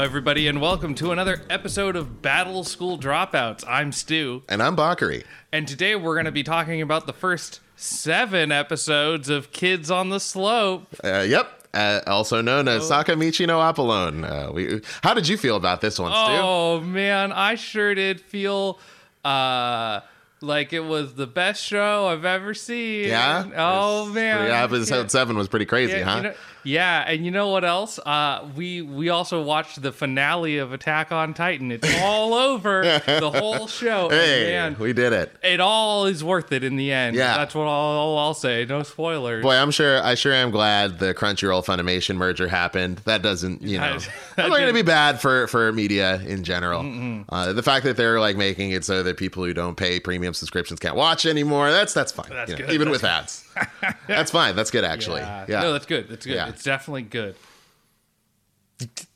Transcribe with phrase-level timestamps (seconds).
[0.00, 3.62] Hello, everybody, and welcome to another episode of Battle School Dropouts.
[3.68, 5.24] I'm Stew, And I'm Bakari.
[5.52, 10.08] and today we're going to be talking about the first seven episodes of Kids on
[10.08, 10.86] the Slope.
[11.04, 11.50] Uh, yep.
[11.74, 12.78] Uh, also known Oh.
[12.78, 14.24] as Sakamichi no Apollon.
[14.24, 16.18] Uh, we, how did you feel about this one, Stew?
[16.42, 18.78] Oh man, I sure did feel
[19.22, 20.00] uh,
[20.40, 23.08] like it was the best show I've ever seen.
[23.08, 23.44] Yeah.
[23.54, 24.50] Oh man.
[24.50, 26.16] episode seven was pretty crazy, Yeah, huh?
[26.16, 27.98] you know- yeah, and you know what else?
[27.98, 31.72] Uh, we we also watched the finale of Attack on Titan.
[31.72, 34.04] It's all over the whole show.
[34.10, 35.32] and hey, man, we did it.
[35.42, 37.16] it all is worth it in the end.
[37.16, 37.36] Yeah.
[37.36, 38.64] that's what I'll, I'll say.
[38.66, 39.42] No spoilers.
[39.42, 40.02] Boy, I'm sure.
[40.02, 42.98] I sure am glad the Crunchyroll Funimation merger happened.
[43.04, 43.98] That doesn't, you know,
[44.36, 47.24] that's not going to be bad for for media in general.
[47.28, 50.34] Uh, the fact that they're like making it so that people who don't pay premium
[50.34, 51.70] subscriptions can't watch anymore.
[51.70, 52.30] That's that's fine.
[52.30, 52.74] That's you know, good.
[52.74, 53.44] even That's with ads.
[54.06, 54.56] that's fine.
[54.56, 55.20] That's good actually.
[55.20, 55.44] yeah.
[55.48, 55.60] Yeah.
[55.62, 56.08] no, that's good.
[56.08, 56.34] That's good.
[56.34, 56.48] Yeah.
[56.48, 57.34] It's definitely good.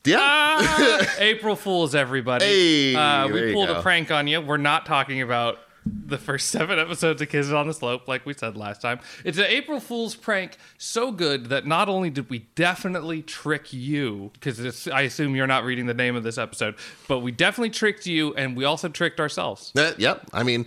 [0.05, 0.17] yeah.
[0.21, 2.45] Ah, April Fools, everybody.
[2.45, 4.41] Hey, uh, we pulled a prank on you.
[4.41, 8.33] We're not talking about the first seven episodes of Kids on the Slope, like we
[8.35, 9.01] said last time.
[9.25, 14.31] It's an April Fool's prank so good that not only did we definitely trick you,
[14.35, 16.77] because I assume you're not reading the name of this episode,
[17.09, 19.73] but we definitely tricked you, and we also tricked ourselves.
[19.77, 20.23] Uh, yep.
[20.33, 20.67] I mean,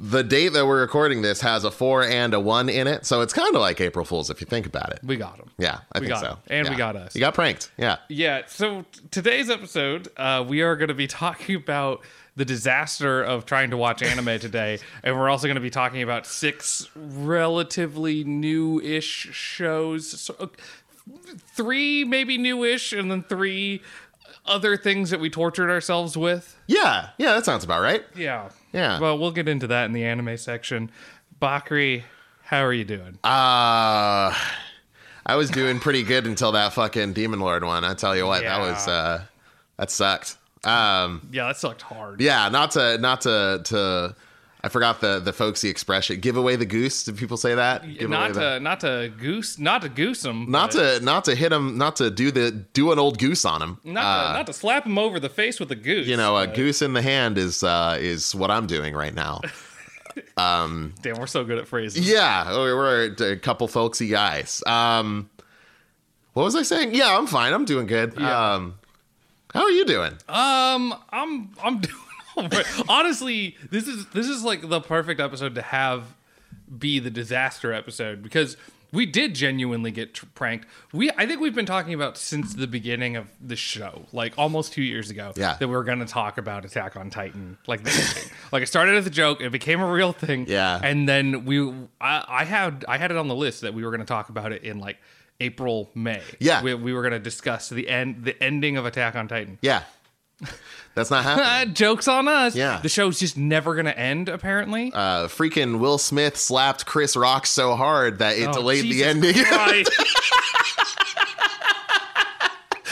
[0.00, 3.20] the date that we're recording this has a four and a one in it, so
[3.22, 5.00] it's kind of like April Fools if you think about it.
[5.02, 5.50] We got them.
[5.58, 6.28] Yeah, I We think got so.
[6.30, 6.38] him.
[6.50, 7.14] And we got us.
[7.14, 7.70] You got pranked.
[7.78, 7.96] Yeah.
[8.08, 8.42] Yeah.
[8.46, 12.02] So today's episode, uh, we are going to be talking about
[12.38, 16.02] the disaster of trying to watch anime today, and we're also going to be talking
[16.02, 20.08] about six relatively new-ish shows.
[20.20, 20.46] So, uh,
[21.54, 23.82] three maybe new-ish, and then three
[24.46, 26.56] other things that we tortured ourselves with.
[26.66, 27.10] Yeah.
[27.18, 27.34] Yeah.
[27.34, 28.04] That sounds about right.
[28.16, 28.48] Yeah.
[28.72, 28.98] Yeah.
[28.98, 30.90] Well, we'll get into that in the anime section.
[31.38, 32.04] Bakari,
[32.44, 33.18] how are you doing?
[33.24, 34.32] Uh
[35.26, 37.84] I was doing pretty good until that fucking Demon Lord one.
[37.84, 39.24] I tell you what, that was uh
[39.76, 40.38] that sucked.
[40.64, 42.20] Um yeah, that sucked hard.
[42.20, 44.14] yeah, not to not to to
[44.60, 46.18] I forgot the the folksy expression.
[46.18, 47.04] Give away the goose.
[47.04, 47.82] Did people say that?
[47.96, 51.34] Give not to the- not to goose not to goose them not to not to
[51.36, 53.78] hit him, not to do the do an old goose on him.
[53.84, 56.08] Not, Uh, to, not to slap him over the face with a goose.
[56.08, 59.40] you know, a goose in the hand is uh is what I'm doing right now.
[60.36, 62.08] Um, Damn, we're so good at phrases.
[62.10, 64.64] Yeah, we're we're a couple folksy guys.
[64.66, 65.30] Um,
[66.32, 66.92] what was I saying?
[66.94, 67.52] Yeah, I'm fine.
[67.52, 68.14] I'm doing good.
[68.18, 68.54] Yeah.
[68.54, 68.74] Um,
[69.54, 70.12] how are you doing?
[70.28, 71.96] Um, I'm I'm doing
[72.36, 72.66] all right.
[72.88, 76.04] Honestly, this is this is like the perfect episode to have
[76.78, 78.56] be the disaster episode because
[78.92, 80.66] we did genuinely get tr- pranked.
[80.92, 84.72] We I think we've been talking about since the beginning of the show, like almost
[84.72, 85.56] two years ago, Yeah.
[85.58, 87.58] that we were going to talk about Attack on Titan.
[87.66, 90.80] Like this, like it started as a joke, it became a real thing, Yeah.
[90.82, 91.70] and then we
[92.00, 94.28] I, I had I had it on the list that we were going to talk
[94.28, 94.98] about it in like
[95.40, 96.22] April May.
[96.40, 96.62] Yeah.
[96.62, 99.58] we, we were going to discuss the end the ending of Attack on Titan.
[99.62, 99.82] Yeah,
[100.94, 101.74] that's not happening.
[101.74, 102.54] Jokes on us.
[102.56, 102.80] Yeah.
[102.82, 104.90] The show's just never going to end, apparently.
[104.92, 109.08] Uh, freaking Will Smith slapped Chris Rock so hard that it Oh, delayed Jesus the
[109.08, 109.34] ending.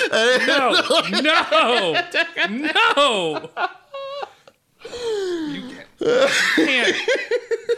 [0.08, 0.72] No,
[1.10, 2.00] no,
[2.50, 3.50] no.
[4.88, 5.76] You
[6.56, 6.96] can't,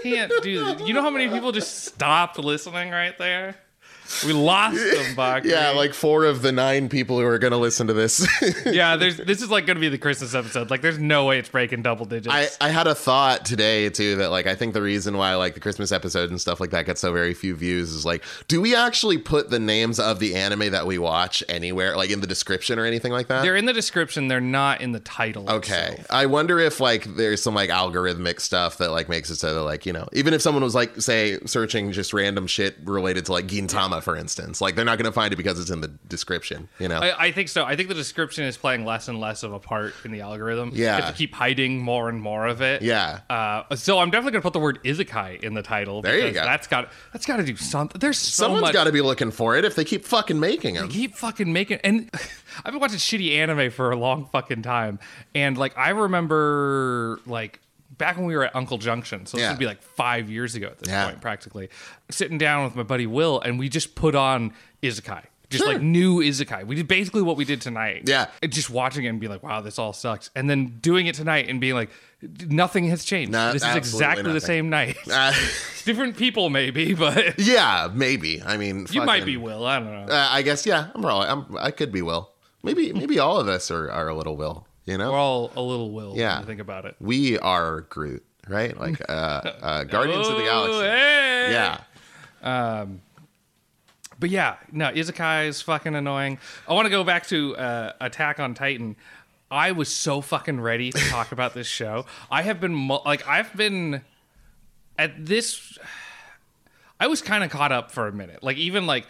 [0.02, 0.86] can't do this.
[0.86, 3.56] You know how many people just stopped listening right there?
[4.26, 5.44] We lost them, Buck.
[5.44, 8.26] yeah, like four of the nine people who are going to listen to this.
[8.66, 8.96] yeah.
[8.96, 10.70] There's this is like going to be the Christmas episode.
[10.70, 12.34] Like, there's no way it's breaking double digits.
[12.34, 15.54] I, I had a thought today too that like I think the reason why like
[15.54, 18.60] the Christmas episode and stuff like that gets so very few views is like do
[18.60, 22.26] we actually put the names of the anime that we watch anywhere like in the
[22.26, 23.42] description or anything like that?
[23.42, 24.28] they're in the description.
[24.28, 25.48] They're not in the title.
[25.48, 25.88] Okay.
[25.92, 26.06] itself.
[26.10, 29.62] I wonder if like there's some like algorithmic stuff that like makes it so that
[29.62, 33.32] like, you know, even if someone was like say searching just random shit related to
[33.32, 35.88] like Gintama for instance, like they're not going to find it because it's in the
[36.08, 36.98] description, you know.
[37.00, 37.64] I, I think so.
[37.64, 40.70] I think the description is playing less and less of a part in the algorithm.
[40.74, 40.96] Yeah.
[40.96, 42.82] You have to keep hiding more and more of it.
[42.82, 43.20] yeah.
[43.30, 46.02] Uh, so I'm definitely gonna put the word isekai in the title.
[46.02, 46.44] There you go.
[46.44, 47.98] That's got that's got to do something.
[47.98, 50.88] There's so Someone's got to be looking for it if they keep fucking making them.
[50.88, 52.10] keep fucking making and
[52.64, 54.98] I've been watching shitty anime for a long fucking time,
[55.34, 57.60] and like I remember like
[57.98, 59.50] back when we were at Uncle Junction, so this Yeah.
[59.50, 61.06] would be like five years ago at this Yeah.
[61.06, 61.68] point, practically
[62.10, 64.52] sitting down with my buddy Will, and we just put on
[64.82, 65.24] isekai.
[65.50, 65.72] Just Sure.
[65.72, 66.66] like new isekai.
[66.66, 68.02] We did basically what we did tonight.
[68.04, 68.26] Yeah.
[68.42, 70.28] And just watching it and being like, wow, this all sucks.
[70.36, 71.88] And then doing it tonight and being like,
[72.46, 73.32] nothing has changed.
[73.32, 74.96] No, this is exactly the same night.
[75.10, 75.32] Uh,
[75.86, 78.42] Different people, maybe, but yeah, maybe.
[78.42, 79.64] I mean, you might be Will.
[79.64, 80.12] I don't know.
[80.14, 80.88] Uh, I guess yeah.
[80.94, 81.26] I'm probably.
[81.28, 81.56] I'm.
[81.58, 82.30] I could be Will.
[82.62, 82.92] Maybe.
[82.92, 84.66] Maybe all of us are, are a little Will.
[84.88, 85.12] You know.
[85.12, 86.34] We're all a little Will Yeah.
[86.36, 86.96] when you think about it.
[86.98, 88.74] we are Groot, right?
[88.78, 90.88] Like uh, uh, Guardians of the Oh, Galaxy.
[90.88, 91.48] hey!
[91.52, 92.86] Yeah.
[94.20, 96.38] But yeah, no, isekai is fucking annoying.
[96.66, 98.96] I want to go back to uh, Attack on Titan.
[99.50, 102.06] I was so fucking ready to talk about this show.
[102.30, 104.02] I have been like I've been
[104.98, 105.78] at this
[106.98, 108.42] I was kind of caught up for a minute.
[108.42, 109.06] Like even like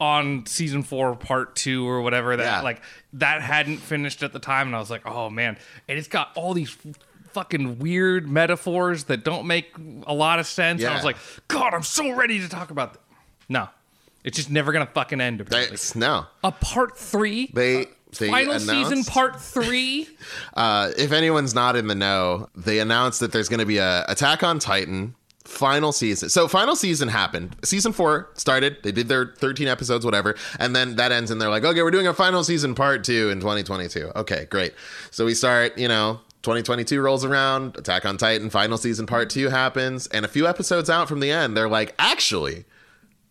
[0.00, 2.60] on season 4 part 2 or whatever that Yeah.
[2.62, 2.80] like
[3.14, 5.58] that hadn't finished at the time and I was like, "Oh man."
[5.88, 6.94] And it's got all these f-
[7.32, 9.72] fucking weird metaphors that don't make
[10.06, 10.82] a lot of sense.
[10.82, 11.16] And I was like,
[11.48, 13.02] "God, I'm so ready to talk about this."
[13.48, 13.68] No.
[14.24, 15.40] It's just never to fucking end.
[15.40, 15.74] apparently.
[15.74, 17.50] It's- no, A part 3?
[17.54, 17.86] they
[18.18, 20.08] they Final season part 3?
[20.54, 24.04] Uh, if anyone's not in the know, they announced that there's going to be a
[24.08, 25.14] Attack on Titan
[25.48, 26.28] final season.
[26.28, 27.56] So final season happened.
[27.64, 28.76] Season four started.
[28.82, 31.90] They did their 13 episodes, whatever, and then that ends, and they're like, okay, we're
[31.90, 34.12] doing a final season part two in 2022.
[34.14, 34.74] Okay, great.
[35.10, 36.20] So we start, you know.
[36.42, 40.88] 2022 rolls around, Attack on Titan final season part 2 happens, and a few episodes
[40.88, 42.64] out from the end, they're like, "Actually,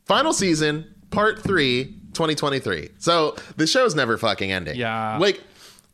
[0.03, 4.75] final season part 3 2023." So, the show's never fucking ending.
[4.75, 5.17] Yeah.
[5.19, 5.41] Like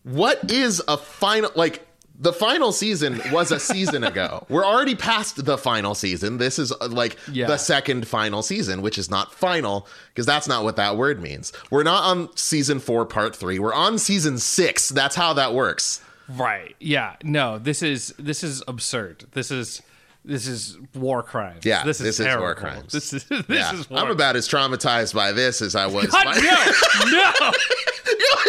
[0.04, 1.86] what is a final like
[2.20, 4.46] the final season was a season ago.
[4.50, 6.38] We're already past the final season.
[6.38, 7.48] This is uh, like Yeah.
[7.48, 11.52] the second final season, which is not final because that's not what that word means.
[11.72, 13.58] We're not on season 4 part 3.
[13.60, 14.90] We're on season 6.
[14.90, 16.02] That's how that works.
[16.30, 16.76] Right.
[16.80, 17.16] Yeah.
[17.24, 19.26] No, this is this is absurd.
[19.32, 19.82] This is
[20.24, 21.66] this is war crimes.
[21.66, 22.94] Yeah, This is, this is war crimes.
[22.94, 23.74] This is this Yeah.
[23.74, 26.06] is war I'm about as traumatized by this as I was.
[26.08, 27.52] God, by- no, no.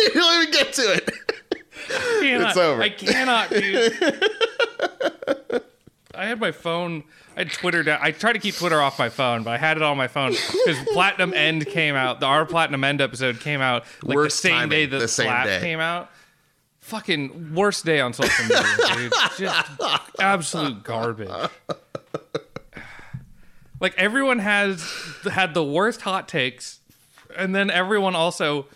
[0.02, 1.10] you don't even get to it.
[2.20, 2.82] Cannot, It's over.
[2.82, 3.92] I cannot, dude.
[6.14, 7.04] I had my phone.
[7.36, 7.98] I had Twitter down.
[8.00, 10.30] I tried to keep Twitter off my phone, but I had it on my phone
[10.30, 12.20] because Platinum End came out.
[12.20, 15.08] The our Platinum End episode came out like Worst the same timing, day that the
[15.08, 15.60] same Slap day.
[15.60, 16.10] came out.
[16.80, 18.62] Fucking worst day on social media,
[18.94, 19.12] dude.
[19.38, 19.70] Just
[20.20, 21.30] absolute garbage.
[23.80, 24.82] Like everyone has
[25.24, 26.78] had the worst hot takes,
[27.36, 28.66] and then everyone also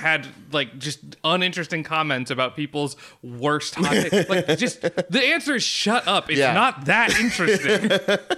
[0.00, 4.28] had like just uninteresting comments about people's worst hot takes.
[4.28, 6.28] Like just the answer is shut up.
[6.30, 6.52] It's Yeah.
[6.54, 7.90] not that interesting.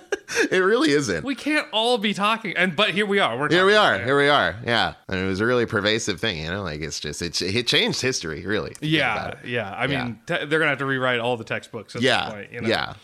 [0.50, 1.26] It really isn't.
[1.26, 3.36] we can't all be talking, and but here we are.
[3.36, 3.98] We're Here we are.
[4.02, 4.56] Here we are.
[4.64, 6.38] Yeah, and it was a really pervasive thing.
[6.42, 8.46] You know, like it's just it, it changed history.
[8.46, 8.70] Really.
[8.70, 9.74] if you think Yeah, yeah.
[9.76, 12.24] I mean, te- they're gonna have to rewrite all the textbooks at Yeah.
[12.24, 12.52] this point.
[12.52, 12.68] You know?
[12.68, 12.94] Yeah.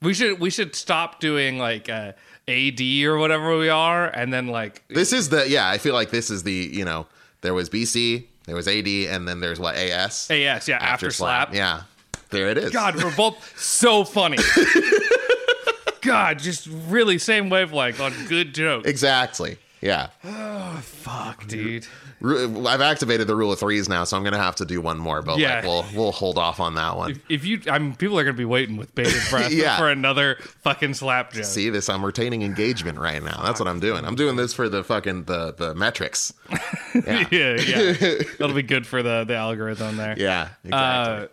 [0.00, 2.12] We should we should stop doing like uh,
[2.48, 5.68] AD or whatever we are, and then like This is the yeah.
[5.68, 7.06] I feel like this is the you know
[7.42, 11.54] there was BC, there was AD, and then there's what AS AS, yeah, after, slap.
[11.54, 11.82] Yeah,
[12.30, 12.70] there it is.
[12.72, 14.38] God, we're both so funny.
[16.00, 18.88] God, just really same wavelength on good jokes.
[18.88, 19.58] exactly.
[19.80, 21.86] Yeah, Oh Fuck, dude.
[22.24, 25.22] I've activated the rule of threes now, so I'm gonna have to do one more.
[25.22, 25.56] But Yeah.
[25.56, 27.20] like, we'll we'll hold off on that one.
[27.28, 29.76] If you, I mean, people are gonna be waiting with bated breath Yeah.
[29.78, 31.44] for another fucking slap joke.
[31.44, 31.88] See this?
[31.88, 33.42] I'm retaining engagement right now.
[33.42, 34.04] That's what I'm doing.
[34.04, 36.32] I'm doing this for the fucking the the metrics.
[36.94, 37.92] Yeah, yeah, yeah.
[38.38, 40.14] That'll be good for the the algorithm there.
[40.18, 41.24] yeah, exactly.
[41.24, 41.26] Uh,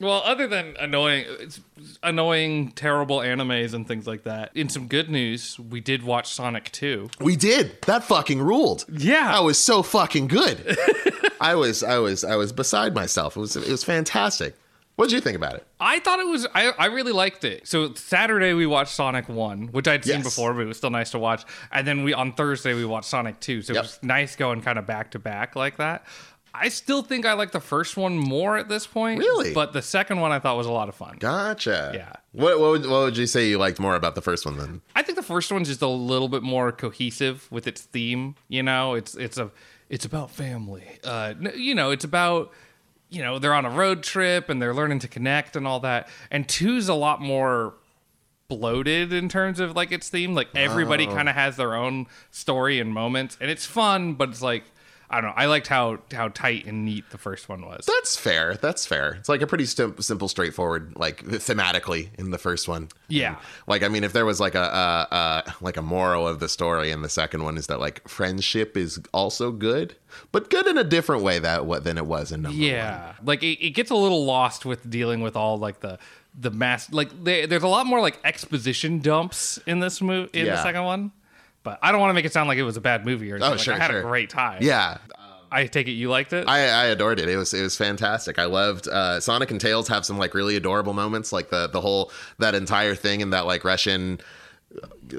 [0.00, 1.60] well, other than annoying, it's
[2.02, 4.50] annoying, terrible animes and things like that.
[4.54, 7.10] In some good news, we did watch Sonic Two.
[7.20, 7.80] we did.
[7.82, 8.84] That fucking ruled.
[8.90, 9.32] Yeah.
[9.32, 10.76] That was so fucking good.
[11.40, 13.36] I was I was I was beside myself.
[13.36, 14.56] It was it was fantastic.
[14.96, 15.66] What did you think about it?
[15.80, 16.46] I thought it was.
[16.54, 17.66] I, I really liked it.
[17.66, 20.24] So Saturday we watched Sonic One, which I'd seen Yes.
[20.24, 21.42] before, but it was still nice to watch.
[21.72, 23.62] And then we on Thursday we watched Sonic Two.
[23.62, 23.78] So Yep.
[23.82, 26.04] it was nice going kind of back to back like that.
[26.52, 29.18] I still think I like the first one more at this point.
[29.20, 29.54] Really?
[29.54, 31.16] But the second one I thought was a lot of fun.
[31.20, 31.92] Gotcha.
[31.94, 32.12] Yeah.
[32.32, 34.80] What what would, what would you say you liked more about the first one then?
[34.96, 38.34] I think the first one's just a little bit more cohesive with its theme.
[38.48, 39.50] You know, it's it's a
[39.88, 40.84] it's about family.
[41.04, 42.52] Uh, you know, it's about
[43.10, 46.08] you know they're on a road trip and they're learning to connect and all that.
[46.30, 47.74] And two's a lot more
[48.48, 50.34] bloated in terms of like its theme.
[50.34, 51.14] Like everybody Oh.
[51.14, 54.14] kind of has their own story and moments, and it's fun.
[54.14, 54.64] But it's like
[55.10, 55.36] I don't know.
[55.36, 57.84] I liked how how tight and neat the first one was.
[57.84, 58.54] That's fair.
[58.54, 59.14] That's fair.
[59.14, 62.88] It's like a pretty sim- simple, straightforward, like thematically in the first one.
[63.08, 63.36] Yeah.
[63.66, 66.48] Like I mean, if there was like a, a, a like a moral of the
[66.48, 69.96] story in the second one is that like friendship is also good,
[70.30, 72.66] but good in a different way that what than it was in number one.
[72.66, 75.98] Yeah, like it, it gets a little lost with dealing with all like the
[76.38, 76.92] the mass.
[76.92, 80.84] Like they, there's a lot more like exposition dumps in this movie in the second
[80.84, 81.12] one.
[81.62, 83.36] But I don't want to make it sound like it was a bad movie or
[83.36, 83.48] anything.
[83.48, 84.00] Oh, Like, sure, I had sure.
[84.00, 84.62] a great time.
[84.62, 84.98] Yeah.
[85.52, 86.46] I take it you liked it.
[86.48, 87.28] I, I adored it.
[87.28, 88.38] It was it was fantastic.
[88.38, 91.80] I loved uh, Sonic and Tails have some like really adorable moments, like the the
[91.80, 94.20] whole that entire thing in that like Russian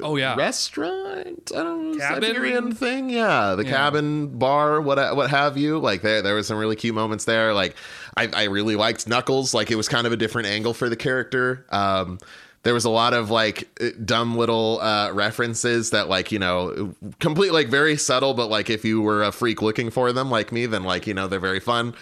[0.02, 1.52] oh yeah, restaurant.
[1.54, 2.24] I don't know, Cabin?
[2.24, 3.10] Siberian thing.
[3.10, 3.72] Yeah, the Yeah.
[3.72, 5.80] cabin bar, what what have you.
[5.80, 7.54] Like there there was some really cute moments there.
[7.54, 7.76] Like
[8.16, 9.54] I, I really liked Knuckles.
[9.54, 11.66] Like it was kind of a different angle for the character.
[11.72, 12.20] Um,
[12.64, 16.94] there was a lot of like uh, dumb little uh, references that like you know
[17.20, 20.52] complete like very subtle but like if you were a freak looking for them like
[20.52, 21.94] me then like you know they're very fun.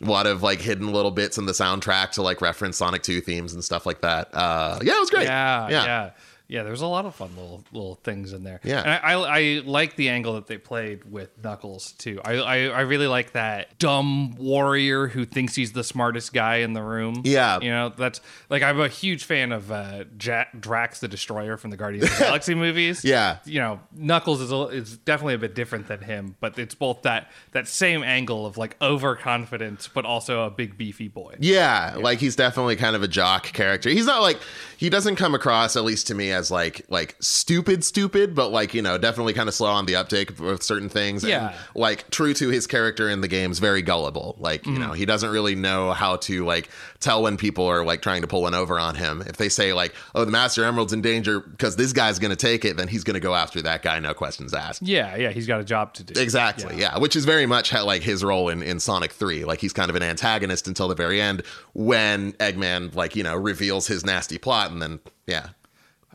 [0.00, 3.20] A lot of like hidden little bits in the soundtrack to like reference sonic 2
[3.20, 4.28] themes and stuff like that.
[4.32, 5.24] Uh yeah it was great.
[5.24, 5.84] Yeah, yeah.
[5.84, 6.10] yeah,
[6.48, 6.62] yeah.
[6.62, 8.60] There's a lot of fun little little things in there.
[8.64, 8.80] Yeah.
[8.80, 12.20] and I, I, I like the angle that they played with Knuckles too.
[12.24, 16.72] I, I I really like that dumb warrior who thinks he's the smartest guy in
[16.72, 17.22] the room.
[17.24, 17.60] Yeah.
[17.60, 21.70] you know that's like I'm a huge fan of uh, Jack, Drax the Destroyer from
[21.70, 23.04] the Guardians of the Galaxy movies.
[23.04, 23.38] Yeah.
[23.44, 27.02] you know Knuckles is a, is definitely a bit different than him, but it's both
[27.02, 31.34] that that same angle of like overconfidence, but also a big beefy boy.
[31.38, 33.90] Yeah, like he's definitely kind of a jock character.
[33.90, 34.38] He's not like
[34.78, 38.74] he doesn't come across, at least to me, as like like stupid, stupid, but like
[38.74, 41.24] you know, definitely kind of slow on the uptake with certain things.
[41.24, 41.54] and, Yeah.
[41.74, 44.36] like true to his character in the games, very gullible.
[44.38, 44.82] Like you mm-hmm.
[44.82, 46.68] know, he doesn't really know how to like
[47.00, 49.20] tell when people are like trying to pull one over on him.
[49.26, 52.36] If they say like, "Oh, the Master Emerald's in danger because this guy's going to
[52.36, 54.82] take it," then he's going to go after that guy, no questions asked.
[54.82, 56.20] Yeah, yeah, he's got a job to do.
[56.20, 56.78] Exactly.
[56.78, 56.98] Yeah.
[56.98, 59.44] which is very much how, like his role in, in Sonic Three.
[59.44, 61.42] Like he's kind of an antagonist until the very end
[61.72, 65.48] when Eggman like you know reveals his nasty plot, and then yeah,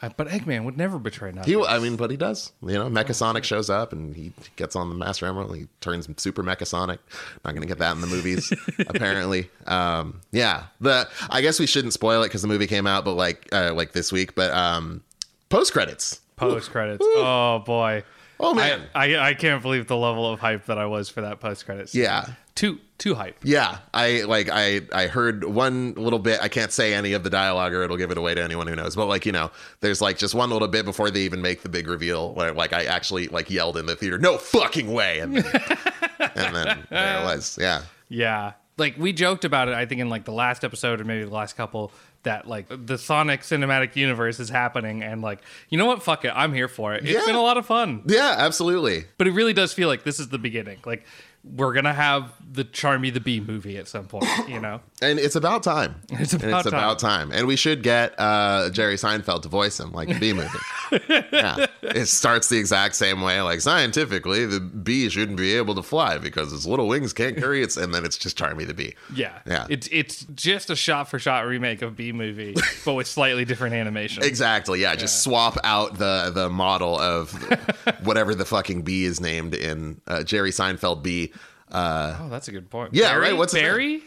[0.01, 1.45] Uh, but Eggman would never betray Knuckles.
[1.47, 1.55] he.
[1.73, 2.51] I mean, but he does.
[2.61, 5.51] You know, Mecha Sonic shows up and he gets on the Master Emerald.
[5.51, 6.99] And he turns Super Mecha Sonic.
[7.45, 8.51] Not gonna get that in the movies,
[8.87, 9.49] apparently.
[9.67, 10.65] Um, yeah.
[10.81, 13.73] The I guess we shouldn't spoil it because the movie came out, but like uh,
[13.73, 14.35] like this week.
[14.35, 15.01] But um,
[15.49, 16.19] post credits.
[16.35, 17.03] post credits.
[17.05, 18.03] Oh boy.
[18.39, 18.81] Oh man.
[18.93, 21.65] I, I I can't believe the level of hype that I was for that post
[21.65, 21.93] credits.
[21.95, 22.25] yeah.
[22.55, 23.37] Too too hype.
[23.43, 26.39] Yeah, I like I I heard one little bit.
[26.41, 28.75] I can't say any of the dialogue or it'll give it away to anyone who
[28.75, 28.95] knows.
[28.95, 29.49] But like you know,
[29.81, 32.71] there's like just one little bit before they even make the big reveal where like
[32.71, 35.45] I actually like yelled in the theater, "No fucking way!" And then,
[36.35, 37.57] and then there it was.
[37.59, 38.53] Yeah, Yeah.
[38.77, 41.29] Like we joked about it, I think in like the last episode or maybe the
[41.33, 41.91] last couple,
[42.23, 46.01] that like the Sonic cinematic universe is happening and like, you know what?
[46.01, 46.31] Fuck it.
[46.35, 47.03] I'm here for it.
[47.03, 47.23] It's Yeah.
[47.25, 48.01] been a lot of fun.
[48.07, 49.05] yeah, absolutely.
[49.19, 50.79] But it really does feel like this is the beginning.
[50.87, 51.05] Like
[51.43, 54.81] we're gonna have the Charmy the Bee movie at some point, you know?
[55.01, 55.95] And it's about time.
[56.11, 56.79] It's and about it's time.
[56.79, 57.31] about time.
[57.33, 60.57] And we should get uh, Jerry Seinfeld to voice him like the bee movie.
[61.33, 61.65] yeah.
[61.81, 63.41] It starts the exact same way.
[63.41, 67.61] Like scientifically, the bee shouldn't be able to fly because its little wings can't carry
[67.61, 67.75] its.
[67.75, 68.95] And then it's just Charmy the bee.
[69.13, 69.39] Yeah.
[69.45, 69.67] Yeah.
[69.69, 73.75] It's it's just a shot for shot remake of Bee movie, but with slightly different
[73.75, 74.23] animation.
[74.23, 74.79] Exactly.
[74.79, 74.95] Yeah.
[74.95, 77.33] Just swap out the the model of
[78.03, 81.32] whatever the fucking bee is named in uh, Jerry Seinfeld bee.
[81.73, 82.93] Uh, Oh, that's a good point.
[82.93, 83.21] Yeah, Barry?
[83.29, 83.53] right, what's?
[83.53, 84.01] Barry?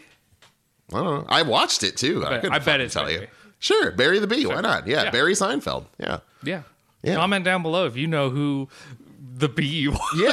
[0.92, 1.26] I don't know.
[1.28, 2.24] I watched it too.
[2.24, 3.26] I, bet- couldn't I bet it's tell you.
[3.58, 4.46] Sure, Barry the bee.
[4.46, 4.86] Why not?
[4.86, 5.10] Yeah, Yeah.
[5.10, 5.86] Barry Seinfeld.
[5.98, 6.20] Yeah.
[6.44, 6.62] Yeah.
[7.02, 7.16] Yeah.
[7.16, 8.68] Comment down below if you know who
[9.38, 9.98] the bee was.
[10.16, 10.32] Yeah.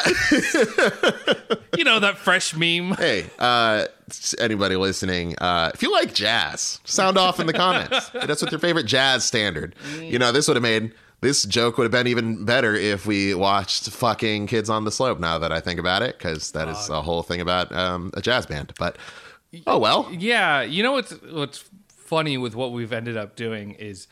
[1.78, 2.92] you know that fresh meme.
[2.96, 3.86] hey, uh,
[4.40, 8.10] anybody listening, uh, if you like jazz, sound off in the comments.
[8.14, 9.76] That's what your favorite jazz standard.
[10.00, 13.34] You know, this would have made this joke would have been even better if we
[13.34, 15.20] watched fucking Kids on the Slope.
[15.20, 18.22] Now that I think about it, because that is a whole thing about um, a
[18.22, 18.74] jazz band.
[18.78, 18.98] But
[19.66, 20.10] oh well.
[20.12, 24.08] Yeah, you know what's what's funny with what we've ended up doing is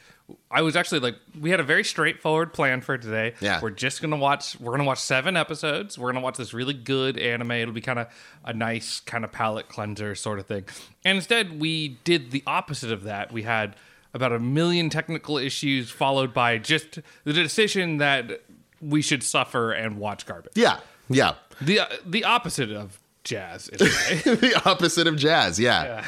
[0.49, 3.33] I was actually like we had a very straightforward plan for today.
[3.39, 3.59] Yeah.
[3.61, 5.97] We're just gonna watch we're gonna watch seven episodes.
[5.97, 7.51] We're gonna watch this really good anime.
[7.51, 8.07] It'll be kind of
[8.45, 10.65] a nice kind of palate cleanser sort of thing.
[11.03, 13.31] And instead we did the opposite of that.
[13.31, 13.75] We had
[14.13, 18.41] about a million technical issues followed by just the decision that
[18.81, 20.53] we should suffer and watch garbage.
[20.55, 20.79] Yeah.
[21.09, 21.35] Yeah.
[21.59, 24.35] The uh, the opposite of jazz in a way.
[24.35, 25.59] the opposite of jazz.
[25.59, 26.05] Yeah.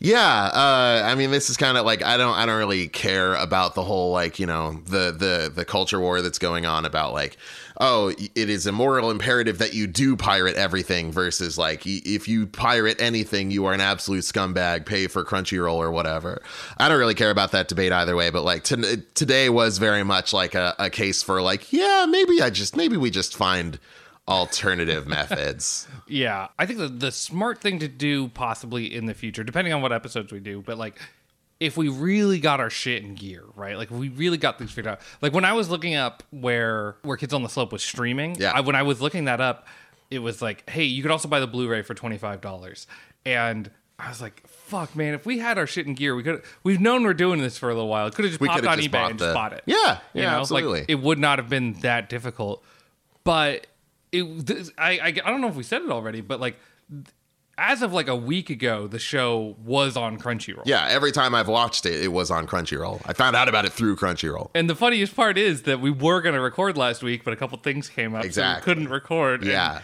[0.00, 0.44] Yeah.
[0.54, 3.74] uh, I mean, this is kind of like I don't I don't really care about
[3.74, 7.36] the whole like you know the the the culture war that's going on about like
[7.80, 12.46] oh it is a moral imperative that you do pirate everything versus like if you
[12.46, 16.42] pirate anything you are an absolute scumbag pay for Crunchyroll or whatever.
[16.78, 20.04] I don't really care about that debate either way, but like to, today was very
[20.04, 23.80] much like a, a case for like yeah maybe I just maybe we just find
[24.28, 25.86] alternative methods.
[26.08, 29.80] Yeah, I think the, the smart thing to do possibly in the future, depending on
[29.80, 30.98] what episodes we do, but like
[31.58, 33.78] if we really got our shit in gear, right?
[33.78, 35.00] Like if we really got things figured out.
[35.22, 38.52] Like when I was looking up where where Kids on the Slope was streaming, Yeah.
[38.54, 39.66] I, when I was looking that up,
[40.10, 42.86] it was like, hey, you could also buy the Blu-ray for twenty five dollars,
[43.24, 46.42] and I was like, fuck, man, if we had our shit in gear, we could.
[46.62, 48.06] We've known we're doing this for a little while.
[48.08, 49.62] It could have just We popped on just eBay and the- just bought it.
[49.64, 50.80] Yeah, You yeah, know, absolutely.
[50.80, 52.62] Like, it would not have been that difficult.
[53.24, 53.66] But
[54.12, 56.56] it, this, I, I, I don't know if we said it already, but like,
[57.58, 60.62] as of like a week ago, the show was on Crunchyroll.
[60.64, 63.02] Yeah, every time I've watched it, it was on Crunchyroll.
[63.06, 64.50] I found out about it through Crunchyroll.
[64.54, 67.36] And the funniest part is that we were going to record last week, but a
[67.36, 68.54] couple things came up, Exactly.
[68.54, 69.42] so we couldn't record.
[69.42, 69.80] and Yeah.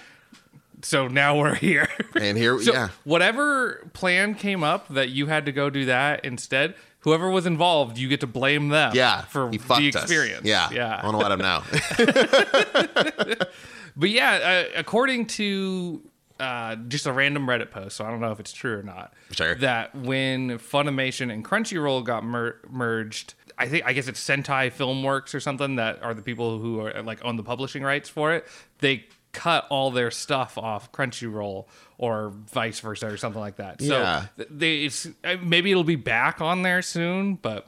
[0.82, 1.88] so now we're here.
[2.18, 2.88] And here, so yeah.
[3.04, 7.99] whatever plan came up that you had to go do that instead, whoever was involved,
[7.99, 8.92] you get to blame them.
[8.94, 10.02] Yeah, for he the fucked us.
[10.04, 10.44] experience.
[10.44, 11.00] Yeah, yeah.
[11.02, 13.37] I want to let him know.
[13.99, 16.00] But yeah, uh, according to
[16.40, 19.12] uh, just a random Reddit post, so I don't know if it's true or not.
[19.33, 19.57] Sure.
[19.57, 25.35] That when Funimation and Crunchyroll got mer- merged, I think I guess it's Sentai Filmworks
[25.35, 28.47] or something that are the people who are like own the publishing rights for it.
[28.78, 31.67] They cut all their stuff off Crunchyroll
[31.99, 33.81] or vice versa or something like that.
[33.81, 34.23] Yeah.
[34.23, 37.67] So th- they it's uh, maybe it'll be back on there soon, but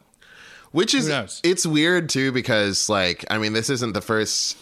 [0.71, 1.11] Which is
[1.43, 4.57] it's weird too because like I mean this isn't the first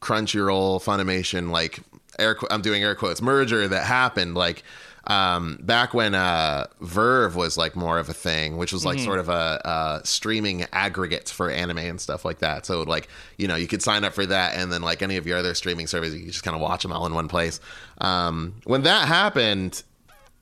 [0.00, 1.80] Crunchyroll Funimation like
[2.18, 4.62] air qu- I'm doing air quotes merger that happened like
[5.06, 9.04] um back when uh VRV was like more of a thing which was like Mm-hmm.
[9.06, 9.32] sort of a
[9.66, 13.80] uh streaming aggregate for anime and stuff like that so like you know you could
[13.82, 16.42] sign up for that and then like any of your other streaming services you just
[16.44, 17.60] kind of watch them all in one place
[17.98, 19.82] um when that happened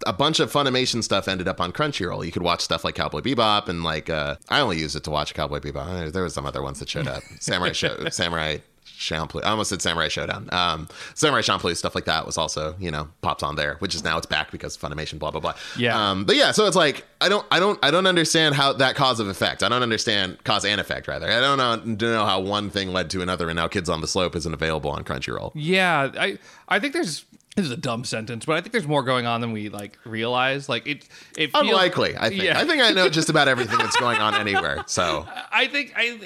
[0.07, 2.25] a bunch of Funimation stuff ended up on Crunchyroll.
[2.25, 5.11] You could watch stuff like Cowboy Bebop and like uh, I only used it to
[5.11, 6.13] watch Cowboy Bebop.
[6.13, 7.25] There was some other ones that showed up.
[7.41, 8.59] Samurai Show, Samurai
[8.99, 9.45] Champloo.
[9.45, 10.49] I almost said Samurai Showdown.
[10.51, 14.03] Um, Samurai Champloo stuff like that was also you know popped on there, which is
[14.03, 15.19] now it's back because of Funimation.
[15.19, 15.55] Blah blah blah.
[15.77, 16.11] Yeah.
[16.11, 18.97] Um, but yeah, so it's like I don't I don't I don't understand how that
[18.97, 19.63] cause of effect.
[19.63, 21.31] I don't understand cause and effect rather.
[21.31, 24.01] I don't know don't know how one thing led to another, and now Kids on
[24.01, 25.53] the Slope isn't available on Crunchyroll.
[25.55, 26.39] Yeah, I
[26.69, 27.25] I think there's
[27.55, 29.99] this is a dumb sentence, but I think there's more going on than we like
[30.05, 30.69] realize.
[30.69, 32.43] Like it it feels, Unlikely, I think.
[32.43, 32.59] Yeah.
[32.59, 34.85] I think I know just about everything that's going on anywhere.
[34.87, 36.21] So I think I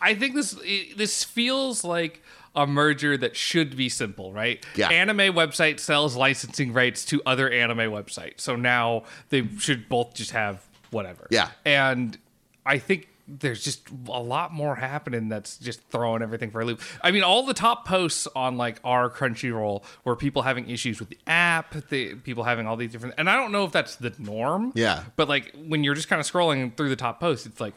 [0.00, 0.52] I, think this
[0.96, 2.22] this feels like
[2.54, 4.64] a merger that should be simple, right?
[4.74, 4.88] Yeah.
[4.88, 10.32] Anime website sells licensing rights to other anime websites, so now they should both just
[10.32, 11.26] have whatever.
[11.30, 11.50] Yeah.
[11.64, 12.18] and
[12.64, 16.80] I think there's just a lot more happening that's just throwing everything for a loop.
[17.02, 21.10] I mean, all the top posts on like our Crunchyroll were people having issues with
[21.10, 24.14] the app, the people having all these different, and I don't know if that's the
[24.18, 24.72] norm.
[24.74, 25.04] Yeah.
[25.16, 27.74] But like when you're just kind of scrolling through the top posts, it's like,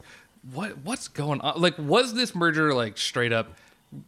[0.50, 1.60] what what's going on?
[1.60, 3.56] Like, was this merger like straight up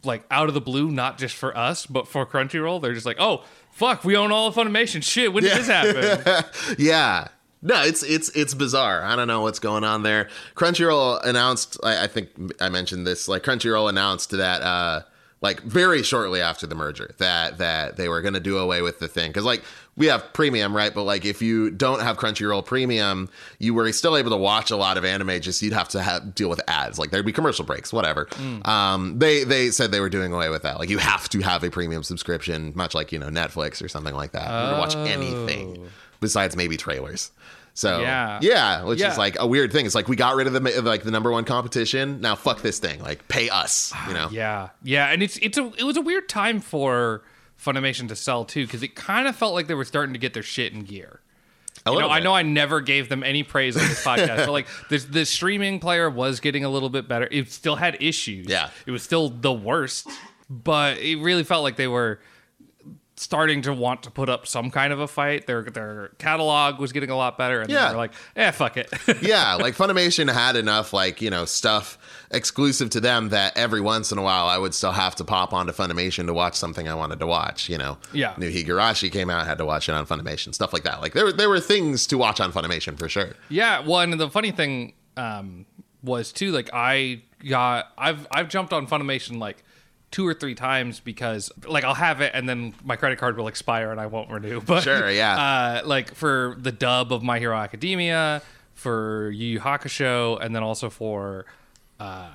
[0.03, 2.81] like out of the blue, not just for us, but for Crunchyroll?
[2.81, 5.03] They're just like, oh fuck, we own all of Funimation.
[5.03, 6.45] Shit, when did this happen?
[6.77, 7.27] yeah.
[7.61, 9.01] No, it's it's it's bizarre.
[9.03, 10.29] I don't know what's going on there.
[10.55, 11.79] Crunchyroll announced.
[11.83, 12.29] I, I think
[12.61, 13.27] I mentioned this.
[13.27, 15.01] Like Crunchyroll announced that, uh,
[15.41, 18.99] like very shortly after the merger, that that they were going to do away with
[18.99, 19.63] the thing because like
[19.97, 20.93] we have premium, right?
[20.93, 24.75] But like if you don't have Crunchyroll premium, you were still able to watch a
[24.75, 25.39] lot of anime.
[25.39, 26.99] Just you'd have to have, deal with ads.
[26.99, 28.27] Like there'd be commercial breaks, whatever.
[28.65, 30.79] Um, they they said they were doing away with that.
[30.79, 34.15] Like you have to have a premium subscription, much like you know Netflix or something
[34.15, 37.31] like that, order to watch anything besides maybe trailers.
[37.77, 38.39] So Yeah.
[38.41, 39.11] yeah, which Yeah.
[39.11, 39.85] is like a weird thing.
[39.85, 42.21] It's like we got rid of the like the number one competition.
[42.21, 43.01] Now fuck this thing.
[43.03, 43.91] Like pay us.
[43.93, 44.29] Ah, you know.
[44.31, 47.21] Yeah, yeah, and it's it's a it was a weird time for
[47.63, 50.33] Funimation to sell too because it kind of felt like they were starting to get
[50.33, 51.19] their shit in gear.
[51.87, 54.65] You know, I know I never gave them any praise on this podcast, but like
[54.89, 57.27] this, the streaming player was getting a little bit better.
[57.29, 58.47] It still had issues.
[58.47, 58.69] Yeah.
[58.87, 60.07] it was still the worst,
[60.49, 62.19] but it really felt like they were
[63.17, 65.47] starting to want to put up some kind of a fight.
[65.47, 67.77] Their their catalog was getting a lot better, and Yeah.
[67.83, 67.87] yeah.
[67.89, 68.89] they're like, "Yeah, fuck it.
[69.21, 71.97] yeah, like Funimation had enough like you know stuff
[72.31, 75.53] exclusive to them that every once in a while I would still have to pop
[75.53, 77.69] onto Funimation to watch something I wanted to watch.
[77.69, 77.97] You know.
[78.13, 78.33] Yeah.
[78.37, 81.01] New Higurashi came out, had to watch it on Funimation, stuff like that.
[81.01, 83.33] Like there were there were things to watch on Funimation for sure.
[83.49, 85.65] Yeah, well, and the funny thing um,
[86.03, 89.63] was too, like I got, I've I've jumped on Funimation like
[90.15, 93.49] two or three times because like I'll have it and then my credit card will
[93.49, 94.61] expire and I won't renew.
[94.65, 95.81] But Sure, yeah.
[95.83, 98.41] uh, like for the dub of My Hero Academia,
[98.75, 101.45] for Yu Yu Hakusho, and then also for.
[101.99, 102.29] Uh,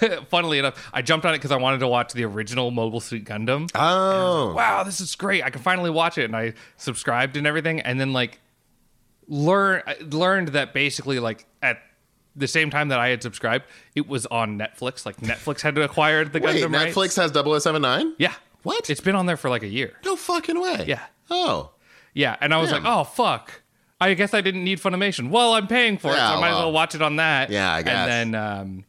[0.28, 3.24] funnily enough, I jumped on it because I wanted to watch the original Mobile Suit
[3.24, 4.54] Gundam Oh.
[4.54, 5.42] wow, this is great.
[5.42, 6.26] I can finally watch it.
[6.26, 7.80] And I subscribed and everything.
[7.80, 8.38] And then like
[9.26, 11.78] learn learned that basically like at
[12.36, 13.64] the same time that I had subscribed,
[13.94, 15.04] it was on Netflix.
[15.06, 16.96] Like Netflix had to acquire the Wait, Gundam rights.
[16.96, 18.14] Netflix has 0079?
[18.18, 18.34] Yeah.
[18.62, 18.88] What?
[18.90, 19.92] It's been on there for like a year.
[20.04, 20.84] No fucking way.
[20.86, 21.00] Yeah.
[21.30, 21.70] Oh.
[22.14, 22.36] Yeah.
[22.40, 22.84] And I was Damn.
[22.84, 23.60] like, oh fuck.
[24.00, 25.30] I guess I didn't need Funimation.
[25.30, 26.62] Well, I'm paying for it, Yeah, so I might as well.
[26.64, 27.50] well watch it on that.
[27.50, 28.08] Yeah, I guess.
[28.08, 28.84] And then um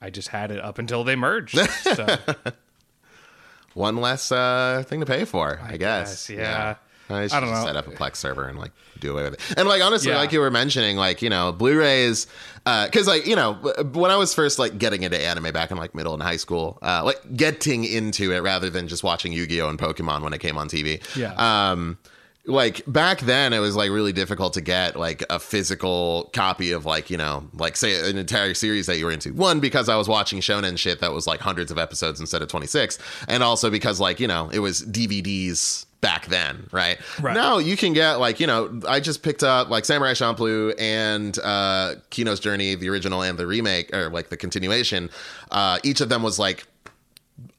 [0.00, 1.58] I just had it up until they merged.
[1.58, 2.06] So
[3.74, 6.26] One less uh, thing to pay for, I, guess.
[6.26, 6.74] guess, yeah.
[7.10, 7.66] I, should I don't just know.
[7.66, 9.40] set up a Plex server and like do away with it.
[9.58, 10.18] And like honestly, Yeah.
[10.18, 12.26] like you were mentioning, like you know, Blu-rays,
[12.64, 13.54] because like you know,
[13.92, 16.78] when I was first like getting into anime back in like middle and high school,
[16.82, 20.56] uh, like getting into it rather than just watching Yu-Gi-Oh and Pokemon when it came
[20.58, 21.00] on TV.
[21.16, 21.34] Yeah.
[21.72, 21.98] Um,
[22.46, 26.86] like back then, it was like really difficult to get like a physical copy of
[26.86, 29.32] like you know like say an entire series that you were into.
[29.34, 32.48] One because I was watching shonen shit that was like hundreds of episodes instead of
[32.48, 36.98] twenty six, and also because like you know it was DVDs back then, right?
[37.20, 37.34] Right.
[37.34, 41.38] Now you can get like, you know, I just picked up like Samurai Champloo and
[41.42, 45.10] uh Kino's Journey, the original and the remake or like the continuation.
[45.50, 46.64] Uh each of them was like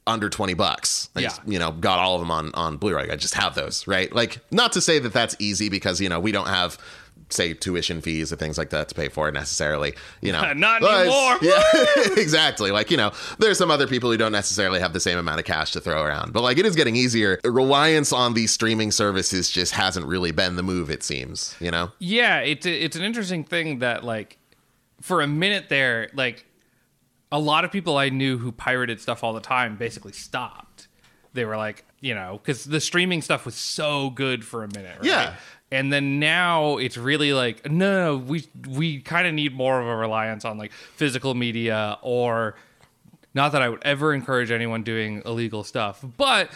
[0.08, 1.10] under 20 bucks.
[1.15, 1.27] I Yeah.
[1.30, 3.10] just, you know, got all of them on on Blu-ray.
[3.12, 4.12] I just have those, right?
[4.13, 6.80] Like not to say that that's easy because, you know, we don't have
[7.34, 10.54] say tuition fees or things like that to pay for it necessarily, you know.
[10.54, 11.38] Not anymore.
[11.41, 11.63] Yeah,
[12.17, 12.72] exactly.
[12.72, 15.46] Like, you know, there's some other people who don't necessarily have the same amount of
[15.46, 16.34] cash to throw around.
[16.34, 17.39] But like it is getting easier.
[17.44, 21.91] Reliance on these streaming services just hasn't really been the move, it seems, you know?
[22.00, 24.38] Yeah, it's it's an interesting thing that like
[25.02, 26.46] for a minute there, like
[27.32, 30.88] a lot of people I knew who pirated stuff all the time basically stopped.
[31.34, 34.98] They were like, you know, because the streaming stuff was so good for a minute,
[34.98, 35.06] right?
[35.06, 35.36] Yeah.
[35.72, 39.88] And then now it's really like, no, no, we we kind of need more of
[39.88, 42.56] a reliance on like physical media or
[43.34, 46.50] not that I would ever encourage anyone doing illegal stuff, but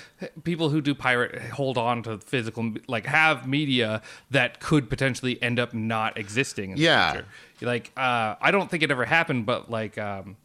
[0.43, 4.01] people who do pirate hold on to physical, like have media
[4.31, 6.71] that could potentially end up not existing.
[6.71, 7.07] In Yeah.
[7.07, 7.27] the future.
[7.61, 10.35] Like, uh, I don't think it ever happened, but like, um,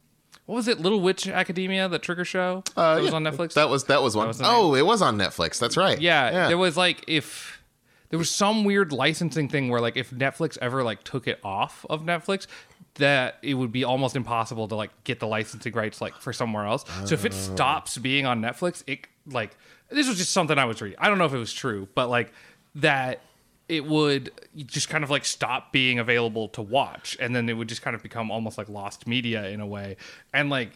[0.47, 3.55] what was it, Little Witch Academia, the Trigger show Uh, that was on Netflix?
[3.55, 4.29] That was that was one.
[4.29, 5.59] was the oh, it was on Netflix.
[5.59, 6.01] That's right.
[6.01, 7.60] yeah, there was like if
[8.11, 11.87] there was some weird licensing thing where like if Netflix ever like took it off
[11.88, 12.46] of Netflix,
[12.94, 16.66] that it would be almost impossible to like get the licensing rights like for somewhere
[16.66, 16.85] else.
[17.07, 17.37] So if it oh.
[17.37, 19.57] stops being on Netflix, it like
[19.88, 20.99] this was just something I was reading.
[21.01, 22.33] I don't know if it was true, but like
[22.77, 23.23] that
[23.68, 27.68] it would just kind of like stop being available to watch and then it would
[27.68, 29.96] just kind of become almost like lost media in a way.
[30.35, 30.70] And like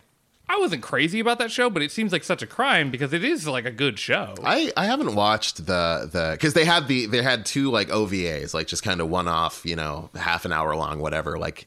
[0.48, 3.24] I wasn't crazy about that show, but it seems like such a crime because it
[3.24, 4.34] is like a good show.
[4.44, 8.52] I, I haven't watched the the because they had the they had two like OVAs
[8.52, 11.66] like just kind of one off you know half an hour long whatever like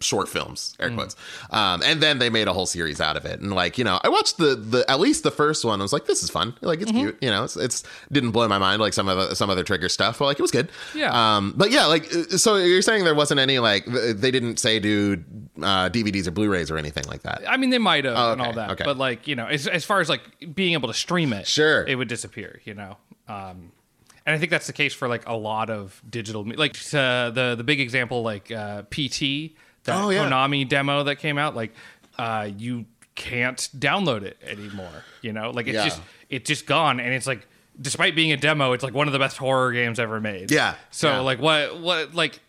[0.00, 1.16] short films air quotes
[1.50, 3.98] um and then they made a whole series out of it and like you know
[4.04, 6.54] i watched the the at least the first one i was like this is fun
[6.60, 7.82] like it's cute you know it's, it's
[8.12, 10.42] didn't blow my mind like some of the, some other trigger stuff but like it
[10.42, 11.36] was good Yeah.
[11.36, 14.78] um but yeah like uh, so you're saying there wasn't any like they didn't say
[14.78, 15.22] do
[15.62, 18.48] uh dvds or blu-rays or anything like that I mean, they might have and okay,
[18.48, 18.84] all that, okay.
[18.84, 20.20] but like you know, as, as far as like
[20.54, 21.86] being able to stream it, Sure.
[21.86, 22.60] it would disappear.
[22.64, 22.96] You know,
[23.28, 23.72] um,
[24.26, 27.54] and I think that's the case for like a lot of digital, like uh, the
[27.56, 29.56] the big example, like uh, PT,
[29.88, 30.28] that Oh, yeah.
[30.30, 31.72] Konami demo that came out, like
[32.18, 35.02] uh, you can't download it anymore.
[35.22, 35.84] You know, like it's Yeah.
[35.84, 37.46] just it's just gone, and it's like.
[37.80, 40.50] Despite being a demo, it's like one of the best horror games ever made.
[40.50, 41.18] Yeah, So yeah.
[41.20, 42.40] like what what like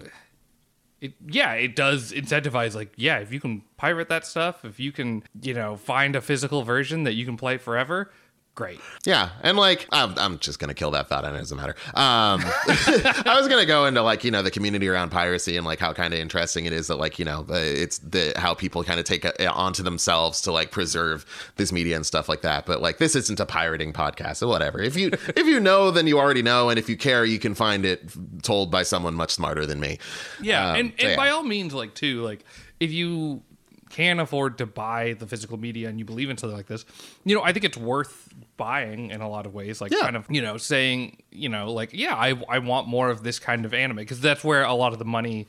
[1.02, 4.91] it yeah it does incentivize like yeah if you can pirate that stuff if you
[4.91, 8.12] can you know find a physical version that you can play forever
[8.55, 11.75] great Yeah, and like I'm, I'm just gonna kill that thought, and it doesn't matter.
[11.93, 15.79] Um, I was gonna go into like you know the community around piracy and like
[15.79, 18.99] how kind of interesting it is that like you know it's the how people kind
[18.99, 22.65] of take it onto themselves to like preserve this media and stuff like that.
[22.65, 24.81] But like this isn't a pirating podcast, so whatever.
[24.81, 27.55] If you if you know, then you already know, and if you care, you can
[27.55, 28.12] find it
[28.43, 29.99] told by someone much smarter than me.
[30.41, 31.15] yeah Um, and, so and yeah.
[31.15, 32.43] by all means like too like
[32.79, 33.41] if you
[33.89, 36.86] can afford to buy the physical media and you believe in something like this
[37.25, 40.02] you know i think it's worth buying in a lot of ways like Yeah.
[40.02, 43.39] kind of you know saying you know like yeah i, I want more of this
[43.39, 45.47] kind of anime because that's where a lot of the money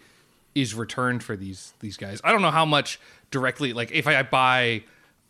[0.54, 2.98] is returned for these these guys i don't know how much
[3.30, 4.82] directly like if i buy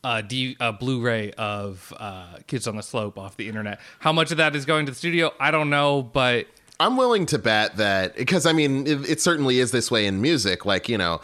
[0.02, 4.30] a, D, a blu-ray of uh, kids on the slope off the internet how much
[4.30, 6.46] of that is going to the studio i don't know but
[6.82, 10.22] I'm willing to bet that because I mean it, it certainly is this way in
[10.22, 10.64] music.
[10.64, 11.20] Like you know,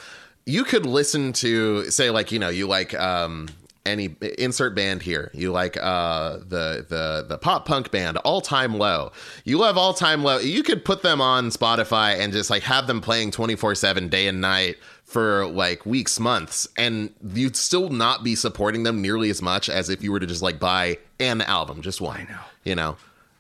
[0.47, 3.49] you could listen to say like you know you like um
[3.85, 5.31] any insert band here.
[5.33, 9.13] You like uh the the the pop punk band All Time Low.
[9.45, 10.39] You love All Time Low.
[10.39, 14.41] You could put them on Spotify and just like have them playing 24/7 day and
[14.41, 19.69] night for like weeks, months, and you'd still not be supporting them nearly as much
[19.69, 22.21] as if you were to just like buy an album, just one.
[22.21, 22.41] I know.
[22.65, 22.97] You know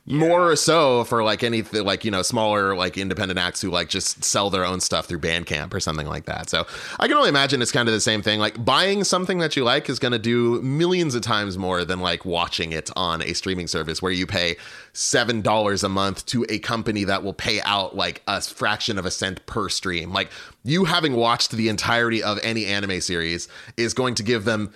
[0.06, 4.22] more so for like anything like you know smaller like independent acts who like just
[4.22, 6.48] sell their own stuff through bandcamp or something like that.
[6.48, 6.64] So
[7.00, 8.38] i can only imagine it's kind of the same thing.
[8.38, 12.00] Like buying something that you like is going to do millions of times more than
[12.00, 14.56] like watching it on a streaming service where you pay
[14.92, 19.06] seven dollars a month to a company that will pay out like a fraction of
[19.06, 20.12] a cent per stream.
[20.12, 20.30] Like
[20.62, 24.72] you having watched the entirety of any anime series is going to give them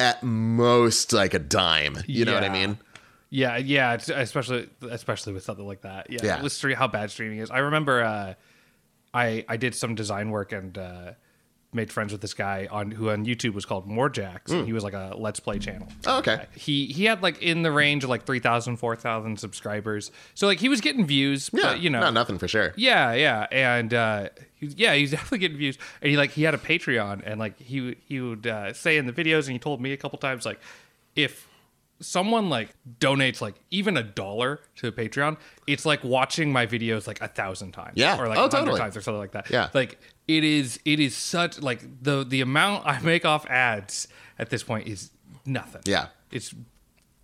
[0.00, 1.98] at most like a dime.
[2.08, 2.78] You know what i mean
[3.34, 6.10] Yeah, yeah, especially especially with something like that.
[6.10, 6.42] Yeah, Yeah.
[6.42, 7.50] with stre- how bad streaming is.
[7.50, 8.34] I remember uh,
[9.14, 11.12] I I did some design work and uh,
[11.72, 14.52] made friends with this guy on who on YouTube was called Morejax.
[14.52, 15.88] and He was like a Let's Play channel.
[16.06, 16.44] Oh, okay.
[16.54, 20.10] He he had like in the range of like 3,000, 4,000 subscribers.
[20.34, 23.14] So like he was getting views, yeah but you know, not nothing for sure yeah,
[23.14, 25.78] yeah, and uh, he, yeah, he's definitely getting views.
[26.02, 29.06] And he like he had a Patreon, and like he he would uh, say in
[29.06, 30.60] the videos, and he told me a couple times like
[31.16, 31.48] if
[32.02, 37.20] someone like donates like even a dollar to Patreon, it's like watching my videos like
[37.22, 37.94] a thousand times.
[37.96, 38.20] Yeah.
[38.20, 38.78] Or like Oh, a hundred totally.
[38.80, 39.48] times or something like that.
[39.50, 39.68] Yeah.
[39.72, 44.50] Like it is it is such like the the amount I make off ads at
[44.50, 45.10] this point is
[45.46, 45.82] nothing.
[45.86, 46.08] Yeah.
[46.30, 46.54] It's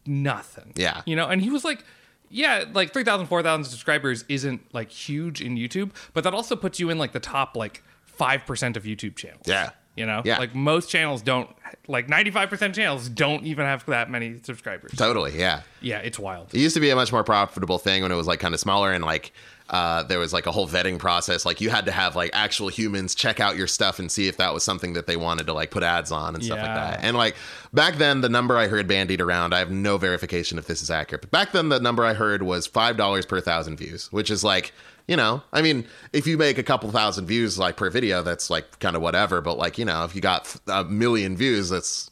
[0.06, 0.72] nothing.
[0.76, 1.02] Yeah.
[1.06, 1.84] You know, and he was like,
[2.30, 6.90] yeah, like 3,000, 4,000 subscribers isn't like huge in YouTube, but that also puts you
[6.90, 7.82] in like the top like
[8.18, 9.42] 5% of YouTube channels.
[9.46, 9.70] Yeah.
[9.98, 10.38] You know, Yeah.
[10.38, 11.48] like most channels don't,
[11.86, 14.92] like 95% channels don't even have that many subscribers.
[14.96, 15.38] Totally.
[15.38, 15.62] Yeah.
[15.80, 16.54] Yeah, it's wild.
[16.54, 18.60] It used to be a much more profitable thing when it was like kind of
[18.60, 19.32] smaller and like
[19.70, 21.44] uh, there was like a whole vetting process.
[21.44, 24.38] Like you had to have like actual humans check out your stuff and see if
[24.38, 27.00] that was something that they wanted to like put ads on and stuff like that.
[27.02, 27.36] And like
[27.74, 30.90] back then, the number I heard bandied around, I have no verification if this is
[30.90, 34.30] accurate, but back then the number I heard was five dollars per thousand views, which
[34.30, 34.72] is like.
[35.08, 38.50] You know, I mean, if you make a couple thousand views like per video, that's
[38.50, 39.40] like kind of whatever.
[39.40, 42.10] But like, you know, if you got a million views, that's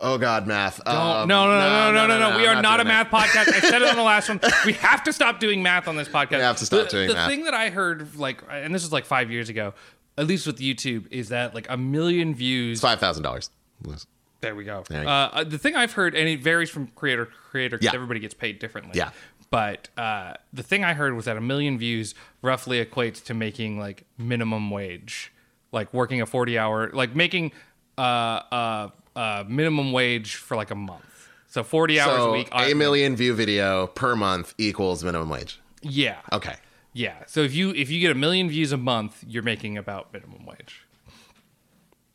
[0.00, 0.80] oh god, math.
[0.84, 2.94] Oh, Um, no, no, no, no, no, no, no, We I'm are not a doing
[2.94, 2.98] it.
[2.98, 3.54] math podcast.
[3.54, 4.40] I said it on the last one.
[4.66, 6.30] We have to stop doing math on this podcast.
[6.32, 7.28] We have to stop the, doing the math.
[7.30, 9.72] The thing that I heard, like, and this was like five years ago,
[10.18, 12.80] at least with YouTube, is that like a million views.
[12.80, 13.50] five thousand dollars.
[14.40, 14.82] There we go.
[14.88, 15.06] There.
[15.06, 17.94] Uh, uh, the thing I've heard, and it varies from creator to creator because Yeah.
[17.94, 18.94] everybody gets paid differently.
[18.96, 19.10] Yeah.
[19.52, 23.78] But uh, the thing I heard was that a million views roughly equates to making
[23.78, 25.30] like minimum wage,
[25.72, 27.52] like working a forty hour, like making
[27.98, 31.28] uh, uh, uh, minimum wage for like a month.
[31.48, 32.48] So forty hours a So week.
[32.50, 35.60] a million view video per month equals minimum wage.
[35.82, 36.16] Yeah.
[36.32, 36.56] Okay.
[36.94, 37.16] Yeah.
[37.26, 40.46] So if you if you get a million views a month, you're making about minimum
[40.46, 40.86] wage.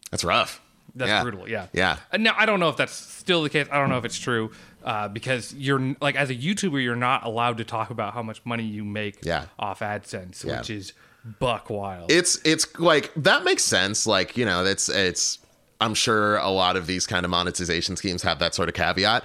[0.10, 0.60] That's rough.
[0.96, 1.22] That's Yeah.
[1.22, 1.48] brutal.
[1.48, 1.68] Yeah.
[1.74, 1.98] Yeah.
[2.12, 3.68] And now I don't know if that's still the case.
[3.72, 4.50] I don't know if it's true
[4.88, 8.42] uh, because you're like as a YouTuber, you're not allowed to talk about how much
[8.46, 9.46] money you make Yeah.
[9.60, 10.58] off AdSense, Yeah.
[10.60, 10.94] which is
[11.40, 12.10] buck wild.
[12.12, 14.08] It's it's like that makes sense.
[14.08, 15.40] Like, you know, it's it's
[15.82, 19.24] I'm sure a lot of these kind of monetization schemes have that sort of caveat.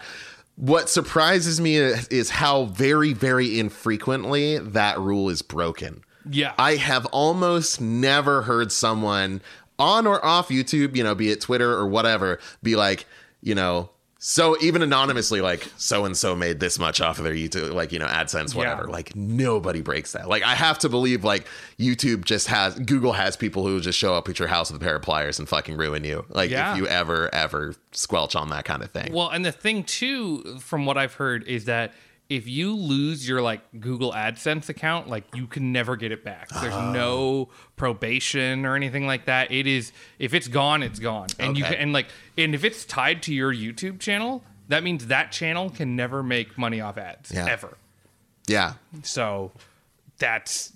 [0.57, 6.03] What surprises me is how very, very infrequently that rule is broken.
[6.29, 6.53] yeah.
[6.59, 9.41] I have almost never heard someone
[9.79, 13.07] on or off YouTube, you know, be it Twitter or whatever, be like,
[13.43, 13.91] you know,
[14.25, 17.91] so even anonymously, like so and so made this much off of their YouTube, like
[17.91, 18.85] you know, AdSense, whatever.
[18.87, 18.93] Yeah.
[18.93, 20.29] Like nobody breaks that.
[20.29, 24.15] Like I have to believe, like YouTube just has Google has people who just show
[24.15, 26.25] up at your house with a pair of pliers and fucking ruin you.
[26.29, 26.71] Like Yeah.
[26.71, 29.13] if you ever ever squelch on that kind of thing.
[29.13, 31.93] Well, and the thing too, from what I've heard, is that
[32.35, 36.49] if you lose your like Google AdSense account, like you can never get it back.
[36.49, 36.91] There's Oh.
[36.93, 39.51] no probation or anything like that.
[39.53, 41.29] It is if it's gone, it's gone.
[41.39, 42.07] And you can and like
[42.39, 46.57] and if it's tied to your YouTube channel, that means that channel can never make
[46.57, 47.47] money off ads Yeah.
[47.51, 47.77] ever.
[48.47, 49.53] yeah, So
[50.19, 50.73] that's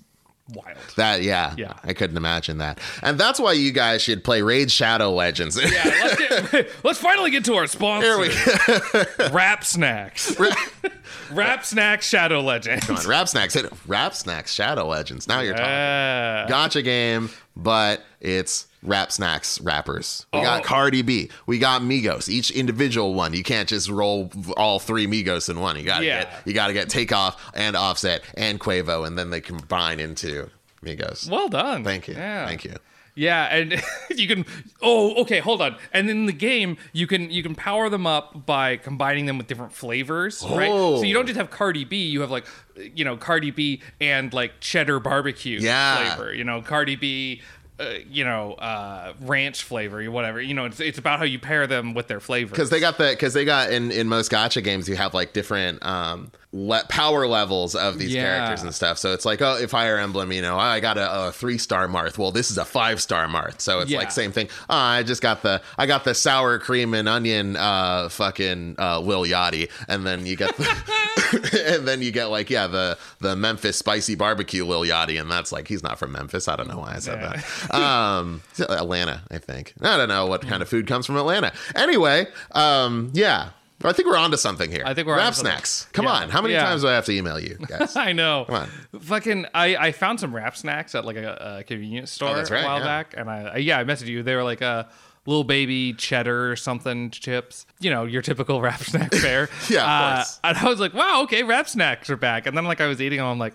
[0.54, 0.76] wild.
[0.96, 1.74] that yeah, Yeah.
[1.84, 2.80] I couldn't imagine that.
[3.02, 5.56] And that's why you guys should play Raid Shadow Legends.
[5.60, 8.06] Yeah, let's get, let's finally get to our sponsor.
[8.06, 10.38] Here we Rap Snacks.
[11.30, 12.86] Rap Snacks Shadow Legends.
[12.86, 13.54] Come on, Rap Snacks.
[13.54, 15.26] Hit Rap Snacks Shadow Legends.
[15.28, 15.66] Now you're talking.
[15.72, 20.26] Uh, Gacha game, but it's Rap Snacks rappers.
[20.32, 20.64] We got Oh.
[20.64, 21.28] Cardi B.
[21.46, 22.28] We got Migos.
[22.28, 23.34] Each individual one.
[23.34, 25.76] You can't just roll all three Migos in one.
[25.76, 26.20] You gotta Yeah.
[26.24, 30.50] get you gotta get Takeoff and Offset and Quavo, and then they combine into
[30.84, 31.28] Migos.
[31.28, 31.82] well done.
[31.84, 32.14] Thank you.
[32.14, 32.46] Yeah.
[32.46, 32.74] Thank you.
[33.18, 33.82] Yeah, and
[34.14, 34.44] you can.
[34.82, 35.38] Oh, okay.
[35.38, 35.76] Hold on.
[35.94, 39.46] And in the game, you can you can power them up by combining them with
[39.46, 40.68] different flavors, right?
[40.70, 40.98] Oh.
[40.98, 41.26] So you don't oh.
[41.26, 42.06] just have Cardi B.
[42.08, 42.44] You have like,
[42.76, 46.14] you know, Cardi B and like cheddar barbecue Yeah.
[46.14, 46.34] flavor.
[46.34, 47.40] You know, Cardi B.
[47.78, 50.40] Uh, you know, uh, ranch flavor, or whatever.
[50.40, 52.50] You know, it's it's about how you pair them with their flavor.
[52.50, 55.34] Because they got the because they got in in most gacha games you have like
[55.34, 58.22] different um le- power levels of these Yeah.
[58.22, 58.96] characters and stuff.
[58.98, 61.86] So it's like oh, if Fire Emblem, you know, I got a, a three star
[61.86, 62.16] Marth.
[62.16, 63.60] Well, this is a five star Marth.
[63.60, 63.98] So it's Yeah.
[63.98, 64.48] like same thing.
[64.70, 69.00] Oh, I just got the I got the sour cream and onion uh fucking uh
[69.00, 70.66] Lil Yachty, and then you get the
[71.76, 75.52] and then you get like yeah the the Memphis spicy barbecue Lil Yachty, and that's
[75.52, 76.48] like he's not from Memphis.
[76.48, 77.42] I don't know why I said Yeah.
[77.68, 77.74] that.
[77.74, 79.74] Um, Atlanta, I think.
[79.82, 81.52] I don't know what kind of food comes from Atlanta.
[81.74, 83.50] Anyway, um, yeah.
[83.84, 84.82] I think we're onto something here.
[84.86, 85.86] I think we're Rap snacks.
[85.92, 86.12] Come Yeah.
[86.12, 86.64] on, how many Yeah.
[86.64, 87.94] times do I have to email you guys?
[87.94, 88.44] I know.
[88.46, 89.00] Come on.
[89.00, 92.50] Fucking, I, I found some rap snacks at like a, a convenience store Oh, right,
[92.50, 92.84] a while yeah.
[92.84, 94.22] back, and I, I yeah I messaged you.
[94.22, 94.88] They were like a
[95.26, 97.66] little baby cheddar or something chips.
[97.80, 99.48] You know your typical rap snack fare.
[99.68, 100.40] Yeah, of Uh, course.
[100.44, 102.46] and I was like, wow, okay, rap snacks are back.
[102.46, 103.54] And then like I was eating them, I'm like.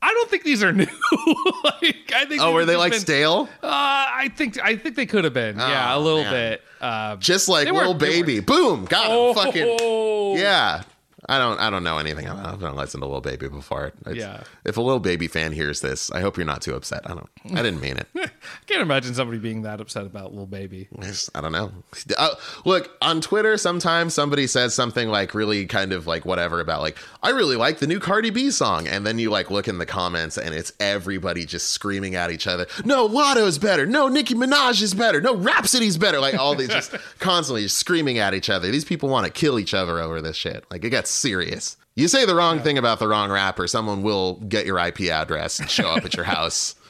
[0.00, 0.84] I don't think these are new.
[1.64, 3.48] like, I think oh, were they like been- stale?
[3.62, 5.56] Uh, I think I think they could have been.
[5.56, 6.32] yeah, a Oh, little man.
[6.32, 6.62] bit.
[6.80, 8.38] Uh, Just like little baby.
[8.40, 8.84] Boom.
[8.84, 9.12] Got him.
[9.12, 10.82] oh, Fucking yeah.
[11.28, 12.46] I don't I don't know anything about.
[12.46, 13.88] I haven't listened to Lil Baby before.
[14.06, 14.42] It's- Yeah.
[14.64, 17.02] If a Lil Baby fan hears this, I hope you're not too upset.
[17.04, 17.28] I don't.
[17.52, 18.08] I didn't mean it.
[18.16, 18.28] I
[18.66, 20.88] can't imagine somebody being that upset about Lil Baby.
[21.00, 21.70] I, I don't know.
[22.16, 23.56] Uh, look on Twitter.
[23.58, 27.78] Sometimes somebody says something like really kind of like whatever about like I really like
[27.78, 30.72] the new Cardi B song, and then you like look in the comments and it's
[30.80, 32.66] everybody just screaming at each other.
[32.84, 33.84] No, Latto's better.
[33.86, 35.20] No, Nicki Minaj is better.
[35.20, 36.20] No, Rapsody's better.
[36.20, 38.70] Like all these just constantly just screaming at each other.
[38.70, 40.64] These people want to kill each other over this shit.
[40.70, 41.76] Like it gets serious.
[41.96, 45.58] You say the wrong thing about the wrong rapper, someone will get your IP address
[45.58, 46.74] and show up at your house.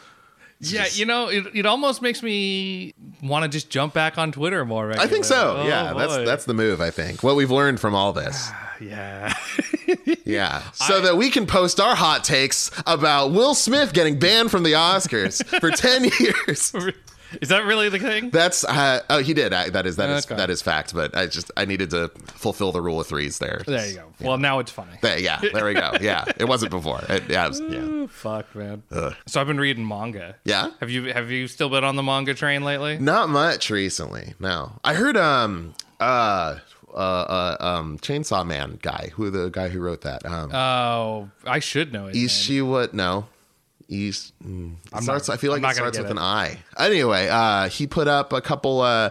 [0.60, 4.64] Yeah, you know, it, it almost makes me want to just jump back on Twitter
[4.64, 4.90] more.
[4.98, 5.58] I think so.
[5.58, 6.24] Oh, yeah, that's boy.
[6.24, 6.80] that's the move.
[6.80, 8.48] I think what we've learned from all this.
[8.50, 9.34] Ah, yeah.
[10.24, 10.62] Yeah.
[10.74, 14.72] So that we can post our hot takes about Will Smith getting banned from the
[14.72, 16.72] Oscars for 10 years.
[17.42, 18.30] Is that really the thing?
[18.30, 19.52] That's uh, oh he did.
[19.52, 20.36] I, that is that is Okay.
[20.36, 23.62] that is fact, but I just I needed to fulfill the rule of threes there.
[23.66, 24.12] There you go.
[24.20, 24.92] Well, now it's funny.
[25.02, 25.92] There, yeah, there we go.
[26.00, 26.24] Yeah.
[26.38, 27.00] It wasn't before.
[27.08, 28.06] It, yeah, was- yeah.
[28.08, 28.82] Fuck, man.
[29.26, 30.36] So I've been reading manga.
[30.44, 30.70] Yeah?
[30.80, 32.98] Have you have you still been on the manga train lately?
[32.98, 34.34] Not much recently.
[34.40, 34.72] No.
[34.82, 36.56] I heard um uh
[36.94, 40.24] uh, uh um Chainsaw Man guy, who the guy who wrote that.
[40.24, 42.14] Um Oh, I should know it.
[42.14, 43.26] Ishiwa no.
[43.88, 46.10] East mm, starts, I feel like I'm it starts with it.
[46.12, 46.58] an I.
[46.78, 49.10] Anyway, uh he put up a couple uh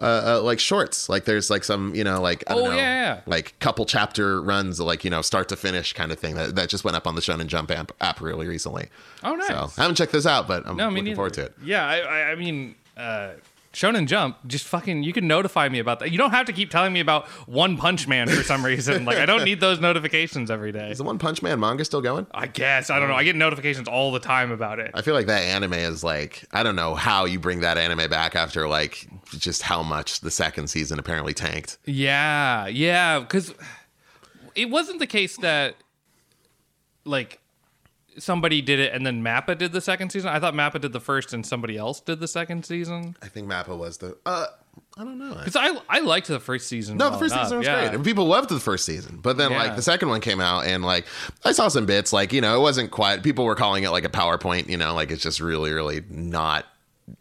[0.00, 2.76] uh, uh, like shorts, like there's like some, you know, like I don't Oh, know,
[2.76, 6.54] yeah, like couple chapter runs, like you know, start to finish kind of thing that,
[6.54, 8.90] that just went up on the Shonen Jump app, app really recently.
[9.24, 9.48] Oh, nice.
[9.48, 11.16] So I haven't checked this out, but I'm No, looking neither.
[11.16, 11.54] forward to it.
[11.64, 13.30] Yeah, I, I, I mean, uh,
[13.78, 16.10] Shonen Jump, just fucking, you can notify me about that.
[16.10, 18.88] You don't have to keep telling me about One Punch Man for some reason.
[19.08, 20.90] Like, I don't need those notifications every day.
[20.90, 22.26] Is the One Punch Man manga still going?
[22.32, 23.14] I guess I don't know.
[23.14, 24.90] I get notifications all the time about it.
[24.94, 28.10] I feel like that anime is like I don't know how you bring that anime
[28.10, 31.78] back after like just how much the second season apparently tanked.
[31.86, 33.54] Yeah, yeah, because
[34.54, 35.76] it wasn't the case that
[37.04, 37.40] like
[38.18, 40.30] somebody did it and then Mappa did the second season.
[40.30, 43.16] I thought Mappa did the first and somebody else did the second season.
[43.22, 44.46] I think Mappa was the uh
[44.96, 45.34] I don't know.
[45.34, 46.98] Because I I liked the first season.
[46.98, 47.80] No, the first enough, season was yeah.
[47.86, 47.94] great.
[47.94, 49.18] And people loved the first season.
[49.22, 49.58] But then Yeah.
[49.58, 51.06] like the second one came out and like
[51.44, 54.04] I saw some bits like, you know, it wasn't quite people were calling it like
[54.04, 56.66] a PowerPoint, you know, like it's just really, really not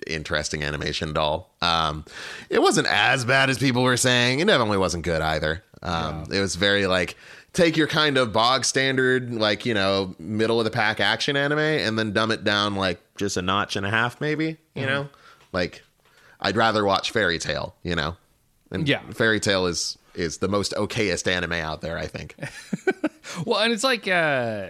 [0.05, 1.55] interesting animation at all.
[1.61, 2.05] Um
[2.49, 4.39] it wasn't as bad as people were saying.
[4.39, 5.63] It definitely wasn't good either.
[5.81, 7.15] Um it was very like
[7.57, 11.59] take your kind of bog standard, like, you know, middle of the pack action anime
[11.59, 15.09] and then dumb it down like just a notch and a half, maybe, you know?
[15.51, 15.83] Like
[16.39, 18.15] I'd rather watch Fairy Tail, you know?
[18.71, 19.01] And Yeah.
[19.11, 22.35] Fairy Tail is is the most okayest anime out there, I think.
[23.45, 24.69] Well, and it's like uh,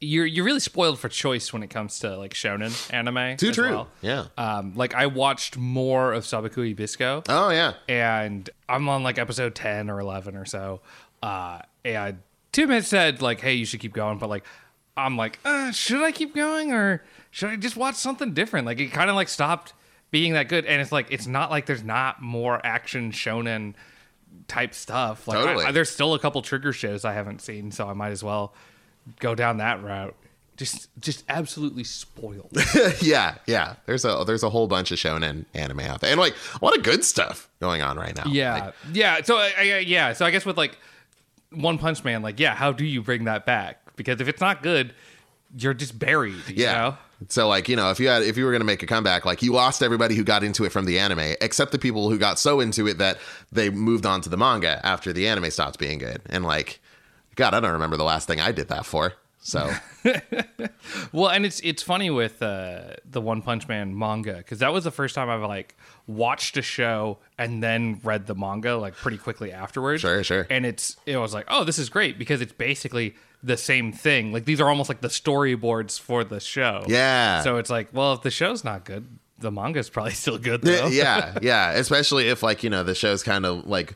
[0.00, 3.36] you're you're really spoiled for choice when it comes to like shonen anime.
[3.36, 3.68] Too true.
[3.70, 3.88] well.
[4.00, 4.26] Yeah.
[4.38, 7.22] Um, like I watched more of Sabikui Bisco.
[7.28, 7.72] Oh yeah.
[7.88, 10.80] and I'm on like episode 10 or 11 or so.
[11.22, 12.18] Uh, and
[12.52, 14.44] Tim had said like, "Hey, you should keep going," but like,
[14.96, 18.66] I'm like, uh, should I keep going or should I just watch something different?
[18.66, 19.72] Like, it kind of like stopped
[20.10, 23.74] being that good, and it's like it's not like there's not more action shonen
[24.48, 25.26] type stuff.
[25.28, 28.10] Like, I- I- there's still a couple trigger shows I haven't seen, so I might
[28.10, 28.52] as well
[29.20, 30.14] go down that route.
[30.56, 32.50] Just, just absolutely spoiled.
[33.00, 33.76] yeah, yeah.
[33.86, 36.76] There's a there's a whole bunch of shonen anime out there, and like a lot
[36.76, 38.24] of good stuff going on right now.
[38.26, 39.22] Yeah, Like, yeah.
[39.22, 40.76] So I, I, yeah, so I guess with like
[41.52, 43.96] One Punch Man, like, yeah, how do you bring that back?
[43.96, 44.94] Because if it's not good,
[45.56, 46.48] you're just buried.
[46.48, 46.74] You yeah.
[46.74, 46.96] know?
[47.28, 49.42] So like you know if you had if you were gonna make a comeback, like
[49.42, 52.38] you lost everybody who got into it from the anime, except the people who got
[52.38, 53.18] so into it that
[53.52, 56.22] they moved on to the manga after the anime stopped being good.
[56.30, 56.80] And like,
[57.34, 59.12] God, I don't remember the last thing I did that for.
[59.40, 59.72] So
[61.12, 64.84] Well, and it's it's funny with uh, the One Punch Man manga because that was
[64.84, 65.76] the first time I've like
[66.06, 70.02] watched a show and then read the manga like pretty quickly afterwards.
[70.02, 70.46] Sure, sure.
[70.50, 74.32] And it's it was like, oh, this is great because it's basically the same thing.
[74.32, 76.84] Like these are almost like the storyboards for the show.
[76.86, 77.42] Yeah.
[77.42, 79.06] So it's like, well, if the show's not good,
[79.38, 80.88] the manga's probably still good though.
[80.88, 81.72] yeah, yeah.
[81.72, 83.94] Especially if like you know the show's kind of like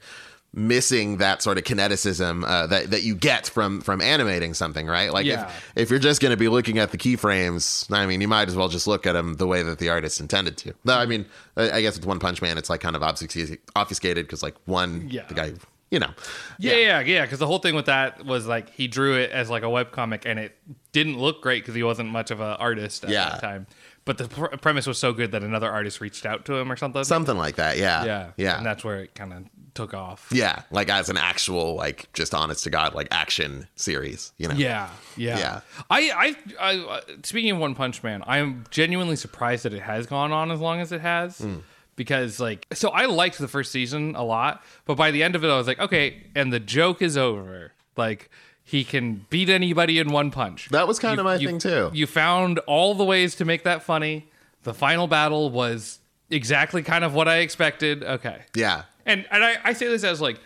[0.57, 5.13] missing that sort of kineticism uh, that that you get from from animating something, right?
[5.13, 5.49] Like Yeah.
[5.49, 8.49] if if you're just going to be looking at the keyframes, I mean, you might
[8.49, 10.75] as well just look at them the way that the artist intended to.
[10.85, 14.27] Though, I mean, I I guess with One Punch Man, it's like kind of obfuscated
[14.27, 15.25] because like one, Yeah.
[15.27, 15.53] the guy,
[15.91, 16.11] you know,
[16.59, 17.23] Yeah, yeah, yeah.
[17.23, 19.91] Because the whole thing with that was like he drew it as like a web
[19.91, 20.57] comic, and it
[20.93, 23.31] didn't look great because he wasn't much of an artist at Yeah.
[23.31, 23.67] that time.
[24.07, 26.77] But the pr- premise was so good that another artist reached out to him or
[26.77, 27.03] something.
[27.05, 27.79] something like that.
[27.79, 28.57] Yeah, yeah, yeah.
[28.59, 29.45] and that's where it kind of
[29.75, 30.29] took off.
[30.33, 34.55] yeah, like as an actual, like, just honest to God, like action series, you know?
[34.55, 35.61] Yeah, yeah, Yeah.
[35.91, 40.07] I, I, I, speaking of One Punch Man, I am genuinely surprised that it has
[40.07, 41.39] gone on as long as it has.
[41.39, 41.57] Hmm.
[41.97, 45.45] Because like, so I liked the first season a lot, but by the end of
[45.45, 47.73] it, I was like, okay, and the joke is over.
[47.97, 48.31] Like
[48.65, 50.69] he can beat anybody in one punch.
[50.71, 51.91] That was kind You- of my you- thing too.
[51.93, 54.29] You found all the ways to make that funny.
[54.65, 56.01] The final battle was
[56.31, 58.03] exactly kind of what I expected.
[58.03, 58.41] Okay.
[58.57, 58.85] yeah.
[59.07, 60.41] And and I, I say this as like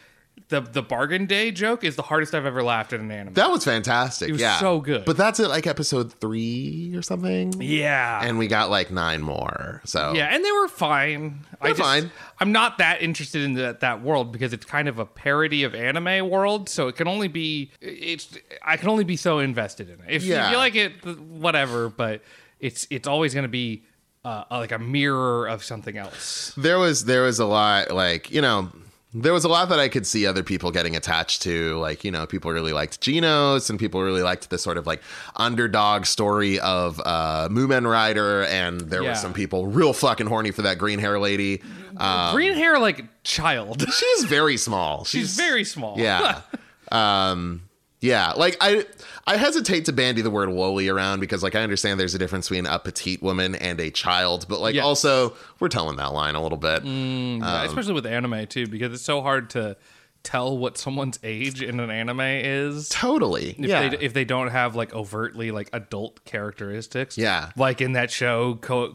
[0.49, 3.35] the the bargain day joke is the hardest I've ever laughed at an anime.
[3.35, 4.29] That was fantastic.
[4.29, 4.59] It was yeah.
[4.59, 5.05] so good.
[5.05, 7.55] But that's at like episode three or something.
[7.61, 8.21] yeah.
[8.23, 9.83] And we got like nine more.
[9.85, 11.41] So yeah, and they were fine.
[11.61, 12.11] They're just, fine.
[12.39, 15.75] I'm not that interested in that that world because it's kind of a parody of
[15.75, 20.01] anime world, so it can only be it's I can only be so invested in
[20.01, 20.07] it.
[20.09, 20.51] If Yeah.
[20.51, 21.89] you like it, whatever.
[21.89, 22.23] But
[22.61, 23.83] it's it's always going to be
[24.25, 26.53] uh, like a mirror of something else.
[26.57, 28.71] there was there was a lot like you know
[29.15, 31.79] there was a lot that I could see other people getting attached to.
[31.79, 35.01] Like, you know, people really liked Genos and people really liked the sort of like
[35.35, 38.45] underdog story of uh Mumen Rider.
[38.45, 39.09] And there Yeah.
[39.11, 41.63] were some people real fucking horny for that green hair lady.
[41.97, 43.83] Um, Green hair like child.
[43.91, 45.05] she's very small.
[45.05, 45.99] She's very small.
[45.99, 46.43] Yeah.
[46.93, 47.63] um
[48.01, 48.85] yeah, like I
[49.27, 52.49] I hesitate to bandy the word loli around because like I understand there's a difference
[52.49, 56.43] between a petite woman and a child, but like also we're telling that line a
[56.43, 56.85] little bit.
[56.85, 59.77] Mm, yeah, um, especially with anime too, because it's so hard to
[60.23, 62.89] tell what someone's age in an anime is.
[62.89, 63.51] Totally.
[63.51, 63.89] if yeah.
[63.89, 67.19] they if they don't have like overtly like adult characteristics.
[67.19, 67.51] Yeah.
[67.57, 68.93] Like in that show Ko-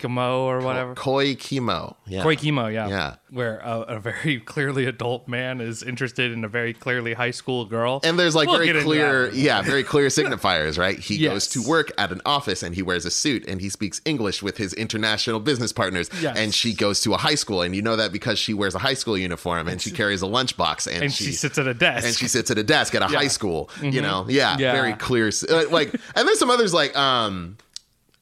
[0.00, 0.94] Koikimo or whatever.
[0.94, 1.96] Koi Kimo.
[2.06, 2.22] Yeah.
[2.24, 2.88] Koikimo, yeah.
[2.88, 3.14] Yeah.
[3.30, 7.64] Where a, a very clearly adult man is interested in a very clearly high school
[7.64, 8.00] girl.
[8.02, 10.98] And there's like We'll very clear, yeah, very clear signifiers, right?
[10.98, 11.32] He Yes.
[11.32, 14.42] goes to work at an office and he wears a suit and he speaks English
[14.42, 16.10] with his international business partners.
[16.20, 16.36] Yes.
[16.36, 18.78] And she goes to a high school and you know that because she wears a
[18.78, 21.74] high school uniform and she carries a lunchbox and, and she, she, sits at a
[21.74, 22.06] desk.
[22.06, 23.70] and she sits at a desk at a high school.
[23.82, 24.60] You know, yeah, Mm-hmm.
[24.60, 24.72] Yeah.
[24.72, 25.30] very clear.
[25.50, 27.56] uh, Like, and there's some others like, um,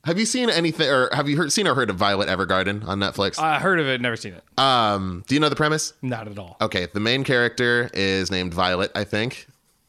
[0.08, 2.98] have you seen anything or have you heard, seen or heard of Violet Evergarden on
[2.98, 3.38] Netflix?
[3.38, 4.42] I heard of it, never seen it.
[4.58, 5.92] um, do you know the premise?
[6.00, 6.56] Not at all.
[6.62, 9.46] Okay, the main character is named Violet, I think.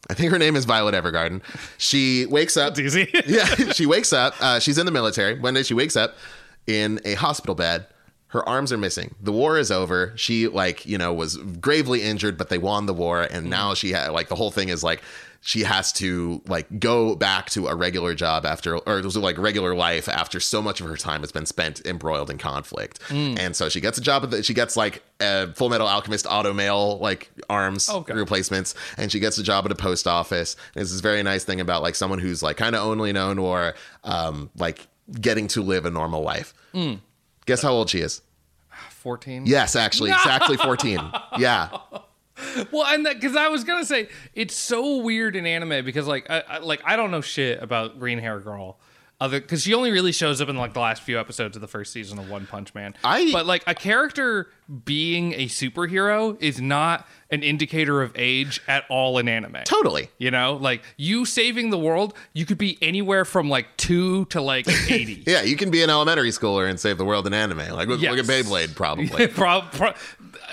[0.10, 1.42] I think her name is Violet Evergarden.
[1.78, 2.70] She wakes up.
[2.78, 3.10] It's easy.
[3.28, 4.34] yeah, she wakes up.
[4.42, 5.40] Uh, she's in the military.
[5.40, 6.16] One day she wakes up
[6.68, 7.88] in a hospital bed.
[8.28, 9.16] Her arms are missing.
[9.22, 10.14] The war is over.
[10.16, 13.92] She like you know was gravely injured, but they won the war, and now she
[13.92, 15.02] had like the whole thing is like
[15.42, 20.10] she has to like go back to a regular job after or like regular life
[20.10, 23.00] after so much of her time has been spent embroiled in conflict.
[23.08, 23.40] Mm.
[23.40, 26.26] And so she gets a job at the, she gets like a Full Metal Alchemist
[26.30, 28.14] auto mail like arms Okay.
[28.14, 30.56] replacements, and she gets a job at a post office.
[30.76, 33.40] And it's this very nice thing about like someone who's like kind of only known
[33.40, 34.88] or um like
[35.20, 36.54] getting to live a normal life.
[36.74, 37.00] Mm.
[37.46, 38.22] Guess how old she is?
[38.90, 39.46] 14?
[39.46, 41.00] Yes, actually, exactly 14.
[41.38, 41.70] Yeah.
[42.72, 46.40] Well, and because I was gonna say it's so weird in anime because like I,
[46.42, 48.78] I like I don't know shit about Green Hair Girl,
[49.20, 51.68] other because she only really shows up in like the last few episodes of the
[51.68, 52.96] first season of One Punch Man.
[53.04, 54.50] I- but like a character
[54.86, 59.58] being a superhero is not an indicator of age at all in anime.
[59.66, 60.10] Totally.
[60.18, 64.42] You know, like you saving the world, you could be anywhere from like two to
[64.42, 65.24] like eighty.
[65.26, 67.58] Yeah, you can be an elementary schooler and save the world in anime.
[67.60, 69.28] Like look, look at Beyblade, probably.
[69.40, 69.94] Pro- pro-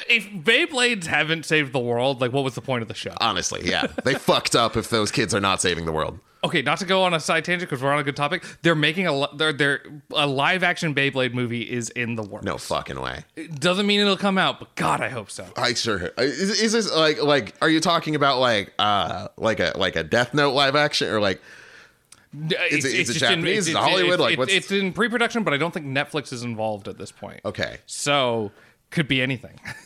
[0.09, 3.14] if Beyblades haven't saved the world, like what was the point of the show?
[3.21, 6.19] Honestly, yeah, they fucked up if those kids are not saving the world.
[6.45, 8.45] okay, not to go on a side tangent because we're on a good topic.
[8.62, 9.81] They're making a they're, they're
[10.14, 12.45] a live action Beyblade movie is in the works.
[12.45, 13.25] No fucking way.
[13.35, 15.47] it doesn't mean it'll come out, but God, I hope so.
[15.57, 19.73] I sure is, is this like like are you talking about like uh like a
[19.77, 21.41] like a Death Note live action or like
[22.33, 23.59] It's, it- is it just Japanese?
[23.59, 24.13] Is it Hollywood?
[24.15, 27.11] It's, Like, what's- it's in pre-production, but I don't think Netflix is involved at this
[27.13, 27.41] point.
[27.45, 28.53] okay So
[28.91, 29.59] could be anything.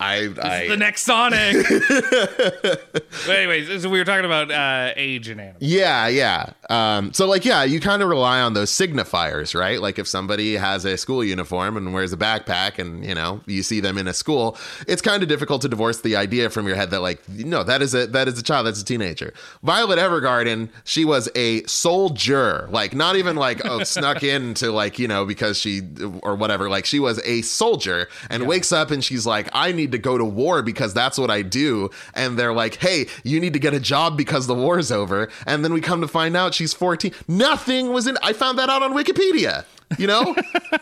[0.00, 1.54] I I the next Sonic.
[1.88, 5.58] but anyways, so we were talking about uh, age in anime.
[5.60, 6.52] Yeah, yeah.
[6.68, 9.80] Um, so like, yeah, you kind of rely on those signifiers, right?
[9.80, 13.62] Like if somebody has a school uniform and wears a backpack and, you know, you
[13.62, 16.74] see them in a school, it's kind of difficult to divorce the idea from your
[16.74, 18.66] head that like, no, that is a, that is a child.
[18.66, 19.32] That's a teenager.
[19.62, 25.06] Violet Evergarden, she was a soldier, like not even like, oh, snuck into like, you
[25.06, 25.82] know, because she,
[26.22, 26.68] or whatever.
[26.68, 30.18] Like she was a soldier and wakes up and she's like, I need to go
[30.18, 31.90] to war because that's what I do.
[32.14, 35.28] And they're like, hey, you need to get a job because the war's over.
[35.46, 37.12] And then we come to find out she's 14.
[37.28, 39.64] Nothing was in, I found that out on Wikipedia,
[39.98, 40.34] you know?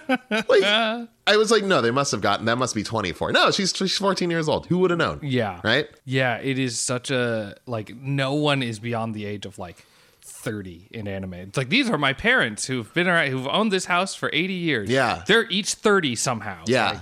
[0.31, 3.33] like, I was like, no, they must have gotten, that must be 24.
[3.33, 4.67] No, she's, she's 14 years old.
[4.67, 5.21] Who would have known?
[5.23, 5.61] Yeah.
[5.65, 5.89] Right?
[6.05, 9.85] Yeah, it is such a like no one is beyond the age of like
[10.23, 11.35] 30 in anime.
[11.35, 14.53] It's like these are my parents who've been around who've owned this house for 80
[14.53, 14.91] years.
[14.91, 15.23] Yeah.
[15.27, 16.65] They're each 30 somehow.
[16.67, 17.01] Yeah.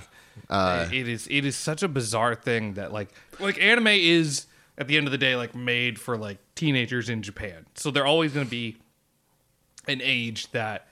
[0.50, 4.46] Uh, it is it is such a bizarre thing that like like anime is
[4.76, 7.66] at the end of the day like made for like teenagers in Japan.
[7.74, 8.76] So they're always going to be
[9.86, 10.88] an age that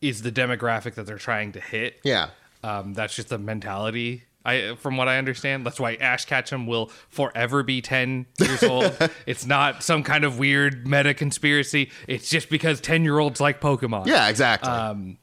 [0.00, 2.00] is the demographic that they're trying to hit.
[2.02, 2.30] Yeah.
[2.64, 6.86] Um, that's just the mentality I, from what I understand, that's why Ash Ketchum will
[7.08, 8.96] forever be ten years old.
[9.26, 11.90] it's not some kind of weird meta conspiracy.
[12.08, 14.06] It's just because ten year olds like Pokemon.
[14.06, 14.70] Yeah, exactly.
[14.70, 15.18] Um,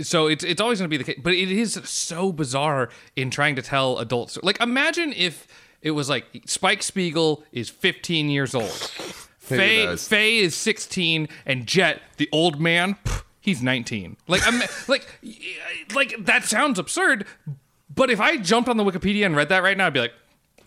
[0.00, 3.30] so it's it's always going to be the case, but it is so bizarre in
[3.30, 4.38] trying to tell adults.
[4.42, 5.46] Like, imagine if
[5.82, 8.70] it was like Spike Spiegel is 15 years old,
[9.38, 9.96] Faye?
[9.96, 12.96] Faye is 16, and Jet, the old man,
[13.40, 14.16] he's 19.
[14.26, 15.06] Like, I'm like,
[15.94, 17.26] like that sounds absurd,
[17.94, 20.14] but if I jumped on the Wikipedia and read that right now, I'd be like,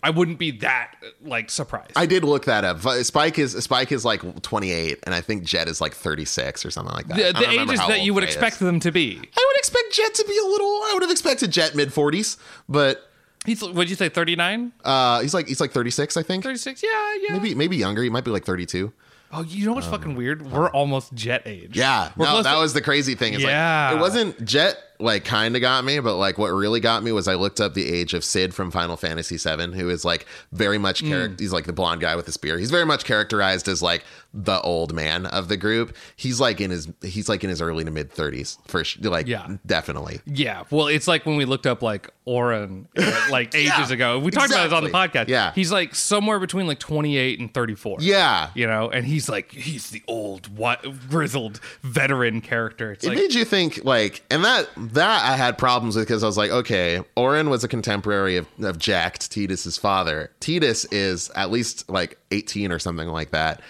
[0.02, 1.92] I wouldn't be that like surprised.
[1.96, 2.80] I did look that up.
[3.04, 6.94] Spike is Spike is like 28, and I think Jet is like 36 or something
[6.94, 7.16] like that.
[7.34, 8.34] the the ages that you would Faye is.
[8.36, 9.16] expect them to be.
[9.16, 10.66] I would expect Jet to be a little.
[10.68, 12.36] I would have expected Jet mid 40s,
[12.68, 13.04] but
[13.46, 16.42] He's what'd you say, 39, uh, he's like he's like 36, I think.
[16.42, 16.82] 36?
[16.82, 16.88] Yeah,
[17.22, 17.32] yeah.
[17.34, 18.02] Maybe maybe younger.
[18.02, 18.92] He might be like 32.
[19.32, 20.50] Oh, you know what's fucking weird?
[20.50, 21.76] We're almost Jet age.
[21.76, 23.34] Yeah, We're no, that to- was the crazy thing.
[23.34, 23.88] It's Yeah.
[23.90, 27.12] like it wasn't Jet like kind of got me, but like what really got me
[27.12, 30.26] was I looked up the age of Cid from Final Fantasy VII, who is like
[30.52, 31.36] very much character.
[31.36, 31.40] Mm.
[31.40, 32.58] He's like the blonde guy with the spear.
[32.58, 35.96] He's very much characterized as like the old man of the group.
[36.16, 39.26] He's like in his he's like in his early to mid thirties for sh- like
[39.26, 39.56] Yeah.
[39.64, 40.20] definitely.
[40.26, 42.88] Yeah, well, it's like when we looked up like Auron
[43.30, 44.18] like ages Yeah, ago.
[44.18, 45.28] We talked about this on the podcast.
[45.28, 45.52] Yeah.
[45.54, 47.98] he's like somewhere between like 28 and 34.
[48.00, 52.92] Yeah, you know, and he's like he's the old, what grizzled veteran character.
[52.92, 56.22] It's it like made you think like and that that i had problems with because
[56.22, 60.30] i was like okay Auron was a contemporary of, of Jecht Tidus's father.
[60.40, 63.60] Tidus is at least like 18 or something like that.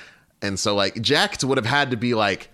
[0.43, 2.51] And so like Jecht would have had to be like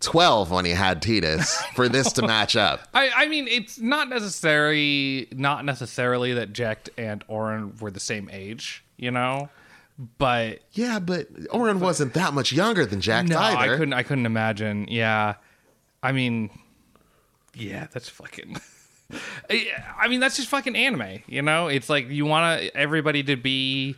[0.00, 2.88] 12 when he had Tidus for this to match up.
[2.94, 8.30] I, I mean, it's not necessarily not necessarily that Jecht and Auron were the same
[8.32, 9.50] age, you know,
[10.16, 13.74] but yeah but Auron wasn't that much younger than Jecht no, either.
[13.74, 13.92] I couldn't.
[13.92, 14.86] I couldn't imagine.
[14.88, 15.34] Yeah,
[16.02, 16.48] I mean,
[17.54, 18.56] yeah, that's fucking.
[19.50, 21.20] I mean, that's just fucking anime.
[21.26, 23.96] You know, it's like you want everybody to be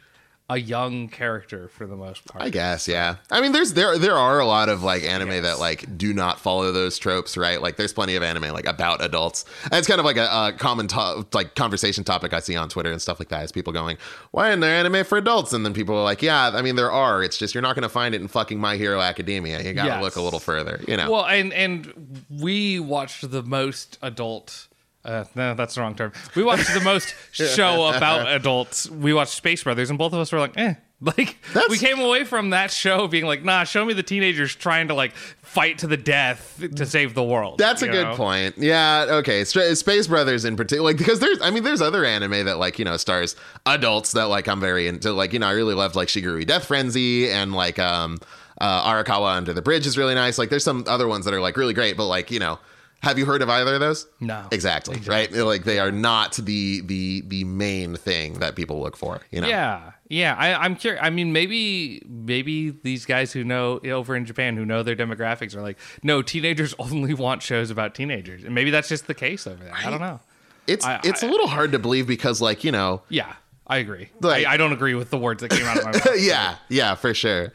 [0.51, 2.45] a young character for the most part.
[2.45, 3.17] I guess, yeah.
[3.31, 6.39] I mean, there's there there are a lot of like anime that like do not
[6.41, 7.63] follow those tropes, right?
[7.63, 9.47] Like, there's plenty of anime like about adults.
[9.65, 12.69] And it's kind of like a, a common to- like conversation topic I see on
[12.69, 13.45] Twitter and stuff like that.
[13.45, 13.97] Is people going,
[14.33, 16.93] "Why isn't there anime for adults?" And then people are like, "Yeah, I mean, there
[16.93, 17.23] are.
[17.23, 19.63] It's just you're not going to find it in fucking My Hero Academia.
[19.63, 20.03] You got to Yes.
[20.03, 24.69] look a little further, you know." Well, and and we watched the most adult.
[25.05, 26.13] Uh, no, that's the wrong term.
[26.37, 28.89] We watched the most show about adults.
[28.89, 30.75] We watched Space Brothers, and both of us were like, "eh."
[31.05, 34.55] Like That's- we came away from that show being like, "Nah, show me the teenagers
[34.55, 38.15] trying to like fight to the death to save the world." That's a good know?
[38.15, 38.57] point.
[38.57, 39.07] Yeah.
[39.09, 39.43] Okay.
[39.43, 42.85] Space Brothers in particular, like because there's, I mean, there's other anime that like you
[42.85, 43.35] know stars
[43.67, 45.13] adults that like I'm very into.
[45.13, 48.21] Like you know, I really loved like Shigurui Death Frenzy and like um
[48.61, 50.39] uh, Arakawa Under the Bridge is really nice.
[50.39, 52.61] Like there's some other ones that are like really great, but like you know,
[53.03, 54.07] have you heard of either of those?
[54.21, 54.47] No.
[54.51, 54.99] Exactly.
[55.07, 55.31] Right.
[55.33, 59.21] Like they are not the the the main thing that people look for.
[59.31, 59.49] You know.
[59.49, 60.35] Yeah, yeah.
[60.39, 61.03] I, I'm curious.
[61.05, 65.55] I mean, maybe maybe these guys who know over in Japan who know their demographics
[65.57, 69.47] are like, no, teenagers only want shows about teenagers, and maybe that's just the case
[69.47, 69.75] over there.
[69.75, 70.21] I don't know.
[70.67, 73.33] It's I- it's a I- little hard to believe because like you know Yeah,
[73.67, 74.11] I agree.
[74.21, 76.07] Like- I, I don't agree with the words that came out of my mouth.
[76.21, 77.53] yeah, yeah, for sure.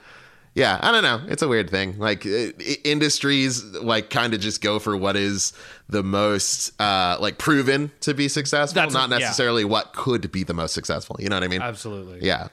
[0.58, 1.22] Yeah, I don't know.
[1.32, 2.00] It's a weird thing.
[2.00, 5.54] Like i- i- industries, like kind of just go for what is
[5.88, 9.20] the most, uh, like proven to be successful, That's- not yeah.
[9.20, 11.16] necessarily what could be the most successful.
[11.20, 11.62] You know what I mean?
[11.62, 12.26] Absolutely.
[12.26, 12.48] Yeah.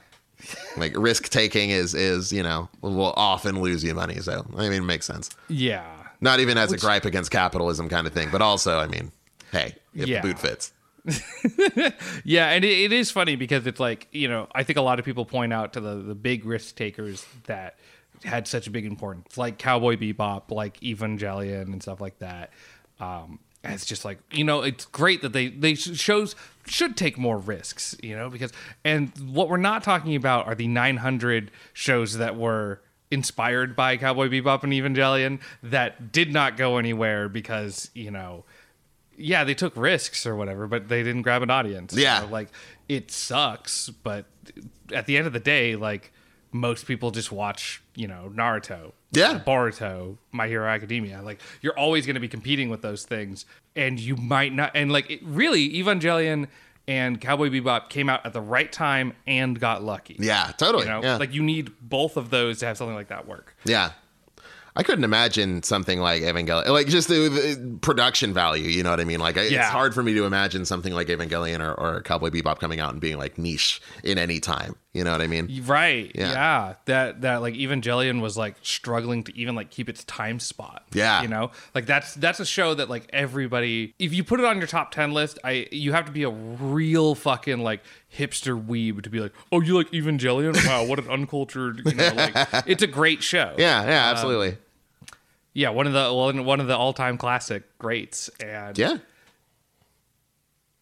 [0.77, 4.19] Like risk taking is is you know will often lose you money.
[4.19, 5.31] So I mean, it makes sense.
[5.47, 5.85] Yeah.
[6.21, 9.11] Not even as a gripe against capitalism kind of thing, but also I mean,
[9.51, 10.21] hey, if Yeah.
[10.21, 10.71] the boot fits.
[12.23, 14.99] Yeah, and it, it is funny because it's like you know I think a lot
[14.99, 17.77] of people point out to the the big risk takers that
[18.25, 22.51] had such a big importance, like Cowboy Bebop, like Evangelion, and stuff like that.
[22.99, 27.37] Um, it's just like you know it's great that they they shows should take more
[27.37, 28.51] risks, you know, because
[28.83, 34.29] and what we're not talking about are the 900 shows that were inspired by Cowboy
[34.29, 38.45] Bebop and Evangelion that did not go anywhere because you know
[39.17, 41.93] yeah, they took risks or whatever, but they didn't grab an audience.
[41.95, 42.21] Yeah.
[42.21, 42.49] So, like
[42.89, 44.25] it sucks, but
[44.91, 46.11] at the end of the day, like
[46.55, 49.41] most people just watch, you know, Naruto, Yeah.
[49.45, 51.21] Boruto, My Hero Academia.
[51.21, 53.45] Like you're always going to be competing with those things,
[53.75, 54.71] and you might not.
[54.73, 56.47] And like it, really, Evangelion
[56.87, 60.15] and Cowboy Bebop came out at the right time and got lucky.
[60.19, 60.85] Yeah, totally.
[60.85, 61.17] You know, yeah.
[61.17, 63.55] like you need both of those to have something like that work.
[63.65, 63.91] Yeah.
[64.77, 68.67] I couldn't imagine something like Evangelion, like just the, the production value.
[68.67, 69.19] You know what I mean?
[69.19, 72.59] Like, I- it's hard for me to imagine something like Evangelion or, or Cowboy Bebop
[72.59, 74.75] coming out and being like niche in any time.
[74.93, 75.61] You know what I mean?
[75.65, 76.09] Right.
[76.15, 76.31] Yeah.
[76.31, 76.73] Yeah.
[76.85, 80.85] That that like Evangelion was like struggling to even like keep its time spot.
[80.93, 81.21] Yeah.
[81.21, 81.51] You know?
[81.73, 84.91] Like that's that's a show that like everybody if you put it on your top
[84.91, 87.81] 10 list, I you have to be a real fucking like
[88.17, 90.55] hipster weeb to be like, "Oh, you like Evangelion?
[90.65, 92.33] Wow, what an uncultured, you know, like
[92.65, 94.57] it's a great show." Yeah, yeah, um, absolutely.
[95.55, 98.97] Yeah, one of the one one of the all-time classic greats and yeah.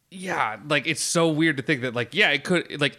[0.10, 2.98] yeah, like it's so weird to think that like yeah, it could like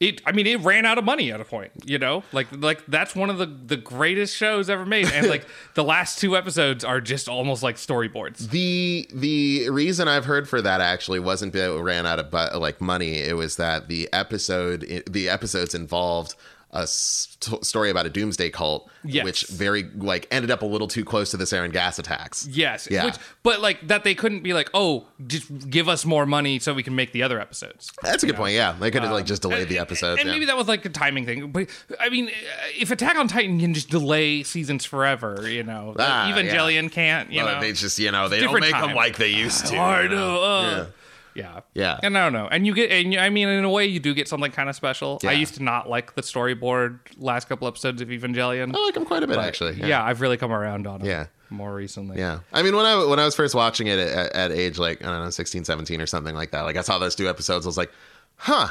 [0.00, 2.24] it I mean it ran out of money at a point, you know?
[2.32, 6.18] Like like that's one of the the greatest shows ever made and like the last
[6.18, 8.48] two episodes are just almost like storyboards.
[8.48, 12.58] The the reason I've heard for that actually wasn't that it ran out of but
[12.58, 13.18] like money.
[13.18, 16.34] It was that the episode the episodes involved
[16.74, 19.24] a st- story about a doomsday cult, Yes.
[19.24, 22.46] which very like ended up a little too close to the sarin gas attacks.
[22.50, 22.88] Yes.
[22.90, 23.04] Yeah.
[23.06, 23.14] Which,
[23.44, 26.82] but like that they couldn't be like, "Oh, just give us more money so we
[26.82, 28.54] can make the other episodes." That's a good point.
[28.54, 30.20] Yeah, they could have like just delayed the episodes.
[30.20, 30.34] And yeah.
[30.34, 31.50] maybe that was like a timing thing.
[31.52, 31.68] But
[32.00, 32.30] I mean,
[32.76, 37.30] if Attack on Titan can just delay seasons forever, you know, like Ah, Evangelion can't,
[37.30, 37.60] you Well, know.
[37.60, 39.76] they just you know they don't make them like they used to.
[39.76, 40.42] I know.
[40.42, 40.86] uh, Yeah.
[41.34, 41.60] Yeah.
[41.74, 41.98] Yeah.
[42.02, 42.46] And I don't know.
[42.50, 44.68] And you get, and you- I mean, in a way, you do get something kind
[44.68, 45.18] of special.
[45.22, 45.30] Yeah.
[45.30, 48.74] I used to not like the storyboard last couple episodes of Evangelion.
[48.74, 49.74] I like them quite a bit actually.
[49.74, 50.02] yeah.
[50.04, 51.26] I've really come around on it Yeah.
[51.50, 52.18] more recently.
[52.18, 52.40] Yeah.
[52.52, 55.06] I mean, when I when I was first watching it at, at age like I
[55.06, 57.68] don't know 16, 17 or something like that, like I saw those two episodes, I
[57.68, 57.90] was like,
[58.36, 58.68] huh.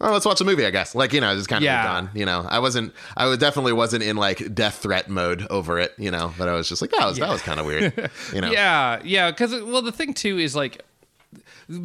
[0.00, 0.94] Oh, let's watch a movie, I guess.
[0.94, 1.92] Like, you know, just kind of Yeah.
[1.92, 2.10] on.
[2.14, 5.92] You know, I wasn't, I was definitely wasn't in like death threat mode over it,
[5.98, 7.92] you know, but I was just like, that was, that was kind of weird,
[8.32, 8.48] you know?
[8.52, 9.28] Yeah, yeah.
[9.32, 10.82] Because well, the thing too is like,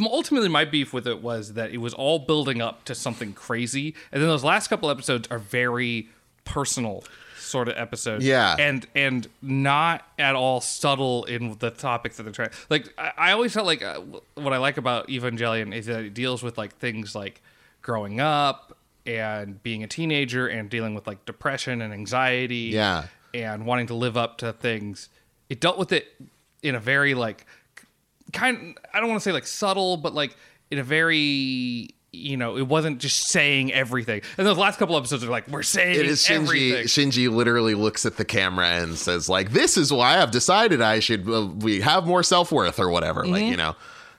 [0.05, 3.95] ultimately, my beef with it was that it was all building up to something crazy,
[4.11, 6.09] and then those last couple episodes are very
[6.45, 7.03] personal
[7.37, 8.25] sort of episodes.
[8.25, 8.55] Yeah.
[8.57, 12.49] and and not at all subtle in the topics that they're trying.
[12.69, 13.99] Like I, I always felt like uh,
[14.35, 17.41] what I like about Evangelion is that it deals with like things like
[17.81, 23.07] growing up and being a teenager and dealing with like depression and anxiety Yeah.
[23.33, 25.09] and wanting to live up to things.
[25.49, 26.07] It dealt with it
[26.63, 27.45] in a very like
[28.33, 30.35] kind I don't want to say like subtle, but like
[30.71, 34.21] in a very you know, it wasn't just saying everything.
[34.37, 36.35] And those last couple episodes are like, we're saying It is Shinji.
[36.35, 36.83] everything.
[36.85, 40.99] Shinji literally looks at the camera and says, like, "This is why I've decided I
[40.99, 43.75] should uh, we have more self worth or whatever." Like, you know,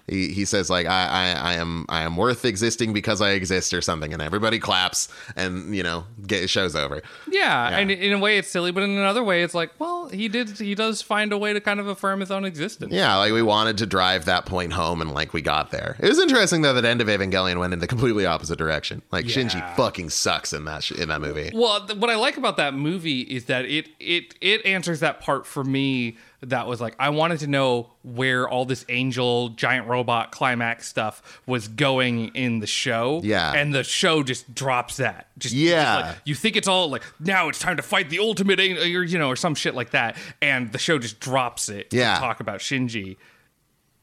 [0.07, 3.73] he, he says like, I, "I I am I am worth existing because I exist"
[3.73, 7.03] or something, and everybody claps, and you know, get show's over.
[7.31, 7.79] Yeah, Yeah.
[7.79, 10.51] and in a way it's silly, but in another way it's like, well, he did
[10.59, 12.93] he does find a way to kind of affirm his own existence.
[12.93, 15.97] Yeah, like we wanted to drive that point home, and like we got there.
[15.99, 19.01] It was interesting though that end of Evangelion went in the completely opposite direction.
[19.11, 21.51] Like Shinji fucking sucks in that sh- in that movie.
[21.55, 25.21] Well, th- what I like about that movie is that it it it answers that
[25.21, 26.19] part for me
[26.49, 31.41] that was like I wanted to know where all this angel giant robot climax stuff
[31.47, 33.21] was going in the show.
[33.25, 33.53] Yeah.
[33.53, 35.29] and the show just drops that.
[35.39, 35.85] Just Yeah.
[36.01, 38.83] just like, you think it's all like now it's time to fight the ultimate angel,
[38.85, 41.91] or you know, or some shit like that, and the show just drops it.
[41.91, 42.19] to Yeah.
[42.19, 43.17] talk about Shinji,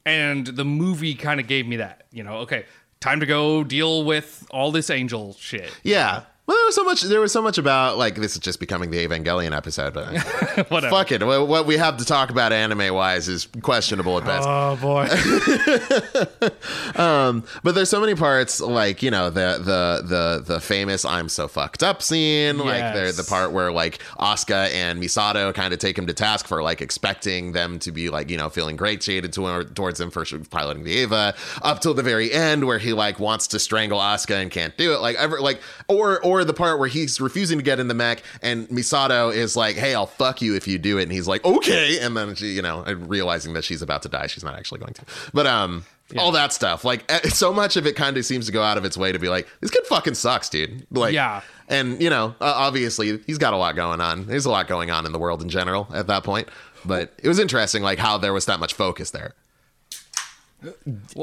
[0.06, 2.06] and the movie kind of gave me that.
[2.12, 2.66] You know, okay,
[3.00, 5.72] time to go deal with all this angel shit.
[5.84, 6.12] Yeah.
[6.12, 6.31] Well, there
[6.66, 7.02] was so much.
[7.02, 10.12] There was so much about like this is just becoming the Evangelion episode, but
[10.70, 10.90] Whatever.
[10.96, 11.24] fuck it.
[11.26, 14.48] What we have to talk about anime wise is questionable at best.
[14.48, 15.08] Oh boy.
[16.96, 21.30] Um, but there's so many parts, like you know the the the the famous "I'm
[21.30, 25.80] so fucked up" scene, like there's the part where like Asuka and Misato kind of
[25.80, 29.02] take him to task for like expecting them to be like you know feeling great
[29.02, 32.94] shaded to towards him for piloting the Eva, up till the very end where he
[32.94, 36.54] like wants to strangle Asuka and can't do it, like ever like or or the
[36.54, 40.08] part where he's refusing to get in the mech and Misato is like, "Hey, I'll
[40.08, 42.84] fuck you if you do it," and he's like, "Okay," and then she you know
[42.84, 45.86] realizing that she's about to die, she's not actually going to, but um
[46.18, 46.84] all that stuff.
[46.84, 49.12] Like eh, so much of it kind of seems to go out of its way
[49.12, 50.86] to be like, this kid fucking sucks, dude.
[50.92, 51.42] Like, Yeah.
[51.70, 54.26] And you know, uh, obviously he's got a lot going on.
[54.26, 56.50] There's a lot going on in the world in general at that point.
[56.84, 59.34] But it was interesting, like how there was that much focus there.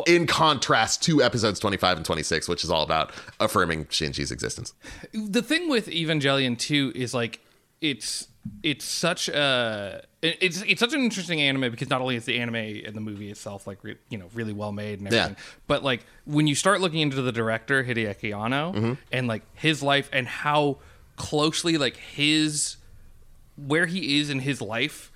[0.07, 4.72] In contrast to episodes 25 and 26, which is all about affirming Shinji's existence.
[5.12, 7.41] the thing with Evangelion 2 is like
[7.80, 8.28] it's
[8.62, 12.55] it's such a it's it's such an interesting anime because not only is the anime
[12.57, 15.24] and the movie itself like re, you know really well made and Yeah.
[15.24, 18.93] everything, but like when you start looking into the director Hideaki Anno Mm-hmm.
[19.12, 20.78] and like his life and how
[21.16, 22.76] closely like his
[23.57, 25.12] where he is in his life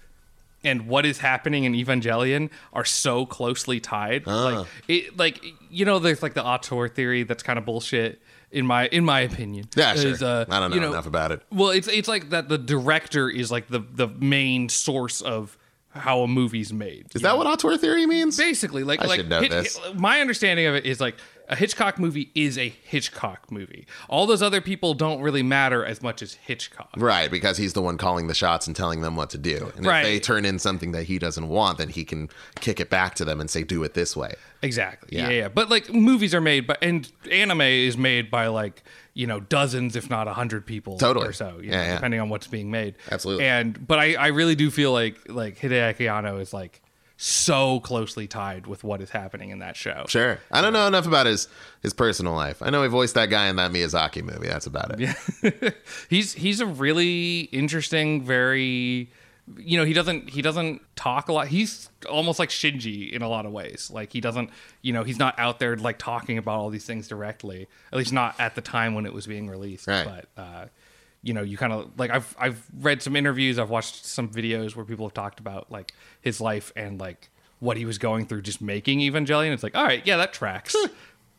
[0.64, 4.24] and what is happening in Evangelion are so closely tied.
[4.26, 4.44] Ah.
[4.44, 8.66] Like it like you know there's like the auteur theory that's kind of bullshit in
[8.66, 9.68] my in my opinion.
[9.74, 10.10] Yeah, sure.
[10.10, 11.42] Is, uh, I don't know, you enough about it.
[11.50, 15.56] Well, it's it's like that the director is like the the main source of
[15.94, 17.06] how a movie's made.
[17.14, 18.36] Is that what auteur theory means?
[18.36, 19.78] basically like I like should know Hid- this.
[19.94, 21.16] my understanding of it is like
[21.48, 23.86] a Hitchcock movie is a Hitchcock movie.
[24.08, 26.90] All those other people don't really matter as much as Hitchcock.
[26.96, 29.72] Right, because he's the one calling the shots and telling them what to do.
[29.76, 30.00] And Right.
[30.00, 32.28] if they turn in something that he doesn't want, then he can
[32.60, 34.34] kick it back to them and say, do it this way.
[34.62, 35.16] Exactly.
[35.16, 35.28] Yeah.
[35.28, 35.34] Yeah.
[35.42, 38.82] yeah, But like movies are made by and anime is made by like
[39.14, 41.26] you know dozens, if not a hundred people, Totally.
[41.28, 41.58] or so.
[41.60, 41.94] You Yeah, know, yeah.
[41.94, 42.94] depending on what's being made.
[43.10, 43.44] Absolutely.
[43.46, 46.81] And but I I really do feel like like Hideaki Anno is like
[47.22, 50.04] so closely tied with what is happening in that show.
[50.08, 50.40] Sure.
[50.50, 51.46] I don't know enough about his
[51.80, 52.60] his personal life.
[52.60, 54.48] I know he voiced that guy in that Miyazaki movie.
[54.48, 55.14] That's about it.
[55.44, 55.70] Yeah.
[56.10, 59.08] he's he's a really interesting, very
[59.56, 61.46] you know he doesn't he doesn't talk a lot.
[61.46, 63.88] He's almost like Shinji in a lot of ways.
[63.92, 64.50] Like he doesn't
[64.82, 67.68] you know he's not out there like talking about all these things directly.
[67.92, 69.86] At least not at the time when it was being released.
[69.86, 70.04] Right.
[70.04, 70.66] But uh,
[71.22, 73.58] you know you kind of like I've I've read some interviews.
[73.58, 77.76] I've watched some videos where people have talked about like his life and like what
[77.76, 79.52] he was going through just making Evangelion.
[79.52, 80.74] It's like all right, yeah, that tracks.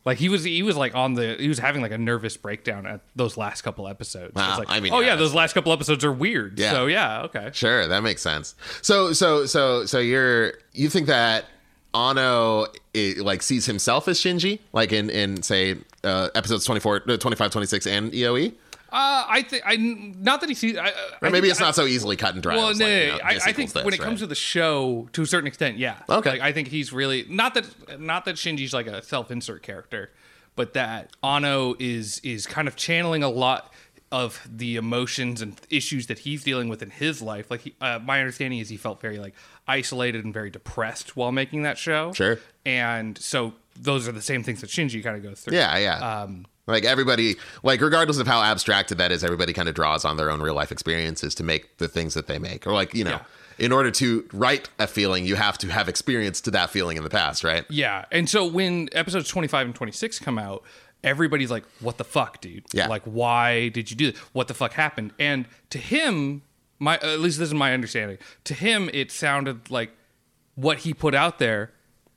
[0.04, 2.84] Like he was, he was like on the, he was having like a nervous breakdown
[2.86, 4.34] at those last couple episodes.
[4.34, 6.58] Wow, It's like, I mean, oh yeah, yeah, those last couple episodes are weird.
[6.58, 6.72] Yeah.
[6.72, 7.50] So yeah, okay.
[7.54, 8.54] Sure, that makes sense.
[8.82, 11.46] So so so so you're you think that
[11.94, 17.16] Anno eh, like sees himself as Shinji like in in say uh, episodes 24 uh,
[17.16, 18.52] 25 26 and EOE?
[18.94, 20.76] Uh, I think I not that he sees.
[20.76, 22.54] I, Or maybe it's not so easily cut and dry.
[22.54, 24.04] Well, no, like, you know, I, I think this, when it right?
[24.06, 25.96] comes to the show, to a certain extent, yeah.
[26.08, 26.30] Okay.
[26.30, 30.12] Like, I think he's really not that not that Shinji's like a self-insert character,
[30.54, 33.72] but that Anno is is kind of channeling a lot
[34.12, 37.50] of the emotions and issues that he's dealing with in his life.
[37.50, 39.34] Like, he, uh, my understanding is he felt very like
[39.66, 42.12] isolated and very depressed while making that show.
[42.12, 42.38] Sure.
[42.64, 45.56] And so those are the same things that Shinji kind of goes through.
[45.56, 45.96] Yeah, yeah.
[45.98, 50.16] Um, like everybody, like regardless of how abstracted that is, everybody kind of draws on
[50.16, 52.66] their own real life experiences to make the things that they make.
[52.66, 53.22] Or like you know, Yeah.
[53.58, 57.02] in order to write a feeling, you have to have experience to that feeling in
[57.04, 57.64] the past, right?
[57.68, 58.04] Yeah.
[58.10, 60.62] And so when episodes 25 and 26 come out,
[61.02, 62.64] everybody's like, what the fuck, dude?
[62.72, 62.88] Yeah.
[62.88, 64.20] Like, why did you do this?
[64.32, 65.12] What the fuck happened?
[65.18, 66.42] And to him,
[66.78, 69.90] my at least this is my understanding, to him, it sounded like
[70.56, 71.72] what he put out there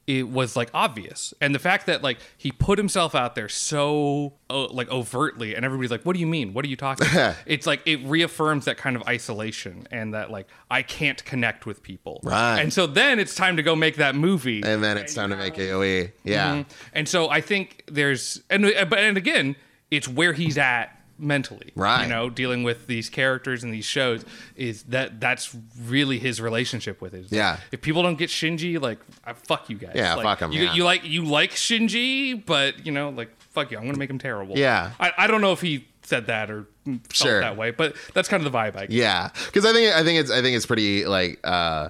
[0.08, 4.34] it was like obvious and the fact that like he put himself out there so
[4.50, 7.36] uh, like overtly and everybody's like what do you mean what are you talking about
[7.46, 11.84] it's like it reaffirms that kind of isolation and that like i can't connect with
[11.84, 12.60] people Right.
[12.62, 15.36] and so then it's time to go make that movie And then it's time to
[15.38, 16.12] make EOE.
[16.24, 16.56] Yeah.
[16.56, 16.72] Mm-hmm.
[16.94, 19.56] And so I think there's and uh, but and again,
[19.92, 21.72] it's where he's at mentally.
[21.76, 22.04] Right.
[22.04, 24.24] You know, dealing with these characters and these shows
[24.56, 25.56] is that that's
[25.86, 27.20] really his relationship with it.
[27.20, 27.58] It's like, Yeah.
[27.72, 29.00] if people don't get Shinji, like
[29.46, 29.94] fuck you guys.
[29.96, 30.52] Yeah, like, him.
[30.52, 30.74] You, yeah.
[30.74, 33.78] you like you like Shinji, but you know, like fuck you.
[33.78, 34.58] I'm gonna make him terrible.
[34.58, 34.92] Yeah.
[35.00, 37.42] I, I don't know if he said that or felt Sure.
[37.42, 38.92] that way, but that's kind of the vibe I get.
[38.92, 41.90] Yeah, because I think I think it's I think it's pretty like uh,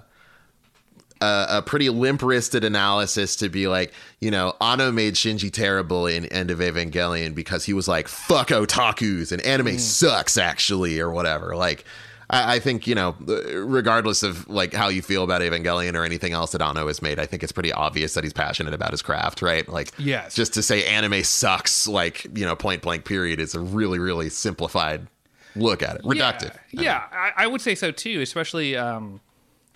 [1.21, 6.07] a, a pretty limp wristed analysis to be like you know Anno made Shinji terrible
[6.07, 9.79] in End of Evangelion because he was like fuck otakus and anime Mm.
[9.79, 11.83] sucks actually or whatever like.
[12.29, 13.15] I I think you know,
[13.55, 17.19] regardless of like how you feel about Evangelion or anything else that Anno has made,
[17.19, 19.67] I think it's pretty obvious that he's passionate about his craft, right?
[19.69, 20.35] Like, Yes.
[20.35, 24.29] just to say anime sucks, like you know, point blank, period, is a really, really
[24.29, 25.07] simplified
[25.55, 26.53] look at it, reductive.
[26.71, 28.19] Yeah, yeah I, I would say so too.
[28.21, 29.21] Especially um,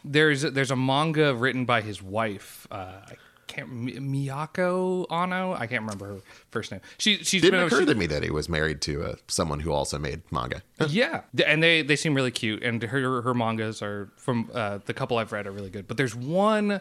[0.04, 2.68] there's there's a manga written by his wife.
[2.72, 3.14] Uh, I
[3.48, 5.54] can't Moyoco Anno.
[5.54, 6.22] I can't remember her
[6.52, 6.82] first name.
[6.98, 9.60] She she's didn't been occur she- to me that he was married to uh, someone
[9.60, 10.62] who also made manga.
[10.88, 14.94] yeah, and they they seem really cute, and her her mangas are from uh, the
[14.94, 15.88] couple I've read are really good.
[15.88, 16.80] But there's one.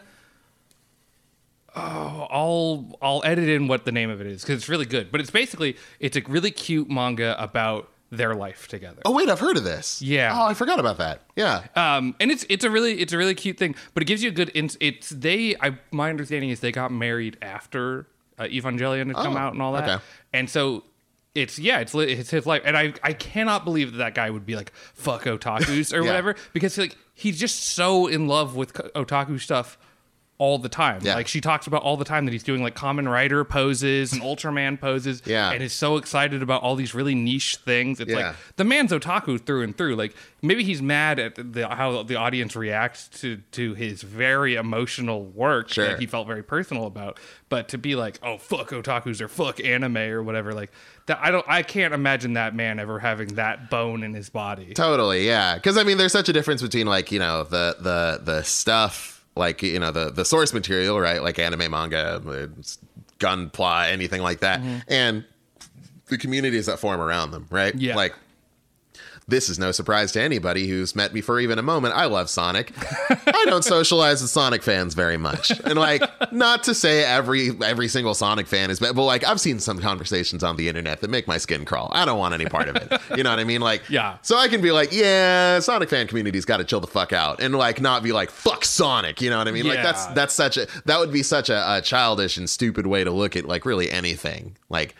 [1.73, 5.11] Oh, I'll I'll edit in what the name of it is because it's really good.
[5.11, 9.01] But it's basically it's a really cute manga about their life together.
[9.05, 10.01] Oh wait, I've heard of this.
[10.01, 10.31] Yeah.
[10.37, 11.21] Oh, I forgot about that.
[11.37, 11.63] Yeah.
[11.75, 14.29] um and it's it's a really it's a really cute thing but it gives you
[14.29, 18.07] a good ins- it's they i my understanding is they got married after
[18.37, 20.03] uh, evangelion had come Oh, out and all that okay.
[20.33, 20.83] and so
[21.33, 24.45] it's yeah it's it's his life and i i cannot believe that that guy would
[24.45, 26.07] be like fuck otakus or Yeah.
[26.07, 29.77] whatever because like he's just so in love with otaku stuff
[30.41, 30.99] all the time.
[31.03, 31.13] Yeah.
[31.13, 34.23] Like she talks about all the time that he's doing like Kamen Rider poses and
[34.23, 35.21] Ultraman poses.
[35.23, 35.51] Yeah.
[35.51, 37.99] And is so excited about all these really niche things.
[37.99, 38.29] It's Yeah.
[38.29, 39.95] like the man's otaku through and through.
[39.97, 45.23] Like maybe he's mad at the how the audience reacts to to his very emotional
[45.25, 45.85] work Sure.
[45.89, 47.19] that he felt very personal about.
[47.49, 50.71] But to be like, oh fuck otakus or fuck anime or whatever, like
[51.05, 54.73] that I don't I can't imagine that man ever having that bone in his body.
[54.73, 55.53] Totally, yeah.
[55.53, 59.20] Because I mean, there's such a difference between like you know the the the stuff
[59.35, 61.21] like you know the the source material, right?
[61.21, 62.21] Like anime, manga,
[62.53, 62.77] it's
[63.19, 64.77] Gunpla, anything like that, Mm-hmm.
[64.87, 65.25] and
[66.07, 67.73] the communities that form around them, right?
[67.73, 67.95] Yeah.
[67.95, 68.13] Like
[69.31, 71.95] this is no surprise to anybody who's met me for even a moment.
[71.95, 72.71] I love Sonic.
[73.09, 77.87] I don't socialize with Sonic fans very much, and like, not to say every every
[77.87, 81.09] single Sonic fan is, bad, but like, I've seen some conversations on the internet that
[81.09, 81.89] make my skin crawl.
[81.93, 83.01] I don't want any part of it.
[83.17, 83.61] You know what I mean?
[83.61, 84.17] Like, Yeah.
[84.21, 87.41] So I can be like, yeah, Sonic fan community's got to chill the fuck out,
[87.41, 89.21] and like, not be like, fuck Sonic.
[89.21, 89.65] You know what I mean?
[89.65, 93.03] Like, that's that's such a that would be such a, a childish and stupid way
[93.03, 94.57] to look at like really anything.
[94.69, 94.93] Like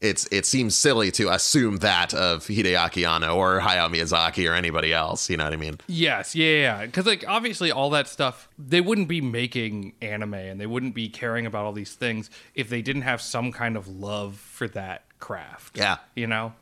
[0.00, 4.92] it's it seems silly to assume that of Hideaki Anno or Hayao Miyazaki or anybody
[4.92, 5.30] else.
[5.30, 5.78] You know what I mean?
[5.86, 6.86] Yes, yeah, yeah.
[6.86, 11.08] Because like obviously all that stuff, they wouldn't be making anime and they wouldn't be
[11.08, 15.04] caring about all these things if they didn't have some kind of love for that
[15.18, 15.78] craft.
[15.78, 15.96] Yeah.
[16.14, 16.52] you know.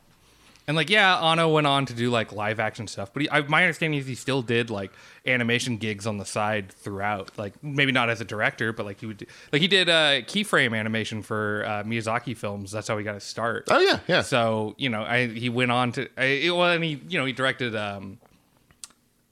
[0.66, 3.42] And like, yeah, Anno went on to do like live action stuff, but he, I,
[3.42, 4.92] my understanding is he still did like
[5.26, 7.36] animation gigs on the side throughout.
[7.36, 10.22] Like maybe not as a director, but like he would, do, like he did uh,
[10.22, 12.72] keyframe animation for uh, Miyazaki films.
[12.72, 13.64] That's how he got his start.
[13.70, 14.22] Oh yeah, yeah.
[14.22, 17.26] So you know, I he went on to I, it, well, and he you know
[17.26, 18.18] he directed um,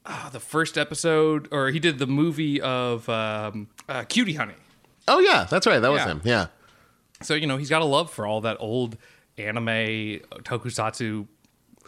[0.04, 4.54] ah, the first episode, or he did the movie of um, uh, Cutie Honey.
[5.08, 5.78] oh yeah, that's right.
[5.80, 6.08] That was Yeah.
[6.10, 6.20] him.
[6.24, 6.46] Yeah.
[7.22, 8.98] So you know he's got a love for all that old
[9.46, 11.26] anime tokusatsu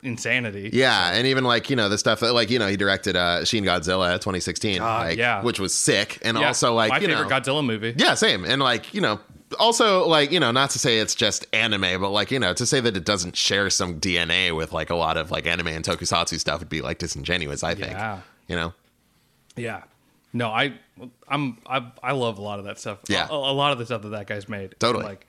[0.03, 0.71] insanity.
[0.73, 3.45] Yeah, and even like you know the stuff that like you know he directed uh
[3.45, 5.43] Shin Godzilla 2016, Ah, like, yeah.
[5.43, 7.95] which was sick, and Yeah, also like my you favorite know Godzilla movie.
[7.97, 9.21] yeah, same, and like you know
[9.59, 12.67] also like you know not to say it's just anime, but like you know to
[12.67, 15.85] say that it doesn't share some DNA with like a lot of like anime and
[15.85, 17.63] tokusatsu stuff would be like disingenuous.
[17.63, 17.93] I think.
[17.93, 18.21] Yeah.
[18.49, 18.73] You know.
[19.57, 19.83] Yeah.
[20.37, 20.75] No, I,
[21.29, 22.99] I'm, I, I love a lot of that stuff.
[23.09, 23.29] Yeah.
[23.31, 24.75] a, a lot of the stuff that that guy's made.
[24.81, 25.05] Totally.
[25.05, 25.29] Like,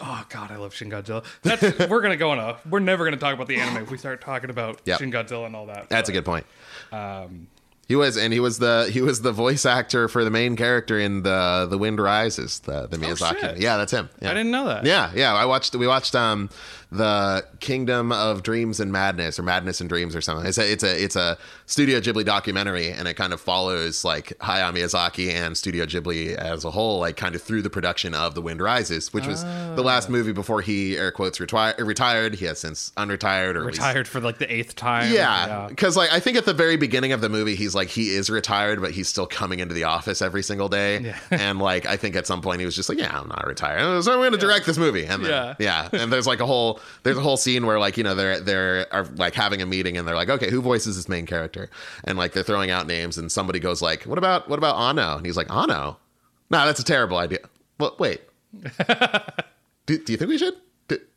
[0.00, 1.24] oh god, I love Shin Godzilla.
[1.42, 2.56] That's we're gonna go on a.
[2.68, 4.98] We're never gonna talk about the anime if we start talking about Yep.
[4.98, 5.88] Shin Godzilla and all that.
[5.88, 6.46] That's a good point.
[6.92, 7.48] Um,
[7.88, 10.98] He was, and he was the he was the voice actor for the main character
[10.98, 13.52] in the The Wind Rises, the the Miyazaki.
[13.52, 14.08] Oh, yeah, that's him.
[14.20, 14.30] Yeah.
[14.30, 14.84] I didn't know that.
[14.84, 15.32] Yeah, yeah.
[15.34, 15.74] I watched.
[15.76, 16.50] We watched um
[16.90, 20.46] the Kingdom of Dreams and Madness or Madness and Dreams or something.
[20.46, 24.28] It's a it's a it's a Studio Ghibli documentary, and it kind of follows like
[24.38, 28.34] Hayao Miyazaki and Studio Ghibli as a whole, like kind of through the production of
[28.34, 29.82] The Wind Rises, which was the ah.
[29.82, 32.36] last movie before he air quotes retwi- retired.
[32.36, 35.12] He has since unretired or at least- Retired for like the eighth time.
[35.12, 38.10] yeah, because like I think at the very beginning of the movie, he's like he
[38.10, 41.00] is retired, but he's still coming into the office every single day.
[41.00, 41.18] Yeah.
[41.32, 44.04] and like I think at some point he was just like, "Yeah, I'm not retired,
[44.04, 45.88] so I'm going to direct this movie." And then, Yeah.
[45.92, 48.40] yeah, and there's like a whole there's a whole scene where like you know they're
[48.40, 51.68] they're are like having a meeting and they're like, "Okay, who voices this main character?"
[52.04, 55.16] And like they're throwing out names, and somebody goes like, "What about what about Anno?"
[55.16, 55.98] And he's like, "Anno?
[56.50, 57.40] No, that's a terrible idea."
[57.78, 58.20] Well, wait,
[59.86, 60.54] do, do you think we should?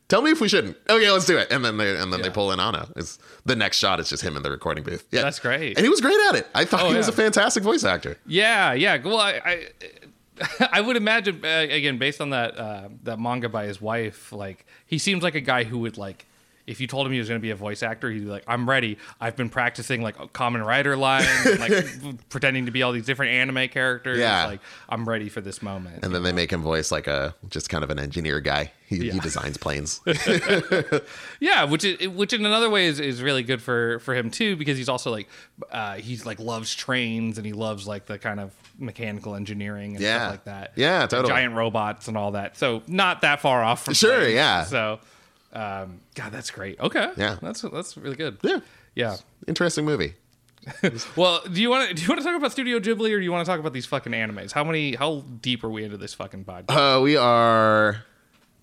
[0.07, 0.75] Tell me if we shouldn't.
[0.89, 1.51] Okay, let's do it.
[1.51, 2.89] And then they and then they pull in Anno.
[2.95, 5.05] It's the next shot is just him in the recording booth.
[5.11, 5.77] Yeah, That's great.
[5.77, 6.47] And he was great at it.
[6.55, 8.17] I thought Oh, he was a fantastic voice actor.
[8.25, 8.97] Yeah, yeah.
[8.97, 9.67] Well, I, I,
[10.71, 14.31] I would imagine uh, again based on that uh, that manga by his wife.
[14.31, 16.25] Like he seems like a guy who would like.
[16.69, 18.43] If you told him he was going to be a voice actor, he'd be like,
[18.47, 18.97] "I'm ready.
[19.19, 21.85] I've been practicing like a Kamen Rider lines, and, like
[22.29, 24.19] pretending to be all these different anime characters.
[24.19, 24.45] Yeah.
[24.45, 27.69] Like I'm ready for this moment." And then they make him voice like a just
[27.69, 28.71] kind of an engineer guy.
[28.87, 30.01] He, he designs planes.
[31.39, 34.55] Yeah, which is which in another way is, is really good for for him too
[34.55, 35.27] because he's also like
[35.71, 40.03] uh, he's like loves trains and he loves like the kind of mechanical engineering and
[40.03, 40.17] Yeah.
[40.17, 40.71] stuff like that.
[40.75, 41.33] Yeah, totally.
[41.33, 42.57] Giant robots and all that.
[42.57, 44.63] So not that far off from Sure, yeah.
[44.63, 44.99] So
[45.53, 46.79] um, God, that's great.
[46.79, 47.11] Okay.
[47.17, 47.37] Yeah.
[47.41, 48.37] That's that's really good.
[48.43, 48.59] yeah,
[48.95, 49.17] Yeah.
[49.47, 50.15] interesting movie.
[51.15, 53.23] Well, do you want to do you want to talk about Studio Ghibli or do
[53.23, 54.51] you want to talk about these fucking animes?
[54.51, 56.97] How many how deep are we into this fucking podcast?
[56.97, 58.03] Uh, we are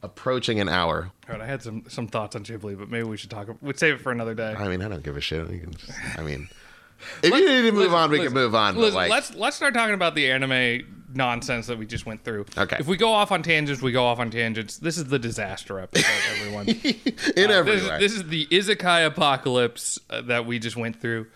[0.02, 1.10] approaching an hour.
[1.28, 3.48] All right, I had some some thoughts on Ghibli, but maybe we should talk.
[3.62, 4.54] We'd save it for another day.
[4.56, 5.50] I mean, I don't give a shit.
[5.50, 6.48] You can just, I mean,
[7.22, 8.76] if you need to move on, we Listen, can move on.
[8.76, 12.46] Listen, like, let's let's start talking about the anime nonsense that we just went through.
[12.56, 12.76] Okay.
[12.78, 14.78] If we go off on tangents, we go off on tangents.
[14.78, 16.06] This is the disaster episode,
[16.38, 16.68] everyone.
[16.68, 17.98] in every this, is, way.
[17.98, 21.26] this is the isekai apocalypse uh, that we just went through.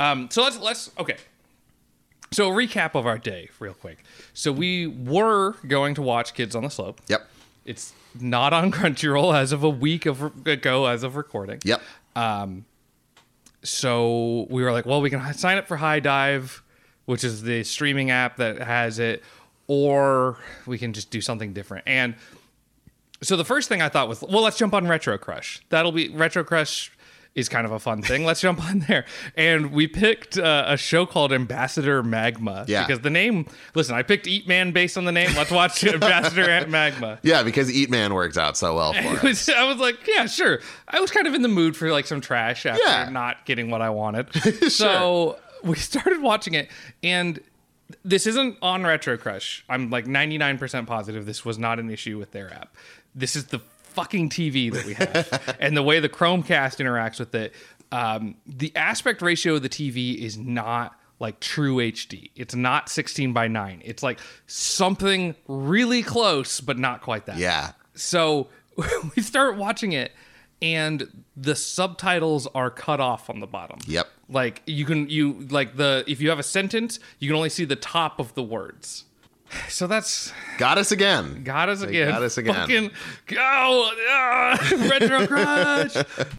[0.00, 1.16] Um, so let's let's okay.
[2.32, 4.04] So a recap of our day, real quick.
[4.34, 7.00] So we were going to watch Kids on the Slope.
[7.08, 7.26] yep.
[7.64, 11.60] It's not on Crunchyroll as of a week of ago, as of recording.
[11.64, 11.82] Yep.
[13.62, 16.62] so we were like, well, we can sign up for HIDIVE,
[17.06, 19.22] which is the streaming app that has it,
[19.66, 21.84] or we can just do something different.
[21.86, 22.14] And
[23.22, 25.62] so the first thing I thought was, well, let's jump on Retro Crush.
[25.70, 26.92] That'll be Retro Crush
[27.34, 28.24] is kind of a fun thing.
[28.24, 29.04] Let's jump on there.
[29.36, 32.64] And we picked uh, a show called Ambassador Magma.
[32.66, 32.86] Yeah.
[32.86, 35.28] Because the name, listen, I picked Eat Man based on the name.
[35.36, 37.18] Let's watch Ambassador and Magma.
[37.22, 40.60] Yeah, because Eat Man works out so well for was, I was like, yeah, sure.
[40.88, 43.10] I was kind of in the mood for like some trash after Yeah.
[43.10, 44.28] not getting what I wanted.
[44.70, 46.68] So we started watching it,
[47.02, 47.40] and
[48.04, 49.64] this isn't on Retro Crush.
[49.68, 52.74] I'm like 99% positive this was not an issue with their app.
[53.14, 57.34] This is the fucking TV that we have, and the way the Chromecast interacts with
[57.34, 57.54] it.
[57.92, 62.30] um, the aspect ratio of the TV is not like true HD.
[62.36, 63.82] It's not 16 by 9.
[63.84, 67.38] It's like something really close, but not quite that.
[67.38, 67.72] Yeah.
[67.94, 68.48] So
[69.16, 70.12] we start watching it,
[70.62, 73.78] and the subtitles are cut off on the bottom.
[73.86, 74.08] Yep.
[74.28, 77.64] Like you can you like the if you have a sentence, you can only see
[77.64, 79.04] the top of the words.
[79.68, 81.42] So that's Got us again.
[81.44, 82.08] got us They again.
[82.08, 82.54] got us again.
[82.54, 82.90] Fucking
[83.26, 84.58] go ah,
[84.90, 85.96] retro crush.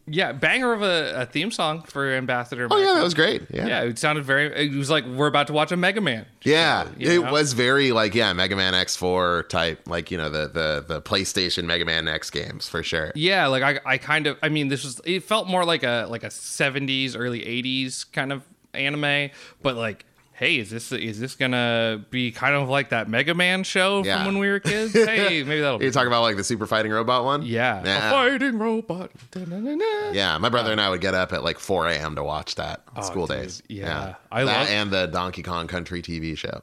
[0.08, 2.68] yeah, banger of a, a theme song for Ambassador.
[2.72, 3.44] Oh yeah, that was great.
[3.52, 3.68] Yeah.
[3.68, 3.82] yeah.
[3.84, 4.68] It sounded very.
[4.68, 6.26] It was like we're about to watch a Mega Man.
[6.44, 7.32] Yeah, it know?
[7.32, 11.66] was very like yeah, Mega Man X4 type, like you know the the the PlayStation
[11.66, 13.12] Mega Man X games for sure.
[13.14, 14.38] Yeah, like I, I kind of.
[14.42, 15.00] I mean, this was.
[15.06, 18.44] It felt more like a like a '70s, early '80s kind of
[18.74, 19.30] anime,
[19.62, 20.06] but like.
[20.38, 24.18] Hey, is this is this gonna be kind of like that Mega Man show Yeah.
[24.18, 24.94] from when we were kids?
[25.08, 27.42] Hey, maybe that'll You're talking about like the Super Fighting Robot one?
[27.42, 27.82] Yeah.
[27.84, 28.12] Yeah.
[28.12, 29.12] Fighting robot.
[29.32, 30.12] Da-na-na-na.
[30.12, 32.16] Yeah, my brother and uh, I would get up at like 4 a.m.
[32.16, 33.64] to watch that on school Oh, dude, days.
[33.68, 34.16] yeah.
[34.32, 36.62] I that love- and the Donkey Kong Country TV show.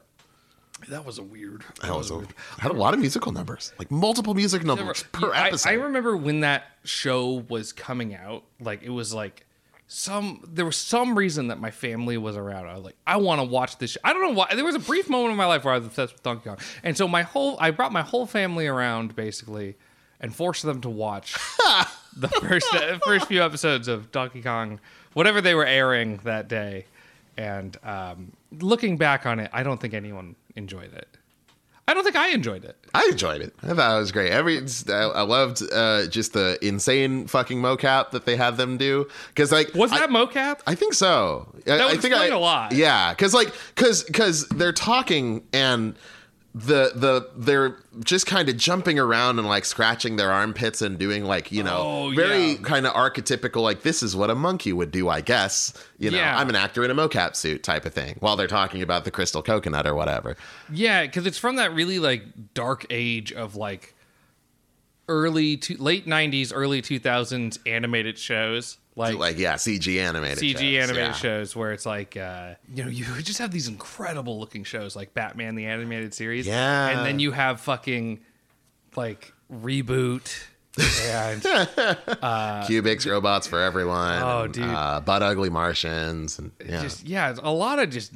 [0.89, 1.63] That was a weird.
[1.81, 2.23] That was a,
[2.59, 5.69] had a lot of musical numbers, like multiple music numbers per I, episode.
[5.69, 9.44] I remember when that show was coming out, like it was like
[9.87, 12.67] some there was some reason that my family was around.
[12.67, 13.91] I was like, I want to watch this.
[13.91, 13.99] Show.
[14.03, 14.53] I don't know why.
[14.55, 16.57] There was a brief moment in my life where I was obsessed with Donkey Kong,
[16.83, 19.75] and so my whole I brought my whole family around basically
[20.19, 21.33] and forced them to watch
[22.15, 22.67] the first
[23.05, 24.79] first few episodes of Donkey Kong,
[25.13, 26.85] whatever they were airing that day.
[27.37, 31.07] And um, looking back on it, I don't think anyone enjoyed it.
[31.87, 32.75] I don't think I enjoyed it.
[32.95, 33.53] I enjoyed it.
[33.61, 34.31] I thought it was great.
[34.31, 34.59] Every
[34.89, 39.51] I, I loved uh, just the insane fucking mocap that they had them do because
[39.51, 40.61] like Was I- that mocap?
[40.65, 41.47] I think so.
[41.65, 42.71] That I would think explain I, a lot.
[42.71, 45.95] Yeah, because like because because they're talking and
[46.57, 47.75] the the they're
[48.05, 51.79] just kind of jumping around and like scratching their armpits and doing like you know
[51.81, 52.57] Oh, very yeah.
[52.61, 56.17] kind of archetypical like this is what a monkey would do I guess you know
[56.17, 56.37] Yeah.
[56.39, 59.11] I'm an actor in a mocap suit type of thing while they're talking about the
[59.11, 60.37] crystal coconut or whatever.
[60.71, 63.93] Yeah, because it's from that really like dark age of like
[65.09, 70.63] early to late '90s, early 2000s animated shows, like, Like yeah, CG animated CG shows,
[70.89, 71.11] animated yeah.
[71.13, 75.13] shows, where it's like uh, you know you just have these incredible looking shows like
[75.13, 76.89] Batman the animated series, Yeah.
[76.89, 78.21] and then you have fucking
[78.95, 80.43] like reboot.
[80.77, 81.41] and
[82.67, 84.21] Cubix, robots for everyone.
[84.21, 84.63] Oh, and, dude.
[84.65, 86.81] uh, butt ugly Martians, and yeah.
[86.81, 88.11] just yeah, a lot of just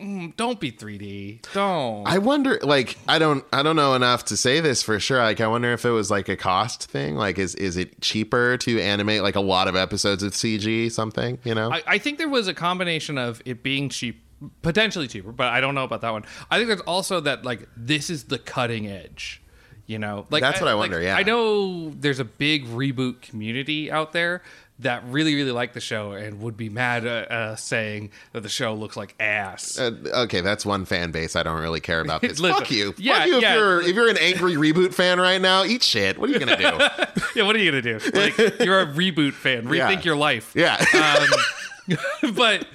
[0.00, 1.52] mm, don't be 3D.
[1.52, 2.06] Don't.
[2.06, 5.18] I wonder, like, I don't, I don't know enough to say this for sure.
[5.18, 7.16] Like, I wonder if it was like a cost thing.
[7.16, 10.90] Like, is is it cheaper to animate like a lot of episodes of CG?
[10.90, 11.72] Something, you know?
[11.72, 14.22] I, I think there was a combination of it being cheap,
[14.62, 16.24] potentially cheaper, but I don't know about that one.
[16.50, 19.40] I think there's also that like this is the cutting edge.
[19.86, 21.14] You know, like That's what I like, wonder, yeah.
[21.14, 24.40] I know there's a big reboot community out there
[24.80, 28.48] that really, really like the show and would be mad at uh, saying that the
[28.48, 29.78] show looks like ass.
[29.78, 29.92] Uh,
[30.24, 32.22] okay, that's one fan base I don't really care about.
[32.24, 32.40] This.
[32.40, 32.94] Listen, Fuck you.
[32.98, 33.54] yeah, Fuck you if yeah.
[33.54, 35.62] you're if you're an angry reboot fan right now.
[35.64, 36.18] Eat shit.
[36.18, 36.62] What are you gonna do?
[37.36, 37.98] yeah, what are you gonna do?
[38.12, 40.02] Like you're a reboot fan, rethink Yeah.
[40.02, 40.52] your life.
[40.56, 40.84] yeah.
[40.94, 41.94] um,
[42.34, 42.66] but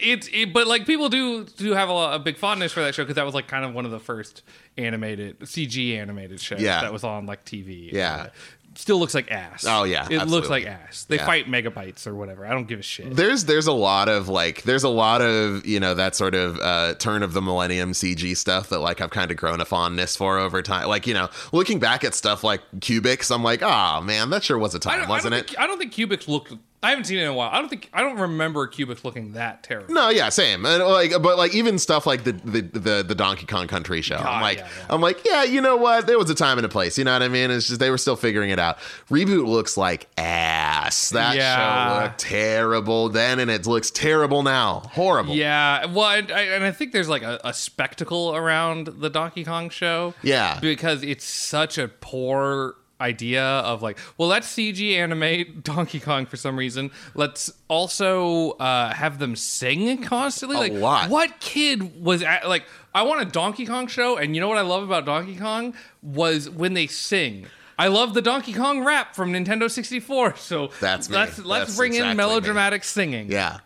[0.00, 2.94] it's it, but like people do do have a, lot, a big fondness for that
[2.94, 4.42] show because that was like kind of one of the first
[4.78, 6.80] animated CG animated shows Yeah.
[6.82, 7.92] that was on like TV.
[7.92, 8.14] Yeah.
[8.14, 8.28] Uh,
[8.76, 9.64] still looks like ass.
[9.68, 11.04] Oh, yeah, it looks like ass.
[11.04, 11.26] They Yeah.
[11.26, 12.46] fight megabytes or whatever.
[12.46, 13.14] I don't give a shit.
[13.14, 16.58] there's there's a lot of like there's a lot of you know that sort of
[16.60, 20.16] uh turn of the millennium cg stuff that like i've kind of grown a fondness
[20.16, 24.00] for over time like you know looking back at stuff like Cubix i'm like oh
[24.00, 26.52] man that sure was a time wasn't I it Think, I don't think Cubix looked.
[26.84, 27.50] I haven't seen it in a while.
[27.52, 29.92] I don't think I don't remember Cubix looking that terrible.
[29.94, 33.14] no yeah same and uh, like but like even stuff like the the the, the
[33.14, 34.86] donkey kong country show i'm like yeah, yeah.
[34.90, 37.12] i'm like yeah you know what there was a time and a place you know
[37.12, 38.78] what i mean it's just they were still figuring it out
[39.10, 41.98] reboot looks like ass that Yeah.
[41.98, 46.64] show looked terrible then and it looks terrible now horrible Yeah, well, and I, and
[46.64, 50.14] I think there's like a, a spectacle around the Donkey Kong show.
[50.22, 50.58] Yeah.
[50.60, 56.36] because it's such a poor idea of like, well, let's CG animate Donkey Kong for
[56.36, 56.90] some reason.
[57.14, 60.56] Let's also uh, have them sing constantly.
[60.56, 61.10] like, lot.
[61.10, 62.64] what kid was at, like?
[62.94, 65.74] I want a Donkey Kong show, and you know what I love about Donkey Kong
[66.02, 67.46] was when they sing.
[67.76, 70.36] I love the Donkey Kong rap from Nintendo 64.
[70.36, 71.16] So That's me.
[71.16, 72.22] let's let's That's bring exactly in me.
[72.22, 73.30] melodramatic singing.
[73.32, 73.58] yeah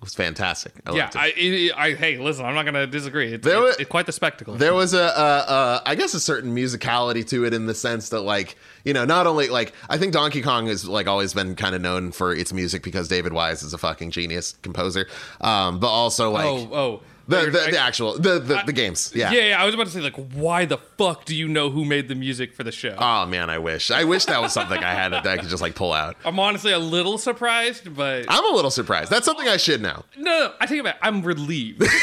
[0.00, 1.10] was fantastic I Yeah.
[1.14, 3.32] I, it, I, hey, listen, I'm not going to disagree.
[3.32, 4.54] It's, There it's, wa- it's quite the spectacle.
[4.54, 5.02] There was a, a,
[5.48, 9.04] a, I guess, a certain musicality to it in the sense that, like, you know,
[9.04, 12.32] not only like I think Donkey Kong has like always been kind of known for
[12.34, 15.08] its music because David Wise is a fucking genius composer,
[15.40, 19.10] um, but also like, oh, oh, The the, the actual the the, the games.
[19.14, 19.32] Yeah.
[19.32, 19.62] yeah, yeah.
[19.62, 22.14] I was about to say like, why the fuck do you know who made the
[22.14, 22.94] music for the show?
[22.98, 23.90] Oh man, I wish.
[23.90, 26.16] I wish that was something I had that I could just like pull out.
[26.24, 29.10] I'm honestly a little surprised, but I'm a little surprised.
[29.10, 30.04] That's something I should know.
[30.16, 30.98] no, no, I take it back.
[31.02, 31.82] I'm relieved.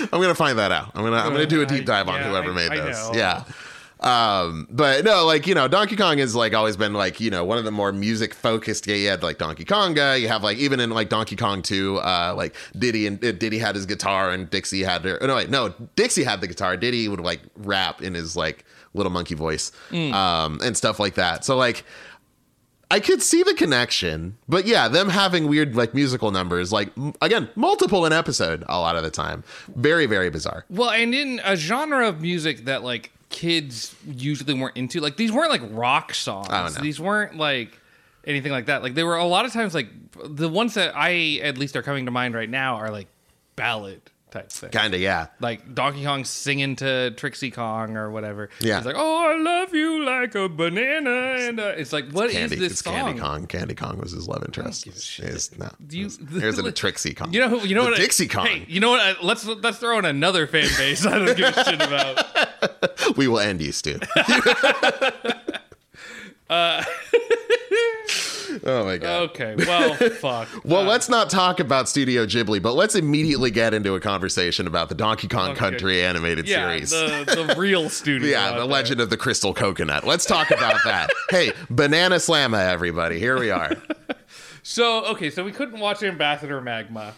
[0.00, 0.92] I'm gonna find that out.
[0.94, 2.96] I'm gonna I'm gonna do a deep dive on yeah, whoever made I this.
[3.08, 3.14] know.
[3.14, 3.44] Yeah.
[4.00, 7.44] Um, but no, like you know, Donkey Kong has like always been like you know
[7.44, 8.86] one of the more music focused.
[8.86, 10.20] Yeah, you had like Donkey Konga.
[10.20, 13.58] You have like even in like Donkey Kong 2, uh, like Diddy and uh, Diddy
[13.58, 15.22] had his guitar and Dixie had their.
[15.22, 16.76] Oh, no, wait, no, Dixie had the guitar.
[16.76, 20.12] Diddy would like rap in his like little monkey voice, Mm.
[20.12, 21.44] um, and stuff like that.
[21.44, 21.84] So like.
[22.88, 27.14] I could see the connection, but yeah, them having weird like musical numbers, like m-
[27.20, 29.42] again, multiple an episode a lot of the time.
[29.74, 30.64] Very, very bizarre.
[30.70, 35.30] well, and in a genre of music that like kids usually weren't into, like these
[35.30, 36.48] weren't like rock songs.
[36.48, 36.80] Oh, no.
[36.80, 37.78] These weren't like
[38.26, 38.82] anything like that.
[38.82, 39.88] Like they were a lot of times like
[40.24, 43.08] the ones that I at least are coming to mind right now are like
[43.54, 44.00] ballad
[44.36, 44.70] type thing.
[44.70, 45.26] Kind of, yeah.
[45.40, 48.50] like Donkey Kong singing to Trixie Kong or whatever.
[48.60, 48.78] Yeah.
[48.78, 51.36] It's like, oh, I love you like a banana.
[51.48, 52.94] And uh, it's like, what is Candy, this it's song?
[52.94, 53.46] Candy Kong.
[53.46, 54.86] Candy Kong was his love interest.
[54.86, 57.32] It's- no, you- there's a Trixie Kong.
[57.32, 57.66] You know who?
[57.66, 57.96] You know The what?
[57.98, 58.46] Dixie Kong.
[58.46, 59.00] Hey, you know what?
[59.00, 61.06] Uh, let's let's throw in another fan base.
[61.06, 63.16] I don't give a shit about.
[63.16, 63.98] we will end you, Stew.
[68.64, 69.30] Oh my god.
[69.30, 70.48] Okay, well, fuck.
[70.64, 74.88] Well, let's not talk about Studio Ghibli, but let's immediately get into a conversation about
[74.88, 75.58] the Donkey Kong Okay.
[75.58, 76.90] Country animated yeah, series.
[76.90, 78.30] the the real studio.
[78.30, 78.64] yeah, the there.
[78.64, 80.04] legend of the crystal coconut.
[80.04, 81.10] Let's talk about that.
[81.30, 83.18] hey, Banana Slamma, everybody.
[83.18, 83.72] Here we are.
[84.62, 87.14] So okay, so we couldn't watch Ambassador Magma.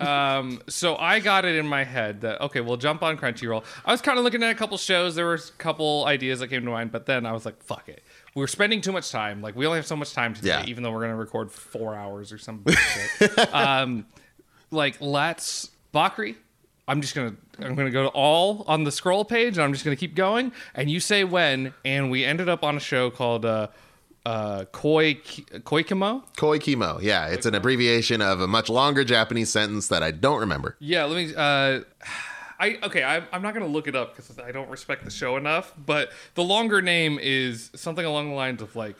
[0.00, 3.64] um, so I got it in my head that okay, we'll jump on Crunchyroll.
[3.84, 5.16] I was kind of looking at a couple shows.
[5.16, 7.88] There were a couple ideas that came to mind, but then I was like, fuck
[7.88, 8.02] it.
[8.36, 9.40] We were spending too much time.
[9.40, 10.66] Like we only have so much time today, Yeah.
[10.66, 13.54] even though we're gonna record four hours or some bullshit.
[13.54, 14.04] um,
[14.70, 16.36] like let's Bakari.
[16.86, 19.84] I'm just gonna I'm gonna go to all on the scroll page and I'm just
[19.86, 23.46] gonna keep going and you say when and we ended up on a show called
[23.46, 23.68] uh
[24.26, 26.22] uh Koi kimo.
[26.36, 26.98] Koi Kimo.
[27.00, 30.76] Yeah, it's an abbreviation of a much longer Japanese sentence that I don't remember.
[30.78, 31.34] Yeah, let me.
[31.34, 31.80] Uh,
[32.58, 33.02] I okay.
[33.02, 35.72] I, I'm not gonna look it up because I don't respect the show enough.
[35.76, 38.96] But the longer name is something along the lines of like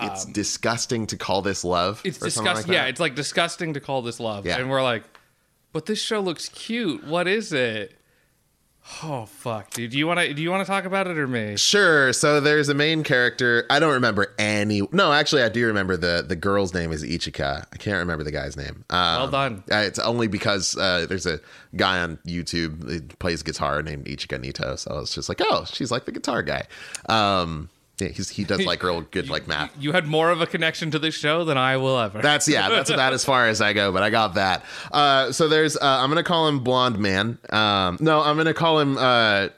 [0.00, 1.98] It's disgusting to call this love.
[1.98, 2.68] Um, it's disgusting.
[2.68, 4.46] like yeah, it's like disgusting to call this love.
[4.46, 4.58] Yeah.
[4.58, 5.04] and we're like,
[5.72, 7.04] but this show looks cute.
[7.04, 7.96] What is it?
[9.02, 9.92] Oh fuck, dude.
[9.92, 10.34] Do you want to?
[10.34, 11.56] Do you want to talk about it or me?
[11.56, 12.12] Sure.
[12.12, 13.64] So there's a main character.
[13.70, 14.82] I don't remember any.
[14.92, 17.66] No, actually, I do remember the the girl's name is Ichika.
[17.72, 18.84] I can't remember the guy's name.
[18.90, 19.64] Um, Well done.
[19.70, 21.40] uh, It's only because uh, there's a
[21.76, 24.76] guy on YouTube that plays guitar named Ichika Nito.
[24.76, 26.64] So I was just like, oh, she's like the guitar guy.
[27.08, 27.68] Um,
[28.00, 29.72] yeah, he's, he does like real good like math.
[29.78, 32.20] You had more of a connection to this show than I will ever.
[32.22, 34.64] That's yeah, that's about as far as I go, but I got that.
[34.92, 37.38] Uh, so there's uh, I'm gonna call him blonde man.
[37.50, 39.00] Um, no, I'm gonna call him uh,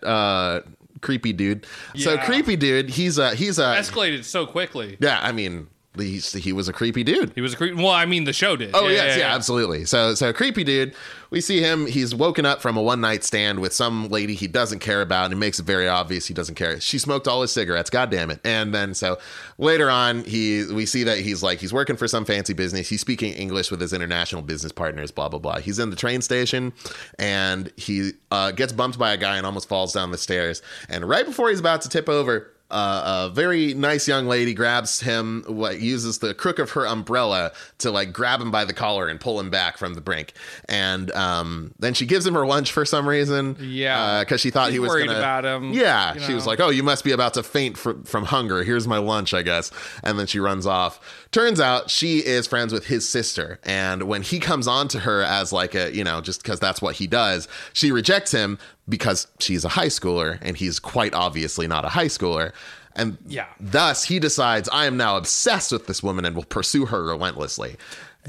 [0.03, 0.61] uh,
[1.01, 1.66] creepy dude.
[1.97, 4.97] So creepy dude, he's a he's a escalated so quickly.
[5.01, 5.18] yeah.
[5.22, 7.32] I mean, he's, he was a creepy dude.
[7.34, 7.76] He was a creep.
[7.76, 8.70] Well, I mean, the show did.
[8.74, 9.84] Oh yes, yeah, absolutely.
[9.84, 10.95] So so creepy dude.
[11.30, 11.86] We see him.
[11.86, 15.26] He's woken up from a one night stand with some lady he doesn't care about,
[15.26, 16.80] and it makes it very obvious he doesn't care.
[16.80, 17.90] She smoked all his cigarettes.
[17.90, 18.40] God damn it!
[18.45, 19.18] And then so
[19.59, 22.88] later on, he we see that he's like he's working for some fancy business.
[22.88, 25.11] He's speaking English with his international business partners.
[25.11, 25.59] Blah blah blah.
[25.59, 26.72] He's in the train station,
[27.18, 30.62] and he uh, gets bumped by a guy and almost falls down the stairs.
[30.88, 35.01] And right before he's about to tip over, uh, a very nice young lady grabs
[35.01, 39.09] him, what uses the crook of her umbrella to like grab him by the collar
[39.09, 40.33] and pull him back from the brink.
[40.68, 43.57] And um, then she gives him her lunch for some reason.
[43.61, 44.20] Yeah.
[44.20, 46.61] because she thought She's he was worried gonna, about him, Yeah, you she was like,
[46.61, 48.62] "Oh, you must be about to faint fr- from hunger.
[48.64, 49.70] Here's my lunch, I guess."
[50.03, 51.01] And then she runs off.
[51.31, 55.23] Turns out she is friends with his sister, and when he comes on to her
[55.23, 58.59] as like a you know just because that's what he does, she rejects him
[58.89, 62.53] because she's a high schooler and he's quite obviously not a high schooler.
[62.95, 63.47] And Yeah.
[63.59, 67.76] thus he decides I am now obsessed with this woman and will pursue her relentlessly.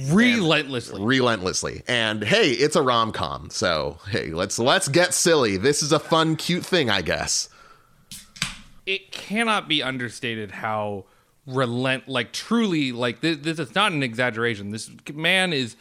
[0.09, 1.01] Relentlessly.
[1.03, 1.83] Relentlessly.
[1.87, 3.49] And hey, it's a rom-com.
[3.51, 5.57] So, hey, let's let's get silly.
[5.57, 7.49] This is a fun cute thing, I guess.
[8.85, 11.05] it cannot be understated how
[11.45, 15.75] relent like truly like this, this is not an exaggeration this man is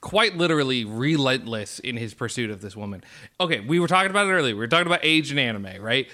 [0.00, 3.02] quite literally relentless in his pursuit of this woman
[3.38, 6.08] okay we were talking about it earlier we were talking about age in anime right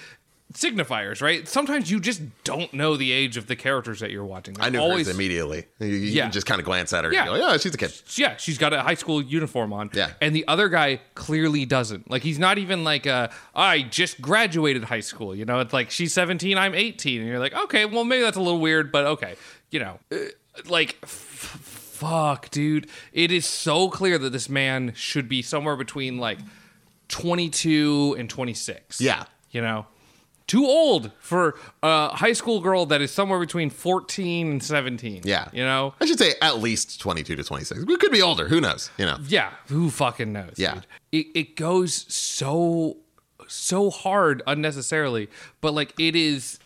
[0.53, 4.55] signifiers right sometimes you just don't know the age of the characters that you're watching
[4.59, 5.65] I knew always hers immediately.
[5.79, 6.23] You, you Yeah.
[6.23, 7.23] can just kind of glance at her Yeah.
[7.23, 7.93] and go, yeah, she's a kid.
[8.15, 9.89] yeah, she's got a high school uniform on.
[9.93, 10.11] Yeah.
[10.21, 12.09] And the other guy clearly doesn't.
[12.09, 15.59] Like he's not even like uh I just graduated high school, you know?
[15.59, 18.61] It's like she's 17, I'm 18 and you're like, "Okay, well maybe that's a little
[18.61, 19.35] weird, but okay."
[19.69, 19.99] You know,
[20.69, 22.87] like f- fuck, dude.
[23.11, 26.39] It is so clear that this man should be somewhere between like
[27.09, 29.01] 22 and 26.
[29.01, 29.25] Yeah.
[29.51, 29.87] You know?
[30.45, 35.23] Too old for a high school girl that is somewhere between 14 and 17.
[35.25, 35.49] Yeah.
[35.51, 35.93] You know?
[35.99, 37.85] I should say at least 22 to 26.
[37.85, 38.47] We could be older.
[38.47, 38.89] Who knows?
[38.97, 39.17] You know.
[39.27, 40.53] Yeah, who fucking knows?
[40.55, 40.75] Yeah.
[40.75, 40.87] dude?
[41.11, 42.97] It it goes so
[43.47, 45.29] so hard unnecessarily,
[45.59, 46.59] but like it is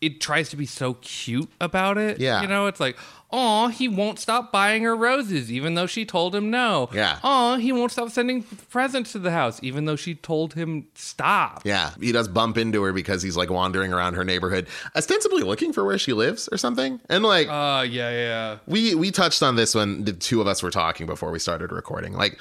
[0.00, 2.20] it tries to be so cute about it.
[2.20, 2.42] Yeah.
[2.42, 2.96] You know, it's like,
[3.32, 6.88] oh, he won't stop buying her roses, even though she told him no.
[6.92, 7.18] Yeah.
[7.24, 11.62] Oh, he won't stop sending presents to the house, even though she told him stop.
[11.64, 15.72] Yeah, he does bump into her because he's like wandering around her neighborhood, ostensibly looking
[15.72, 17.00] for where she lives or something.
[17.08, 18.58] And like Uh yeah, yeah.
[18.66, 21.72] we we touched on this when the two of us were talking before we started
[21.72, 22.12] recording.
[22.12, 22.38] Like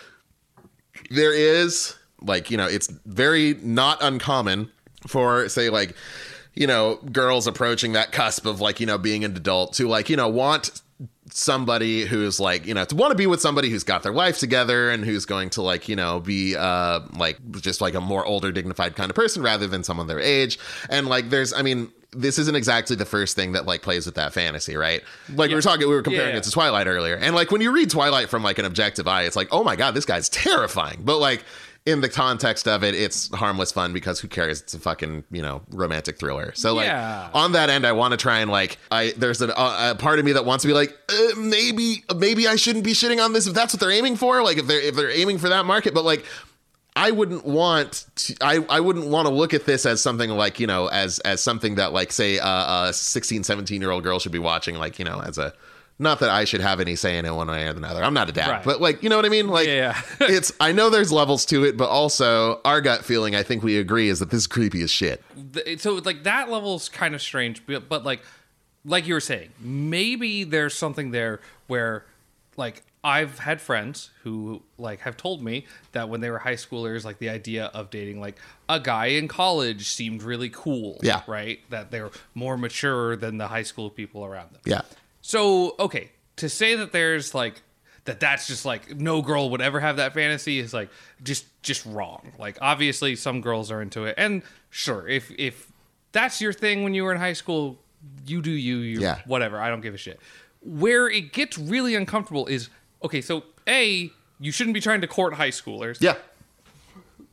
[1.10, 4.72] there is like, you know, it's very not uncommon
[5.08, 5.96] for say like
[6.56, 10.10] you know, girls approaching that cusp of like, you know, being an adult to like,
[10.10, 10.82] you know, want
[11.32, 14.38] somebody who's like, you know, to want to be with somebody who's got their life
[14.38, 18.26] together and who's going to like, you know, be uh like just like a more
[18.26, 20.60] older dignified kind of person rather than someone their age.
[20.90, 24.16] And like there's I mean, this isn't exactly the first thing that like plays with
[24.16, 25.04] that fantasy, right?
[25.34, 26.38] Like we were talking, we were comparing Yeah.
[26.38, 29.24] it to Twilight earlier, and like when you read Twilight from like an objective eye,
[29.24, 31.02] it's like, oh my god, this guy's terrifying.
[31.04, 31.44] But like
[31.86, 34.62] in the context of it, it's harmless fun because who cares?
[34.62, 36.52] It's a fucking you know romantic thriller.
[36.56, 37.30] So like Yeah.
[37.34, 40.18] on that end, I want to try and like I there's an, a, a part
[40.20, 43.34] of me that wants to be like uh, maybe maybe I shouldn't be shitting on
[43.34, 44.42] this if that's what they're aiming for.
[44.44, 46.26] Like if they're if they're aiming for that market, but like.
[46.98, 50.62] I wouldn't want to, I, I wouldn't want to look at this as something like,
[50.62, 54.18] you know, as as something that like say uh, a 16, 17 year old girl
[54.18, 55.54] should be watching like, you know, as a
[55.98, 58.04] not that I should have any say in it one way or another.
[58.04, 58.64] I'm not a dad, Right.
[58.64, 59.48] but like, you know what I mean?
[59.48, 60.00] Like Yeah.
[60.22, 63.78] it's I know there's levels to it, but also our gut feeling I think we
[63.78, 65.24] agree is that this is creepy as shit.
[65.78, 68.22] so like that level's kind of strange but, but like
[68.84, 72.06] like you were saying maybe there's something there where
[72.58, 77.04] like i've had friends who like have told me that when they were high schoolers
[77.06, 78.38] like the idea of dating like
[78.70, 81.22] a guy in college seemed really cool Yeah.
[81.28, 84.82] right that they're more mature than the high school people around them Yeah.
[85.26, 87.64] So okay, to say that there's like
[88.04, 90.90] that that's just like no girl would ever have that fantasy is like
[91.24, 92.32] just just wrong.
[92.38, 94.14] Like obviously some girls are into it.
[94.20, 95.72] And sure, if if
[96.12, 97.80] that's your thing when you were in high school,
[98.28, 99.18] you do you, you Yeah.
[99.26, 99.60] whatever.
[99.60, 100.20] I don't give a shit.
[100.62, 102.70] Where it gets really uncomfortable is
[103.04, 106.00] okay, so A, you shouldn't be trying to court high schoolers.
[106.02, 106.18] Yeah.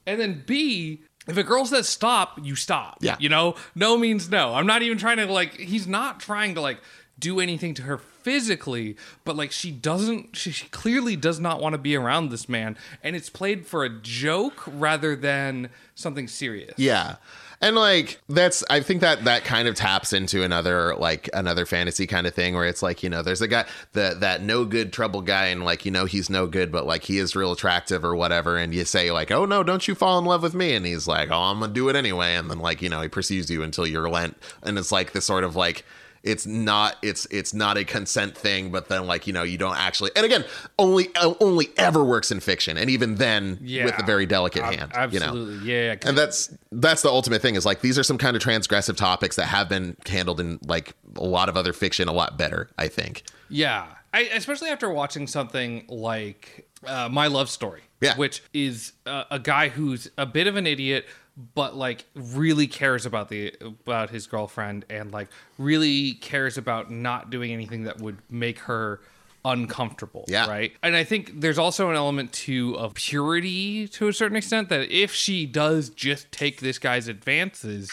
[0.07, 2.97] And then B, if a girl says stop, you stop.
[3.03, 3.17] Yeah.
[3.21, 4.55] You know, no means no.
[4.55, 5.59] I'm not even trying to like.
[5.59, 6.79] He's not trying to like
[7.23, 10.37] do anything to her physically, but like she doesn't.
[10.37, 13.85] She, she clearly does not want to be around this man, and it's played for
[13.85, 16.75] a joke rather than something serious.
[16.77, 17.17] Yeah.
[17.63, 22.09] And like that's I think that that kind of taps into another like another fantasy
[22.09, 24.93] kind of thing where it's like, you know, there's a guy that that no good
[24.93, 28.05] trouble guy and like, you know, he's no good, but like he is real attractive
[28.05, 30.75] or whatever, and you say like, Oh no, don't you fall in love with me?
[30.75, 33.09] And he's like, Oh, I'm gonna do it anyway, and then like, you know, he
[33.09, 35.85] pursues you until you're lent and it's like this sort of like
[36.25, 39.77] it's not it's it's not a consent thing but then like you know you don't
[39.77, 40.45] actually and again
[40.79, 43.87] only uh, only ever works in fiction and even then Yeah.
[43.87, 45.55] with a very delicate Ab- hand Absolutely.
[45.55, 45.93] you know Yeah.
[45.93, 46.09] yeah.
[46.09, 49.37] and that's that's the ultimate thing is like these are some kind of transgressive topics
[49.37, 52.87] that have been handled in like a lot of other fiction a lot better i
[52.89, 58.17] think Yeah, I, especially after watching something like uh, My Love Story, Yeah.
[58.17, 61.07] which is a, a guy who's a bit of an idiot,
[61.55, 65.29] but like really cares about the about his girlfriend and like
[65.59, 69.01] really cares about not doing anything that would make her
[69.45, 70.49] uncomfortable Yeah.
[70.49, 74.69] right and i think there's also an element too of purity to a certain extent
[74.69, 77.91] that if she does just take this guy's advances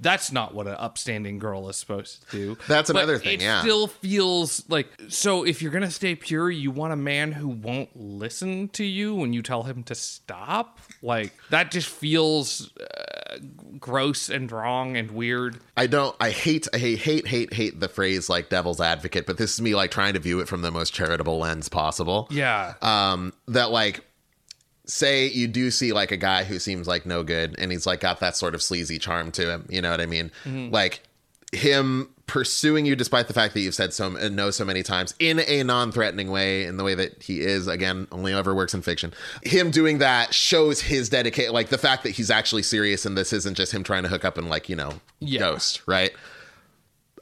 [0.00, 2.58] that's not what an upstanding girl is supposed to do.
[2.68, 3.46] That's But another thing, yeah.
[3.46, 3.60] It yeah.
[3.62, 5.44] still feels like so.
[5.44, 9.32] If you're gonna stay pure, you want a man who won't listen to you when
[9.32, 10.78] you tell him to stop.
[11.02, 13.38] Like that just feels uh,
[13.78, 15.60] gross and wrong and weird.
[15.76, 19.36] i don't i hate i hate hate hate hate the phrase like devil's advocate but
[19.36, 22.74] this is me like trying to view it from the most charitable lens possible Yeah.
[22.82, 24.04] um that like
[24.88, 28.00] say you do see like a guy who seems like no good and he's like
[28.00, 30.30] got that sort of sleazy charm to him you know what i mean?
[30.72, 31.00] Like
[31.52, 35.14] him pursuing you despite the fact that you've said so uh, no so many times
[35.18, 38.82] in a non-threatening way in the way that he is again only ever works in
[38.82, 39.14] fiction.
[39.44, 43.32] Him doing that shows his dedication like the fact that he's actually serious and this
[43.32, 45.40] isn't just him trying to hook up and like you know Yeah.
[45.40, 46.12] ghost right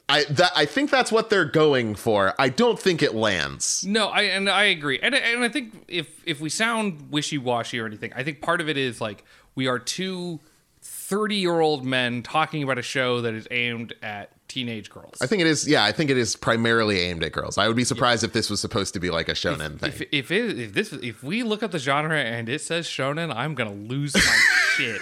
[0.09, 4.07] i that i think that's what they're going for i don't think it lands No,
[4.07, 7.85] I and I agree, and and I think if if we sound wishy washy or
[7.85, 9.23] anything, I think part of it is like
[9.55, 10.39] we are two
[10.81, 15.17] 30 year old men talking about a show that is aimed at teenage girls.
[15.21, 15.67] I think it is.
[15.67, 17.57] Yeah, I think it is primarily aimed at girls.
[17.57, 19.89] I would be surprised if this was supposed to be like a shonen thing.
[19.89, 23.33] if if it, if this if we look up the genre and it says shonen,
[23.35, 24.21] I'm gonna lose my
[24.75, 25.01] shit.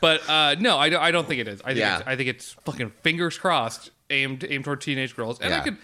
[0.00, 1.02] But uh, no, I don't.
[1.02, 1.60] I don't think it is.
[1.62, 2.02] I think Yeah.
[2.04, 5.40] I think it's fucking fingers crossed aimed aimed toward teenage girls.
[5.40, 5.76] And I could.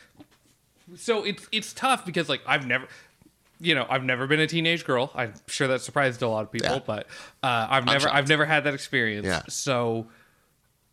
[0.96, 2.86] So it's it's tough because like I've never.
[3.62, 5.10] You know, I've never been a teenage girl.
[5.14, 6.80] I'm sure that surprised a lot of people, Yeah.
[6.86, 7.06] but
[7.42, 8.14] uh, I've never, shocked.
[8.14, 9.26] I've never had that experience.
[9.26, 9.42] Yeah.
[9.50, 10.06] So,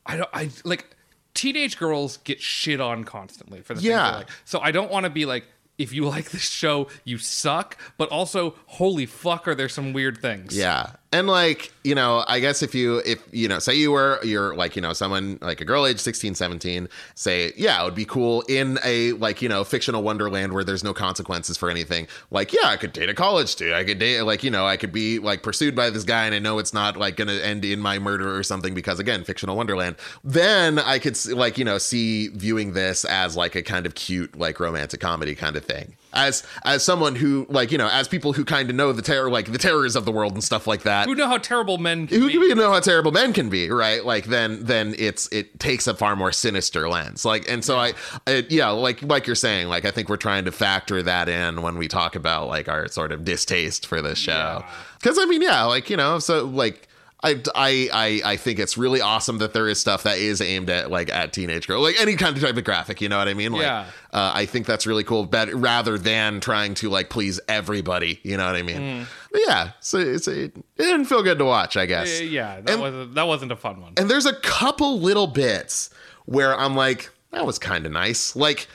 [0.05, 0.85] I don't, I like
[1.33, 4.17] teenage girls get shit on constantly for the Yeah.
[4.17, 4.27] like.
[4.43, 5.45] So I don't want to be like,
[5.77, 7.77] if you like this show, you suck.
[7.97, 10.57] But also, holy fuck, are there some weird things?
[10.57, 10.91] Yeah.
[11.13, 14.55] And like, you know, I guess if you if you know, say you were you're
[14.55, 18.03] like, you know, someone like a girl age 16, 17, say, yeah, it would be
[18.03, 22.07] cool in a like, you know, fictional wonderland where there's no consequences for anything.
[22.29, 24.75] Like, yeah, I could date a college dude I could date like, you know, I
[24.75, 27.63] could be like pursued by this guy and I know it's not like to end
[27.63, 29.95] in my murder or something because again, fictional wonderland.
[30.25, 34.37] Then I could like, you know, see viewing this as like a kind of cute
[34.37, 35.95] like romantic comedy kind of thing.
[36.13, 39.29] As as someone who like, you know, as people who kind of know the terror
[39.29, 42.07] like the terrors of the world and stuff like that Who know how terrible men
[42.07, 42.53] can who be?
[42.55, 44.03] know how terrible men can be, right?
[44.05, 47.25] Like then then it's it takes a far more sinister lens.
[47.25, 47.93] Like and so I,
[48.25, 51.61] I yeah, like like you're saying, like I think we're trying to factor that in
[51.61, 54.63] when we talk about like our sort of distaste for this show.
[55.03, 56.86] Cuz I mean, yeah, like, you know, so like
[57.23, 60.69] I, I I I think it's really awesome that there is stuff that is aimed
[60.69, 63.01] at like at teenage girl, like any kind of type of graphic.
[63.01, 63.53] You know what I mean?
[63.53, 63.85] Like, Yeah.
[64.13, 65.25] uh, I think that's really cool.
[65.25, 68.77] But rather than trying to like please everybody, you know what I mean?
[68.77, 69.05] Mm.
[69.31, 71.75] But yeah, so it's it, it didn't feel good to watch.
[71.75, 72.19] I guess.
[72.19, 73.93] Uh, yeah, that And- wasn't that wasn't a fun one.
[73.97, 75.89] And there's a couple little bits
[76.25, 78.35] where I'm like, that was kind of nice.
[78.35, 78.67] Like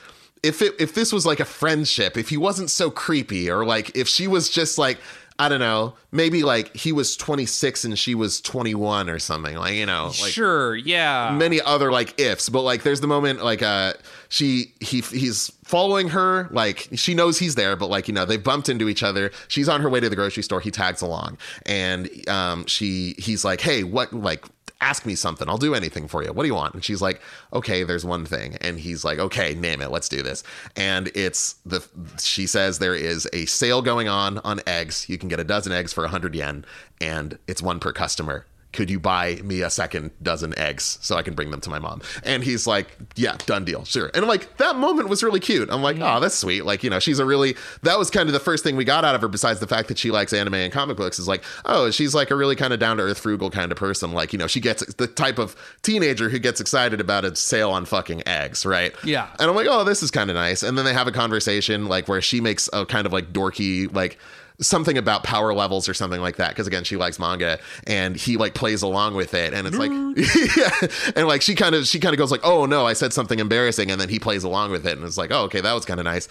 [0.43, 3.95] if it if this was like a friendship, if he wasn't so creepy, or like
[3.95, 4.97] if she was just like,
[5.39, 9.55] I don't know, maybe like he was 26 and she was 21 or something.
[9.55, 11.35] Like, you know, like sure, yeah.
[11.37, 13.93] many other like ifs but like there's the moment like uh
[14.29, 18.43] she he he's following her like she knows he's there but like you know they've
[18.43, 21.37] bumped into each other she's on her way to the grocery store he tags along
[21.65, 24.45] and um she he's like hey what like
[24.83, 26.33] ask me something i'll do anything for you.
[26.33, 26.73] What do you want?
[26.73, 27.21] And she's like
[27.53, 28.57] okay there's one thing.
[28.61, 30.43] And he's like okay name it let's do this.
[30.75, 31.81] And it's the
[32.19, 35.07] she says there is a sale going on on eggs.
[35.07, 36.65] You can get a dozen eggs for 100 yen
[36.99, 41.21] and it's one per customer could you buy me a second dozen eggs so I
[41.21, 42.01] can bring them to my mom?
[42.23, 44.07] And he's like, yeah, done deal, sure.
[44.13, 45.69] And I'm like, that moment was really cute.
[45.71, 46.65] I'm like, oh, that's sweet.
[46.65, 49.05] Like, you know, she's a really, that was kind of the first thing we got
[49.05, 51.43] out of her besides the fact that she likes anime and comic books is like,
[51.65, 54.11] oh, she's like a really kind of down to earth, frugal kind of person.
[54.11, 57.71] Like, you know, she gets the type of teenager who gets excited about a sale
[57.71, 58.93] on fucking eggs, right?
[59.03, 59.29] Yeah.
[59.39, 60.63] And I'm like, oh, this is kind of nice.
[60.63, 63.93] And then they have a conversation like where she makes a kind of like dorky,
[63.93, 64.17] like,
[64.59, 68.37] something about power levels or something like that because again she likes manga and he
[68.37, 69.91] like plays along with it and it's like
[70.57, 73.11] yeah and like she kind of she kind of goes like oh no i said
[73.11, 75.73] something embarrassing and then he plays along with it and it's like oh okay that
[75.73, 76.27] was kind of nice.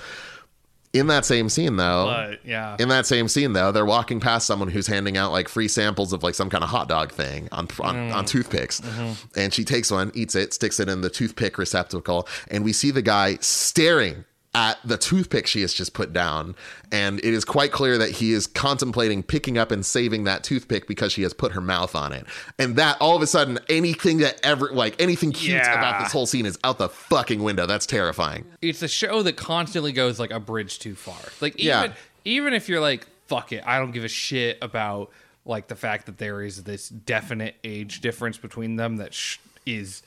[0.95, 2.77] In that same scene though but yeah.
[2.79, 6.13] in that same scene though they're walking past someone who's handing out like free samples
[6.13, 8.15] of like some kind of hot dog thing on on, mm.
[8.15, 9.41] on toothpicks mm-hmm.
[9.41, 12.91] and she takes one eats it sticks it in the toothpick receptacle and we see
[12.91, 16.55] the guy staring at the toothpick she has just put down
[16.91, 20.87] and it is quite clear that he is contemplating picking up and saving that toothpick
[20.87, 22.27] because she has put her mouth on it
[22.59, 25.79] and that all of a sudden anything that ever like anything cute Yeah.
[25.79, 29.39] about this whole scene is out the fucking window that's terrifying it's a show that
[29.39, 31.17] constantly goes like a bridge too far.
[31.41, 31.93] Like even Yeah.
[32.27, 35.11] even if you're like fuck it, I don't give a shit about
[35.47, 40.03] like the fact that there is this definite age difference between them that sh- is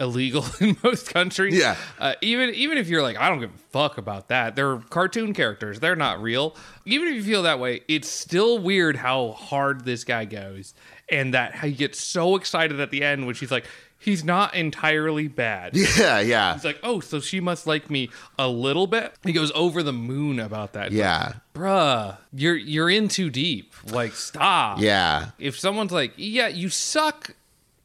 [0.00, 1.56] illegal in most countries.
[1.58, 1.76] Yeah.
[1.98, 4.56] Uh, even even if you're like I don't give a fuck about that.
[4.56, 5.80] They're cartoon characters.
[5.80, 6.56] They're not real.
[6.84, 10.74] Even if you feel that way, it's still weird how hard this guy goes
[11.10, 13.64] and that how he gets so excited at the end when she's like
[13.98, 15.74] he's not entirely bad.
[15.98, 19.14] yeah yeah He's like, oh, so she must like me a little bit.
[19.24, 20.88] He goes over the moon about that.
[20.88, 23.72] It's yeah like, bruh, you're you're in too deep.
[23.90, 24.80] Like, stop.
[24.80, 27.34] yeah If someone's like, yeah, you suck,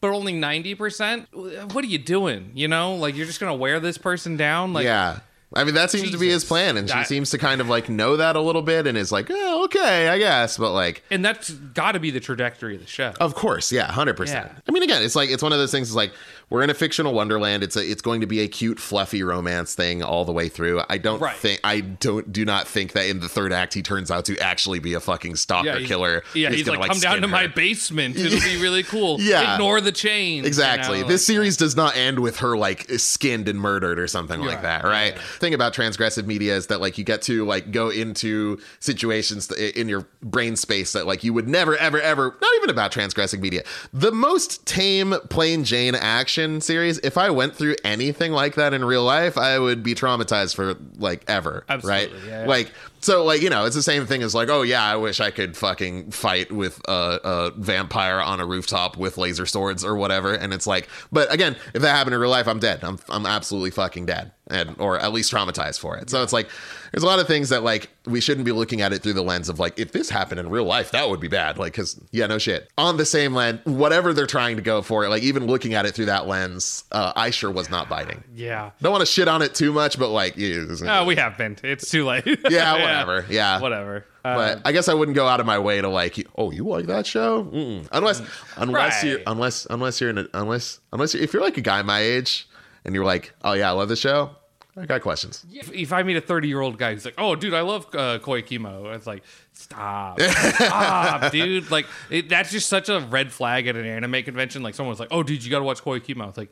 [0.01, 2.51] but only ninety percent, what are you doing?
[2.55, 4.73] You know, like you're just gonna wear this person down.
[4.73, 5.19] Like, yeah.
[5.51, 7.67] I mean, that seems to be his plan, and she That- seems to kind of
[7.67, 11.01] like know that a little bit, and is like, oh, okay, I guess, but like,
[11.09, 13.13] and that's got to be the trajectory of the show.
[13.19, 14.47] of course, yeah, hundred percent.
[14.53, 14.59] Yeah.
[14.67, 15.87] I mean, again, it's like it's one of those things.
[15.87, 16.11] It's like
[16.49, 17.63] we're in a fictional wonderland.
[17.63, 20.81] It's a, it's going to be a cute, fluffy romance thing all the way through.
[20.89, 21.35] I don't Right.
[21.35, 24.37] think, I don't, do not think that in the third act he turns out to
[24.39, 26.23] actually be a fucking stalker he's- killer.
[26.33, 28.15] Yeah, who's he's gonna, like, come down to my basement.
[28.17, 29.19] It'll be really cool.
[29.21, 29.53] Yeah.
[29.53, 30.45] ignore the chain.
[30.45, 30.97] Exactly.
[30.97, 34.07] You know, this like- series does not end with her like skinned and murdered or
[34.07, 35.17] something like that, right?
[35.39, 39.87] thing about transgressive media is that like you get to like go into situations in
[39.87, 43.61] your brain space that like you would never ever ever not even about transgressive media
[43.93, 48.83] the most tame plain jane action series if i went through anything like that in
[48.83, 52.47] real life i would be traumatized for like ever Absolutely, right yeah, yeah.
[52.47, 55.19] like so like you know it's the same thing as like oh yeah i wish
[55.19, 59.95] i could fucking fight with a, a vampire on a rooftop with laser swords or
[59.95, 60.33] whatever.
[60.33, 62.83] And it's like but again if that happened in real life i'm dead.
[62.83, 66.09] I'm, I'm absolutely fucking dead and or at least traumatized for it.
[66.09, 66.49] So it's like
[66.91, 69.21] there's a lot of things that like we shouldn't be looking at it through the
[69.21, 71.57] lens of like if this happened in real life that would be bad.
[71.59, 72.67] Like because yeah no shit.
[72.77, 75.93] On the same lens whatever they're trying to go for like even looking at it
[75.93, 78.23] through that lens uh, i sure was not biting.
[78.33, 78.71] Yeah.
[78.81, 81.57] don't want to shit on it too much but like yeah, Oh, we have been.
[81.63, 82.25] It's too late.
[82.49, 84.05] yeah whatever yeah Whatever.
[84.25, 86.65] Uh, but I guess I wouldn't go out of my way to like, oh, you
[86.65, 87.45] like that show?
[87.45, 87.87] Mm-mm.
[87.93, 88.21] Unless,
[88.57, 89.09] unless Right.
[89.09, 92.01] you're, unless, unless you're in, a, unless, unless you're, if you're like a guy my
[92.01, 92.45] age
[92.83, 94.31] and you're like, oh yeah, I love the show.
[94.77, 95.45] I got questions.
[95.53, 97.87] if, if I meet a 30 year old guy who's like, "Oh, dude, I love
[97.93, 103.31] uh, Koi Kimo," it's like, "Stop, stop, dude!" Like it, that's just such a red
[103.31, 104.63] flag at an anime convention.
[104.63, 106.51] Like someone's like, "Oh, dude, you got to watch Koi Kimo." It's like,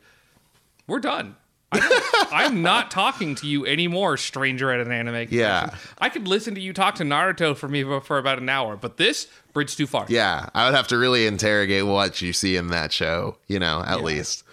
[0.86, 1.36] we're done.
[1.72, 5.14] I'm not talking to you anymore, stranger at an anime.
[5.14, 5.38] Convention.
[5.38, 5.74] Yeah.
[5.98, 8.96] I could listen to you talk to Naruto for me for about an hour, but
[8.96, 10.06] this bridge too far.
[10.08, 13.36] Yeah, I would have to really interrogate what you see in that show.
[13.46, 14.44] You know, at least.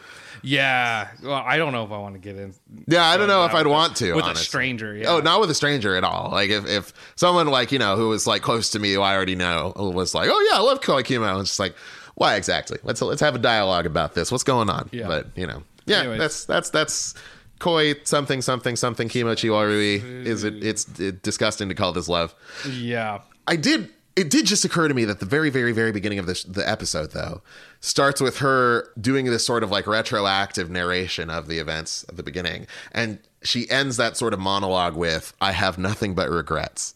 [0.46, 1.10] Yeah.
[1.24, 2.54] Well, I don't know if I want to get in.
[2.88, 4.42] Yeah, I don't know if I'd want to with honestly.
[4.42, 4.96] a stranger.
[4.96, 5.10] Yeah.
[5.10, 6.30] Oh, not with a stranger at all.
[6.32, 9.16] Like if, if someone like you know who was like close to me, who I
[9.16, 11.76] already know, was like, "Oh yeah, I love Koi Kimo," it's just like,
[12.16, 12.78] why exactly?
[12.84, 14.32] Let's let's have a dialogue about this.
[14.32, 14.90] What's going on?
[14.92, 15.08] Yeah.
[15.08, 16.20] But you know, yeah, Anyways.
[16.20, 17.14] that's that's that's
[17.60, 20.26] Koi something something something Kimochi Warui.
[20.26, 20.56] Is it?
[20.56, 20.64] Mm.
[20.64, 22.36] It's it, disgusting to call this love.
[22.70, 23.22] Yeah.
[23.48, 23.90] I did.
[24.16, 26.68] It did just occur to me that the very, very, very beginning of this the
[26.68, 27.42] episode though
[27.82, 32.24] starts with her doing this sort of like retroactive narration of the events at the
[32.24, 36.96] beginning, and she ends that sort of monologue with "I have nothing but regrets."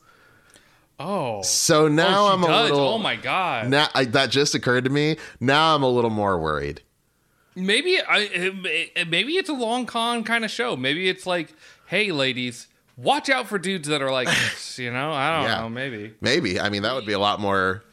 [0.99, 1.41] Oh.
[1.41, 2.70] So now oh, I'm does.
[2.70, 2.88] a little.
[2.88, 3.70] Oh my god.
[3.70, 5.18] Now I, that just occurred to me.
[5.40, 6.82] Now I'm a little more worried.
[7.60, 10.76] Maybe I it- maybe it's a long con kind of show.
[10.76, 11.53] Maybe it's like,
[11.88, 12.68] hey, ladies,
[12.98, 14.80] watch out for dudes that are like this.
[14.80, 15.61] You know, I don't Yeah.
[15.61, 15.69] know.
[15.69, 16.14] Maybe.
[16.22, 17.84] Maybe I mean that would be a lot more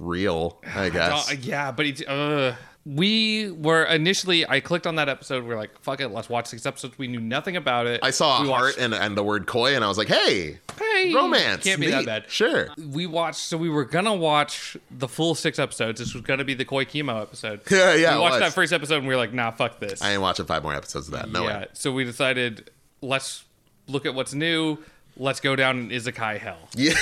[0.00, 0.60] real.
[0.74, 1.30] I guess.
[1.32, 2.54] Uh, yeah, but it's, uh,
[2.86, 4.48] we were initially.
[4.48, 5.44] I clicked on that episode.
[5.44, 6.96] We are like, fuck it, let's watch six episodes.
[6.96, 8.00] We knew nothing about it.
[8.02, 10.08] I saw we a heart watched- and, and the word koi, and I was like,
[10.08, 12.30] "Hey, Hey, romance, can't be that bad.
[12.30, 13.40] Sure, We watched.
[13.40, 15.98] So we were gonna watch the full six episodes.
[16.00, 17.60] This was gonna be the Koi Kimo episode.
[17.70, 20.00] Yeah, yeah, We watched that first episode and we were like, nah, fuck this.
[20.00, 21.30] I ain't watching five more episodes of that.
[21.30, 21.58] No yeah.
[21.60, 21.66] way.
[21.72, 22.70] So we decided
[23.02, 23.44] let's
[23.88, 24.78] look at what's new.
[25.16, 26.58] Let's go down in isekai hell.
[26.76, 26.94] Yeah,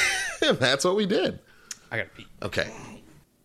[0.52, 1.38] that's what we did.
[1.90, 2.26] I gotta pee.
[2.42, 2.70] Okay.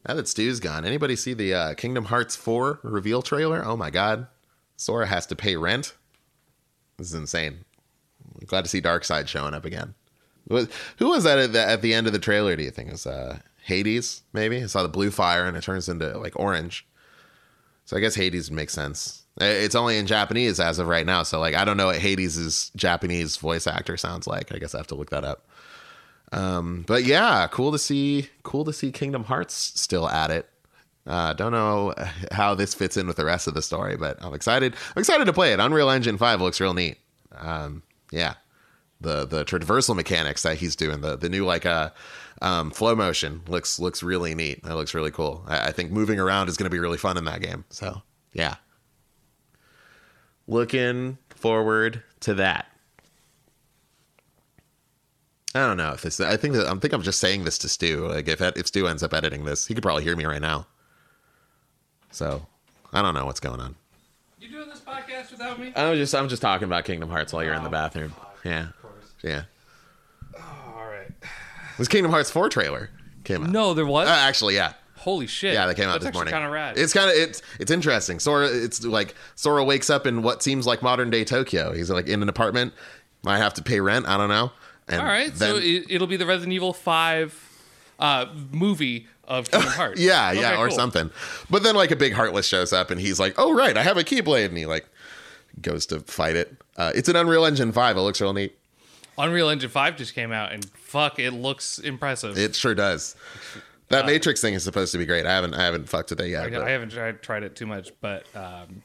[0.07, 3.63] Now that Stew's gone, anybody see the uh, Kingdom Hearts 4 reveal trailer?
[3.65, 4.27] Oh my god.
[4.77, 5.93] Sora has to pay rent.
[6.97, 7.65] This is insane.
[8.39, 9.93] I'm glad to see Darkside showing up again.
[10.49, 12.87] Who was that at the, at the end of the trailer, do you think?
[12.87, 14.63] It was uh, Hades, maybe?
[14.63, 16.87] I saw the blue fire and it turns into like orange.
[17.85, 19.23] So I guess Hades makes sense.
[19.41, 21.23] Uh, It's only in Japanese as of right now.
[21.23, 24.53] So like I don't know what Hades' Japanese voice actor sounds like.
[24.53, 25.47] I guess I have to look that up.
[26.31, 28.29] Um, but yeah, cool to see.
[28.43, 30.49] Cool to see Kingdom Hearts still at it.
[31.07, 31.93] Uh, don't know
[32.31, 34.75] how this fits in with the rest of the story, but I'm excited.
[34.95, 35.59] I'm excited to play it.
[35.59, 36.97] Unreal Engine Five looks real neat.
[37.35, 38.35] Um, yeah,
[39.01, 41.89] the the traversal mechanics that he's doing, the the new like uh,
[42.41, 44.63] um, flow motion looks looks really neat.
[44.63, 45.43] That looks really cool.
[45.47, 47.65] I, I think moving around is going to be really fun in that game.
[47.69, 48.01] So
[48.33, 48.55] yeah,
[50.47, 52.67] looking forward to that.
[55.55, 56.19] I don't know if this.
[56.19, 58.07] I think that I'm think I'm just saying this to Stew.
[58.07, 60.67] Like if if Stew ends up editing this, he could probably hear me right now.
[62.11, 62.45] So
[62.93, 63.75] I don't know what's going on.
[64.39, 65.73] You doing this podcast without me?
[65.75, 68.13] I'm just I'm just talking about Kingdom Hearts while you're in the Oh, bathroom.
[68.45, 69.13] Yeah, Of course.
[69.23, 69.43] yeah.
[70.37, 71.11] all right.
[71.77, 72.89] This Kingdom Hearts 4 trailer
[73.23, 73.49] came out.
[73.51, 74.07] No, there was.
[74.09, 75.53] Uh, actually, yeah, Holy shit.
[75.53, 76.33] yeah, that came out That's this morning.
[76.33, 76.77] Kind of rad.
[76.77, 78.19] It's kind of it's it's interesting.
[78.19, 81.71] Sora, it's like Sora wakes up in what seems like modern day Tokyo.
[81.73, 82.73] He's like in an apartment.
[83.23, 84.07] Might have to pay rent.
[84.07, 84.51] I don't know.
[84.89, 85.33] And all right.
[85.33, 87.33] then- so it, it'll be the Resident Evil Five
[87.99, 89.99] uh, movie of Kingdom Hearts.
[90.01, 90.75] Yeah, yeah, Okay, or cool.
[90.75, 91.09] something.
[91.49, 93.97] But then like a big heartless shows up and he's like, "Oh right, I have
[93.97, 94.87] a keyblade," and he like
[95.61, 96.55] goes to fight it.
[96.77, 97.97] Uh, it's an Unreal Engine Five.
[97.97, 98.57] It looks real neat.
[99.17, 102.37] Unreal Engine Five just came out, and fuck, it looks impressive.
[102.37, 103.15] It sure does.
[103.89, 105.25] That Matrix thing is supposed to be great.
[105.25, 106.53] I haven't I haven't fucked with it yet.
[106.53, 108.81] I, I haven't tried, tried it too much, but um,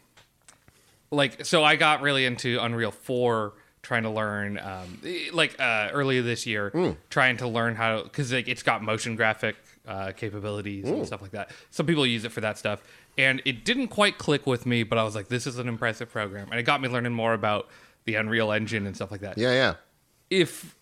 [1.10, 3.52] like, so I got really into Unreal Four,
[3.84, 6.90] trying to learn, um, eh, like uh, earlier this year, Hmm.
[7.10, 9.54] trying to learn how because like, it's got motion graphic
[9.86, 10.94] uh, capabilities Hmm.
[10.94, 11.50] and stuff like that.
[11.70, 12.82] Some people use it for that stuff,
[13.16, 16.10] and it didn't quite click with me, but I was like, this is an impressive
[16.10, 17.68] program, and it got me learning more about
[18.06, 19.38] the Unreal Engine and stuff like that.
[19.38, 19.74] Yeah, yeah.
[20.30, 20.74] If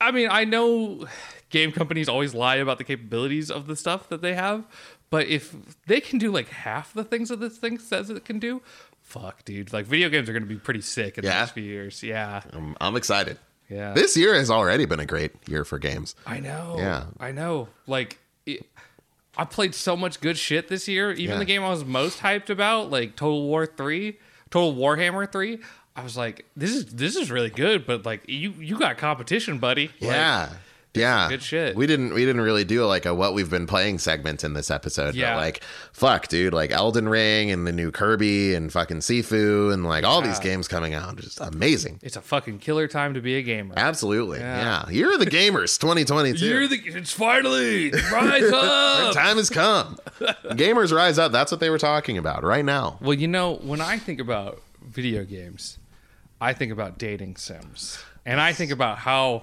[0.00, 1.06] I mean, I know
[1.50, 4.64] game companies always lie about the capabilities of the stuff that they have,
[5.10, 5.54] but if
[5.86, 8.62] they can do like half the things that this thing says it can do,
[9.08, 9.72] fuck, dude.
[9.72, 11.40] Like video games are going to be pretty sick in the Yeah.
[11.40, 12.02] next few years.
[12.02, 13.38] Yeah, I'm, I'm excited.
[13.68, 13.92] yeah.
[13.94, 16.14] This year has already been a great year for games.
[16.26, 16.76] I know.
[16.78, 17.04] Yeah.
[17.18, 17.68] I know.
[17.86, 18.64] Like, it,
[19.36, 21.10] I played so much good shit this year.
[21.12, 21.38] Even Yeah.
[21.38, 24.18] the game I was most hyped about, like Total War Three,
[24.50, 25.58] Total Warhammer Three.
[25.96, 29.58] I was like, this is this is really good, but like you you got competition,
[29.58, 29.90] buddy.
[30.00, 30.12] Like,
[30.98, 31.28] Yeah.
[31.28, 31.76] Good shit.
[31.76, 34.70] We didn't we didn't really do like a what we've been playing segment in this
[34.70, 35.14] episode.
[35.14, 35.34] Yeah.
[35.34, 35.62] But like
[35.92, 40.20] fuck, dude, like Elden Ring and the new Kirby and fucking Sifu and like all
[40.22, 41.16] these games coming out.
[41.16, 41.98] Just amazing.
[42.02, 43.74] it's a fucking killer time to be a gamer.
[43.76, 44.38] Absolutely.
[44.40, 44.84] Yeah.
[44.86, 44.90] Yeah.
[44.90, 46.44] You're the gamers 2022.
[46.46, 49.14] You're the it's finally rise up.
[49.14, 49.96] time has come.
[50.20, 51.32] gamers rise up.
[51.32, 52.98] That's what they were talking about right now.
[53.00, 55.78] well, you know, when I think about video games,
[56.40, 59.42] I think about dating sims, and I think about how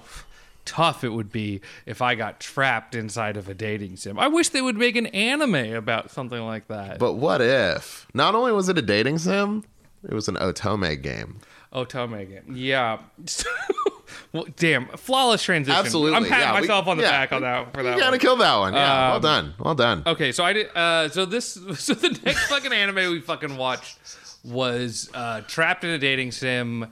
[0.66, 4.18] tough it would be if I got trapped inside of a dating sim.
[4.18, 6.98] I wish they would make an anime about something like that.
[6.98, 9.64] But what if not only was it a dating sim,
[10.04, 11.38] it was an Otome game.
[11.72, 12.98] Otome game, yeah.
[14.32, 15.78] well, damn, flawless transition.
[15.78, 16.16] Absolutely.
[16.16, 17.10] I'm patting yeah, we- myself on the yeah.
[17.10, 17.94] back on that for that.
[17.94, 18.20] You gotta one.
[18.20, 18.74] kill that one.
[18.74, 19.08] Yeah.
[19.08, 19.54] well Um, done.
[19.58, 20.02] Well done.
[20.06, 20.68] Okay, so I did.
[20.76, 23.98] Uh, so this, so the next fucking anime we fucking watched
[24.44, 26.90] was uh, Trapped in a Dating Sim.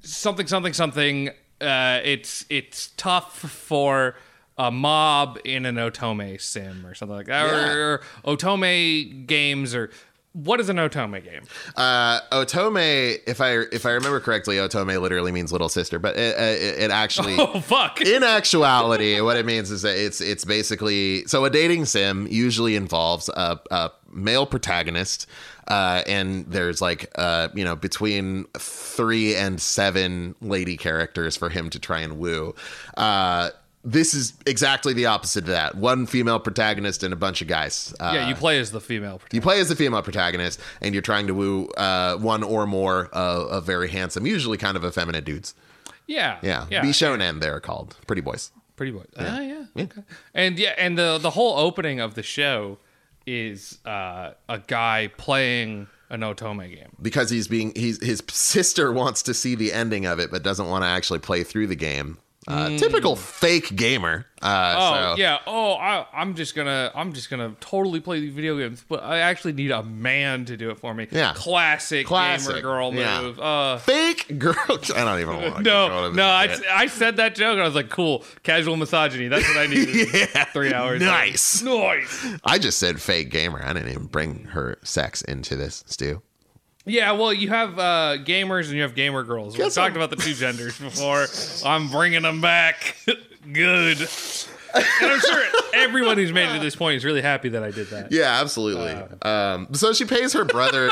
[0.00, 1.30] Something, something, something.
[1.60, 4.14] Uh, it's it's tough for
[4.58, 7.72] a mob in an Otome sim or something like that, Yeah.
[7.72, 9.90] or, or Otome games, or
[10.32, 11.42] what is an Otome game?
[11.76, 16.38] Uh, Otome, if I if I remember correctly, Otome literally means little sister, but it,
[16.38, 17.36] it, it actually.
[17.38, 18.00] Oh fuck!
[18.00, 22.76] In actuality, what it means is that it's it's basically so a dating sim usually
[22.76, 25.26] involves a, a male protagonist,
[25.70, 31.70] uh, and there's like uh, you know between three and seven lady characters for him
[31.70, 32.54] to try and woo.
[32.96, 33.50] Uh,
[33.82, 35.74] this is exactly the opposite of that.
[35.74, 37.94] One female protagonist and a bunch of guys.
[37.98, 39.18] Uh, yeah, you play as the female.
[39.18, 39.34] protagonist.
[39.34, 43.08] you play as the female protagonist, and you're trying to woo uh, one or more
[43.12, 45.54] uh, of very handsome, usually kind of effeminate dudes.
[46.06, 46.82] Yeah, Yeah, yeah.
[46.82, 48.50] Bishonen, they're called pretty boys.
[48.74, 49.04] Pretty boy.
[49.16, 49.64] Ah, yeah.
[49.76, 50.02] Okay.
[50.34, 52.78] And yeah, and the the whole opening of the show
[53.26, 56.90] is uh, a guy playing an Otome game.
[57.00, 60.68] because he's being he's his sister wants to see the ending of it but doesn't
[60.68, 62.18] want to actually play through the game
[62.48, 64.74] uh, typical fake gamer uh.
[64.78, 65.38] Oh so yeah.
[65.46, 69.18] Oh, I, I'm just gonna I'm just gonna totally play these video games, but I
[69.18, 71.06] actually need a man to do it for me.
[71.10, 71.34] Yeah.
[71.34, 72.48] Classic, Classic.
[72.54, 73.20] gamer girl Yeah.
[73.20, 73.38] move.
[73.38, 76.24] Uh, fake girl i don't even want to no, no.
[76.24, 77.52] I, I said that joke.
[77.52, 79.28] and I was like, cool, casual misogyny.
[79.28, 80.08] That's what I needed.
[80.34, 81.02] yeah Three hours.
[81.02, 82.26] nice Nice.
[82.44, 86.22] i just said fake gamer i didn't even bring her sex into this Stew
[86.86, 89.56] Yeah, well, you have uh, gamers and you have gamer girls.
[89.56, 91.26] We Guess talked I'm- about the two genders before.
[91.64, 92.96] I'm bringing them back.
[93.52, 94.08] Good.
[94.72, 95.44] And I'm sure
[95.74, 98.12] everyone who's made it to this point is really happy that I did that.
[98.12, 98.92] Yeah, absolutely.
[99.22, 99.28] Uh.
[99.28, 100.90] um, so she pays her brother.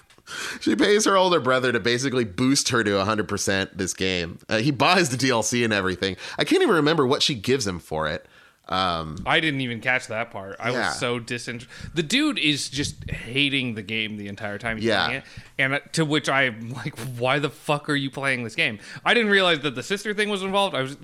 [0.60, 4.38] she pays her older brother to basically boost her to 100% this game.
[4.48, 6.16] Uh, he buys the DLC and everything.
[6.38, 8.26] I can't even remember what she gives him for it.
[8.68, 10.56] Um, I didn't even catch that part.
[10.58, 10.88] I Yeah.
[10.88, 11.70] was so disinterested.
[11.94, 15.04] The dude is just hating the game the entire time he's Yeah.
[15.04, 15.24] playing it.
[15.58, 18.78] And to which I'm like, why the fuck are you playing this game?
[19.04, 20.74] I didn't realize that the sister thing was involved.
[20.74, 20.96] I was,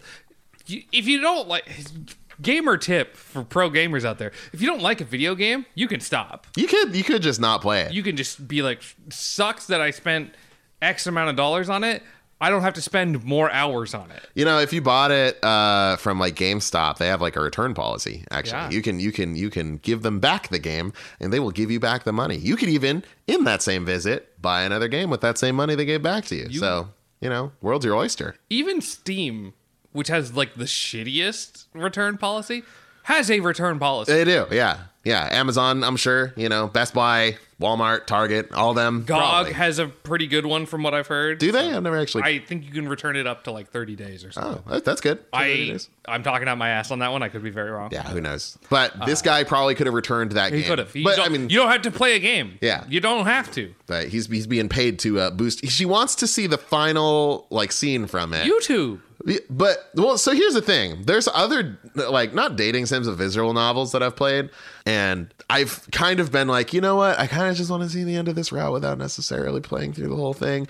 [0.68, 1.64] if you don't like,
[2.40, 5.86] gamer tip for pro gamers out there: if you don't like a video game, you
[5.86, 6.46] can stop.
[6.56, 7.92] you could you could just not play it.
[7.92, 8.80] You can just be like,
[9.10, 10.34] sucks that I spent
[10.80, 12.02] X amount of dollars on it.
[12.40, 14.22] I don't have to spend more hours on it.
[14.34, 17.74] You know, if you bought it uh, from like GameStop, they have like a return
[17.74, 18.24] policy.
[18.30, 18.70] Actually, Yeah.
[18.70, 21.70] you can you can you can give them back the game, and they will give
[21.70, 22.36] you back the money.
[22.36, 25.84] You could even, in that same visit, buy another game with that same money they
[25.84, 26.50] gave back to you.
[26.58, 26.88] so
[27.20, 28.34] you know, world's your oyster.
[28.48, 29.52] even Steam,
[29.92, 32.62] which has like the shittiest return policy,
[33.02, 34.12] has a return policy.
[34.12, 35.28] They do, yeah, yeah.
[35.30, 36.32] Amazon, I'm sure.
[36.36, 39.04] You know, Best Buy, Walmart, Target, all them.
[39.04, 39.52] GOG probably.
[39.52, 41.38] has a pretty good one from what I've heard.
[41.38, 41.72] do they?
[41.72, 42.22] I've never actually.
[42.22, 44.62] I think you can return it up to like 30 days or something.
[44.66, 45.18] oh, that's good.
[45.32, 47.22] I I'm talking out my ass on that one.
[47.22, 47.90] I could be very wrong.
[47.92, 48.56] yeah, who knows?
[48.70, 50.68] But this guy probably could have returned that Uh, He game.
[50.70, 50.92] could have.
[51.04, 52.58] But I mean, you don't have to play a game.
[52.62, 52.84] Yeah.
[52.88, 53.74] You don't have to.
[53.86, 55.66] but he's he's being paid to uh, boost.
[55.68, 58.50] She wants to see the final like scene from it.
[58.50, 59.00] YouTube.
[59.50, 61.02] But well, so here's the thing.
[61.02, 64.48] There's other like not dating sims of visual novels that I've played,
[64.86, 67.18] and I've kind of been like, you know what?
[67.18, 69.92] I kind of just want to see the end of this route without necessarily playing
[69.92, 70.68] through the whole thing.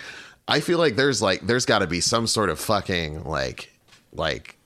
[0.48, 3.70] I feel like there's like there's got to be some sort of fucking like
[4.12, 4.56] like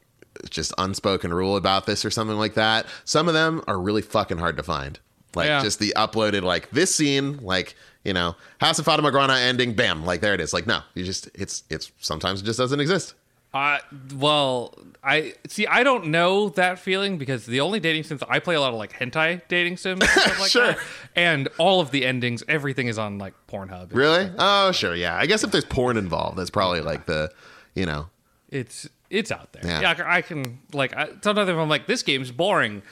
[0.48, 2.86] just unspoken rule about this or something like that.
[3.04, 4.98] Some of them are really fucking hard to find.
[5.34, 5.62] Like Yeah.
[5.62, 10.06] just the uploaded like this scene, like you know, House of Fata Morgana ending, bam,
[10.06, 10.54] like there it is.
[10.54, 13.12] Like no, you just it's it's sometimes it just doesn't exist.
[13.54, 13.78] Uh,
[14.16, 14.74] well,
[15.04, 15.64] I see.
[15.66, 18.78] I don't know that feeling because the only dating sims I play a lot of
[18.78, 20.66] like hentai dating sims, and stuff like Sure.
[20.72, 20.78] that.
[21.14, 23.94] And all of the endings, everything is on like Pornhub.
[23.94, 24.28] Really?
[24.38, 25.16] Oh sure, yeah.
[25.16, 27.30] I guess if there's porn involved, that's probably like the,
[27.76, 28.08] you know,
[28.50, 29.62] It's it's out there.
[29.64, 29.80] Yeah.
[29.82, 32.82] Yeah, I can- I can like I, sometimes if I'm like this game's boring,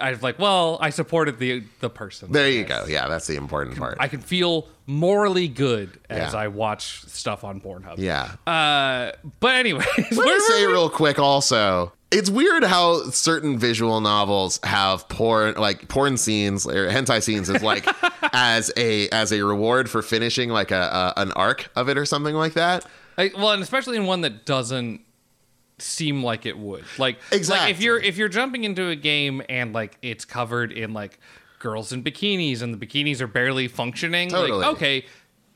[0.00, 2.30] I'm like, well, I supported the the person.
[2.32, 2.84] there you go.
[2.88, 3.96] Yeah, that's the important part.
[4.00, 6.38] I can feel morally good as Yeah.
[6.40, 7.94] I watch stuff on Pornhub.
[7.98, 8.32] yeah.
[8.46, 11.92] Uh, but anyways, Let me say real quick also.
[12.10, 17.62] It's weird how certain visual novels have porn like porn scenes or hentai scenes as
[17.62, 17.86] like
[18.32, 22.06] as a as a reward for finishing like a, a an arc of it or
[22.06, 22.86] something like that.
[23.18, 25.02] Like, well, and especially in one that doesn't
[25.78, 26.84] seem like it would.
[26.98, 30.92] Like, like if you're if you're jumping into a game and like it's covered in
[30.92, 31.18] like
[31.58, 34.60] girls in bikinis and the bikinis are barely functioning, Totally.
[34.60, 35.06] like okay,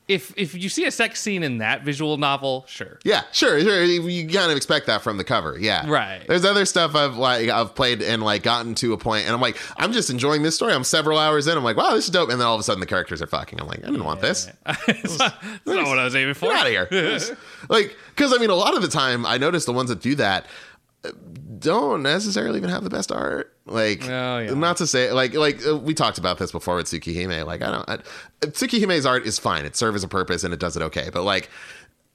[0.07, 2.99] if if you see a sex scene in that visual novel, sure.
[3.03, 3.83] Yeah, sure, sure.
[3.83, 5.57] You kind of expect that from the cover.
[5.57, 6.25] Yeah, Right.
[6.27, 9.41] There's other stuff I've like I've played and like gotten to a point, and I'm
[9.41, 10.73] like, I'm just enjoying this story.
[10.73, 11.57] I'm several hours in.
[11.57, 12.29] I'm like, wow, this is dope.
[12.29, 13.59] And then all of a sudden, the characters are fucking.
[13.61, 14.49] I'm like, I didn't want this.
[14.65, 15.35] That's not,
[15.65, 16.49] what I was aiming for.
[16.49, 17.37] Get out of here.
[17.69, 20.15] like, because I mean, a lot of the time, I notice the ones that do
[20.15, 20.45] that
[21.59, 23.55] don't necessarily even have the best art.
[23.65, 24.53] Like, Oh, yeah.
[24.53, 27.45] not to say like like uh, we talked about this before with Tsukihime.
[27.45, 27.89] Like, I don't.
[27.89, 27.97] I,
[28.41, 29.65] Tsukihime's art is fine.
[29.65, 31.09] It serves a purpose and it does it okay.
[31.13, 31.49] But like,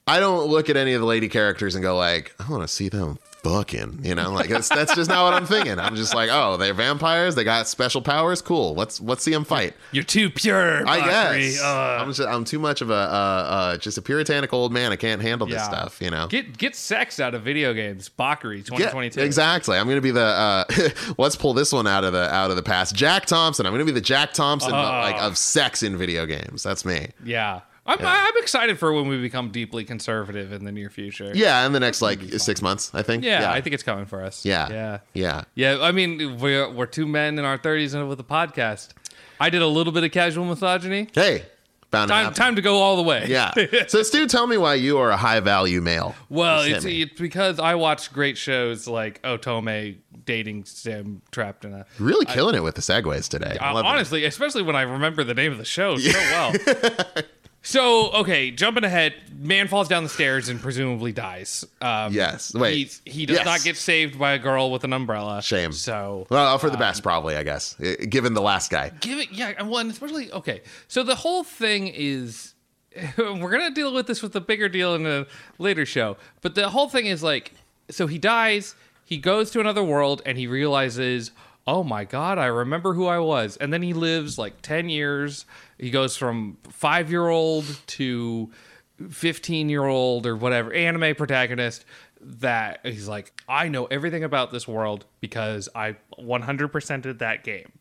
[0.07, 2.67] I don't look at any of the lady characters and go like, I want to
[2.67, 3.99] see them fucking.
[4.03, 5.79] You know, like that's that's just not what I'm thinking.
[5.79, 7.35] I'm just like, oh, they're vampires.
[7.35, 8.41] They got special powers.
[8.41, 8.73] Cool.
[8.75, 9.73] Let's let's see them fight.
[9.91, 10.87] You're too pure.
[10.87, 11.39] I Bakari.
[11.51, 14.71] guess Uh, I'm just I'm too much of a uh, uh, just a puritanical old
[14.73, 14.91] man.
[14.91, 15.63] I can't handle this Yeah.
[15.69, 16.01] stuff.
[16.01, 16.27] You know.
[16.27, 18.09] get get sex out of video games.
[18.09, 19.21] Bakari Yeah, 2022.
[19.21, 19.77] exactly.
[19.77, 20.63] I'm gonna be the uh,
[21.17, 22.95] let's pull this one out of the out of the past.
[22.95, 23.65] Jack Thompson.
[23.65, 24.75] I'm gonna be the Jack Thompson Oh.
[24.77, 26.63] like of sex in video games.
[26.63, 27.09] That's me.
[27.23, 27.61] Yeah.
[27.89, 31.31] I'm, I'm excited for when we become deeply conservative in the near future.
[31.33, 33.23] Yeah, in the next like six months, I think.
[33.23, 34.45] Yeah, yeah, I think it's coming for us.
[34.45, 34.69] Yeah.
[34.69, 34.99] Yeah.
[35.13, 35.43] yeah.
[35.55, 38.89] Yeah, I mean, we're, we're two men in our 30s and with a podcast.
[39.39, 41.07] I did a little bit of casual misogyny.
[41.13, 41.45] Hey,
[41.91, 42.35] bound Time, happen.
[42.37, 43.25] time to go all the way.
[43.27, 43.51] Yeah.
[43.87, 46.13] so Stew, tell me why you are a high value male.
[46.29, 51.85] Well, it's, it's because I watch great shows like Otome dating sim trapped in a.
[51.97, 53.57] really killing it with the segues today.
[53.59, 53.85] I Uh, it.
[53.85, 56.53] honestly, especially when I remember the name of the show so well.
[57.61, 61.65] so okay, jumping ahead, man falls down the stairs and presumably dies.
[61.81, 62.53] Um, Yes.
[62.53, 62.75] Wait.
[62.77, 63.45] he's- he does Yes.
[63.45, 65.41] not get saved by a girl with an umbrella.
[65.41, 65.71] Shame.
[65.73, 67.35] So Well, for the best, probably.
[67.35, 67.75] I guess,
[68.09, 68.91] given the last guy.
[69.01, 72.53] give it yeah well and especially okay so the whole thing is
[73.17, 75.25] we're gonna deal with this with a bigger deal in a
[75.57, 77.51] later show but the whole thing is like
[77.89, 78.75] so he dies
[79.05, 81.31] he goes to another world and he realizes
[81.67, 85.45] oh my god i remember who i was and then he lives like 10 years
[85.77, 88.49] he goes from five year old to
[89.09, 91.85] 15 year old or whatever anime protagonist
[92.21, 97.71] that he's like i know everything about this world because i 100%ed that game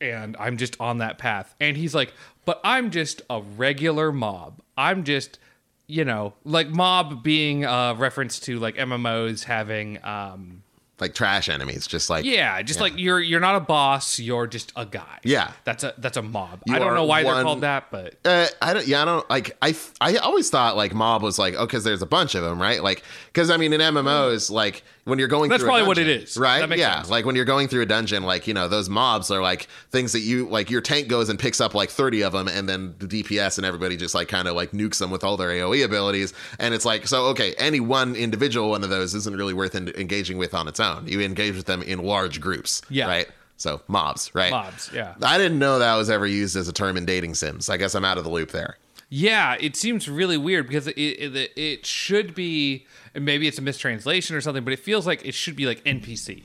[0.00, 1.54] and I'm just on that path.
[1.60, 2.12] And he's like,
[2.44, 4.60] but I'm just a regular mob.
[4.76, 5.38] I'm just,
[5.86, 10.62] you know, like mob being a reference to like MMOs having, um,
[10.98, 14.72] Like trash enemies, just like yeah, just like you're you're not a boss, you're just
[14.76, 15.18] a guy.
[15.24, 15.52] Yeah.
[15.64, 16.62] that's a that's a mob.
[16.64, 18.86] You I don't know why they're called that, but Uh, I don't.
[18.86, 19.54] Yeah, I don't like.
[19.60, 22.58] I I always thought like mob was like oh, because there's a bunch of them,
[22.60, 22.82] right?
[22.82, 25.98] Like because I mean in MMOs, like when you're going That's through a probably what
[25.98, 26.78] it dungeon, right?
[26.78, 27.10] Yeah, sense.
[27.10, 30.12] like when you're going through a dungeon, like you know those mobs are like things
[30.12, 30.68] that you like.
[30.70, 33.64] Your tank goes and picks up like 30 of them, and then the DPS and
[33.64, 36.84] everybody just like kind of like nukes them with all their AOE abilities, and it's
[36.84, 40.52] like so okay, any one individual one of those isn't really worth en- engaging with
[40.54, 41.06] on its own.
[41.08, 43.06] You engage with them in large groups, Yeah.
[43.06, 43.28] right?
[43.58, 44.50] So mobs, right?
[44.50, 45.14] mobs, yeah.
[45.22, 47.70] I didn't know that was ever used as a term in dating sims.
[47.70, 48.76] I guess I'm out of the loop there.
[49.08, 52.86] Yeah, it seems really weird because it, it it should be
[53.16, 55.82] and maybe it's a mistranslation or something, but it feels like it should be like
[55.84, 56.44] NPC.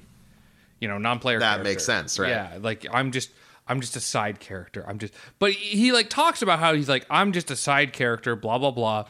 [0.80, 1.69] You know, non-player That character.
[1.69, 2.30] makes sense, right.
[2.30, 3.30] Yeah, like I'm just
[3.68, 4.84] I'm just a side character.
[4.88, 8.35] I'm just but he like talks about how he's like I'm just a side character,
[8.35, 9.06] blah blah blah.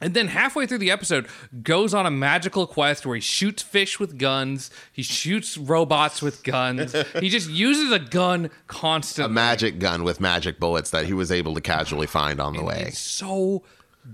[0.00, 1.28] And then halfway through the episode,
[1.62, 4.70] goes on a magical quest where he shoots fish with guns.
[4.92, 6.94] He shoots robots with guns.
[7.20, 9.30] he just uses a gun constantly.
[9.30, 12.62] A magic gun with magic bullets that he was able to casually find on the
[12.62, 12.84] way.
[12.88, 13.62] It's so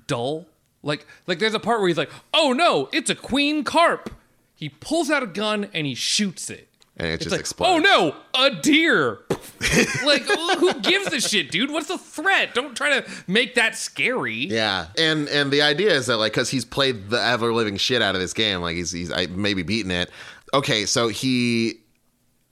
[0.07, 0.47] dull.
[0.83, 4.11] Like like there's a part where he's like, "Oh no, it's a queen carp."
[4.55, 6.69] He pulls out a gun and he shoots it.
[6.97, 7.87] And it It's just like, explodes.
[7.87, 9.21] "Oh no, a deer."
[10.05, 11.71] like who gives a shit, dude?
[11.71, 12.55] What's the threat?
[12.55, 14.47] Don't try to make that scary.
[14.47, 18.01] Yeah, and and the idea is that like because he's played the ever living shit
[18.03, 20.11] out of this game, like he's he's I, maybe beaten it.
[20.53, 21.80] Okay, so he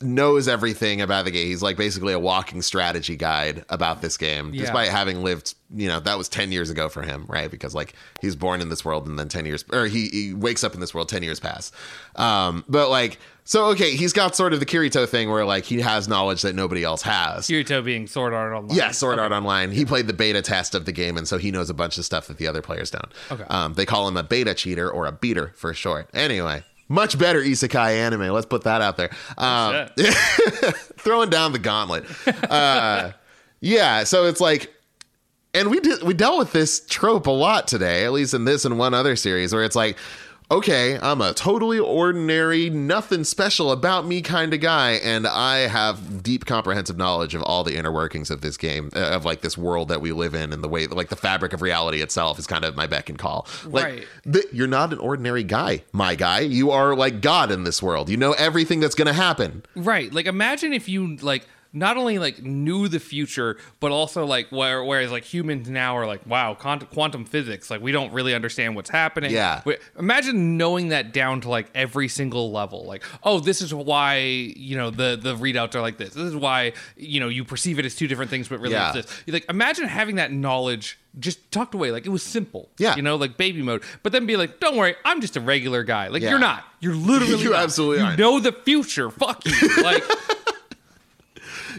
[0.00, 1.46] knows everything about the game.
[1.48, 4.60] He's like basically a walking strategy guide about this game, Yeah.
[4.62, 7.50] despite having lived, you know, that was 10 years ago for him, right?
[7.50, 10.62] Because like he's born in this world and then 10 years, or he, he wakes
[10.62, 11.72] up in this world 10 years pass.
[12.14, 15.80] Um, but like, so okay, he's got sort of the Kirito thing where like he
[15.80, 17.48] has knowledge that nobody else has.
[17.48, 18.76] Kirito being Sword Art Online.
[18.76, 19.70] Yeah, Sword Art Online.
[19.72, 22.04] He played the beta test of the game, and so he knows a bunch of
[22.04, 23.10] stuff that the other players don't.
[23.32, 23.44] Okay.
[23.48, 26.10] Um, they call him a beta cheater or a beater for short.
[26.12, 28.28] Anyway, much better isekai anime.
[28.28, 29.10] Let's put that out there.
[29.36, 29.88] Um,
[30.98, 32.04] throwing down the gauntlet.
[32.50, 33.12] Uh,
[33.60, 34.72] yeah, so it's like,
[35.54, 38.64] and we did we dealt with this trope a lot today, at least in this
[38.64, 39.96] and one other series, where it's like.
[40.50, 46.22] Okay, I'm a totally ordinary, nothing special about me kind of guy, and I have
[46.22, 49.58] deep comprehensive knowledge of all the inner workings of this game, uh, of like this
[49.58, 52.46] world that we live in, and the way, like the fabric of reality itself is
[52.46, 53.46] kind of my beck and call.
[53.66, 54.06] Like, Right.
[54.32, 56.40] th- you're not an ordinary guy, my guy.
[56.40, 58.08] You are like God in this world.
[58.08, 59.64] You know everything that's going to happen.
[59.76, 60.10] Right.
[60.14, 61.46] Like imagine if you like
[61.78, 66.06] not only like knew the future, but also like where whereas like humans now are
[66.06, 69.30] like, wow, quantum, quantum physics, like we don't really understand what's happening.
[69.30, 69.62] Yeah.
[69.64, 72.84] But imagine knowing that down to like every single level.
[72.84, 76.10] Like, oh, this is why you know the the readouts are like this.
[76.14, 78.92] This is why you know you perceive it as two different things, but really Yeah.
[78.94, 79.22] it's this.
[79.26, 82.68] You're like imagine having that knowledge just tucked away, like it was simple.
[82.78, 82.94] Yeah.
[82.94, 83.82] You know, like baby mode.
[84.02, 86.08] But then be like, don't worry, I'm just a regular guy.
[86.08, 86.30] Like Yeah.
[86.30, 86.64] you're not.
[86.80, 87.62] You're literally You not.
[87.64, 89.10] absolutely you know the future.
[89.10, 89.52] Fuck you.
[89.82, 90.04] Like.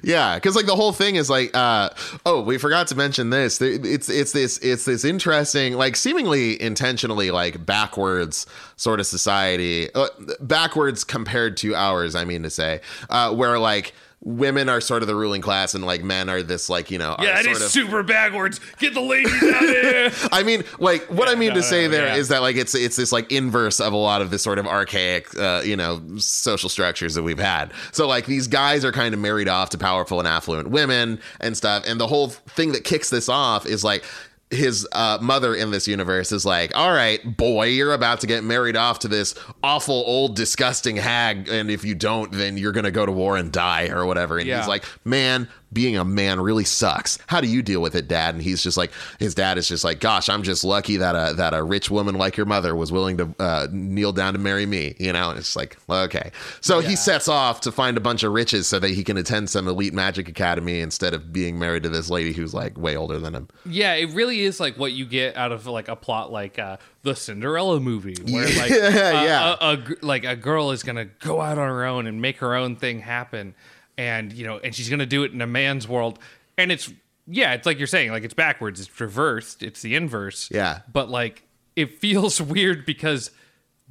[0.03, 1.89] Yeah, because like the whole thing is like, uh,
[2.25, 3.61] oh, we forgot to mention this.
[3.61, 8.45] It's it's this it's this interesting, like seemingly intentionally like backwards
[8.75, 10.07] sort of society, uh,
[10.39, 12.15] backwards compared to ours.
[12.15, 15.85] I mean to say, uh, where like women are sort of the ruling class and
[15.85, 18.59] like men are this like you know Yeah, sort is of, super backwards.
[18.77, 20.11] Get the ladies out of here.
[20.31, 22.35] I mean, like what I mean no, to say no, there is yeah.
[22.35, 25.37] that like it's it's this like inverse of a lot of this sort of archaic,
[25.39, 27.71] uh, you know, social structures that we've had.
[27.91, 31.55] So like these guys are kind of married off to powerful and affluent women and
[31.55, 34.03] stuff, and the whole thing that kicks this off is like.
[34.51, 38.43] His uh, mother in this universe is like, all right, boy, you're about to get
[38.43, 41.47] married off to this awful, old, disgusting hag.
[41.47, 44.39] And if you don't, then you're going to go to war and die or whatever.
[44.39, 44.57] And Yeah.
[44.57, 47.17] he's like, man, being a man really sucks.
[47.27, 48.35] How do you deal with it, dad?
[48.35, 51.33] And he's just like, his dad is just like, gosh, I'm just lucky that a
[51.35, 54.65] that a rich woman like your mother was willing to uh, kneel down to marry
[54.65, 54.95] me.
[54.99, 56.31] You know, and it's like, okay.
[56.61, 59.49] So he sets off to find a bunch of riches so that he can attend
[59.49, 63.19] some elite magic academy instead of being married to this lady who's like way older
[63.19, 63.47] than him.
[63.65, 66.77] yeah, it really is like what you get out of like a plot like uh,
[67.03, 69.55] the Cinderella movie, where like Yeah, a- yeah.
[69.61, 72.55] a, a like a girl is gonna go out on her own and make her
[72.55, 73.53] own thing happen,
[73.99, 76.19] and you know, and she's gonna do it in a man's world,
[76.57, 76.89] and it's
[77.27, 80.49] yeah, it's like you're saying, like it's backwards, it's reversed, it's the inverse.
[80.51, 80.79] Yeah.
[80.91, 81.43] but like
[81.75, 83.29] it feels weird because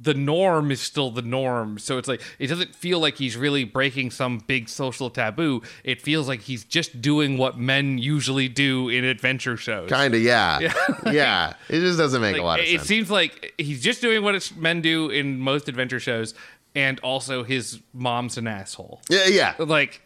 [0.01, 1.77] the norm is still the norm.
[1.77, 5.61] So it's like it doesn't feel like he's really breaking some big social taboo.
[5.83, 9.89] It feels like he's just doing what men usually do in adventure shows.
[9.89, 10.59] Kind of, yeah,
[11.05, 11.53] yeah.
[11.69, 12.83] It just doesn't make Like, a lot of it sense.
[12.83, 16.33] It seems like he's just doing what it's men do in most adventure shows,
[16.75, 19.01] and also his mom's an asshole.
[19.09, 19.53] yeah, yeah.
[19.57, 20.01] Like,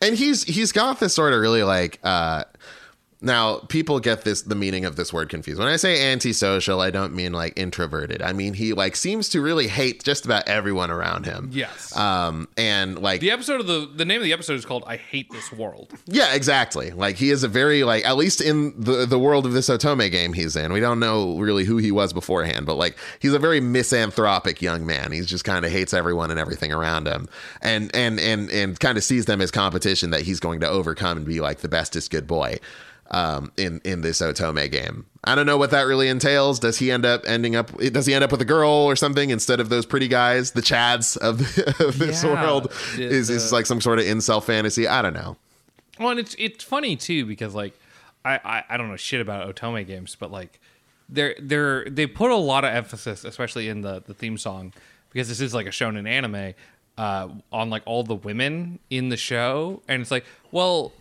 [0.00, 2.44] and he's he's got this sort of really like uh
[3.20, 5.58] now people get this the meaning of this word confused.
[5.58, 8.20] When i say antisocial i don't mean like introverted.
[8.22, 11.50] I mean he like seems to really hate just about everyone around him.
[11.52, 11.96] Yes.
[11.96, 14.96] um and like the episode of the the name of the episode is called "I
[14.96, 16.90] Hate This World." yeah exactly.
[16.90, 20.10] Like he is a very like at least in the the world of this otome
[20.10, 23.38] game he's in we don't know really who he was beforehand but like he's a
[23.38, 25.12] very misanthropic young man.
[25.12, 27.28] He's just kind of hates everyone and everything around him
[27.62, 31.16] and and and and kind of sees them as competition that he's going to overcome
[31.16, 32.58] and be like the bestest good boy
[33.10, 35.06] um in in this otome game.
[35.24, 36.58] I don't know what that really entails.
[36.60, 39.30] Does he end up ending up does he end up with a girl or something
[39.30, 40.52] instead of those pretty guys?
[40.52, 41.40] The chads of,
[41.80, 42.72] of this Yeah, world?
[42.96, 44.86] The- is is like some sort of incel fantasy?
[44.88, 45.36] I don't know.
[45.98, 47.78] Well, and it's it's funny too because like
[48.24, 50.60] I, I I don't know shit about Otome games, but like
[51.08, 54.72] they're they're they put a lot of emphasis, especially in the the theme song,
[55.12, 56.54] because this is like a shonen anime,
[56.98, 60.92] uh, on like all the women in the show, and it's like, well,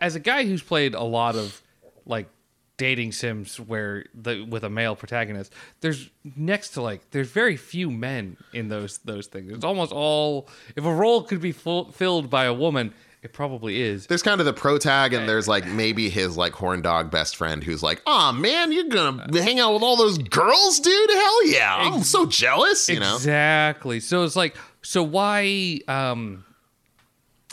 [0.00, 1.62] as a guy who's played a lot of
[2.06, 2.28] like
[2.76, 7.90] dating sims where the with a male protagonist there's next to like there's very few
[7.90, 9.52] men in those those things.
[9.52, 12.92] It's almost all if a role could be full, filled by a woman
[13.22, 14.06] it probably is.
[14.06, 17.36] There's kind of the pro tag and there's like maybe his like horn dog best
[17.36, 21.10] friend who's like oh man you're gonna hang out with all those girls dude?
[21.10, 21.76] Hell yeah.
[21.76, 23.16] I'm so jealous you know?
[23.16, 24.00] Exactly.
[24.00, 26.44] So it's like so why um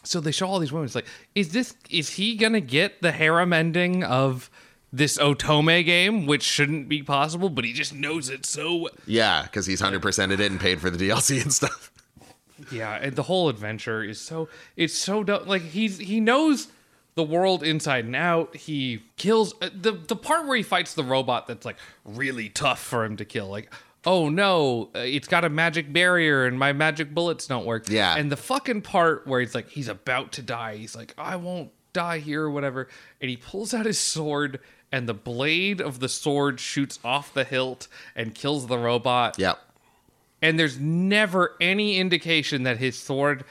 [0.03, 1.06] so they show all these women it's like
[1.36, 4.49] is this is he gonna get the harem ending of
[4.94, 9.65] this otome game which shouldn't be possible but he just knows it so yeah because
[9.65, 11.91] he's 100% it and paid for the dlc and stuff
[12.72, 15.48] Yeah, and the whole adventure is so it's so dumb.
[15.48, 16.68] Like he's he knows
[17.15, 18.56] the world inside and out.
[18.56, 22.80] He kills uh, the the part where he fights the robot that's like really tough
[22.80, 23.48] for him to kill.
[23.49, 23.73] Like,
[24.06, 27.90] oh no, uh, it's got a magic barrier and my magic bullets don't work.
[27.90, 28.15] Yeah.
[28.18, 30.78] and the fucking part where he's like he's about to die.
[30.78, 32.88] He's like, I won't die here or whatever,
[33.19, 34.60] and he pulls out his sword.
[34.94, 39.57] And the blade of the sword shoots off the hilt and kills the robot Yep.
[40.41, 43.45] and there's never any indication that his sword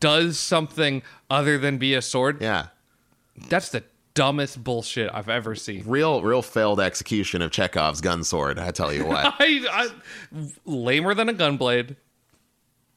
[0.00, 1.00] does something
[1.30, 2.42] other than be a sword.
[2.42, 2.66] Yeah.
[3.48, 3.84] That's the
[4.14, 5.84] dumbest bullshit I've ever seen.
[5.86, 8.58] Real, real failed execution of Chekhov's gun sword.
[8.58, 9.24] I tell you what.
[9.38, 9.88] I, I
[10.64, 11.96] lamer than a gunblade,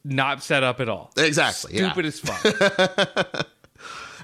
[0.03, 1.11] not set up at all.
[1.17, 1.75] exactly.
[1.75, 1.91] Yeah.
[1.91, 3.47] Stupid as fuck.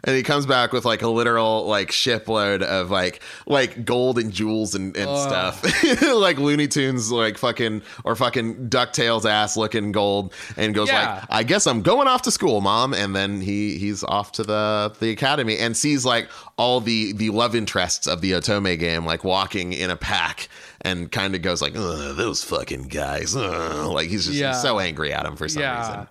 [0.03, 4.31] and he comes back with like a literal like shipload of like like gold and
[4.33, 5.63] jewels and, and stuff
[6.13, 11.15] like looney tunes like fucking or fucking ducktales ass looking gold and goes Yeah.
[11.15, 14.43] like i guess i'm going off to school mom and then he he's off to
[14.43, 19.05] the the academy and sees like all the the love interests of the otome game
[19.05, 20.47] like walking in a pack
[20.81, 24.53] and kind of goes like those fucking guys Ugh." like he's just Yeah.
[24.53, 25.79] so angry at him for some yeah.
[25.87, 26.07] reason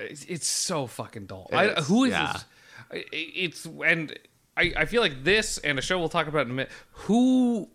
[0.00, 1.48] It's, it's so fucking dull.
[1.52, 2.32] I, who is yeah.
[2.32, 2.44] this?
[2.90, 4.16] It's and
[4.56, 6.72] I, I feel like this and a show we'll talk about in a minute.
[6.92, 7.68] Who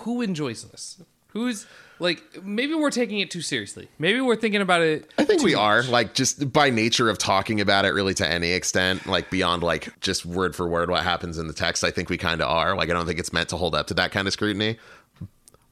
[0.00, 1.02] who enjoys this?
[1.28, 1.66] Who's
[1.98, 3.88] like maybe we're taking it too seriously.
[3.98, 5.10] Maybe we're thinking about it.
[5.18, 8.52] I think we are like just by nature of talking about it really to any
[8.52, 11.84] extent, like beyond like just word for word what happens in the text.
[11.84, 12.76] I think we kind of are.
[12.76, 14.78] Like I don't think it's meant to hold up to that kind of scrutiny.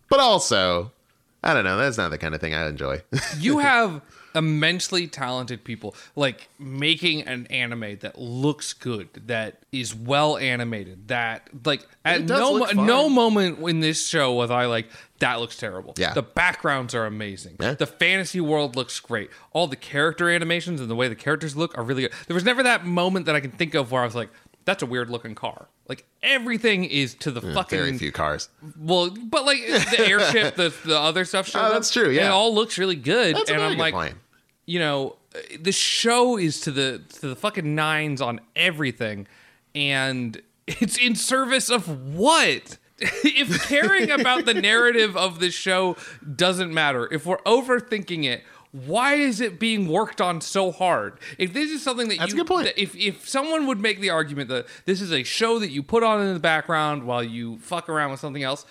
[0.08, 0.92] But also,
[1.42, 1.78] I don't know.
[1.78, 3.02] That's not the kind of thing I enjoy.
[3.38, 4.02] you have
[4.34, 11.48] immensely talented people like making an anime that looks good that is well animated that
[11.64, 14.86] like at no mo- no moment in this show was i like
[15.18, 16.14] that looks terrible Yeah.
[16.14, 17.74] the backgrounds are amazing Yeah.
[17.74, 21.76] the fantasy world looks great all the character animations and the way the characters look
[21.76, 24.04] are really good there was never that moment that i can think of where i
[24.04, 24.30] was like
[24.64, 28.48] that's a weird looking car like everything is to the mm, fucking Very few cars.
[28.78, 31.50] well, but like the airship, the the other stuff.
[31.54, 32.26] Oh, up, that's true, yeah.
[32.26, 34.14] it all looks really good, That's a and I'm good like, point.
[34.66, 35.16] You know,
[35.60, 39.26] the show is to the to the fucking nines on everything,
[39.74, 42.78] and it's in service of what?
[42.98, 45.96] if caring about the narrative of the show
[46.36, 48.44] doesn't matter, if we're overthinking it.
[48.86, 51.18] Why is it being worked on so hard?
[51.36, 52.72] If this is something that That's you, a good point.
[52.74, 56.02] if if someone would make the argument that this is a show that you put
[56.02, 58.64] on in the background while you fuck around with something else,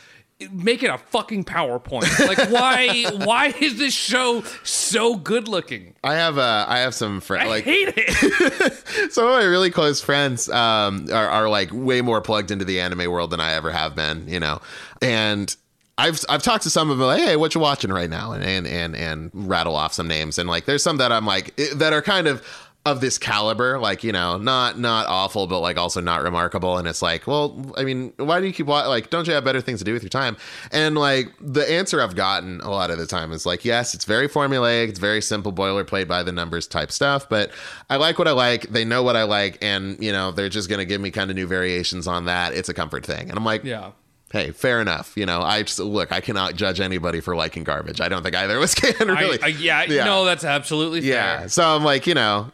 [0.52, 2.28] make it a fucking PowerPoint.
[2.28, 5.96] Like why why is this show so good looking?
[6.04, 9.12] I have uh I have some friends like hate it.
[9.12, 12.80] some of my really close friends um, are, are like way more plugged into the
[12.80, 14.62] anime world than I ever have been, you know.
[15.02, 15.56] And
[15.98, 18.44] I've I've talked to some of them like, hey, what you watching right now, and
[18.44, 21.68] and and and rattle off some names, and like there's some that I'm like eh,
[21.76, 22.44] that are kind of
[22.84, 26.78] of this caliber, like you know, not not awful, but like also not remarkable.
[26.78, 29.12] And it's like, well, I mean, why do you keep like?
[29.12, 30.36] Don't you have better things to do with your time?
[30.72, 34.06] And like the answer I've gotten a lot of the time is like, yes, it's
[34.06, 37.30] very formulaic, it's very simple, boilerplate by the numbers type stuff.
[37.30, 37.52] But
[37.92, 38.64] I like what I like.
[38.70, 41.36] They know what I like, and you know, they're just gonna give me kind of
[41.36, 42.54] new variations on that.
[42.54, 43.92] It's a comfort thing, and I'm like, yeah.
[44.32, 45.16] hey, fair enough.
[45.16, 48.02] You know, I just look, I cannot judge anybody for liking garbage.
[48.02, 49.38] I don't think either of us can really.
[49.44, 50.06] I, yeah, Yeah.
[50.06, 51.42] no, that's absolutely yeah.
[51.42, 51.50] fair.
[51.50, 52.50] So I'm like, you know,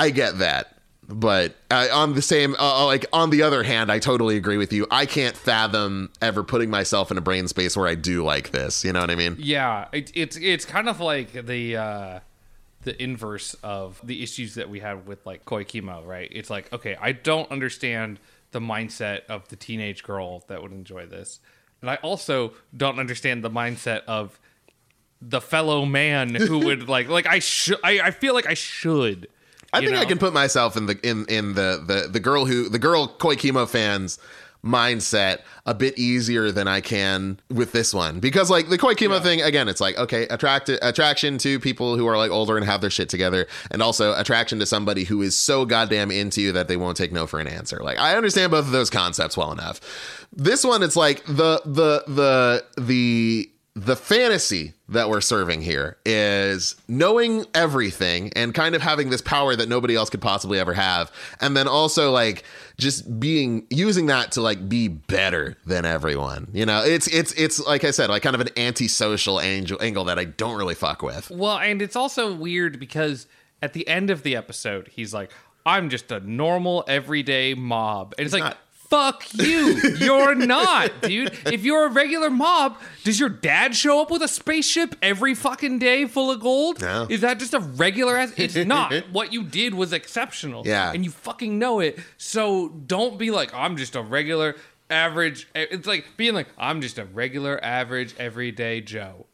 [0.00, 0.76] I get that.
[1.06, 4.72] But uh, on the same, uh, like on the other hand, I totally agree with
[4.72, 4.86] you.
[4.90, 8.84] I can't fathom ever putting myself in a brain space where I do like this.
[8.84, 9.36] You know what I mean?
[9.38, 12.20] Yeah, it, it's it's kind of like the uh,
[12.82, 16.28] the inverse of the issues that we had with like Koikimo, right?
[16.30, 18.20] It's like, okay, I don't understand
[18.52, 21.40] the mindset of the teenage girl that would enjoy this,
[21.80, 24.38] and I also don't understand the mindset of
[25.20, 29.28] the fellow man who would like like I should I, I feel like I should.
[29.72, 32.68] I think I can put myself in the in in the the the girl who
[32.68, 34.18] the girl Koikimo fans
[34.64, 38.20] mindset a bit easier than I can with this one.
[38.20, 42.16] Because like the Koikimo thing again it's like okay attract attraction to people who are
[42.16, 45.64] like older and have their shit together and also attraction to somebody who is so
[45.64, 47.78] goddamn into you that they won't take no for an answer.
[47.82, 49.80] Like I understand both of those concepts well enough.
[50.32, 53.50] This one it's like the the the the
[53.84, 59.56] the fantasy that we're serving here is knowing everything and kind of having this power
[59.56, 61.10] that nobody else could possibly ever have.
[61.40, 62.44] And then also like
[62.76, 66.48] just being using that to like be better than everyone.
[66.52, 70.04] You know it's it's it's like i said like kind of an antisocial angel angle
[70.04, 71.30] that i don't really fuck with.
[71.30, 73.26] Well, and it's also weird because
[73.62, 75.30] at the end of the episode, he's like,
[75.64, 78.58] "I'm just a normal everyday mob," and it's like, not
[78.90, 79.76] Fuck you.
[79.98, 81.32] You're not, dude.
[81.46, 85.78] If you're a regular mob, does your dad show up with a spaceship every fucking
[85.78, 86.80] day full of gold?
[86.80, 87.06] No.
[87.08, 88.32] Is that just a regular ass?
[88.36, 88.92] It's not.
[89.12, 90.66] what you did was exceptional.
[90.66, 90.92] Yeah.
[90.92, 92.00] And you fucking know it.
[92.16, 94.56] So don't be like, I'm just a regular
[94.90, 95.46] average.
[95.54, 99.26] Eh, it's like being like, I'm just a regular average everyday Joe.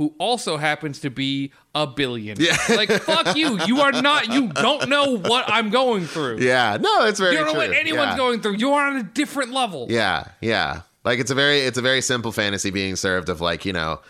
[0.00, 2.42] Who also happens to be a billionaire.
[2.42, 2.56] Yeah.
[2.74, 3.60] Like, fuck you.
[3.66, 6.38] You are not, you don't know what I'm going through.
[6.38, 7.68] Yeah, no, it's very You don't know true.
[7.68, 8.16] what anyone's yeah.
[8.16, 8.54] going through.
[8.54, 9.88] You are on a different level.
[9.90, 10.82] Yeah, yeah.
[11.04, 14.00] Like it's a very it's a very simple fantasy being served of like you know,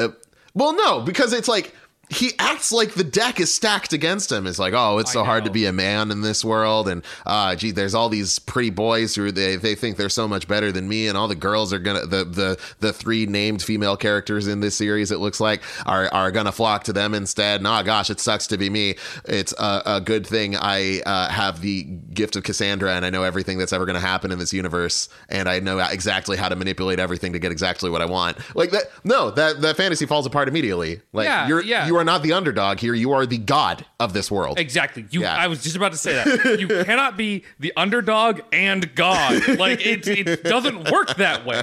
[0.00, 0.08] uh,
[0.54, 1.72] well no because it's like
[2.10, 4.46] he acts like the deck is stacked against him.
[4.46, 7.54] It's like oh it's so hard to be a man in this world and uh
[7.54, 10.88] gee there's all these pretty boys who they they think they're so much better than
[10.88, 14.60] me and all the girls are gonna the the the three named female characters in
[14.60, 17.60] this series it looks like are are gonna flock to them instead.
[17.60, 18.94] And oh gosh it sucks to be me.
[19.26, 23.22] It's a, a good thing I uh, have the gift of Cassandra and I know
[23.22, 26.98] everything that's ever gonna happen in this universe and I know exactly how to manipulate
[26.98, 28.38] everything to get exactly what I want.
[28.56, 31.00] Like that no that that fantasy falls apart immediately.
[31.12, 31.86] Like Yeah, you're yeah.
[31.86, 32.94] you are not the underdog here.
[32.94, 34.58] You are the god of this world.
[34.58, 35.04] Exactly.
[35.10, 35.22] You.
[35.22, 35.34] Yeah.
[35.36, 36.58] I was just about to say that.
[36.60, 39.46] You cannot be the underdog and God.
[39.58, 40.06] Like it.
[40.06, 41.62] It doesn't work that way.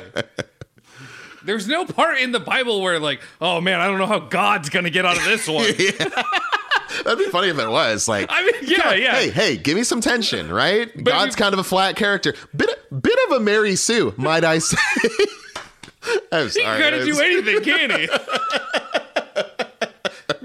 [1.44, 4.70] There's no part in the Bible where like, oh man, I don't know how God's
[4.70, 5.66] gonna get out of this one.
[7.04, 8.28] That'd be funny if it was like.
[8.30, 9.16] I mean, yeah, yeah.
[9.16, 10.90] Hey, hey, give me some tension, right?
[11.04, 12.34] God's you- kind of a flat character.
[12.56, 12.70] Bit
[13.02, 14.78] bit of a Mary Sue, might I say.
[16.32, 16.50] I'm sorry.
[16.50, 16.82] He sorry.
[16.82, 18.08] can It's- do anything, can he?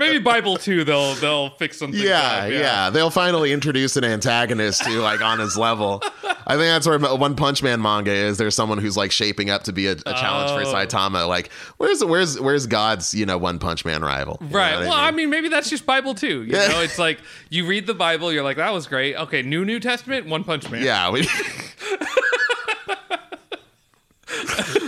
[0.00, 0.82] Maybe Bible too.
[0.82, 5.38] They'll they'll fix some things Yeah, yeah, They'll finally introduce an antagonist to like on
[5.38, 6.02] his level.
[6.24, 8.38] I think that's where One Punch Man manga is.
[8.38, 10.74] There's someone who's like shaping up to be a, a challenge for Oh.
[10.74, 11.28] Saitama.
[11.28, 14.38] Like, where's where's where's God's you know One Punch Man rival?
[14.40, 14.78] Right.
[14.80, 15.30] well, I mean?
[15.30, 16.42] maybe that's just Bible too.
[16.42, 16.68] You Yeah.
[16.68, 17.20] know, it's like
[17.50, 19.14] you read the Bible, you're like, that was great.
[19.16, 20.82] Okay, New New Testament, One Punch Man.
[20.82, 21.28] Yeah, we.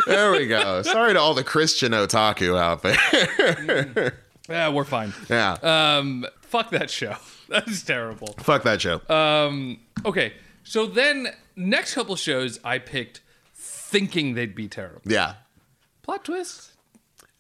[0.06, 0.82] there we go.
[0.82, 2.94] Sorry to all the Christian otaku out there.
[2.94, 4.12] Mm.
[4.52, 5.12] Yeah, we're fine.
[5.28, 7.16] yeah, Um, fuck that show.
[7.48, 8.34] That's terrible.
[8.38, 9.00] fuck that show.
[9.08, 10.34] Um, okay,
[10.64, 13.20] so then next couple shows I picked
[13.54, 15.02] thinking they'd be terrible.
[15.04, 15.34] yeah,
[16.02, 16.68] Plot twist.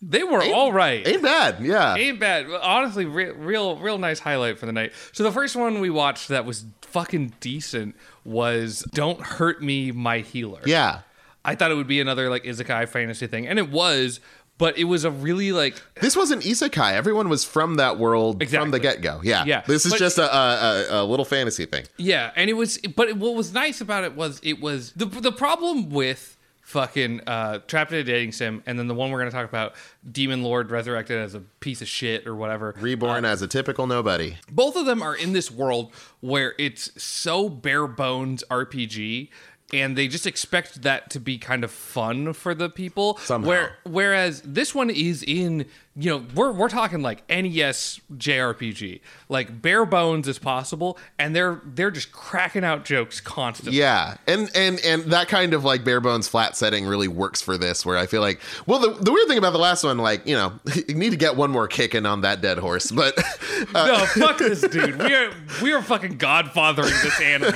[0.04, 1.06] They were all right.
[1.06, 1.60] ain't bad.
[1.64, 2.46] Yeah, Ain't bad.
[2.50, 4.92] Honestly, re- real, real nice highlight for the night.
[5.12, 7.94] So the first one we watched that was fucking decent
[8.24, 11.00] was "Don't Hurt Me, My Healer." yeah.
[11.44, 14.20] I thought it would be another like isekai fantasy thing, and it was,
[14.62, 16.92] but it was a really like This wasn't isekai.
[16.92, 18.70] Everyone was from that world from Exactly.
[18.70, 19.20] the get go.
[19.24, 21.84] Yeah, Yeah, This is but- just a, a, a, little fantasy thing.
[21.96, 25.32] Yeah, and it was, but what was nice about it was it was the the
[25.32, 29.32] problem with fucking uh, trapped in a dating sim, and then the one we're gonna
[29.32, 29.74] talk about,
[30.10, 32.74] Demon Lord resurrected as a piece of shit or whatever.
[32.78, 34.36] Reborn as a typical nobody.
[34.50, 39.28] Both of them are in this world where it's so bare bones RPG.
[39.72, 43.16] And they just expect that to be kind of fun for the people.
[43.18, 43.48] Somehow.
[43.48, 45.66] Where, whereas this one is in,
[45.96, 51.60] you know, we're we're talking like NES JRPG, like bare bones as possible, and they're
[51.64, 53.78] they're just cracking out jokes constantly.
[53.78, 57.58] Yeah, and and and that kind of like bare bones flat setting really works for
[57.58, 57.84] this.
[57.84, 60.34] Where I feel like, well, the, the weird thing about the last one, like you
[60.34, 60.58] know,
[60.88, 63.14] you need to get one more kick in on that dead horse, but
[63.74, 64.98] uh, No, fuck this dude.
[64.98, 65.30] We are
[65.62, 67.52] we are fucking godfathering this anime.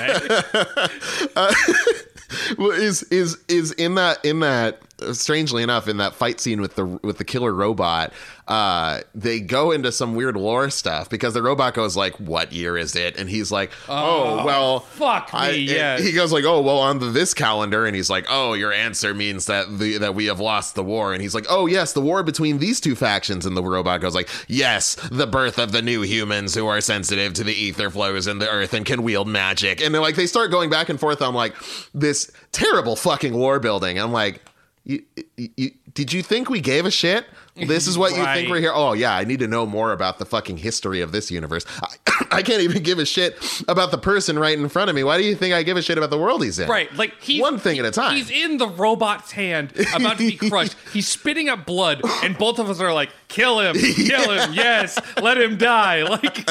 [2.58, 4.80] Well, is is is in that in that
[5.12, 8.12] strangely enough in that fight scene with the with the killer robot
[8.48, 12.78] uh they go into some weird lore stuff because the robot goes like what year
[12.78, 13.18] is it?
[13.18, 15.98] And he's like oh, well fuck me, yeah.
[15.98, 19.12] he goes like oh well on the, this calendar and he's like oh your answer
[19.12, 21.12] means that the that we have lost the war.
[21.12, 24.14] And he's like oh yes the war between these two factions and the robot goes
[24.14, 28.26] like yes the birth of the new humans who are sensitive to the ether flows
[28.26, 29.82] in the earth and can wield magic.
[29.82, 31.54] And they're like they start going back and forth on like
[31.92, 33.98] this terrible fucking lore building.
[33.98, 34.40] I'm like
[34.86, 35.02] you,
[35.36, 37.26] you, did you think we gave a shit?
[37.56, 38.72] This is what you think we're here.
[38.74, 41.64] Oh yeah, I need to know more about the fucking history of this universe.
[41.82, 43.38] I, I can't even give a shit
[43.68, 45.04] about the person right in front of me.
[45.04, 46.68] Why do you think I give a shit about the world he's in?
[46.68, 48.14] Right, like he's one thing at a time.
[48.16, 50.76] He's in the robot's hand, about to be crushed.
[50.92, 53.74] he's spitting up blood, and both of us are like, "Kill him!
[53.78, 54.52] Kill him!
[54.52, 56.48] Yes, let him die!" Like,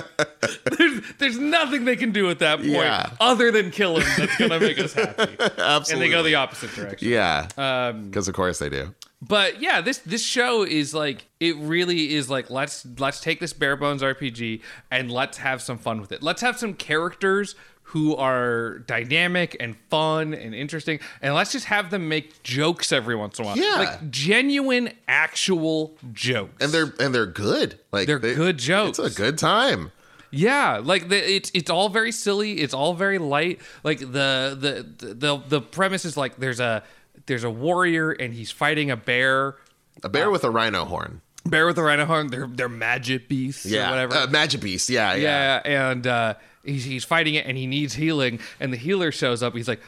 [0.77, 3.09] there's there's nothing they can do at that point Yeah.
[3.19, 4.07] other than kill him.
[4.17, 5.35] That's gonna make us happy.
[5.39, 7.09] Absolutely, and they go the opposite direction.
[7.09, 8.93] yeah, Um, because of course they do.
[9.27, 13.53] But yeah, this this show is like it really is like let's let's take this
[13.53, 14.61] bare bones RPG
[14.91, 16.21] and let's have some fun with it.
[16.21, 17.55] Let's have some characters
[17.89, 23.15] who are dynamic and fun and interesting, and let's just have them make jokes every
[23.15, 23.57] once in a while.
[23.57, 23.75] Yeah.
[23.75, 26.63] like genuine, actual jokes.
[26.63, 27.79] And they're and they're good.
[27.91, 28.99] Like They're they- good jokes.
[28.99, 29.91] It's a good time.
[30.31, 32.53] Yeah, like the, it's it's all very silly.
[32.59, 33.61] It's all very light.
[33.83, 34.57] Like the
[34.99, 36.83] the the the premise is like there's a
[37.25, 39.55] there's a warrior and he's fighting a bear.
[40.03, 41.21] A bear with a rhino horn.
[41.45, 42.27] Bear with a rhino horn.
[42.27, 43.87] They're they're magic beasts Yeah.
[43.87, 44.15] or whatever.
[44.15, 44.89] Uh, Magic Beast.
[44.89, 45.61] Yeah, yeah.
[45.65, 46.33] yeah, and uh,
[46.63, 48.39] he's he's fighting it and he needs healing.
[48.59, 49.53] And the healer shows up.
[49.55, 49.81] He's like,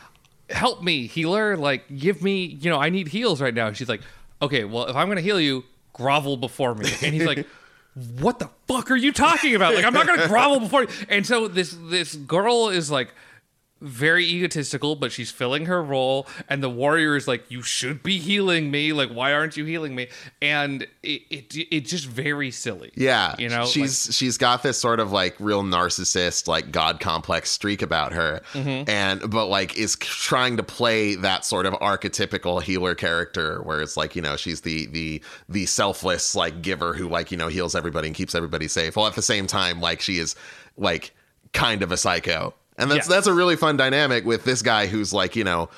[0.51, 1.57] "Help me, healer!
[1.57, 4.01] Like, give me, you know, I need heals right now." And she's like,
[4.41, 7.45] "Okay, well, if I'm gonna heal you, grovel before me." And he's like.
[8.19, 9.73] What the fuck are you talking about?
[9.73, 10.89] Like I'm not gonna grovel before you.
[11.09, 13.11] And so this this girl is like
[13.81, 16.27] very egotistical, but she's filling her role.
[16.49, 18.93] And the warrior is like, "You should be healing me.
[18.93, 20.07] Like, why aren't you healing me?"
[20.41, 22.91] And it it it's just very silly.
[22.95, 27.49] Yeah, you know, she's she's got this sort of like real narcissist, like god complex
[27.51, 28.89] streak about her, Mm-hmm.
[28.89, 33.97] and but like is trying to play that sort of archetypical healer character, where it's
[33.97, 37.75] like you know she's the the the selfless like giver who like you know heals
[37.75, 40.35] everybody and keeps everybody safe, while at the same time like she is
[40.77, 41.13] like
[41.53, 43.15] kind of a psycho, and that's Yeah.
[43.15, 45.69] that's a really fun dynamic with this guy who's like you know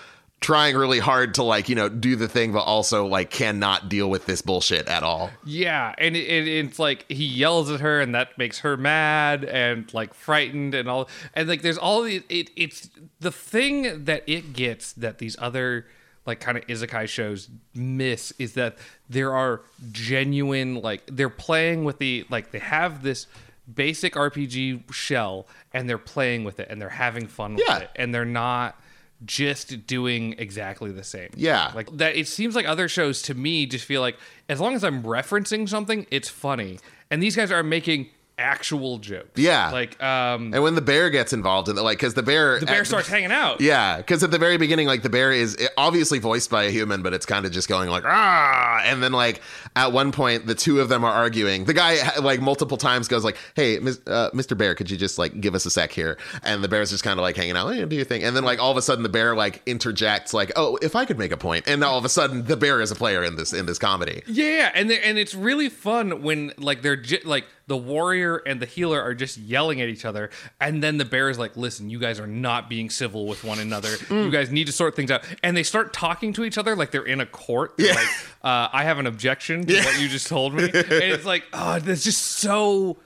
[0.41, 4.09] trying really hard to like you know do the thing but also like cannot deal
[4.09, 7.99] with this bullshit at all Yeah, and it, it, it's like he yells at her,
[7.99, 11.09] and that makes her mad and like frightened and all.
[11.33, 12.51] And like, there's all the it.
[12.55, 12.89] It's
[13.19, 15.85] the thing that it gets that these other
[16.25, 18.77] like kind of isekai shows miss is that
[19.09, 19.61] there are
[19.91, 23.27] genuine like they're playing with the like they have this
[23.75, 27.79] basic RPG shell and they're playing with it and they're having fun with Yeah.
[27.79, 28.79] it and they're not
[29.25, 31.29] just doing exactly the same.
[31.35, 31.71] Yeah.
[31.75, 34.17] Like that it seems like other shows to me just feel like
[34.47, 36.79] as long as I'm referencing something, it's funny.
[37.11, 38.09] And these guys are making
[38.39, 39.29] actual jokes.
[39.35, 39.69] Yeah.
[39.71, 42.65] Like um And when the bear gets involved in it, like, because the bear, the
[42.65, 43.59] bear at- starts hanging out.
[43.61, 47.03] Yeah, because at the very beginning, like the bear is obviously voiced by a human,
[47.03, 49.41] but it's kind of just going like ah, and then like
[49.75, 51.65] at one point the two of them are arguing.
[51.65, 54.57] The guy like multiple times goes like, "Hey, uh, Mr.
[54.57, 57.19] Bear, could you just like give us a sec here?" And the bear's just kind
[57.19, 58.23] of like hanging out, hey, do your thing.
[58.23, 61.05] And then like all of a sudden the bear like interjects like, "Oh, if I
[61.05, 63.35] could make a point," and all of a sudden the bear is a player in
[63.35, 64.23] this in this comedy.
[64.27, 68.65] Yeah, and and it's really fun when like they're j- like the warrior and the
[68.65, 71.99] healer are just yelling at each other, and then the bear is like, "Listen, you
[71.99, 73.95] guys are not being civil with one another.
[74.09, 76.91] You guys need to sort things out." And they start talking to each other like
[76.91, 77.75] they're in a court.
[77.77, 77.93] They're Yeah.
[77.93, 78.07] Like,
[78.43, 81.79] uh, I have an objection to what you just told me, and it's like, oh,
[81.79, 82.97] that's just so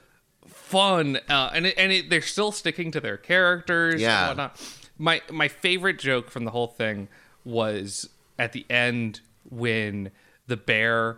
[0.48, 4.02] fun, uh, and it, and it, they're still sticking to their characters.
[4.02, 4.20] Yeah.
[4.20, 4.62] and whatnot.
[4.98, 7.10] My my favorite joke from the whole thing
[7.44, 8.10] was
[8.40, 9.20] at the end
[9.50, 10.12] when
[10.48, 11.18] the bear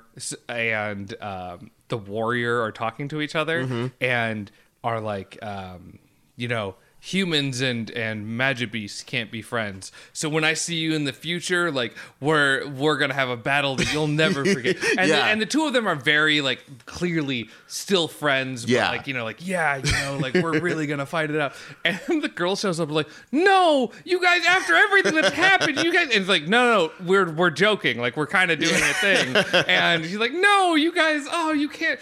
[0.49, 3.87] and um, the warrior are talking to each other Mm-hmm.
[4.01, 4.51] and
[4.83, 5.99] are like, um,
[6.35, 6.75] you know.
[7.05, 9.91] Humans and and magic beasts can't be friends.
[10.11, 13.75] So when I see you in the future, like we're we're gonna have a battle
[13.75, 14.77] that you'll never forget.
[14.97, 15.27] And the, Yeah.
[15.27, 18.63] and the two of them are very like clearly still friends.
[18.63, 18.89] but, Yeah.
[18.89, 21.53] like you know, like yeah, you know, like we're really gonna fight it out.
[21.85, 26.05] And the girl shows up like, no, you guys, after everything that's happened, you guys,
[26.05, 29.35] and it's like, no, no, we're we're joking, like we're kind of doing a thing.
[29.67, 31.99] And she's like, no, you guys, oh, you can't.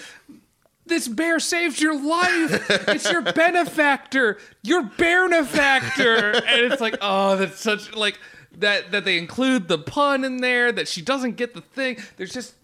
[0.86, 2.70] This bear saved your life.
[2.90, 6.34] It's your benefactor, your benefactor.
[6.36, 8.20] And it's like, oh, that's such like
[8.58, 11.98] that that they include the pun in there that she doesn't get the thing.
[12.18, 12.56] There's just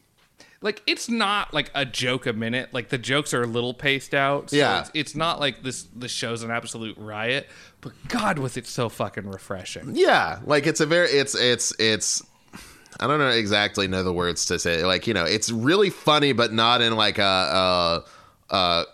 [0.62, 2.74] like it's not like a joke a minute.
[2.74, 4.50] Like the jokes are a little paced out.
[4.50, 4.82] So Yeah.
[4.82, 5.84] it's, it's not like this.
[5.96, 7.48] This show's an absolute riot.
[7.82, 9.96] But God, was it so fucking refreshing?
[9.96, 12.22] Yeah, like it's a very it's it's it's
[13.00, 14.84] I don't know exactly know the words to say.
[14.86, 18.04] Like you know, it's really funny, but not in like a
[18.52, 18.86] a, a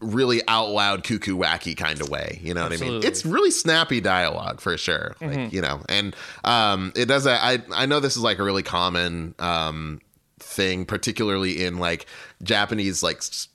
[0.00, 2.40] really out loud cuckoo wacky kind of way.
[2.42, 3.02] You know what I mean?
[3.04, 5.14] It's really snappy dialogue for sure.
[5.20, 7.26] Like you know, and um, it does.
[7.26, 10.00] I I know this is like a really common um
[10.38, 12.06] thing, particularly in like
[12.42, 13.18] Japanese like.
[13.18, 13.48] s-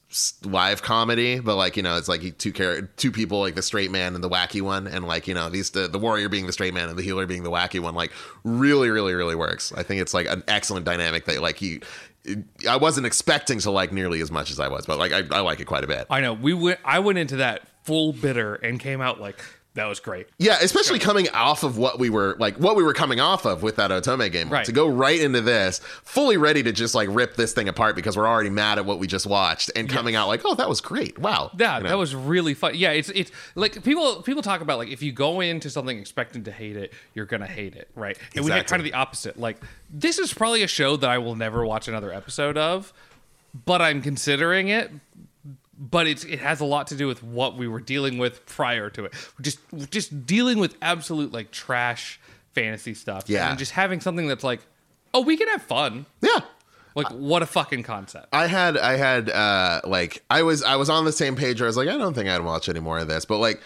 [0.44, 3.92] live comedy but like you know it's like two char- two people like the straight
[3.92, 6.54] man and the wacky one and like you know these the, the warrior being the
[6.54, 8.12] straight man and the healer being the wacky one like
[8.44, 11.80] really really really works i think it's like an excellent dynamic that like you
[12.70, 15.42] i wasn't expecting to like nearly as much as i was but like i, I
[15.42, 16.80] like it quite a bit I know we went.
[16.86, 19.40] I went into that full bitter and came out like
[19.76, 20.28] that was great.
[20.40, 23.62] yeah especially coming off of what we were like what we were coming off of
[23.64, 24.66] with that otome game Right.
[24.66, 28.18] to go right into this fully ready to just like rip this thing apart because
[28.18, 30.82] we're already mad at what we just watched and coming out like oh that was
[30.82, 31.90] great wow Yeah, You know?
[31.90, 32.72] that was really fun.
[32.76, 36.44] Yeah, it's it's like people people talk about like if you go into something expecting
[36.46, 38.18] to hate it, you're gonna hate it, right?
[38.36, 38.72] And we had Exactly.
[38.72, 39.40] kind of the opposite.
[39.40, 39.58] Like
[39.90, 42.94] this is probably a show that I will never watch another episode of,
[43.66, 44.92] but I'm considering it.
[45.78, 48.90] But it's it has a lot to do with what we were dealing with prior
[48.92, 49.14] to it.
[49.42, 52.20] Just just dealing with absolute like trash
[52.54, 53.26] fantasy stuff.
[53.28, 53.50] Yeah.
[53.50, 54.62] and just having something that's like,
[55.14, 56.06] oh, we can have fun.
[56.22, 56.40] Yeah.
[56.96, 58.28] Like, what a fucking concept.
[58.32, 61.68] I had I had uh like I was I was on the same page where
[61.68, 63.62] I was like I don't think I'd watch any more of this but like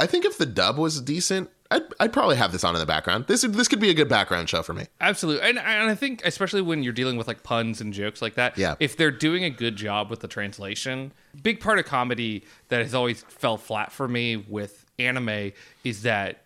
[0.00, 2.86] I think if the dub was decent I'd, I'd probably have this on in the
[2.86, 5.48] background this this could be a good background show for me Absolutely.
[5.48, 8.56] And, and I think, especially when you're dealing with like puns and jokes like that,
[8.58, 8.74] Yeah.
[8.80, 11.12] if they're doing a good job with the translation,
[11.42, 15.52] big part of comedy that has always fell flat for me with anime
[15.84, 16.38] is that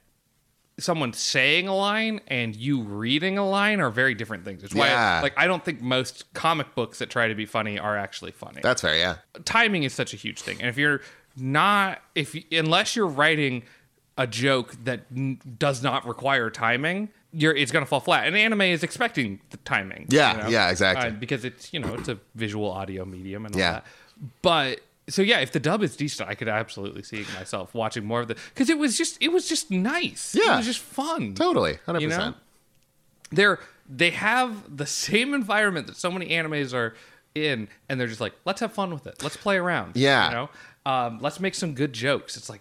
[0.79, 4.63] someone saying a line and you reading a line are very different things.
[4.63, 5.21] It's why, Yeah.
[5.23, 8.61] like, I don't think most comic books that try to be funny are actually funny.
[8.63, 11.01] that's fair yeah timing is such a huge thing and if you're
[11.39, 13.63] not if unless you're writing
[14.19, 18.27] a joke that n- does not require timing you're it's going to fall flat.
[18.27, 21.09] And anime is expecting the timing Yeah, yeah, exactly.
[21.09, 23.73] Uh, because it's you know it's a visual audio medium and all Yeah.
[23.73, 23.87] that.
[24.43, 28.23] But so yeah if the dub is decent i could absolutely see myself watching more
[28.23, 30.35] of the because it was just it was just nice.
[30.35, 31.35] Yeah, it was just fun.
[31.35, 32.35] Totally 100% You know?
[33.31, 36.95] they're they have the same environment that so many animes are
[37.35, 39.23] in and they're just like let's have fun with it.
[39.23, 40.29] Let's play around Yeah.
[40.29, 40.51] you know?
[40.87, 42.37] Um, let's make some good jokes.
[42.37, 42.61] It's like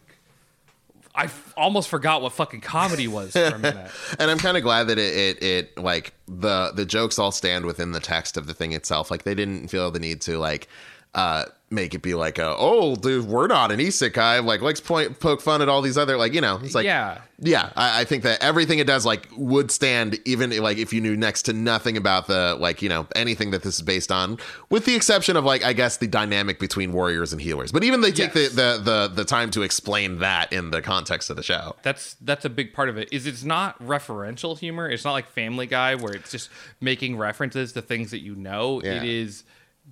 [1.15, 3.89] i f- almost forgot what fucking comedy was for a minute
[4.19, 7.65] and I'm kind of glad that it, it it like the the jokes all stand
[7.65, 9.09] within the text of the thing itself.
[9.09, 10.67] Like they didn't feel the need to like
[11.13, 11.45] uh
[11.75, 15.41] make it be like a oh dude we're not an isekai like let's point poke
[15.41, 17.19] fun at all these other like you know it's like yeah.
[17.39, 21.01] yeah I, I think that everything it does like would stand even like if you
[21.01, 24.37] knew next to nothing about the like you know anything that this is based on
[24.69, 27.71] with the exception of like I guess the dynamic between warriors and healers.
[27.71, 28.51] But even they take Yes.
[28.53, 31.75] the, the the the time to explain that in the context of the show.
[31.83, 34.89] That's that's a big part of it is it's not referential humor.
[34.89, 36.49] It's not like family guy where it's just
[36.79, 38.81] making references to things that you know.
[38.83, 38.93] Yeah.
[38.95, 39.43] it is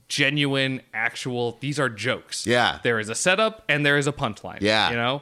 [0.10, 2.80] genuine actual these are jokes Yeah.
[2.84, 4.90] there is a setup and there is a punchline Yeah.
[4.92, 5.22] you know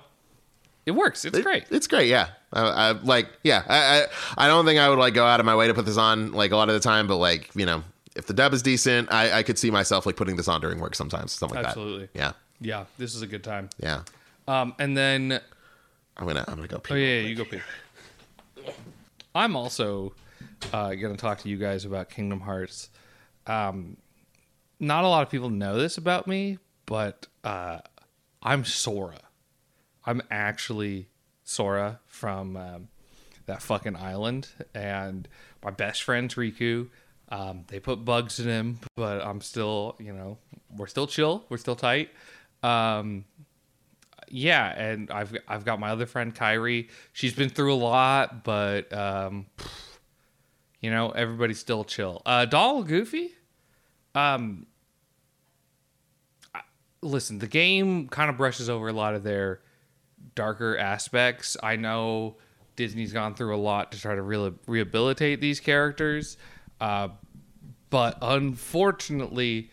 [0.85, 2.07] it works it's It- great It's great.
[2.09, 2.29] Yeah.
[2.53, 3.29] I, I like.
[3.43, 3.63] Yeah.
[3.69, 4.45] I, I.
[4.45, 6.33] I don't think I would like go out of my way to put this on
[6.33, 7.81] like a lot of the time, but like you know,
[8.15, 10.79] if the dub is decent, I, I could see myself like putting this on during
[10.79, 12.09] work sometimes, something like Absolutely.
[12.13, 12.19] that.
[12.25, 12.59] Absolutely.
[12.59, 12.79] Yeah.
[12.81, 14.01] yeah this is a good time Yeah.
[14.49, 15.39] um and then
[16.17, 16.43] I'm gonna.
[16.47, 16.79] I'm gonna go.
[16.79, 16.93] Pee.
[16.93, 17.61] Oh yeah, yeah, you go pee.
[19.33, 20.13] I'm also
[20.73, 22.89] uh, going to talk to you guys about Kingdom Hearts.
[23.47, 23.97] Um,
[24.81, 27.79] not a lot of people know this about me, but uh,
[28.41, 29.19] I'm Sora.
[30.05, 31.07] I'm actually
[31.43, 32.87] Sora from um,
[33.45, 35.27] that fucking island, and
[35.63, 36.89] my best friend's Riku.
[37.29, 40.39] Um, they put bugs in him, but I'm still, you know,
[40.75, 42.09] we're still chill, we're still tight.
[42.63, 43.25] Um,
[44.29, 46.89] yeah, and I've I've got my other friend Kairi.
[47.13, 49.45] She's been through a lot, but um,
[50.79, 52.23] you know everybody's still chill.
[52.25, 53.31] Uh, Doll Goofy.
[54.15, 54.65] Um,
[57.01, 59.61] listen, the game kind of brushes over a lot of their
[60.35, 61.57] darker aspects.
[61.61, 62.35] I know
[62.75, 66.37] Disney's gone through a lot to try to re- rehabilitate these characters,
[66.79, 67.09] uh,
[67.89, 69.69] but unfortunately,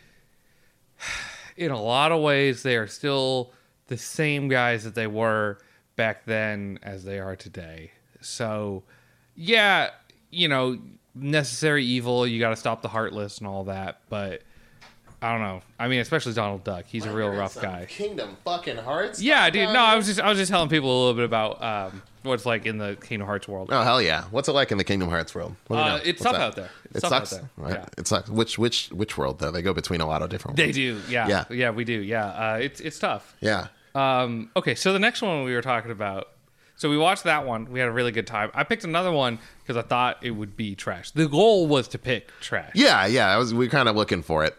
[1.57, 3.53] in a lot of ways, they are still
[3.89, 5.59] the same guys that they were
[5.97, 7.93] back then as they are today.
[8.21, 8.85] So,
[9.35, 9.91] yeah,
[10.31, 10.79] you know,
[11.15, 14.43] necessary evil, you got to stop the heartless and all that, but
[15.21, 15.63] I don't know.
[15.81, 16.85] I mean, especially Donald Duck.
[16.87, 17.87] He's a real rough guy.
[17.89, 19.21] Kingdom fucking Hearts.
[19.21, 19.71] Yeah, dude.
[19.71, 22.35] No, I was just I was just telling people a little bit about um, what
[22.35, 23.71] it's like in the Kingdom Hearts world.
[23.73, 24.25] Oh hell yeah!
[24.31, 25.57] What's it like in the Kingdom Hearts world?
[25.67, 26.41] What do you Uh, it's What's tough that?
[26.41, 26.71] out there.
[26.85, 27.31] It's It tough out sucks.
[27.43, 27.51] there.
[27.57, 27.75] Right?
[27.75, 27.87] Yeah.
[27.99, 28.29] It sucks.
[28.31, 29.51] Which which which world though?
[29.51, 30.57] They go between a lot of different.
[30.57, 30.77] They Worlds.
[30.77, 31.01] do.
[31.09, 31.27] Yeah.
[31.29, 31.45] Yeah.
[31.51, 31.71] Yeah.
[31.71, 31.95] we do.
[32.01, 32.27] Yeah.
[32.27, 33.35] Uh, it's it's tough.
[33.41, 33.69] Yeah.
[33.97, 36.29] Um, okay, so the next one we were talking about.
[36.77, 37.73] So we watched that one.
[37.73, 38.53] We had a really good time.
[38.55, 41.11] I picked another one because I thought it would be trash.
[41.11, 42.71] The goal was to pick trash.
[42.75, 43.35] Yeah, yeah.
[43.35, 43.53] I was.
[43.53, 44.57] We kind of looking for it.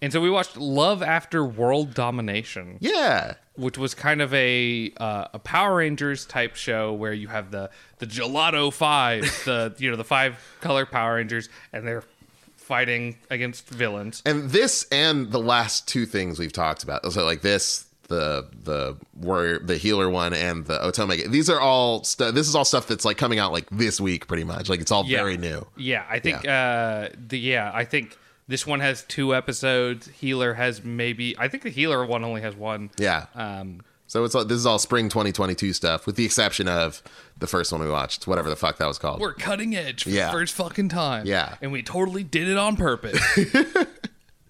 [0.00, 3.34] And so we watched Love After World Domination, Yeah.
[3.56, 7.70] which was kind of a uh, a Power Rangers type show where you have the
[7.98, 12.04] the Gelato Five, the you know the five color Power Rangers, and they're
[12.56, 14.22] fighting against villains.
[14.26, 17.10] And this and the last two things we've talked about.
[17.12, 21.28] So like this, the the warrior, the healer one, and the Otome.
[21.30, 22.00] These are all.
[22.00, 24.68] This is all stuff that's like coming out like this week, pretty much.
[24.68, 25.18] Like it's all Yeah.
[25.22, 25.66] very new.
[25.76, 28.16] Yeah, I think uh the yeah, I think
[28.48, 30.08] this one has two episodes.
[30.08, 32.90] Healer has maybe I think the healer one only has one.
[32.98, 33.26] Yeah.
[33.34, 37.02] Um So it's all, this is all spring 2022 stuff, with the exception of
[37.38, 39.20] the first one we watched, whatever the fuck that was called.
[39.20, 40.26] we're cutting edge for Yeah.
[40.26, 41.26] the first fucking time.
[41.26, 41.56] Yeah.
[41.62, 43.20] And we totally did it on purpose.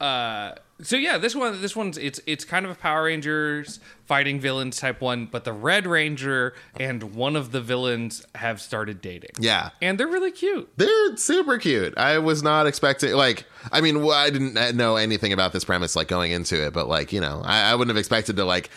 [0.01, 4.39] uh so yeah, this one this one's it's it's kind of a Power Rangers fighting
[4.39, 9.31] villains type one, but the Red Ranger and one of the villains have started dating.
[9.41, 9.71] Yeah.
[9.83, 10.71] And they're really cute.
[10.77, 11.99] They're super cute.
[11.99, 16.07] I was not expecting like I mean I didn't know anything about this premise like
[16.07, 18.71] going into it, but like you know I, I wouldn't have expected to like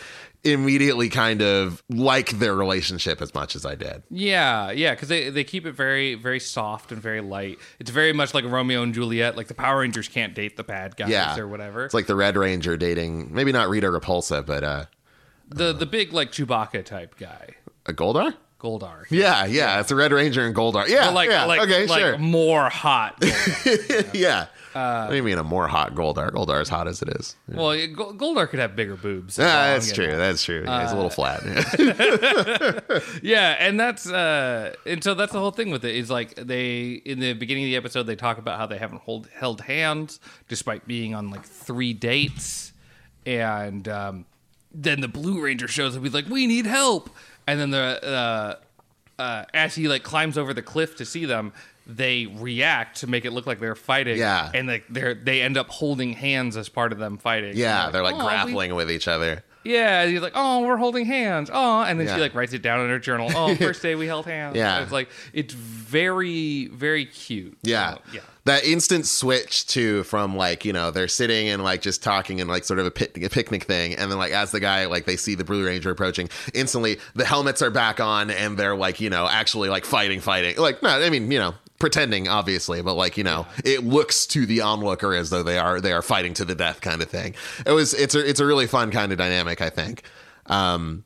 [0.44, 4.02] immediately kind of like their relationship as much as I did.
[4.10, 7.58] Yeah, yeah, because they, they keep it very very soft and very light.
[7.78, 9.36] It's very much like Romeo and Juliet.
[9.36, 11.38] Like the Power Rangers can't date the bad guys Yeah.
[11.38, 11.84] or whatever.
[11.84, 14.84] It's like the Red Ranger dating maybe not Rita Repulsa, but uh,
[15.48, 17.50] the the big like Chewbacca type guy,
[17.86, 18.34] a Goldar.
[18.58, 19.06] Goldar.
[19.10, 20.86] Yeah, yeah, it's a Red Ranger and Goldar.
[20.86, 22.18] Yeah, But like yeah, like okay, like sure.
[22.18, 23.20] more hot.
[23.20, 24.14] Goldar.
[24.14, 24.46] yeah.
[24.72, 26.30] What do you mean a more hot Goldar?
[26.30, 27.36] Goldar is hot as it is.
[27.48, 29.38] well, Go- Goldar could have bigger boobs.
[29.38, 30.06] Yeah, That's that's true.
[30.06, 30.16] at.
[30.16, 30.64] That's true.
[30.66, 31.42] Yeah, he's a little flat.
[33.22, 36.92] Yeah, and that's uh and so that's the whole thing with it is like they
[37.04, 40.20] in the beginning of the episode they talk about how they haven't hold, held hands
[40.48, 42.72] despite being on like three dates
[43.26, 44.24] and um
[44.74, 47.10] then the Blue Ranger shows up he's like we need help
[47.46, 48.04] and then the
[49.18, 51.52] uh uh as he like climbs over the cliff to see them
[51.86, 54.50] they react to make it look like they're fighting Yeah.
[54.54, 58.02] and like they're they end up holding hands as part of them fighting yeah, they're
[58.02, 59.42] like "Oh, we- grappling with each other.
[59.64, 61.48] yeah, he's like, oh, we're holding hands.
[61.52, 62.16] Oh, and then Yeah.
[62.16, 63.30] she like writes it down in her journal.
[63.34, 64.56] Oh, first day we held hands.
[64.56, 64.82] Yeah.
[64.82, 67.56] it's like it's very, very cute.
[67.62, 67.94] Yeah.
[67.94, 68.20] So, yeah.
[68.44, 72.50] That instant switch to from like, you know, they're sitting and like just talking and
[72.50, 73.94] like sort of a, pic- a picnic thing.
[73.94, 77.24] And then like as the guy, like they see the Blue Ranger approaching, instantly the
[77.24, 80.56] helmets are back on and they're like, you know, actually like fighting, fighting.
[80.56, 84.46] Like, no, I mean, you know, pretending obviously, but like, you know, it looks to
[84.46, 87.34] the onlooker as though they are, they are fighting to the death kind of thing.
[87.66, 90.04] It was, it's a, it's a really fun kind of dynamic, I think.
[90.46, 91.02] Um,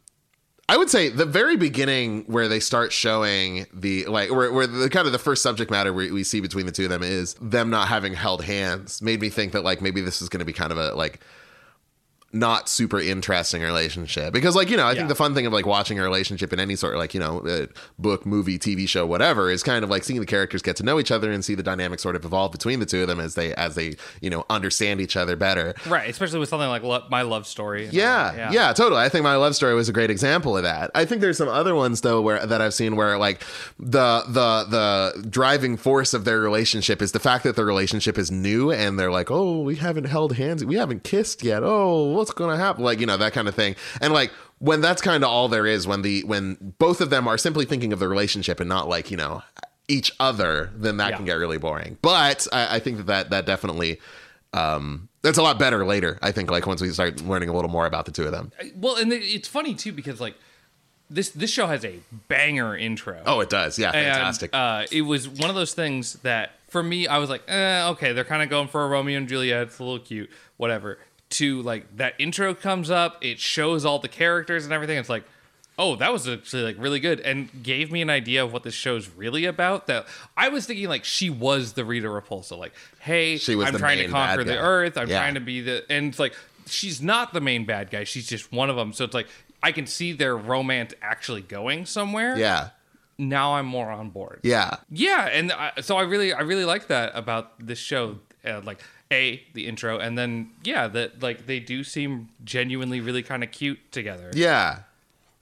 [0.69, 4.91] I would say the very beginning where they start showing the like where, where the
[4.91, 7.35] kind of the first subject matter we, we see between the two of them is
[7.41, 10.45] them not having held hands made me think that like maybe this is going to
[10.45, 11.21] be kind of a like
[12.39, 14.99] not super interesting relationship because like you know i Yeah.
[14.99, 17.21] think the fun thing of like watching a relationship in any sort of like you
[17.21, 17.67] know uh,
[17.99, 20.99] book movie tv show whatever is kind of like seeing the characters get to know
[21.01, 23.35] each other and see the dynamic sort of evolve between the two of them as
[23.35, 27.05] they as they you know understand each other better Right, especially with something like lo-
[27.11, 27.87] my love story.
[27.87, 29.01] all yeah, yeah, totally.
[29.03, 30.91] I think my love story was a great example of that.
[30.95, 33.43] I think there's some other ones though where that I've seen where like
[33.79, 38.31] the the the driving force of their relationship is the fact that their relationship is
[38.31, 40.65] new and they're like, "Oh, we haven't held hands.
[40.65, 41.63] We haven't kissed yet.
[41.65, 43.77] Oh, what's going to happen?" Like, you know, that kind of thing.
[44.01, 47.29] And like when that's kind of all there is when the when both of them
[47.29, 49.43] are simply thinking of the relationship and not like, you know,
[49.89, 51.17] each other, then that Yeah.
[51.17, 51.99] can get really boring.
[52.03, 54.01] But I, I think that, that that definitely
[54.55, 57.69] um that's a lot better later i think like once we start learning a little
[57.69, 60.37] more about the two of them Well, and it's funny too because like
[61.11, 61.99] this this show has a
[62.29, 63.21] banger intro.
[63.27, 66.83] oh it does yeah And, fantastic uh, it was one of those things that for
[66.83, 69.63] me, I was like, eh, okay, they're kind of going for a Romeo and Juliet.
[69.69, 70.99] It's a little cute, whatever.
[71.31, 74.97] To like that intro comes up, it shows all the characters and everything.
[74.97, 75.25] It's like,
[75.79, 78.75] oh, that was actually like really good, and gave me an idea of what this
[78.75, 79.89] show's really about.
[79.89, 82.57] That I was thinking like she was the Rita Repulsa.
[82.57, 84.57] Like, hey, She was I'm trying to conquer the.
[84.57, 84.97] Earth.
[84.97, 85.19] I'm Yeah.
[85.19, 86.35] trying to be the, and it's like
[86.67, 88.05] she's not the main bad guy.
[88.05, 88.93] She's just one of them.
[88.93, 89.27] So it's like
[89.63, 92.69] I can see their romance actually going somewhere yeah
[93.19, 94.41] now I'm more on board.
[94.43, 98.19] yeah Yeah, and I, so I really, I really like that about this show.
[98.45, 98.81] Uh, like
[99.13, 103.51] a the intro, and then yeah, that like they do seem genuinely really kind of
[103.53, 104.31] cute together.
[104.35, 104.81] yeah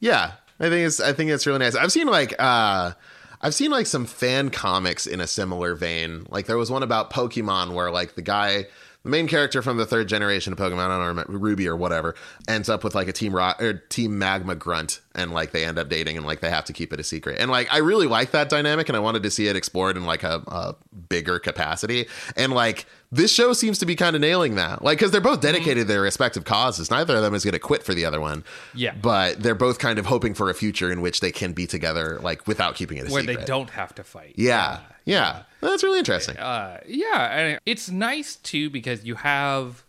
[0.01, 2.93] yeah i think it's i think it's really nice i've seen like uh
[3.41, 6.27] I've seen like some fan comics in a similar vein.
[6.31, 8.69] Like there was one about Pokemon where like the guy,
[9.05, 12.14] the main character from the third generation of Pokemon, I don't remember Ruby or whatever,
[12.48, 15.78] ends up with like a team rock or team magma grunt, and like they end
[15.78, 17.39] up dating, and like they have to keep it a secret.
[17.39, 20.05] And like I really like that dynamic, and I wanted to see it explored in
[20.05, 20.74] like a, a
[21.09, 22.06] bigger capacity.
[22.35, 25.40] And like this show seems to be kind of nailing that, like because they're both
[25.40, 25.52] mm-hmm.
[25.52, 26.90] dedicated to their respective causes.
[26.90, 28.43] Neither of them is going to quit for the other one.
[28.74, 28.94] Yeah.
[28.94, 32.18] but they're both kind of hoping for a future in which they can be together,
[32.22, 33.36] like without keeping it a where secret.
[33.36, 34.35] Where they don't have to fight.
[34.36, 36.36] Yeah, yeah, that's really interesting.
[36.39, 39.85] uh, yeah, and it's nice too because you have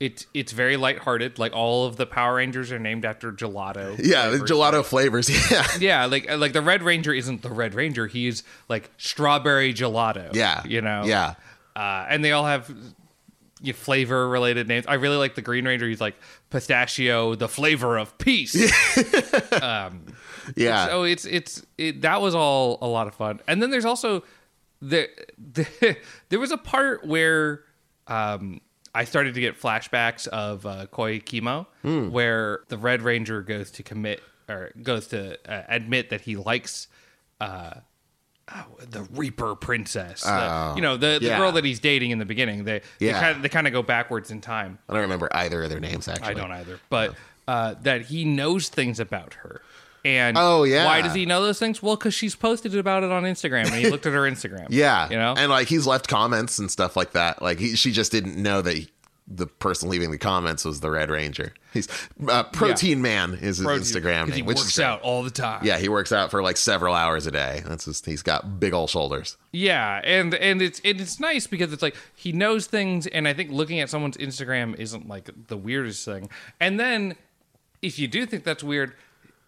[0.00, 1.38] it's it's very lighthearted.
[1.38, 3.96] Like all of the Power Rangers are named after gelato.
[4.04, 4.50] Yeah, flavors.
[4.50, 5.30] gelato flavors.
[5.50, 8.06] Yeah, Yeah, like like the Red Ranger isn't the Red Ranger.
[8.06, 10.34] He's like strawberry gelato.
[10.34, 11.04] yeah, you know.
[11.04, 11.34] Yeah,
[11.76, 12.68] uh, and they all have
[13.64, 14.86] you flavor related names.
[14.88, 15.86] I really like the Green Ranger.
[15.88, 16.16] He's like
[16.50, 18.54] pistachio, the flavor of peace.
[20.56, 23.40] yeah, So it's it's it, that was all a lot of fun.
[23.46, 24.24] And then there's also
[24.82, 25.96] the, the
[26.28, 27.62] there was a part where
[28.08, 28.60] um,
[28.94, 32.10] I started to get flashbacks of uh, Koikimo, Hmm.
[32.10, 36.88] where the Red Ranger goes to commit or goes to uh, admit that he likes.
[37.40, 37.74] Uh,
[38.54, 41.38] oh, the Reaper Princess, The- Oh, you know the, the yeah.
[41.38, 42.64] girl that he's dating in the beginning.
[42.64, 43.12] They Yeah.
[43.14, 44.78] they kind of they kind of go backwards in time.
[44.88, 46.28] I don't remember either of their names actually.
[46.28, 46.80] I don't either.
[46.90, 47.14] But
[47.48, 49.62] uh, that he knows things about her.
[50.04, 50.84] And Oh, yeah.
[50.84, 51.82] why does he know those things?
[51.82, 54.66] Well, because she's posted about it on Instagram, and he looked at her Instagram.
[54.70, 57.40] Yeah, you know, and like he's left comments and stuff like that.
[57.42, 58.90] Like he, she just didn't know that he-
[59.28, 61.54] the person leaving the comments was the Red Ranger.
[61.72, 61.86] He's
[62.28, 65.64] uh, Protein Man is his Instagram name, He which works out all the time.
[65.64, 67.62] Yeah, he works out for like several hours a day.
[67.64, 69.36] That's just he's got big old shoulders.
[69.52, 73.32] Yeah, and and it's and it's nice because it's like he knows things, and I
[73.32, 76.28] think looking at someone's Instagram isn't like the weirdest thing.
[76.58, 77.14] And then,
[77.80, 78.92] if you do think that's weird,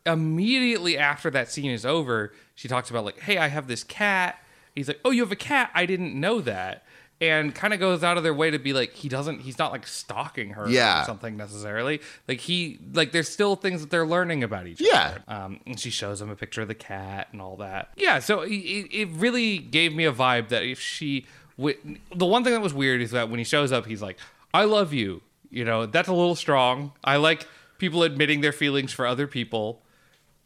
[0.07, 4.39] immediately after that scene is over, she talks about like, "Hey, I have this cat."
[4.75, 5.71] He's like, "Oh, you have a cat?
[5.75, 6.85] I didn't know that."
[7.21, 9.71] And kind of goes out of their way to be like, he doesn't, he's not
[9.71, 11.03] like stalking her Yeah.
[11.03, 12.01] or something necessarily.
[12.27, 15.19] Like he, like there's still things that they're learning about each Yeah.
[15.29, 15.45] other.
[15.45, 17.91] Um, and she shows him a picture of the cat and all that.
[17.97, 21.25] Yeah, so it, it really gave me a vibe that if she,
[21.57, 21.79] w-
[22.15, 24.19] the one thing that was weird is that when he shows up, he's like,
[24.53, 26.93] "I love you." You know, that's a little strong.
[27.05, 27.47] I like
[27.79, 29.81] people admitting their feelings for other people.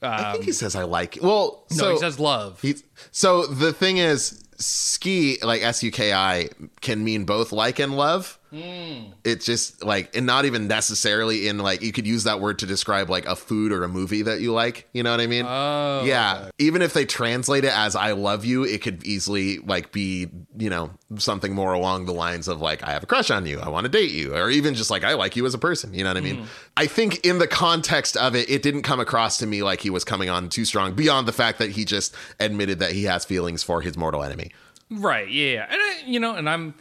[0.03, 1.19] I think he um, says I like.
[1.21, 2.61] Well, No, so he says love.
[2.63, 6.51] He's, so the thing is, suki like S U K I
[6.81, 8.39] can mean both like and love.
[8.51, 9.13] Hmm.
[9.25, 12.67] It's just like, and not even necessarily in like you could use that word to
[12.67, 14.89] describe like a food or a movie that you like.
[14.93, 15.45] You know what I mean?
[15.47, 16.51] Oh, yeah.
[16.59, 20.71] Even if they translate it as "I love you," it could easily like be you
[20.71, 23.69] know something more along the lines of like "I have a crush on you," "I
[23.69, 26.05] want to date you," or even just like "I like you as a person." You
[26.05, 26.37] know what I mean?
[26.39, 26.45] Hmm.
[26.77, 29.91] I think in the context of it, it didn't come across to me like he
[29.91, 30.95] was coming on too strong.
[30.95, 34.53] Beyond the fact that he just admitted that he has feelings for his mortal enemy.
[34.91, 35.29] Right.
[35.29, 35.53] Yeah.
[35.53, 35.67] yeah.
[35.71, 36.75] And I, you know, and I'm,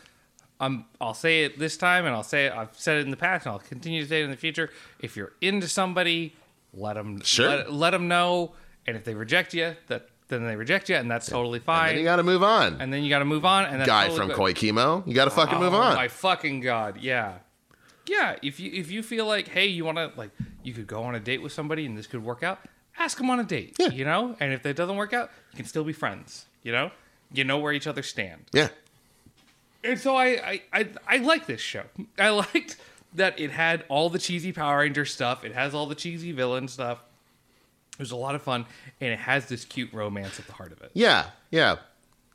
[0.60, 2.54] I'm, I'll say it this time, and I'll say it.
[2.54, 4.70] I've said it in the past, and I'll continue to say it in the future.
[5.00, 6.36] If you're into somebody,
[6.74, 7.48] let them, Sure.
[7.50, 8.54] let, let them know.
[8.88, 11.92] And if they reject you, that then they reject you, and that's totally fine.
[11.92, 12.82] And you got to move on.
[12.82, 13.66] and then you got to move on.
[13.66, 14.38] And that's Guy totally from.
[14.46, 15.96] Koikimo, you got to fucking oh, move Oh, on.
[15.96, 17.36] My fucking god, yeah,
[18.08, 18.36] yeah.
[18.42, 20.32] If you if you feel like, hey, you want to like,
[20.64, 22.60] you could go on a date with somebody, and this could work out.
[23.00, 23.90] Ask them on a date, Yeah.
[23.90, 24.36] you know.
[24.40, 26.90] And if that doesn't work out, you can still be friends, you know.
[27.32, 28.46] You know where each other stand.
[28.54, 28.70] yeah.
[29.84, 31.84] And so I, I, I, I like this show.
[32.20, 32.78] I liked
[33.16, 35.44] that it had all the cheesy Power Ranger stuff.
[35.46, 37.00] It has all the cheesy villain stuff.
[37.94, 38.66] It was a lot of fun,
[39.02, 40.92] and it has this cute romance at the heart of it.
[40.94, 41.78] Yeah, yeah.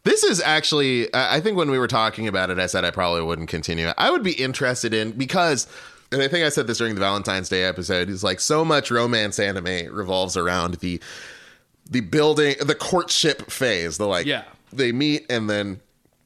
[0.03, 2.91] This is actually, I I think when we were talking about it, I said I
[2.91, 3.89] probably wouldn't continue.
[3.97, 5.69] I would be interested in because,
[6.11, 8.91] and I think I said this during the Valentine's Day episode, is like so much
[8.91, 11.01] romance anime revolves around the
[11.89, 13.99] the building, the courtship phase.
[13.99, 14.43] The like, Yeah.
[14.73, 15.81] they meet and then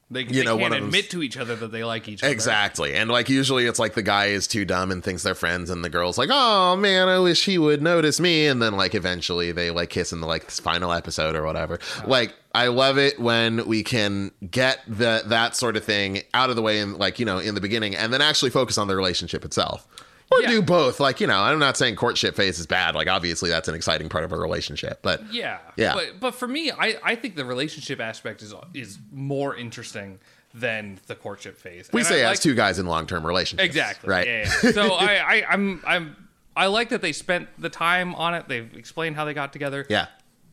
[0.08, 2.06] They, You they know, can't one of them's- admit to each other that they like
[2.06, 2.30] each other.
[2.32, 2.94] Exactly.
[2.94, 5.84] And like usually it's like the guy is too dumb and thinks they're friends and
[5.84, 9.50] the girl's like, "Oh man, I wish he would notice me." And then like eventually
[9.50, 11.80] they like kiss in the like final episode or whatever.
[12.06, 16.56] Like I love it when we can get the that sort of thing out of
[16.56, 18.94] the way in like, you know, in the beginning and then actually focus on the
[18.94, 19.88] relationship itself.
[20.32, 20.48] Or Yeah.
[20.50, 20.98] do both.
[20.98, 22.94] Like, you know, I'm not saying courtship phase is bad.
[22.94, 25.58] Like obviously that's an exciting part of a relationship, but Yeah.
[25.76, 25.94] Yeah.
[25.94, 30.18] But but for me, I, I think the relationship aspect is is more interesting
[30.52, 31.88] than the courtship phase.
[31.92, 33.66] we And say I as like- two guys in long-term relationships.
[33.66, 34.08] Exactly.
[34.10, 34.26] Right.
[34.26, 34.52] Yeah.
[34.64, 34.70] yeah.
[34.72, 36.16] So I, I I'm I'm
[36.56, 38.48] I like that they spent the time on it.
[38.48, 39.86] They've explained how they got together.
[39.88, 40.06] yeah.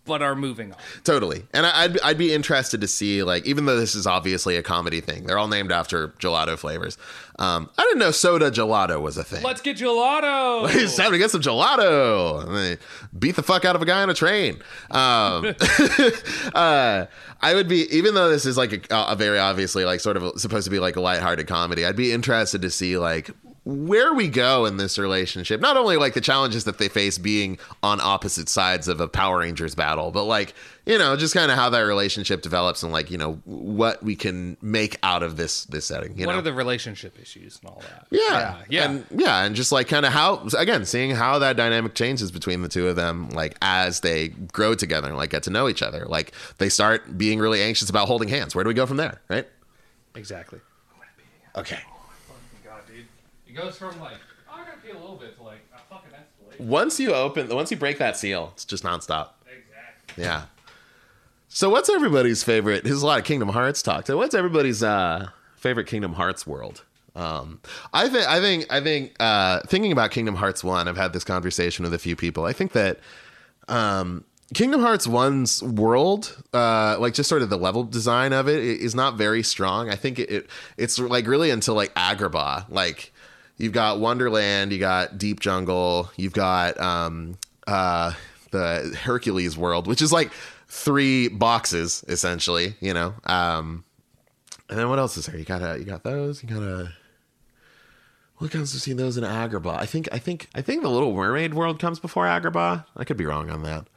[0.06, 0.78] But are moving on.
[1.06, 1.46] Totally.
[1.54, 4.64] And I- I'd, I'd be interested to see, like, even though this is obviously a
[4.64, 6.98] comedy thing, they're all named after gelato flavors.
[7.40, 9.44] Um, I didn't know soda gelato was a thing.
[9.44, 10.70] Let's get gelato.
[10.84, 12.46] It's time to get some gelato.
[12.46, 12.78] And they
[13.18, 14.62] beat the fuck out of a guy on a train.
[14.92, 15.56] Um,
[16.54, 17.06] uh,
[17.42, 20.40] I would be, even though this is like a, a very obviously like sort of
[20.40, 23.30] supposed to be like a lighthearted comedy, I'd be interested to see like
[23.65, 25.61] where we go in this relationship.
[25.61, 29.40] Not only like the challenges that they face being on opposite sides of a Power
[29.40, 30.53] Rangers battle, but like,
[30.85, 34.18] you know, just kind of how that relationship develops and like, you know, what we
[34.18, 36.18] can make out of this this setting.
[36.18, 36.40] You what know?
[36.40, 38.07] are the relationship issues and all that?
[38.11, 38.22] Yeah.
[38.22, 38.57] Yeah.
[38.68, 38.90] yeah.
[38.90, 42.64] And yeah, and just like kind of how again, seeing how that dynamic changes between
[42.64, 45.81] the two of them like as they grow together and like get to know each
[45.81, 46.06] other.
[46.06, 48.53] Like they start being really anxious about holding hands.
[48.53, 49.48] Where do we go from there, right?
[50.15, 50.60] exactly.
[51.56, 51.80] Okay.
[53.54, 54.18] It goes from like,
[54.50, 56.60] oh, I gotta pee a little bit to like a fucking escalate.
[56.66, 59.30] Once you open once you break that seal, it's just nonstop.
[59.46, 60.24] Exactly.
[60.24, 60.44] Yeah.
[61.50, 62.84] So what's everybody's favorite?
[62.84, 64.08] There's a lot of Kingdom Hearts talk.
[64.08, 66.84] So what's everybody's uh, favorite Kingdom Hearts world?
[67.16, 67.62] Um,
[67.94, 71.24] I think I think I think uh, thinking about Kingdom Hearts one, I've had this
[71.24, 72.46] conversation with a few people.
[72.46, 73.00] I think that
[73.68, 74.24] um,
[74.56, 78.98] Kingdom Hearts one's world, uh, like just sort of the level design of it, i-
[78.98, 79.92] not very strong.
[79.92, 83.12] I think it, it it's like really until like Agrabah, like
[83.58, 88.14] you've got Wonderland, you got Deep Jungle, you've got um, uh,
[88.52, 90.32] the Hercules world, which is like
[90.68, 93.14] three boxes essentially, you know.
[93.26, 93.84] Um,
[94.70, 95.38] and then what else is there?
[95.38, 96.42] You gotta you got those.
[96.42, 96.94] You gotta.
[98.38, 99.78] What comes to see those in Agrabah?
[99.78, 102.86] I think I think I think the Little Mermaid world comes before Agrabah.
[102.98, 103.88] I could be wrong on that.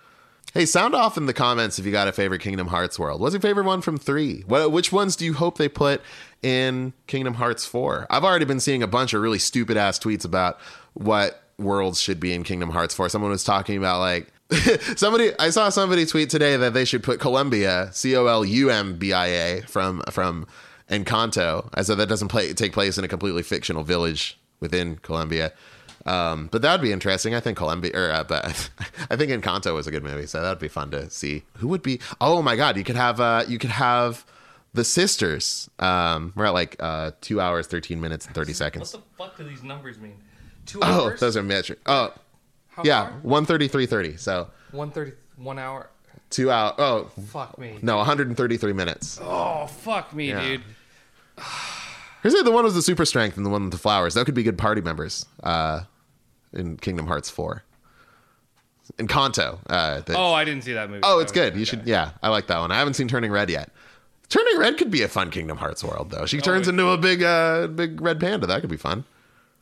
[0.54, 3.20] Hey, sound off in the comments if you got a favorite Kingdom Hearts world.
[3.20, 4.42] What's your favorite one from three?
[4.46, 6.00] What, which ones do you hope they put
[6.42, 8.06] in Kingdom Hearts 4?
[8.10, 10.58] I've already been seeing a bunch of really stupid ass tweets about
[10.94, 13.08] what worlds should be in Kingdom Hearts 4.
[13.08, 14.32] Someone was talking about like
[14.96, 18.70] somebody I saw somebody tweet today that they should put Columbia, C O L U
[18.70, 20.46] M B I A from from
[20.88, 25.52] Encanto, as though that doesn't play take place in a completely fictional village within Columbia.
[26.04, 27.34] Um, but that'd be interesting.
[27.34, 28.44] I think Columbia, or uh, but
[29.10, 31.42] I think Encanto was a good movie, so that'd be fun to see.
[31.54, 32.00] Who would be?
[32.20, 34.24] Oh my God, you could have uh, you could have
[34.76, 35.68] the sisters.
[35.80, 38.92] Um, we're at like uh, two hours, thirteen minutes, and thirty seconds.
[38.94, 40.16] What the fuck do these numbers mean?
[40.66, 41.20] Two Oh, hours?
[41.20, 41.80] those are metric.
[41.86, 42.12] Oh,
[42.68, 43.18] How yeah, far?
[43.22, 44.16] one thirty, three thirty.
[44.16, 45.90] So One thirty, one hour.
[46.30, 46.74] two hour.
[46.78, 47.78] Oh, Fuck me.
[47.82, 49.18] no, one hundred and thirty-three minutes.
[49.22, 50.40] Oh fuck me, Yeah.
[50.40, 50.62] dude.
[52.22, 54.14] Here's the one with the super strength and the one with the flowers.
[54.14, 55.26] That could be good party members.
[55.42, 55.82] Uh,
[56.52, 57.62] in Kingdom Hearts four.
[58.98, 59.58] Encanto.
[59.68, 61.02] Uh, the- Oh, I didn't see that movie.
[61.04, 61.56] Oh, it's good.
[61.56, 61.86] You should.
[61.86, 62.70] Yeah, I like that one.
[62.72, 63.70] I haven't seen Turning Red yet.
[64.28, 66.26] Turning Red could be a fun Kingdom Hearts world, though.
[66.26, 68.46] She turns it- into a big, uh, big red panda.
[68.46, 69.04] That could be fun.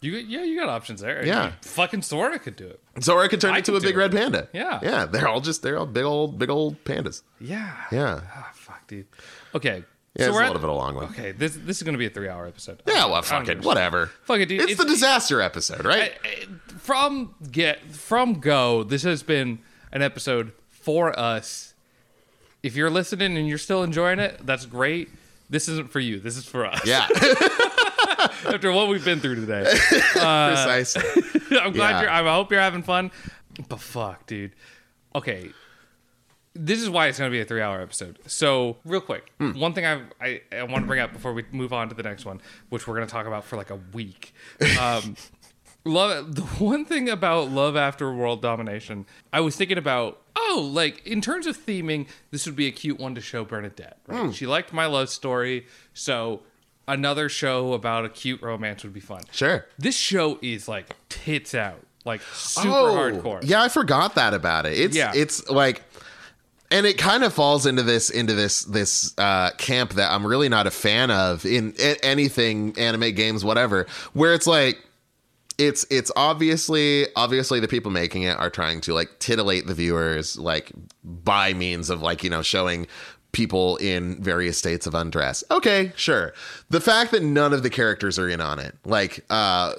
[0.00, 1.24] You yeah, you got options there.
[1.24, 1.52] Yeah.
[1.62, 2.80] fucking Sora could do it.
[3.00, 3.98] Sora could turn I into a big it.
[3.98, 4.48] red panda.
[4.52, 4.78] Yeah.
[4.82, 5.06] yeah.
[5.06, 7.22] They're all just they're all big old, big old pandas.
[7.40, 7.74] Yeah.
[7.90, 9.06] Yeah, Ah, fuck, dude.
[9.54, 9.82] Okay.
[10.14, 10.26] yeah.
[10.26, 11.04] so it's we're a little bit of a long one.
[11.06, 12.82] Okay, this this is gonna be a three hour episode.
[12.86, 14.10] Yeah, well, fuck it, whatever.
[14.24, 14.62] Fuck it, dude.
[14.68, 16.12] It's, the disaster episode, right?
[16.24, 16.46] I- I-
[16.78, 18.82] from get from go.
[18.84, 19.60] This has been
[19.90, 21.73] an episode for us.
[22.64, 25.10] If you're listening and you're still enjoying it, that's great.
[25.50, 26.18] This isn't for you.
[26.18, 26.80] This is for us.
[26.86, 27.06] yeah,
[28.46, 31.02] After what we've been through today, precisely.
[31.58, 32.00] I'm glad Yeah.
[32.02, 32.10] you're.
[32.10, 33.10] I hope you're having fun.
[33.68, 34.52] But fuck, dude.
[35.14, 35.50] Okay,
[36.54, 38.18] this is why it's going to be a three-hour episode.
[38.26, 39.52] So, real quick, Hmm.
[39.58, 42.02] one thing I've, I I want to bring up before we move on to the
[42.02, 44.32] next one, which we're going to talk about for like a week.
[44.80, 45.16] Um,
[45.84, 49.04] love the one thing about love after world domination.
[49.34, 50.20] I was thinking about.
[50.36, 53.98] Oh, like in terms of theming, this would be a cute one to show Bernadette.
[54.06, 54.20] Right?
[54.26, 54.30] Hmm.
[54.32, 56.42] She liked my love story, so
[56.88, 59.22] another show about a cute romance would be fun.
[59.30, 59.66] Sure.
[59.78, 63.40] This show is like tits out, like super oh, hardcore.
[63.44, 64.78] Yeah, I forgot that about it.
[64.78, 65.12] It's Yeah.
[65.14, 65.82] it's like
[66.70, 70.48] and it kind of falls into this into this this uh, camp that I'm really
[70.48, 74.78] not a fan of in a- anything anime games whatever where it's like
[75.58, 80.38] it's it's obviously obviously the people making it are trying to like titillate the viewers
[80.38, 80.72] like
[81.04, 82.86] by means of like you know showing
[83.32, 86.32] people in various states of undress okay sure
[86.70, 89.74] the fact that none of the characters are in on it like uh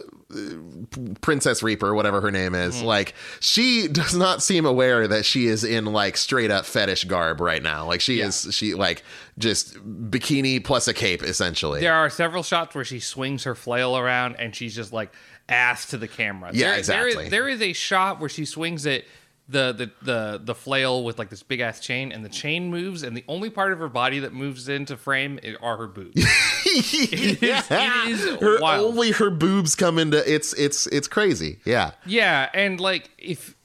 [1.21, 5.63] Princess Reaper, whatever her name is, like she does not seem aware that she is
[5.63, 7.85] in like straight up fetish garb right now.
[7.85, 9.03] Like she is, she like
[9.37, 9.75] just
[10.09, 11.79] bikini plus a cape essentially.
[11.81, 15.13] There are several shots where she swings her flail around and she's just like
[15.49, 16.51] ass to the camera.
[16.53, 17.29] Yeah, There- there is- exactly.
[17.29, 19.05] there is a shot where she swings it.
[19.47, 23.03] The, the the the flail with like this big ass chain and the chain moves
[23.03, 26.15] and the only part of her body that moves into frame are her boobs.
[26.65, 27.61] yeah.
[27.69, 28.85] it is her, wild.
[28.87, 31.59] only her boobs come into it's it's it's crazy.
[31.63, 31.91] Yeah.
[32.07, 33.55] Yeah, and like if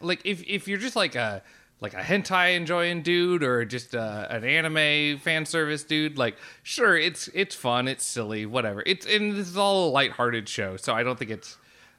[0.00, 1.42] like if if you're just like a
[1.80, 6.96] like a hentai enjoying dude or just uh, an anime fan service dude, like sure
[6.96, 8.82] it's it's fun, it's silly, whatever.
[8.86, 11.56] It's and this is all a lighthearted show, so I don't think it's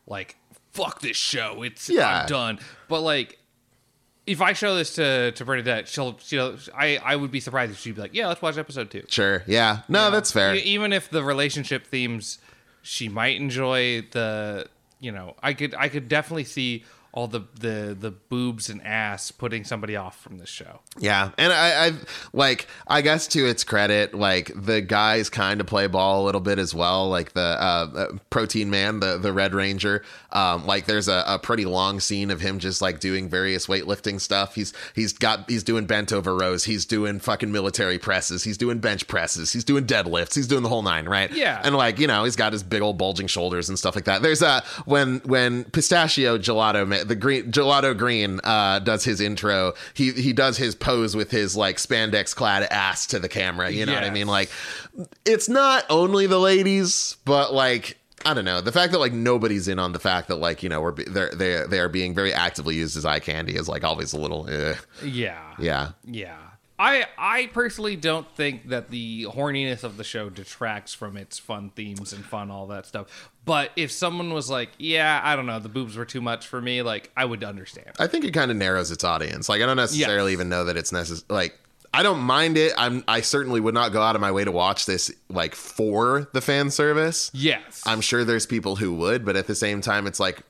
[0.07, 0.35] like
[0.71, 1.63] fuck this show.
[1.63, 2.21] It's Yeah.
[2.21, 2.59] I'm done.
[2.87, 3.39] But like
[4.25, 7.79] if I show this to to Bernadette, she'll she'll I I would be surprised if
[7.79, 9.03] she'd be like, yeah, let's watch episode two.
[9.09, 9.43] Sure.
[9.47, 9.81] Yeah.
[9.87, 10.55] No, that's fair.
[10.55, 12.39] Even if the relationship themes
[12.81, 14.65] she might enjoy the
[14.99, 16.83] you know i could i could definitely see
[17.17, 21.51] all the the the boobs and ass putting somebody off from this show Yeah, and
[21.51, 21.91] I, I
[22.31, 26.41] like I guess to its credit, like the guys kind of play ball a little
[26.41, 27.09] bit as well.
[27.09, 30.03] Like the uh, uh, Protein Man, the the Red Ranger.
[30.31, 34.21] Um, like there's a, a pretty long scene of him just like doing various weightlifting
[34.21, 34.53] stuff.
[34.53, 36.65] He's he's got he's doing bent over rows.
[36.65, 38.43] He's doing fucking military presses.
[38.43, 39.51] He's doing bench presses.
[39.51, 40.35] He's doing deadlifts.
[40.35, 41.31] He's doing the whole nine, right?
[41.31, 41.59] Yeah.
[41.63, 44.21] and like you know he's got his big old bulging shoulders and stuff like that.
[44.21, 49.73] There's a when when Pistachio Gelato the green Gelato Green uh, does his intro.
[49.93, 53.69] He he does his pose with his like spandex clad ass to the camera.
[53.69, 54.27] You know what I mean?
[54.27, 54.49] Like
[55.25, 57.97] it's not only the ladies, but like.
[58.25, 60.69] I don't know the fact that like nobody's in on the fact that like you
[60.69, 63.83] know we're they're they they are being very actively used as eye candy is like
[63.83, 64.73] always a little eh.
[65.03, 66.35] yeah yeah yeah
[66.79, 71.69] i i personally don't think that the horniness of the show detracts from its fun
[71.75, 75.59] themes and fun all that stuff but if someone was like yeah i don't know
[75.59, 78.51] the boobs were too much for me like i would understand I think it kind
[78.51, 79.49] of narrows its audience.
[79.49, 80.37] Like I don't necessarily Yes.
[80.37, 81.25] even know that it's necessary.
[81.29, 81.59] Like
[81.93, 82.73] I don't mind it.
[82.77, 86.27] I'm I certainly would not go out of my way to watch this like for
[86.33, 87.31] the fan service.
[87.33, 90.41] yes I'm sure there's people who would, but at the same time, it's like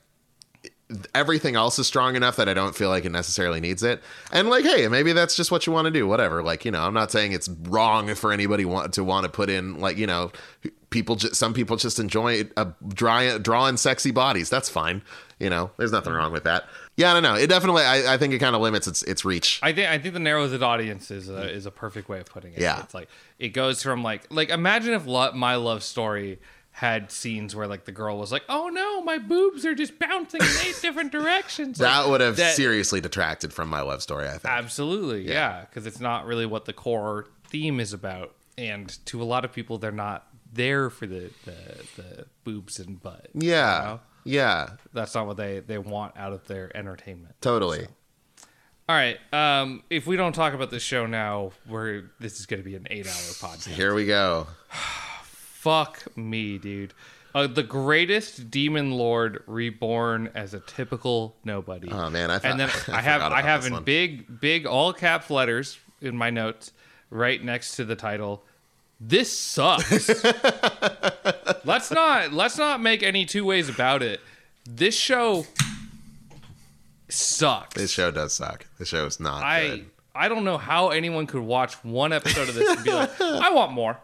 [1.14, 4.02] everything else is strong enough that I don't feel like it necessarily needs it.
[4.32, 6.06] And like, hey, maybe that's just what you want to do.
[6.06, 6.42] Whatever.
[6.42, 9.50] Like, you know, I'm not saying it's wrong for anybody want to want to put
[9.50, 10.32] in like, you know,
[10.90, 11.16] people.
[11.16, 14.48] Just, some people just enjoy a dry drawing sexy bodies.
[14.48, 15.02] That's fine.
[15.38, 16.64] You know, there's nothing wrong with that.
[16.96, 17.34] Yeah, I don't know.
[17.34, 17.84] It definitely.
[17.84, 19.60] I, I think it kind of limits its its reach.
[19.62, 22.26] I think I think the narrows it audience is a, is a perfect way of
[22.26, 22.60] putting it.
[22.60, 22.80] Yeah.
[22.82, 23.08] it's like
[23.38, 26.40] it goes from like like imagine if lo- my love story
[26.78, 30.40] had scenes where like the girl was like, "Oh no, my boobs are just bouncing
[30.40, 34.28] in eight different directions." Like, that would have that- seriously detracted from my love story.
[34.28, 34.44] I think.
[34.44, 39.24] Absolutely, yeah, because it's not really what the core theme is about, and to a
[39.24, 41.56] lot of people, they're not there for the the,
[41.96, 43.26] the boobs and butt.
[43.34, 43.80] you yeah.
[43.84, 44.00] know?
[44.22, 44.70] Yeah.
[44.92, 47.34] that's not what they they want out of their entertainment.
[47.40, 47.88] Totally.
[48.88, 52.62] All right, um, if we don't talk about this show now, we're this is going
[52.62, 53.66] to be an eight-hour podcast.
[53.66, 54.46] Here we go.
[55.58, 56.94] Fuck me, dude.
[57.34, 61.90] Uh, the greatest demon lord reborn as a typical nobody.
[61.90, 63.82] Oh man, I thought, and then I I have I have in one.
[63.82, 66.70] big big all caps letters in my notes
[67.10, 68.44] right next to the title.
[69.00, 70.08] This sucks.
[71.64, 74.20] let's not let's not make any two ways about it.
[74.64, 75.44] This show
[77.08, 77.74] sucks.
[77.74, 78.64] This show does suck.
[78.78, 79.90] This show is not I good.
[80.14, 83.50] I don't know how anyone could watch one episode of this and be like, I
[83.50, 83.98] want more.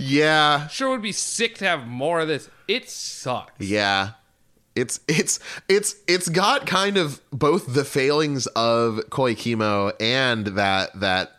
[0.00, 0.66] Yeah.
[0.68, 2.48] Sure would be sick to have more of this.
[2.66, 3.52] It sucks.
[3.58, 4.10] Yeah.
[4.76, 10.98] It's it's it's it's got kind of both the failings of Koi Koikimo and that
[11.00, 11.32] that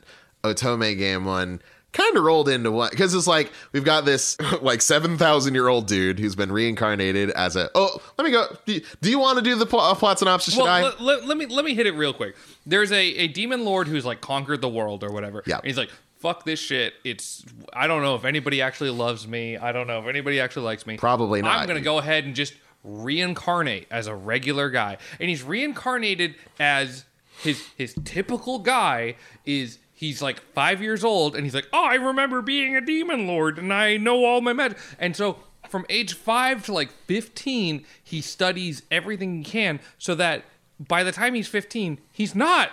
[0.44, 1.62] Otome game one
[1.94, 5.88] kind of rolled into one because it's like we've got this like 7,000 year old
[5.88, 9.38] dude who's been reincarnated as a oh let me go do you, do you want
[9.38, 11.74] to do the plot, plot synopsis should Well, I let, let- let me let me
[11.74, 12.36] hit it real quick.
[12.66, 15.42] There's a, a demon lord who's like conquered the world or whatever.
[15.46, 15.60] Yeah.
[15.64, 15.90] He's like,
[16.22, 16.94] fuck this shit.
[17.04, 17.44] It's
[17.74, 19.58] I don't know if anybody actually loves me.
[19.58, 20.98] I don't know if anybody actually likes me.
[20.98, 21.60] Probably not.
[21.60, 22.54] I'm gonna go ahead and just
[22.84, 24.98] reincarnate as a regular guy.
[25.20, 27.06] And he's reincarnated as
[27.42, 29.16] his his typical guy
[29.46, 33.28] is he's like five years old and he's like, Oh, I remember being a demon
[33.28, 34.78] lord and I know all my magic.
[35.00, 35.38] And so
[35.68, 40.44] from age five to like 15, he studies everything he can so that
[40.80, 42.72] by the time he's 15, he's not.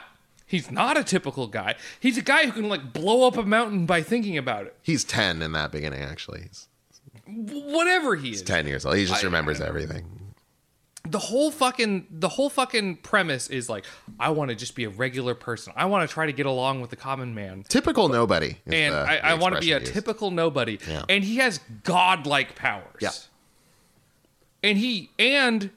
[0.49, 1.77] He's not a typical guy.
[2.01, 4.75] He's a guy who can like blow up a mountain by thinking about it.
[4.83, 6.69] he's 10 in that beginning actually he's
[7.27, 8.43] Whatever he is.
[8.43, 10.07] 10 years old he just I- remembers everything
[11.09, 13.85] the whole fucking the whole fucking premise is like
[14.21, 15.73] I want to just be a regular person.
[15.77, 17.65] I want to try to get along with the common man.
[17.69, 19.93] typical nobody is And the- I, the I want to be a expression used.
[19.95, 20.79] typical nobody.
[20.89, 21.05] Yeah.
[21.09, 23.01] And he has godlike powers.
[23.01, 23.11] Yeah.
[24.63, 25.71] And he and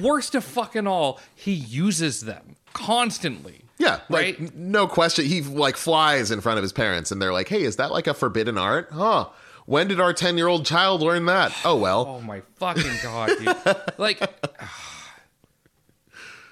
[0.00, 3.63] worst of fucking all, he uses them constantly.
[3.78, 4.54] Yeah, like Right?
[4.54, 5.24] no question.
[5.24, 8.06] He like flies in front of his parents, and they're like, "Hey, is that like
[8.06, 8.88] a forbidden art?
[8.92, 9.28] Huh?
[9.66, 11.52] When did our ten-year-old child learn that?
[11.64, 13.76] Oh well, Oh my fucking god, dude!
[13.98, 14.20] like,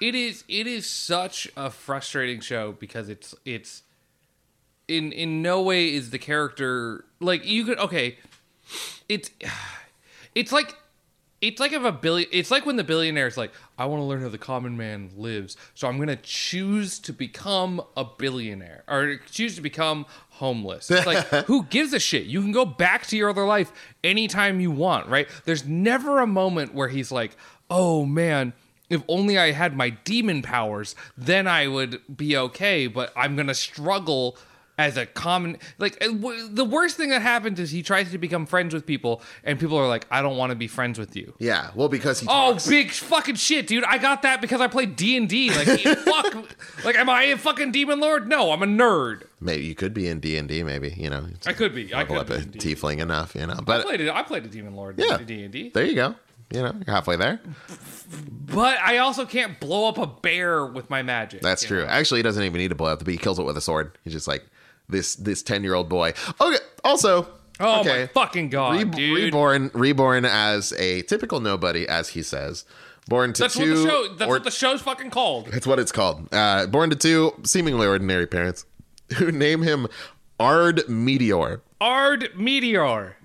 [0.01, 3.83] it is it is such a frustrating show because it's it's
[4.87, 8.17] in in no way is the character like you could okay,
[9.07, 9.29] it's
[10.35, 10.75] it's like
[11.43, 14.05] it's like if a billion it's like when the billionaire is like i want to
[14.05, 19.17] learn how the common man lives so i'm gonna choose to become a billionaire or
[19.29, 20.89] choose to become homeless.
[20.89, 22.25] It's like who gives a shit?
[22.25, 23.71] You can go back to your other life
[24.03, 25.27] anytime you want right?
[25.45, 27.35] There's never a moment where he's like
[27.69, 28.53] oh man
[28.89, 33.53] if only i had my demon powers then i would be okay but i'm gonna
[33.53, 34.37] struggle
[34.77, 38.17] as a common like uh, w- the worst thing that happens is he tries to
[38.17, 41.15] become friends with people and people are like i don't want to be friends with
[41.15, 41.69] you yeah.
[41.75, 42.67] Well, because he oh talks.
[42.67, 45.67] big fucking shit dude i got that because i played d&d like
[45.99, 46.35] fuck
[46.83, 50.07] like am i a fucking demon lord no i'm a nerd maybe you could be
[50.07, 50.63] in D and D.
[50.63, 52.75] Maybe you know, i could be i could up a be in D&D.
[52.75, 53.59] tiefling enough, you know.
[53.63, 55.19] but I played it i played a demon lord Yeah.
[55.19, 56.15] in d&d there you go.
[56.51, 57.39] You know, you're halfway there.
[58.45, 61.81] but i also can't blow up a bear with my magic That's true.
[61.83, 61.87] know?
[61.89, 63.13] Actually, he doesn't even need to blow up the bee.
[63.13, 63.97] He kills it with a sword.
[64.03, 64.43] He's just like
[64.93, 66.13] this this ten year old boy.
[66.39, 66.57] Okay.
[66.85, 67.27] Also,
[67.59, 68.01] oh okay.
[68.01, 72.63] my fucking god Re- dude reborn reborn as a typical nobody, as he says.
[73.09, 73.61] Born to that's two.
[73.61, 76.33] what the show that's or- what the show's fucking called It's what it's called.
[76.33, 78.65] Uh, born to two seemingly ordinary parents
[79.17, 79.87] who name him
[80.39, 81.61] Ard Meteor.
[81.81, 83.17] ard meteor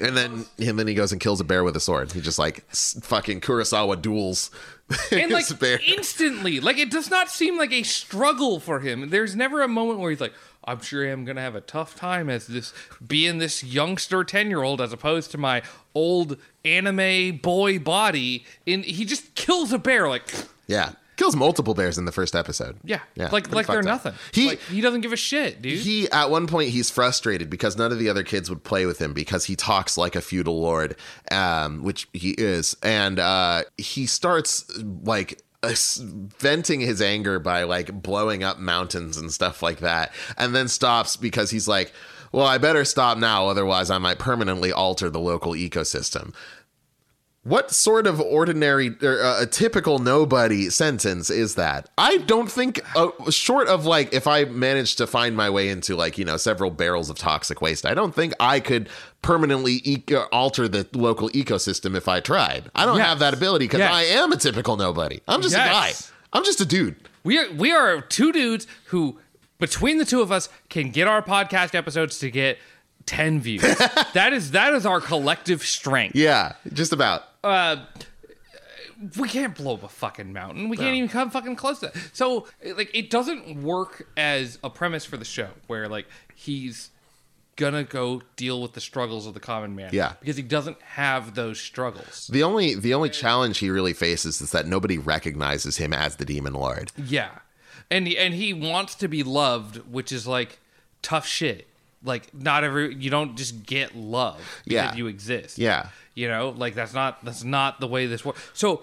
[0.00, 2.12] And then and then he goes and kills a bear with a sword.
[2.12, 4.50] He just like fucking Kurosawa duels
[5.12, 5.80] and like bear.
[5.86, 9.98] instantly like it does not seem like a struggle for him there's never a moment
[9.98, 12.74] where he's like i'm sure i'm gonna have a tough time as this
[13.06, 15.62] being this youngster 10 year old as opposed to my
[15.94, 20.28] old anime boy body and he just kills a bear like
[20.66, 20.92] yeah.
[21.22, 22.76] Kills multiple bears in the first episode.
[22.84, 23.84] Yeah, Yeah, like like they're up.
[23.84, 24.14] nothing.
[24.32, 25.78] He- like, he doesn't give a shit, dude.
[25.78, 28.98] He at one point he's frustrated because none of the other kids would play with
[29.00, 30.96] him because he talks like a feudal lord,
[31.30, 34.64] um, which he is, and uh, he starts
[35.04, 35.40] like
[36.38, 41.16] venting his anger by like blowing up mountains and stuff like that, and then stops
[41.16, 41.92] because he's like,
[42.32, 46.34] "Well, I better stop now, otherwise I might permanently alter the local ecosystem."
[47.44, 51.90] What sort of ordinary or uh, a typical nobody sentence is that?
[51.98, 55.96] I don't think uh, short of like if I managed to find my way into
[55.96, 58.88] like, you know, several barrels of toxic waste, I don't think I could
[59.22, 62.70] permanently eco- alter the local ecosystem if I tried.
[62.76, 63.06] I don't Yes.
[63.08, 63.92] have that ability cuz Yes.
[63.92, 65.20] I am a typical nobody.
[65.26, 65.66] I'm just Yes.
[65.66, 65.92] a guy.
[66.38, 66.94] I'm just a dude.
[67.24, 69.18] We are we are two dudes who
[69.58, 72.58] between the two of us can get our podcast episodes to get
[73.06, 73.62] 10 views.
[74.14, 76.16] that is that is our collective strength.
[76.16, 77.24] Yeah, just about.
[77.42, 77.84] Uh
[79.18, 80.68] we can't blow up a fucking mountain.
[80.68, 81.96] We can't even come fucking close to that.
[82.12, 86.90] So like it doesn't work as a premise for the show where like he's
[87.56, 89.90] gonna go deal with the struggles of the common man.
[89.92, 90.14] Yeah.
[90.20, 92.28] Because he doesn't have those struggles.
[92.32, 96.24] The only the only challenge he really faces is that nobody recognizes him as the
[96.24, 96.92] demon lord.
[96.96, 97.30] Yeah,
[97.90, 100.60] and he, and he wants to be loved, which is like
[101.02, 101.68] tough shit.
[102.04, 104.94] Like not every you don't just get love because Yeah.
[104.94, 105.58] you exist.
[105.58, 105.88] Yeah.
[106.14, 108.42] you know, like that's not that's not the way this works.
[108.54, 108.82] So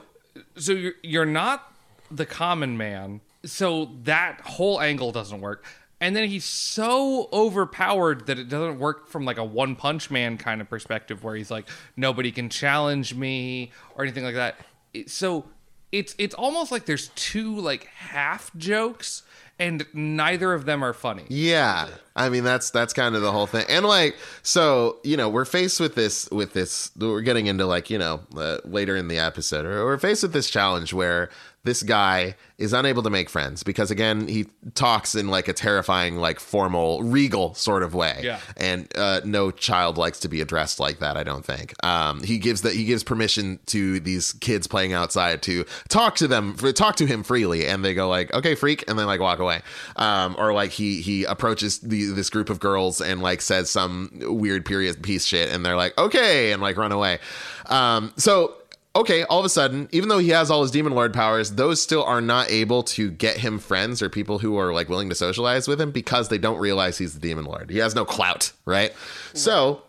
[0.55, 1.71] so you're you're not
[2.11, 3.21] the common man.
[3.45, 5.65] So that whole angle doesn't work.
[6.01, 10.37] And then he's so overpowered that it doesn't work from like a one punch man
[10.37, 11.67] kind of perspective where he's like
[11.97, 14.55] nobody can challenge me or anything like that.
[14.93, 15.45] It- so
[15.91, 19.23] it's it's almost like there's two like half jokes
[19.59, 21.25] and neither of them are funny.
[21.27, 21.89] Yeah.
[22.15, 23.65] I mean that's that's kind of the whole thing.
[23.69, 27.89] And like so, you know, we're faced with this with this we're getting into like,
[27.89, 31.29] you know, uh, later in the episode or we're faced with this challenge where
[31.69, 36.15] this guy is unable to make friends because again, he talks in like a terrifying
[36.15, 38.21] like formal regal sort of way.
[38.23, 38.39] Yeah.
[38.57, 41.75] And uh, no child likes to be addressed like that, I don't think.
[41.85, 46.27] Um, he gives that he gives permission to these kids playing outside to talk to
[46.27, 49.37] them talk to him freely and they go like, "Okay, freak," and then like walk
[49.37, 49.61] away.
[49.95, 54.09] Um, or like he he approaches the this group of girls and like says some
[54.21, 57.19] weird period piece shit and they're like, "Okay," and like run away.
[57.67, 58.55] Um, so
[58.99, 61.81] okay, all of a sudden, even though he has all his demon lord powers, those
[61.81, 65.15] still are not able to get him friends or people who are like willing to
[65.15, 67.69] socialize with him because they don't realize he's the demon lord.
[67.69, 68.93] He has no clout, right?
[69.33, 69.81] So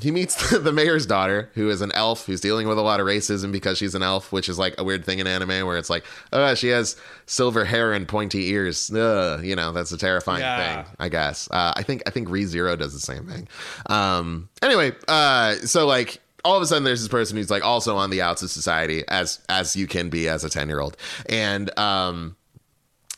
[0.00, 3.06] he meets the mayor's daughter, who is an elf who's dealing with a lot of
[3.06, 5.90] racism because she's an elf, which is like a weird thing in anime where it's
[5.90, 8.90] like, oh, she has silver hair and pointy ears.
[8.90, 10.82] Ugh, you know, that's a terrifying Yeah.
[10.82, 11.48] thing, I guess.
[11.50, 13.48] Uh, I think I think Re Zero does the same thing.
[13.86, 17.96] Um, anyway, uh, so like all of a sudden there's this person who's like also
[17.96, 20.96] on the outs of society as as you can be as a 10 year old
[21.28, 22.36] and um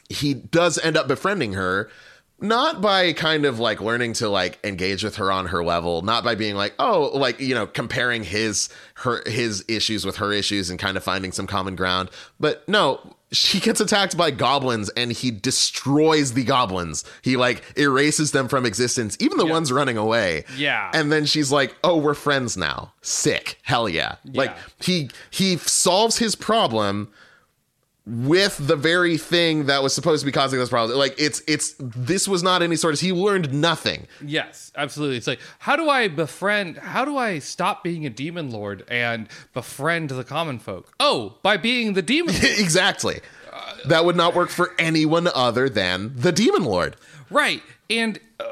[0.08, 1.90] he does end up befriending her
[2.40, 6.24] not by kind of like learning to like engage with her on her level not
[6.24, 10.68] by being like oh like you know comparing his her his issues with her issues
[10.68, 15.12] and kind of finding some common ground but no she gets attacked by goblins and
[15.12, 17.04] he destroys the goblins.
[17.22, 20.44] He like erases them from existence even the ones running away.
[20.56, 20.90] Yeah.
[20.94, 22.92] and then she's like oh we're friends now.
[23.02, 23.58] Sick.
[23.62, 24.16] Hell yeah.
[24.32, 27.12] like he he solves his problem
[28.06, 30.98] with the very thing that was supposed to be causing this problem.
[30.98, 34.06] Like it's it's this was not any sort of he learned nothing.
[34.22, 35.16] Yes, absolutely.
[35.16, 36.76] It's like, how do I befriend?
[36.78, 40.92] How do I stop being a demon lord and befriend the common folk?
[41.00, 42.34] Oh, by being the demon.
[42.34, 42.44] lord.
[42.58, 43.20] exactly.
[43.86, 46.96] That would not work for anyone other than the demon lord.
[47.30, 47.62] right?
[47.88, 48.44] And uh,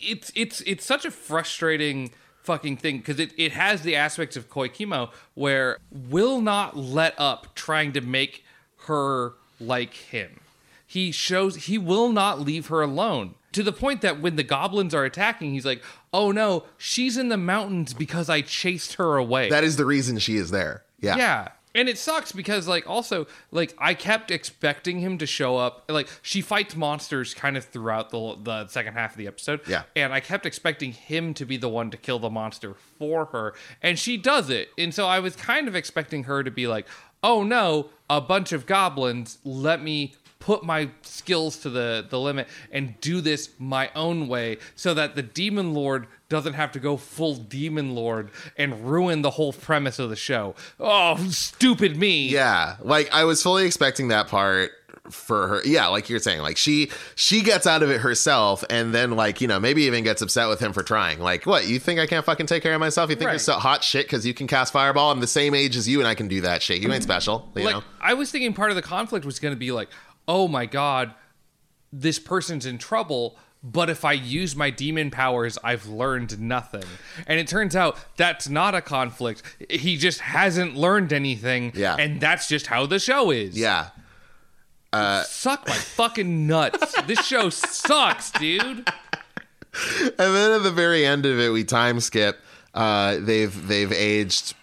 [0.00, 2.10] it's it's it's such a frustrating
[2.42, 7.54] fucking thing because it, it has the aspects of Koikimo where will not let up
[7.54, 8.43] trying to make
[8.86, 10.40] her like him.
[10.86, 13.34] He shows he will not leave her alone.
[13.52, 15.82] To the point that when the goblins are attacking, he's like,
[16.12, 20.18] "Oh no, she's in the mountains because I chased her away." That is the reason
[20.18, 20.82] she is there.
[21.00, 21.16] Yeah.
[21.16, 21.48] Yeah.
[21.76, 25.84] And it sucks because like also like I kept expecting him to show up.
[25.88, 29.60] Like she fights monsters kind of throughout the the second half of the episode.
[29.66, 29.82] Yeah.
[29.96, 33.54] And I kept expecting him to be the one to kill the monster for her,
[33.82, 34.68] and she does it.
[34.78, 36.86] And so I was kind of expecting her to be like,
[37.24, 39.38] "Oh no, a bunch of goblins.
[39.44, 44.58] Let me put my skills to the the limit and do this my own way
[44.76, 49.30] so that the demon lord doesn't have to go full demon lord and ruin the
[49.30, 52.76] whole premise of the show oh stupid me Yeah.
[52.82, 54.72] Like I was fully expecting that part
[55.10, 58.94] for her yeah like you're saying like she she gets out of it herself and
[58.94, 61.78] then like you know maybe even gets upset with him for trying like what you
[61.78, 64.24] think i can't fucking take care of myself you think you're so hot shit because
[64.24, 66.62] you can cast fireball i'm the same age as you and i can do that
[66.62, 69.38] shit you ain't special you like know I was thinking part of the conflict was
[69.38, 69.88] going to be like,
[70.28, 71.14] oh my god,
[71.90, 73.38] this person's in trouble.
[73.62, 76.84] But if I use my demon powers, I've learned nothing.
[77.26, 79.42] And it turns out that's not a conflict.
[79.70, 81.72] He just hasn't learned anything.
[81.74, 81.96] Yeah.
[81.98, 83.58] And that's just how the show is.
[83.58, 83.88] yeah
[85.24, 86.94] Suck my fucking nuts.
[87.02, 88.88] this show sucks, dude.
[89.96, 92.38] and then at the very end of it we time skip
[92.74, 94.54] uh they've they've aged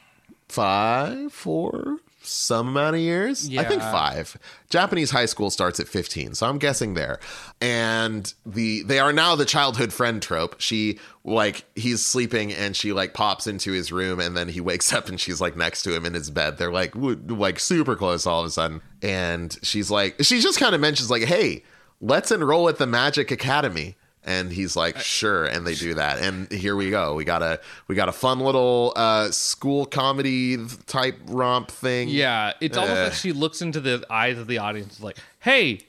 [0.48, 3.50] five four some amount of years?
[3.58, 4.38] I think five.
[4.70, 7.20] Japanese high school starts at 15 so i'm guessing there.
[7.60, 10.60] And the they are now the childhood friend trope.
[10.60, 14.94] She like he's sleeping and she like pops into his room and then he wakes
[14.94, 16.58] up and she's like next to him in his bed.
[16.58, 18.82] They're like like super close all of a sudden.
[19.02, 21.64] And she's like she just kind of mentions like hey
[22.00, 26.20] let's enroll at the magic academy and he's like sure and they do that.
[26.20, 27.16] And here we go.
[27.16, 32.10] We got a we got a fun little uh school comedy type romp thing.
[32.10, 33.04] Yeah, it's almost Uh.
[33.06, 35.80] like she looks into the eyes of the audience like, hey,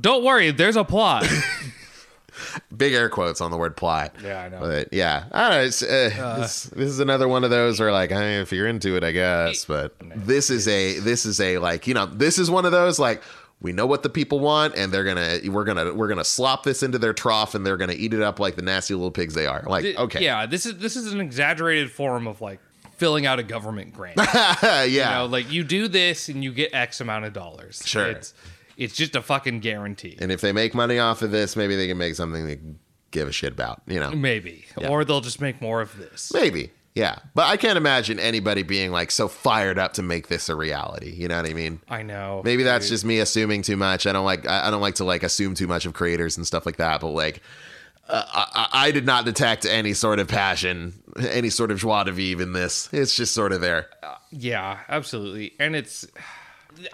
[0.00, 1.26] don't worry, there's a plot.
[2.76, 4.14] big air quotes on the word plot.
[4.22, 4.60] Yeah, I know.
[4.60, 5.24] but yeah.
[5.32, 8.40] I don't know it's, uh, this, this is another one of those where like eh,
[8.42, 11.94] if you're into it i guess but this is a this is a like you
[11.94, 13.22] know this is one of those like
[13.60, 16.82] we know what the people want and they're gonna we're gonna we're gonna slop this
[16.82, 19.46] into their trough and they're gonna eat it up like the nasty little pigs they
[19.46, 22.60] are like okay Yeah, this is this is an exaggerated form of like
[22.96, 24.16] filling out a government grant.
[24.62, 27.82] yeah You know, like you do this and you get X amount of dollars.
[27.84, 28.06] Sure.
[28.06, 28.34] It's
[28.76, 30.16] it's just a fucking guarantee.
[30.20, 32.58] and if they make money off of this maybe they can make something they
[33.10, 34.66] give a shit about you know Maybe.
[34.86, 36.30] Or they'll just make more of this.
[36.34, 36.70] Maybe.
[36.96, 37.18] Yeah.
[37.34, 41.12] But I can't imagine anybody being like so fired up to make this a reality.
[41.12, 41.78] You know what I mean?
[41.90, 42.40] I know.
[42.42, 44.06] Maybe that's just me assuming too much.
[44.06, 46.64] I don't like I don't like to like assume too much of creators and stuff
[46.64, 47.42] like that, but like
[48.08, 52.04] uh, I, I I did not detect any sort of passion, any sort of joie
[52.04, 52.88] de vivre in this.
[52.94, 53.90] It's just sort of there.
[54.30, 55.52] Yeah, absolutely.
[55.60, 56.06] And it's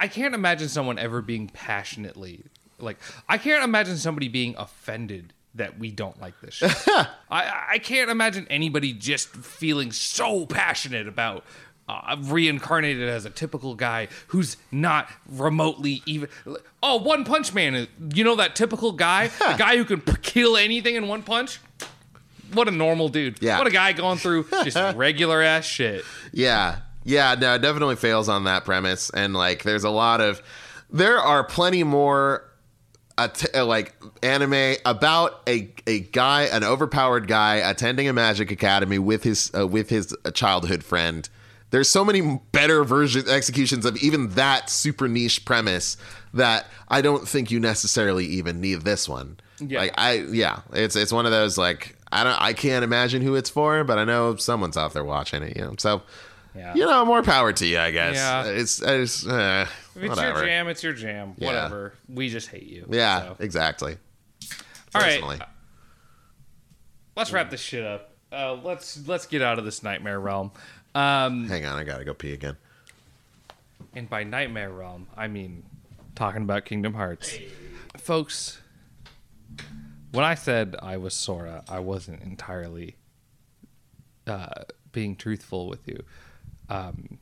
[0.01, 2.43] I can't imagine someone ever being passionately
[2.81, 2.99] like
[3.29, 6.63] I can't imagine somebody being offended that we don't like this.
[7.31, 11.45] I I can't imagine anybody just feeling so passionate about
[11.89, 16.29] uh, reincarnated as a typical guy who's not remotely even.
[16.83, 20.57] Oh, One Punch Man, you know that typical guy, the guy who can p- kill
[20.57, 21.61] anything in one punch.
[22.53, 23.43] What a normal dude.
[23.43, 23.59] Yeah.
[23.59, 26.05] What a guy going through just regular ass shit.
[26.33, 26.81] Yeah.
[27.05, 29.11] Yeah, no, it definitely fails on that premise.
[29.11, 30.43] And like there's a lot of
[30.91, 32.45] there are plenty more
[33.19, 38.99] att- uh, like anime about a a guy, an overpowered guy attending a magic academy
[38.99, 41.29] with his uh, with his uh, childhood friend.
[41.71, 45.97] There's so many better versions executions of even that super niche premise
[46.35, 49.39] that I don't think you necessarily even need this one.
[49.59, 49.81] Yeah.
[49.81, 53.35] Like I yeah, it's it's one of those like I don't I can't imagine who
[53.37, 55.75] it's for, but I know someone's out there watching it, you know.
[55.79, 56.03] So
[56.55, 56.75] Yeah.
[56.75, 58.17] you know, more power to you, I guess.
[58.17, 58.45] Yeah.
[58.45, 59.67] It's, it's uh,
[59.97, 60.39] If it's whatever.
[60.41, 61.35] your jam, it's your jam.
[61.39, 61.47] Yeah.
[61.47, 61.95] Whatever.
[62.09, 62.87] We just hate you.
[62.91, 63.37] Yeah, So.
[63.39, 63.97] exactly.
[64.95, 65.41] All right.
[67.17, 68.11] Let's wrap this shit up.
[68.31, 70.51] Uh, let's let's get out of this nightmare realm.
[70.95, 72.57] Um, Hang on, I gotta go pee again.
[73.95, 75.63] and by nightmare realm, I mean
[76.15, 77.37] talking about Kingdom Hearts,
[77.99, 78.59] folks.
[80.13, 82.97] When I said I was Sora, I wasn't entirely
[84.27, 86.03] uh, being truthful with you.
[86.73, 87.19] Um,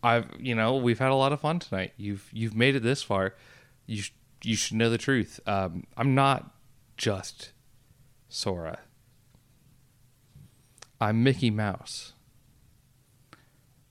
[0.00, 1.92] I've you know we've had a lot of fun tonight.
[1.96, 3.34] You've you've made it this far.
[3.86, 4.12] You sh-
[4.44, 5.40] you should know the truth.
[5.46, 6.54] Um, I'm not
[6.96, 7.50] just
[8.28, 8.78] Sora.
[11.00, 12.12] I'm Mickey Mouse.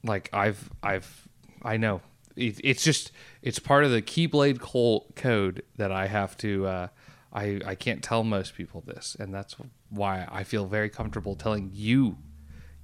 [0.01, 1.27] Like I've I've
[1.63, 2.01] I know
[2.37, 6.67] it, it's just it's part of the Keyblade col- code that I have to.
[6.67, 6.87] Uh,
[7.33, 9.55] I I can't tell most people this, and that's
[9.89, 12.17] why I feel very comfortable telling you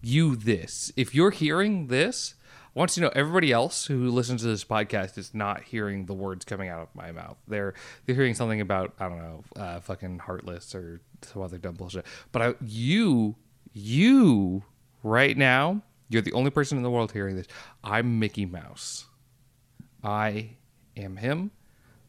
[0.01, 0.91] you this.
[0.95, 2.35] If you're hearing this,
[2.75, 6.05] I want you to know everybody else who listens to this podcast is not hearing
[6.05, 7.37] the words coming out of my mouth.
[7.47, 7.73] They're
[8.05, 12.05] they're hearing something about I don't know, uh, fucking heartless or some other dumb bullshit.
[12.31, 13.35] But I, you,
[13.73, 14.63] you,
[15.03, 17.47] right now, you're the only person in the world hearing this.
[17.83, 19.05] I'm Mickey Mouse.
[20.03, 20.57] I
[20.95, 21.51] am him.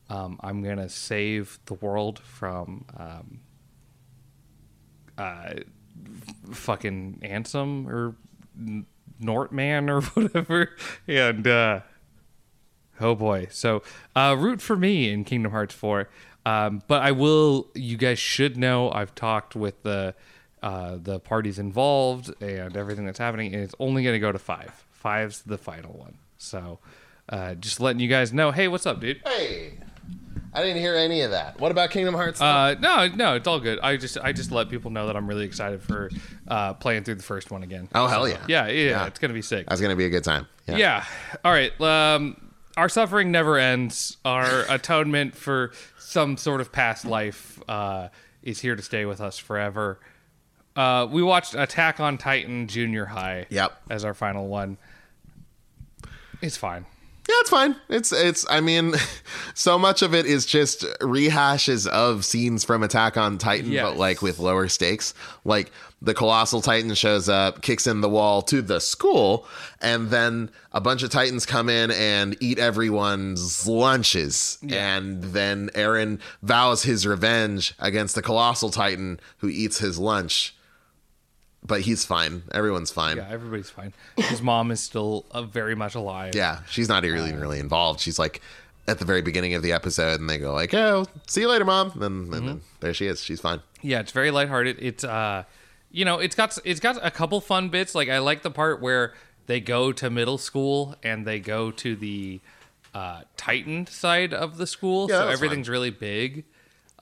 [0.09, 3.41] Um, I'm gonna save the world from um,
[5.17, 5.55] uh,
[6.53, 8.15] fucking Ansem or
[9.19, 10.71] Nortman or whatever.
[11.07, 11.81] And uh,
[13.01, 13.83] oh boy, so
[14.15, 16.09] uh, root for me in Kingdom Hearts 4.
[16.47, 17.69] Um, but I will.
[17.75, 20.15] You guys should know I've talked with the
[20.63, 24.39] uh, the parties involved and everything that's happening, and it's only going to go to
[24.39, 24.85] five.
[24.91, 26.17] Five's the final one.
[26.39, 26.79] So
[27.29, 29.21] uh, just letting you guys know, hey, what's up, dude?
[29.25, 29.80] Hey,
[30.53, 31.61] I didn't hear any of that.
[31.61, 32.41] What about Kingdom Hearts?
[32.41, 33.79] Uh, no, no, it's all good.
[33.81, 36.11] I just I just let people know that I'm really excited for
[36.49, 37.89] uh, playing through the first one again.
[37.95, 38.39] oh hell yeah.
[38.49, 39.67] Yeah, yeah, yeah, it's gonna be sick.
[39.69, 40.47] That's gonna be a good time.
[40.67, 40.77] Yeah.
[40.77, 41.05] Yeah.
[41.45, 41.79] All right.
[41.81, 44.17] Um, our suffering never ends.
[44.25, 48.09] Our atonement for some sort of past life uh,
[48.43, 50.01] is here to stay with us forever.
[50.75, 53.47] Uh, we watched Attack on Titan Junior High.
[53.51, 53.73] Yep.
[53.91, 54.79] As our final one.
[56.41, 56.87] It's fine.
[57.31, 57.77] Yeah, it's fine.
[57.89, 58.45] It's it's.
[58.51, 58.95] I mean,
[59.55, 63.85] so much of it is just rehashes of scenes from Attack on Titan, Yes.
[63.85, 65.15] but like with lower stakes.
[65.45, 65.71] Like
[66.03, 69.47] the colossal Titan shows up, kicks in the wall to the school,
[69.81, 74.59] and then a bunch of Titans come in and eat everyone's lunches.
[74.69, 80.57] And then Eren vows his revenge against the colossal Titan who eats his lunch.
[81.63, 82.43] But he's fine.
[82.53, 83.19] Everyone's fine.
[83.19, 83.93] Yeah, everybody's fine.
[84.17, 86.35] His mom is still uh, very much alive.
[86.35, 88.01] Yeah, she's not really really involved.
[88.01, 88.41] She's like
[88.89, 91.65] at the very beginning of the episode, and they go like, "Oh, see you later,
[91.67, 92.47] mom." And then, and Mm-hmm.
[92.47, 93.23] then there she is.
[93.23, 93.61] She's fine.
[93.83, 94.79] Yeah, it's very lighthearted.
[94.81, 95.45] It's uh
[95.93, 97.95] you know, it's got it's got a couple fun bits.
[97.95, 99.13] Like I like the part where
[99.47, 102.41] they go to middle school and they go to the
[102.95, 105.09] uh Titan side of the school.
[105.11, 106.45] Yeah, so everything's really big.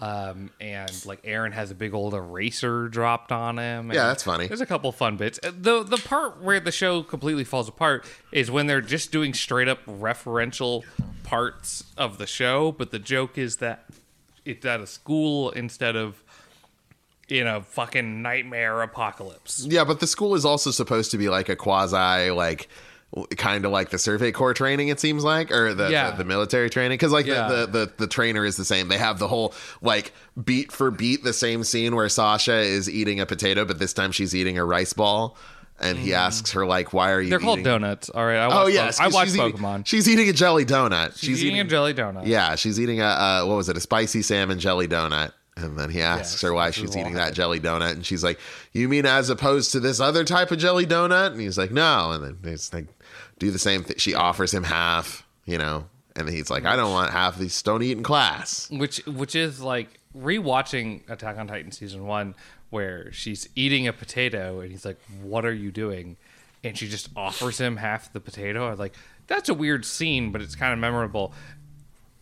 [0.00, 3.90] Um and like Eren has a big old eraser dropped on him.
[3.92, 4.46] Yeah, that's funny.
[4.46, 5.40] There's a couple fun bits.
[5.42, 9.34] Uh, The the part where the show completely falls apart is when they're just doing
[9.34, 10.84] straight up referential
[11.24, 13.86] parts of the show, but the joke is that
[14.44, 16.22] it's at a school instead of
[17.28, 19.66] in a fucking nightmare apocalypse.
[19.68, 22.68] Yeah, but the school is also supposed to be like a quasi like
[23.38, 26.10] kind of like the survey corps training it seems like or the Yeah.
[26.10, 27.48] the, the military training because like Yeah.
[27.48, 30.12] the, the, the the trainer is the same they have the whole like
[30.44, 34.12] beat for beat the same scene where sasha is eating a potato but this time
[34.12, 35.38] she's eating a rice ball
[35.80, 37.30] and he asks her like why are you Mm.
[37.30, 38.10] They're called donuts.
[38.10, 39.86] All right, I oh yes I watch she's eating- Pokemon.
[39.86, 42.26] she's eating a jelly donut She's, eating, a jelly donut.
[42.26, 43.76] Yeah, she's eating a uh, what was it?
[43.76, 45.32] A spicy salmon jelly donut.
[45.56, 48.38] And then he asks her why she's eating that jelly donut, and she's like,
[48.72, 52.12] "You mean as opposed to this other type of jelly donut?" And he's like, "No."
[52.12, 52.86] And then it's like,
[53.38, 53.96] do the same thing.
[53.98, 55.86] She offers him half, you know,
[56.16, 57.60] and he's like, "I don't want half of these.
[57.62, 62.34] Don't eat in class." which which is like rewatching Attack on Titan season one,
[62.70, 66.16] where she's eating a potato and he's like, "What are you doing?"
[66.64, 68.66] And she just offers him half the potato.
[68.66, 68.94] I was like,
[69.28, 71.32] "That's a weird scene, but it's kind of memorable."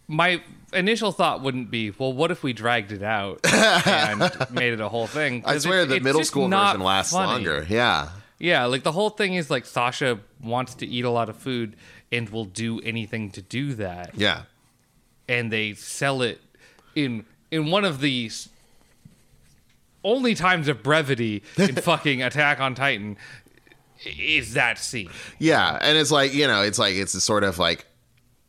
[0.09, 0.41] My
[0.73, 4.21] initial thought wouldn't be, "Well, what if we dragged it out and
[4.53, 7.33] made it a whole thing?" I swear it's- the middle school version lasts funny.
[7.45, 7.67] longer.
[7.69, 11.37] Yeah, Yeah, like the whole thing is like Sasha wants to eat a lot of
[11.37, 11.77] food
[12.13, 14.43] and will do anything to do that yeah,
[15.29, 16.41] and they sell it
[16.95, 18.31] in in one of the
[20.05, 23.17] only times of brevity in fucking Attack on Titan
[24.05, 25.11] is that scene.
[25.39, 25.79] yeah.
[25.81, 27.87] And it's like you know, it's like it's a sort of like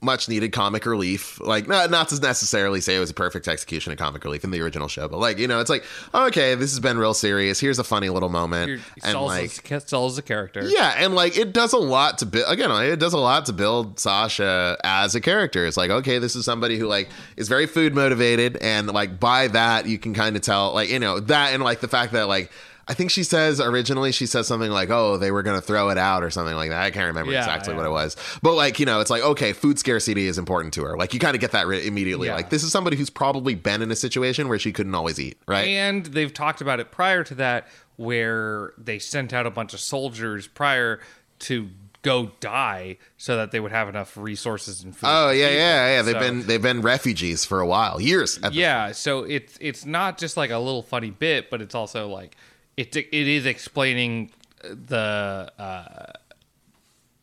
[0.08, 1.40] much needed comic relief.
[1.40, 4.50] Like not not to necessarily say it was a perfect execution of comic relief in
[4.50, 5.84] the original show, but like you know, it's like
[6.16, 7.60] okay, this has been real serious.
[7.60, 10.64] Here's a funny little moment, and Saul's, like Saul's a character.
[10.64, 12.46] Yeah, and like it does a lot to build.
[12.48, 15.68] Again, it does a lot to build Sasha as a character.
[15.68, 19.50] It's like, okay, this is somebody who like is very food motivated, and like by
[19.50, 22.28] that you can kind of tell, like you know that, and like the fact that
[22.28, 22.50] like
[22.90, 25.98] I think she says originally she says something like, oh, they were gonna throw it
[25.98, 26.82] out or something like that.
[26.82, 27.78] I can't remember Yeah, exactly yeah.
[27.78, 30.84] what it was, but like you know, it's like okay, food scarcity is important to
[30.84, 30.96] her.
[30.98, 32.28] Like you kind of get that re- immediately.
[32.28, 32.36] Yeah.
[32.36, 35.38] Like this is somebody who's probably been in a situation where she couldn't always eat,
[35.48, 35.68] right?
[35.68, 37.68] And they've talked about it prior to that,
[37.98, 41.00] where they sent out a bunch of soldiers prior
[41.40, 41.70] to
[42.04, 45.08] go die so that they would have enough resources and food.
[45.10, 46.02] Oh yeah, yeah, yeah.
[46.04, 48.38] They've So- been they've been refugees for a while, years.
[48.42, 51.76] At the yeah so it's it's not just like a little funny bit but it's
[51.76, 52.38] also like
[52.78, 54.32] it it is explaining
[54.64, 56.12] the uh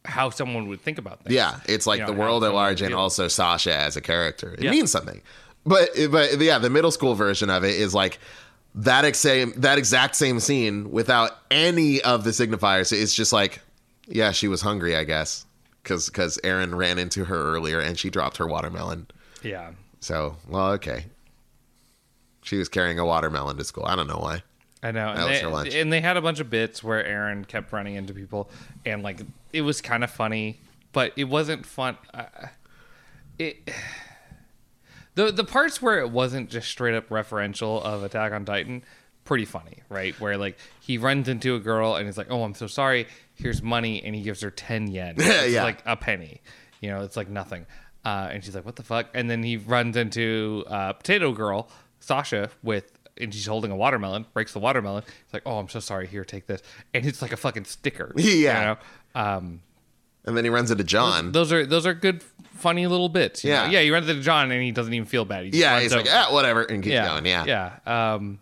[0.05, 2.83] how someone would think about things Yeah, it's like You know, the world at large
[2.83, 4.53] and also Sasha as a character.
[4.53, 4.71] It Yeah.
[4.71, 5.23] means something.
[5.65, 8.19] But but yeah, the middle school version of it is like
[8.75, 12.93] that ex- same that exact same scene without any of the signifiers.
[12.93, 13.61] It's just like,
[14.07, 15.47] yeah, she was hungry, I guess,
[15.83, 19.07] because because Eren ran into her earlier and she dropped her watermelon.
[19.43, 21.07] yeah So well, okay,
[22.43, 23.87] she was carrying a watermelon to school.
[23.87, 24.43] I don't know why.
[24.85, 25.19] I know, and
[25.71, 28.51] they, and they had a bunch of bits where Eren kept running into people,
[28.85, 29.23] and like
[29.53, 30.61] it was kind of funny,
[30.93, 31.97] but it wasn't fun.
[32.13, 32.25] Uh,
[33.39, 33.71] it
[35.15, 38.83] the the parts where it wasn't just straight up referential of Attack on Titan,
[39.25, 40.19] pretty funny, right?
[40.21, 43.07] Where like he runs into a girl and he's like, "Oh, I'm so sorry.
[43.37, 45.17] Here's money," and he gives her ten yen.
[45.19, 45.65] Yeah.
[45.65, 46.43] like a penny.
[46.81, 47.65] You know, it's like nothing.
[48.05, 51.71] Uh, and she's like, "What the fuck?" And then he runs into uh, Potato Girl,
[52.01, 54.27] Sasha, with and she's holding a watermelon.
[54.33, 55.05] Breaks the watermelon.
[55.25, 56.07] It's like, "Oh, I'm so sorry.
[56.07, 56.63] Here, take this."
[56.93, 58.13] And it's like a fucking sticker.
[58.25, 58.61] Yeah.
[58.61, 58.77] You know?
[59.21, 59.61] Um,
[60.25, 61.33] and then he runs into Jean.
[61.33, 62.23] Those are those are good,
[62.55, 63.45] funny little bits.
[63.45, 63.65] Yeah.
[63.65, 63.73] know?
[63.73, 63.81] yeah.
[63.81, 65.45] You run into Jean and he doesn't even feel bad.
[65.45, 67.27] He yeah, runs he's like, ah, whatever, and keeps yeah, going.
[67.27, 67.45] Yeah,
[67.87, 68.15] yeah.
[68.15, 68.41] Um,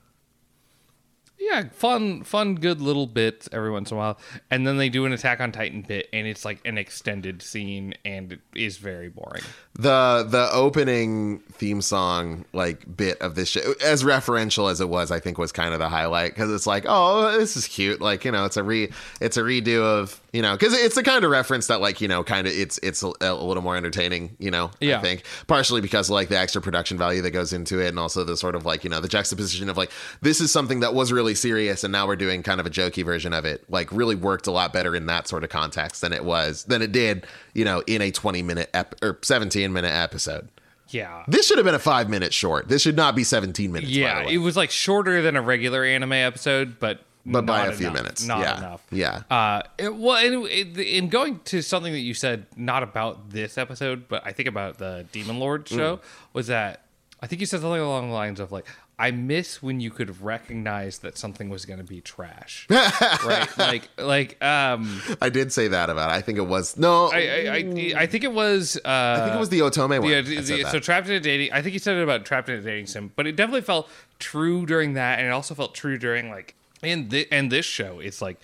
[1.43, 4.19] yeah, fun, fun, good little bits every once in a while,
[4.51, 7.95] and then they do an Attack on Titan bit, and it's like an extended scene,
[8.05, 9.43] and it is very boring.
[9.75, 15.11] the the opening theme song like bit of this show as referential as it was
[15.11, 18.25] i think was kind of the highlight because it's like oh this is cute like
[18.25, 18.91] you know it's a re
[19.21, 22.09] it's a redo of you know because it's the kind of reference that like you
[22.09, 24.99] know kind of it's it's a, a little more entertaining you know Yeah.
[24.99, 27.99] i think partially because of, like the extra production value that goes into it and
[27.99, 29.91] also the sort of like you know the juxtaposition of like
[30.23, 33.05] this is something that was really serious and now we're doing kind of a jokey
[33.05, 36.12] version of it like really worked a lot better in that sort of context than
[36.12, 39.93] it was than it did you know in a 20 minute ep- or 17 minute
[39.93, 40.49] episode
[40.89, 42.69] Yeah, this should have been a five minute short.
[42.69, 43.91] This should not be 17 minutes.
[43.91, 44.20] by yeah.
[44.20, 44.35] the way.
[44.35, 48.25] It was like shorter than a regular anime episode, but but by a few minutes.
[48.26, 48.59] not yeah.
[48.59, 48.84] enough.
[48.91, 49.23] Yeah.
[49.31, 53.57] Uh, it, well, in, in in going to something that you said, not about this
[53.59, 55.76] episode, but I think about the Demon Lord Mm.
[55.76, 56.01] show,
[56.33, 56.84] was that
[57.20, 58.67] I think you said something along the lines of like,
[58.99, 63.49] I miss when you could recognize that something was going to be trash, right?
[63.59, 66.15] Like, like, um, I did say that about it.
[66.15, 67.07] I think it was no.
[67.07, 67.20] I, I,
[67.55, 70.10] I, I, think it was, uh, I think it was the Otome one.
[70.10, 70.73] yeah, the- said the- that.
[70.73, 71.52] so trapped in a dating.
[71.52, 73.89] I think you said it about trapped in a dating sim, but it definitely felt
[74.18, 78.01] true during that, and it also felt true during like in the and this show.
[78.01, 78.41] It's like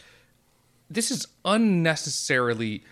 [0.91, 2.84] this is unnecessarily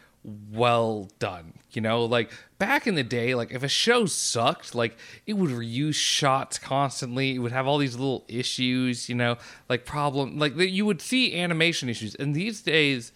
[0.53, 1.55] well done.
[1.73, 5.51] You know, like back in the day, like if a show sucked, like it would
[5.51, 7.35] reuse shots constantly.
[7.35, 9.09] It would have all these little issues.
[9.09, 9.37] You know,
[9.69, 13.13] like problem, like that you would see animation issues, and these days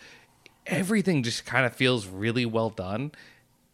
[0.66, 3.10] everything just kind of feels really well done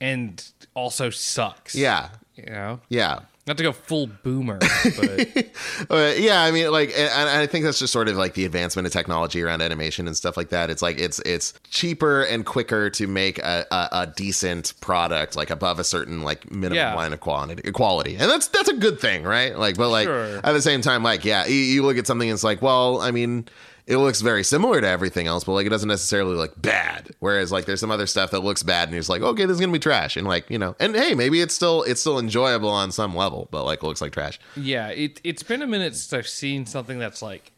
[0.01, 1.75] and also sucks.
[1.75, 2.11] yeah.
[2.35, 2.81] You know?
[2.89, 3.21] Yeah.
[3.47, 4.59] Not to go full boomer,
[4.99, 5.47] but
[5.91, 8.45] Uh, yeah, I mean, like, and, and I think that's just sort of like the
[8.45, 10.69] advancement of technology around animation and stuff like that.
[10.69, 15.51] It's like it's it's cheaper and quicker to make a, a, a decent product, like
[15.51, 16.95] above a certain like minimum Yeah.
[16.95, 19.57] line of quality, quality, and that's that's a good thing, right?
[19.57, 20.39] Like, but like Sure.
[20.43, 23.01] at the same time, like, yeah, you, you look at something, and it's like, well,
[23.01, 23.47] I mean.
[23.87, 27.11] It looks very similar to everything else, but like it doesn't necessarily look bad.
[27.21, 29.55] Whereas like there's some other stuff that looks bad, and you're just like, okay, this
[29.55, 32.19] is gonna be trash, and like you know, and hey, maybe it's still it's still
[32.19, 34.41] enjoyable on some level, but like looks like trash.
[34.57, 37.53] yeah, it it's been a minute since I've seen something that's like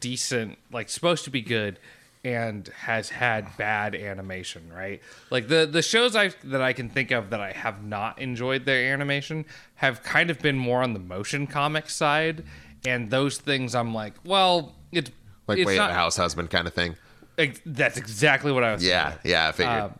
[0.00, 1.78] decent, like supposed to be good
[2.22, 5.00] and has had bad animation, right?
[5.30, 8.64] Like the the shows I that I can think of that I have not enjoyed
[8.66, 9.44] their animation
[9.76, 12.44] have kind of been more on the motion comic side
[12.84, 15.10] and those things I'm like, well, it's
[15.50, 16.96] Like it's way not, of the house husband kind of thing.
[17.38, 19.76] ex- that's exactly what I was Yeah, yeah, I figured.
[19.78, 19.98] um,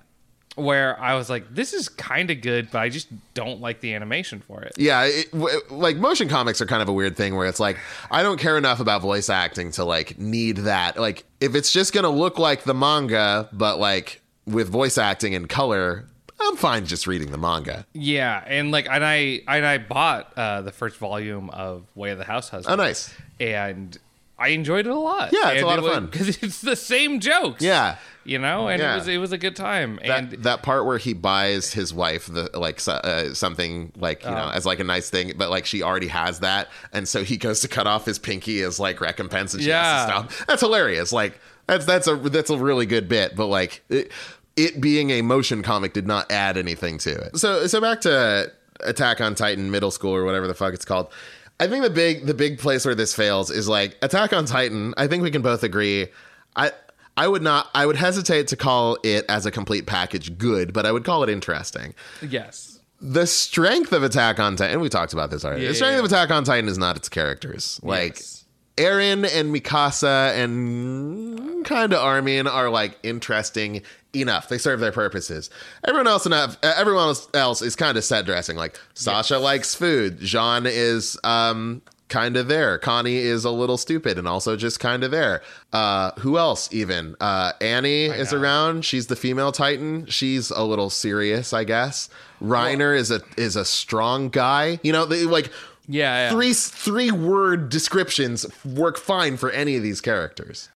[0.57, 3.95] where I was like, this is kind of good, but I just don't like the
[3.95, 4.73] animation for it.
[4.77, 7.79] yeah, it, w- like motion comics are kind of a weird thing where it's like
[8.11, 10.99] I don't care enough about voice acting to like need that.
[10.99, 15.49] Like if it's just gonna look like the manga, but like with voice acting and
[15.49, 16.07] color,
[16.43, 17.87] I'm fine just reading the manga.
[17.93, 22.19] Yeah, and like, and I and I bought uh, the first volume of Way of
[22.19, 22.79] the House Husband.
[22.79, 23.15] Oh, nice.
[23.39, 23.97] And
[24.41, 25.31] I enjoyed it a lot.
[25.33, 26.07] Yeah, it's a lot of fun.
[26.07, 27.63] because it's the same jokes.
[27.63, 27.97] Yeah.
[28.25, 28.95] you know, and Yeah.
[28.95, 29.99] it was it was a good time.
[30.05, 34.31] That, and that part where he buys his wife the like uh, something like you
[34.31, 34.55] know Oh.
[34.57, 37.61] as like a nice thing, but like she already has that, and so he goes
[37.61, 40.23] to cut off his pinky as like recompense, and she has Yeah.
[40.23, 40.47] to stop.
[40.47, 41.13] That's hilarious.
[41.13, 44.11] Like that's that's a that's a really good bit, but like it,
[44.57, 47.37] it being a motion comic did not add anything to it.
[47.39, 51.13] So so back to Attack on Titan Middle School or whatever the fuck it's called.
[51.61, 54.95] I think the big the big place where this fails is like Attack on Titan.
[54.97, 56.09] I think we can both agree.
[56.57, 56.73] I
[57.17, 60.87] I would not I would hesitate to call it as a complete package good, but
[60.87, 61.95] I would call it interesting.
[62.27, 65.63] yes, The strength of Attack on Titan, and we talked about this already.
[65.63, 67.79] Yeah, the strength yeah, of Attack on Titan is not its characters.
[67.83, 68.37] Like Yes.
[68.77, 73.83] Eren and Mikasa and kind of Armin are like interesting
[74.15, 74.49] enough.
[74.49, 75.51] They serve their purposes.
[75.85, 76.57] Everyone else enough.
[76.63, 78.57] Everyone else- is kind of set dressing.
[78.57, 80.21] Like Sasha likes food.
[80.21, 82.77] Jean is um kind of there.
[82.77, 85.43] Connie is a little stupid and also just kind of there.
[85.73, 86.69] Uh, who else?
[86.73, 88.41] Even uh, Annie is know.
[88.41, 88.85] around.
[88.85, 90.07] She's the female Titan.
[90.07, 92.11] She's a little serious, I guess.
[92.43, 94.81] Reiner is a is a strong guy.
[94.83, 95.51] You know, they, like
[95.89, 96.31] yeah, yeah.
[96.31, 100.69] three three word descriptions work fine for any of these characters.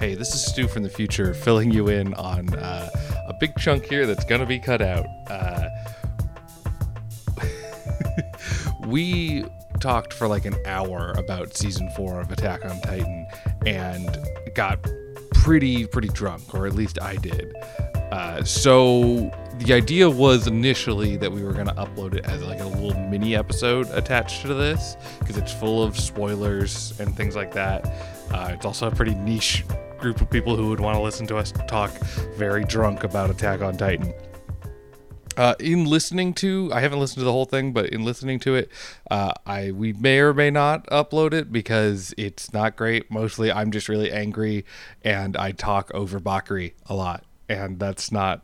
[0.00, 2.88] Hey, this is Stew from the future, filling you in on uh,
[3.28, 5.04] a big chunk here that's gonna be cut out.
[5.28, 5.68] Uh,
[8.86, 9.44] we
[9.78, 13.26] talked for like an hour about season four of Attack on Titan
[13.66, 14.16] and
[14.54, 14.78] got
[15.34, 17.54] pretty pretty drunk, or at least I did.
[18.10, 22.60] Uh, so the idea was initially that we were going to upload it as like
[22.60, 27.52] a little mini episode attached to this because it's full of spoilers and things like
[27.52, 27.84] that.
[28.30, 29.62] Uh, it's also a pretty niche
[30.00, 31.90] group of people who would want to listen to us talk
[32.36, 34.12] very drunk about Attack on Titan.
[35.36, 38.56] Uh, in listening to, I haven't listened to the whole thing, but in listening to
[38.56, 38.70] it,
[39.10, 43.10] uh, I we may or may not upload it because it's not great.
[43.10, 44.64] Mostly, I'm just really angry,
[45.02, 48.42] and I talk over Bakari a lot, and that's not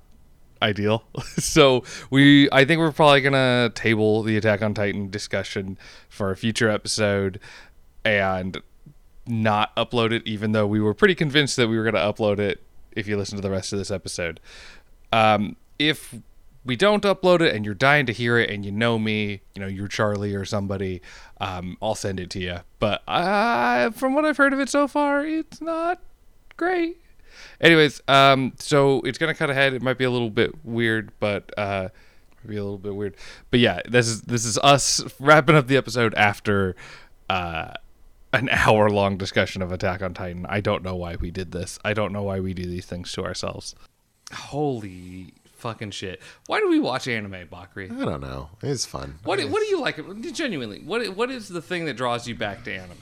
[0.63, 1.05] ideal.
[1.37, 5.77] so we, I think we're probably gonna table the Attack on Titan discussion
[6.09, 7.41] for a future episode,
[8.05, 8.63] and
[9.27, 12.63] not upload it, even though we were pretty convinced that we were gonna upload it.
[12.93, 14.41] If you listen to the rest of this episode,
[15.13, 16.15] um, if
[16.65, 19.61] we don't upload it and you're dying to hear it and you know me, you
[19.61, 21.01] know, you're Charlie or somebody,
[21.41, 22.59] um, I'll send it to you.
[22.81, 26.01] But uh, from what I've heard of it so far, it's not
[26.57, 26.99] great.
[27.61, 29.75] Anyways, um, so it's gonna cut ahead.
[29.75, 31.89] It might be a little bit weird, but uh,
[32.43, 33.15] maybe a little bit weird.
[33.51, 36.75] But yeah, this is this is us wrapping up the episode after
[37.29, 37.75] uh,
[38.33, 40.47] an hour long discussion of Attack on Titan.
[40.49, 41.79] I don't know why we did this.
[41.85, 43.75] I don't know why we do these things to ourselves.
[44.33, 46.21] Holy fucking shit!
[46.47, 47.91] Why do we watch anime, Bakari?
[47.91, 48.51] I don't know.
[48.63, 49.19] It's fun.
[49.25, 49.99] What what do you like?
[50.33, 52.97] Genuinely, what what is the thing that draws you back to anime?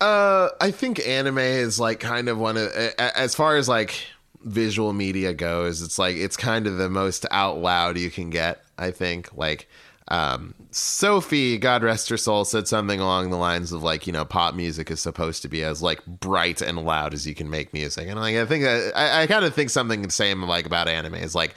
[0.00, 4.04] Uh, I think anime is like kind of one of as far as like
[4.42, 5.80] visual media goes.
[5.80, 8.62] It's like it's kind of the most out loud you can get.
[8.76, 9.68] I think like
[10.08, 14.24] um, Sophie, God rest her soul, said something along the lines of like, you know,
[14.24, 17.72] pop music is supposed to be as like bright and loud as you can make
[17.72, 20.88] music, and like I think I, I kind of think something the same like about
[20.88, 21.54] anime is like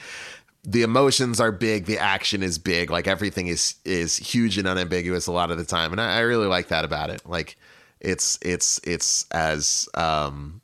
[0.62, 5.26] the emotions are big, the action is big, like everything is is huge and unambiguous
[5.26, 7.22] a lot of the time, and I, I really like that about it.
[7.26, 7.56] Like
[8.00, 10.60] it's it's it's as um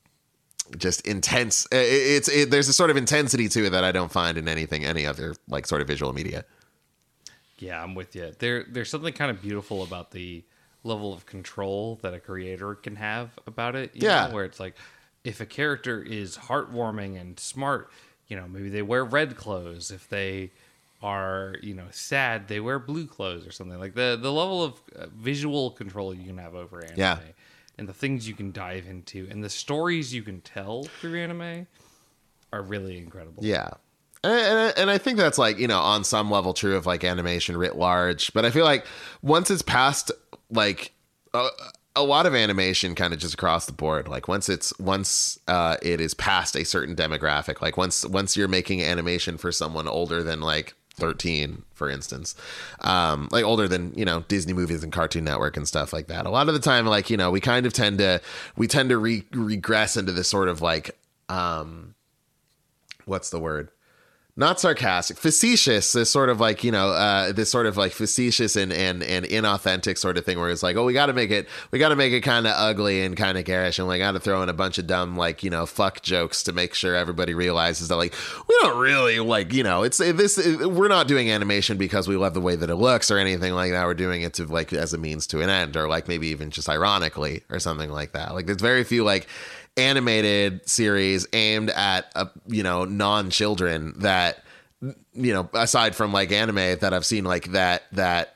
[0.76, 1.66] just intense.
[1.72, 4.48] It, it's it, there's a sort of intensity to it that I don't find in
[4.48, 6.44] anything any other like sort of visual media.
[7.62, 8.32] Yeah, I'm with you.
[8.40, 10.42] There, there's something kind of beautiful about the
[10.82, 13.92] level of control that a creator can have about it.
[13.94, 14.74] yeah, know, where it's like,
[15.22, 17.92] if a character is heartwarming and smart,
[18.26, 19.92] you know, maybe they wear red clothes.
[19.92, 20.50] If they
[21.04, 23.78] are, you know, sad, they wear blue clothes or something.
[23.78, 26.98] Like the the level of uh, visual control you can have over anime.
[26.98, 27.18] Yeah.
[27.78, 31.68] And the things you can dive into and the stories you can tell through anime
[32.52, 33.44] are really incredible.
[33.44, 33.70] Yeah.
[34.24, 37.56] And, and I think that's like, you know, on some level true of like animation
[37.56, 38.32] writ large.
[38.32, 38.86] But I feel like
[39.20, 40.12] once it's past
[40.50, 40.92] like
[41.34, 41.48] a,
[41.96, 45.76] a lot of animation kind of just across the board, like once it's once uh,
[45.82, 50.22] it is past a certain demographic, like once once you're making animation for someone older
[50.22, 52.34] than like 13 for instance
[52.82, 56.26] um like older than you know disney movies and cartoon network and stuff like that
[56.26, 58.20] a lot of the time like you know we kind of tend to
[58.56, 60.96] we tend to re- regress into this sort of like
[61.30, 61.94] um
[63.06, 63.70] what's the word
[64.34, 65.92] not sarcastic, facetious.
[65.92, 69.26] This sort of like you know, uh, this sort of like facetious and and and
[69.26, 71.90] inauthentic sort of thing, where it's like, oh, we got to make it, we got
[71.90, 74.42] to make it kind of ugly and kind of garish, and we got to throw
[74.42, 77.88] in a bunch of dumb like you know fuck jokes to make sure everybody realizes
[77.88, 78.14] that like
[78.48, 82.32] we don't really like you know it's this we're not doing animation because we love
[82.32, 83.84] the way that it looks or anything like that.
[83.84, 86.50] We're doing it to like as a means to an end, or like maybe even
[86.50, 88.32] just ironically or something like that.
[88.32, 89.26] Like there's very few like
[89.76, 94.42] animated series aimed at uh, you know non-children that
[95.14, 98.34] you know aside from like anime that I've seen like that that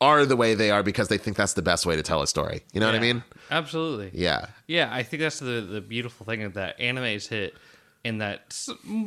[0.00, 2.26] are the way they are because they think that's the best way to tell a
[2.26, 2.62] story.
[2.72, 3.24] You know yeah, what I mean?
[3.52, 4.10] Absolutely.
[4.12, 4.46] Yeah.
[4.66, 7.54] Yeah, I think that's the the beautiful thing of that anime's hit
[8.02, 8.52] in that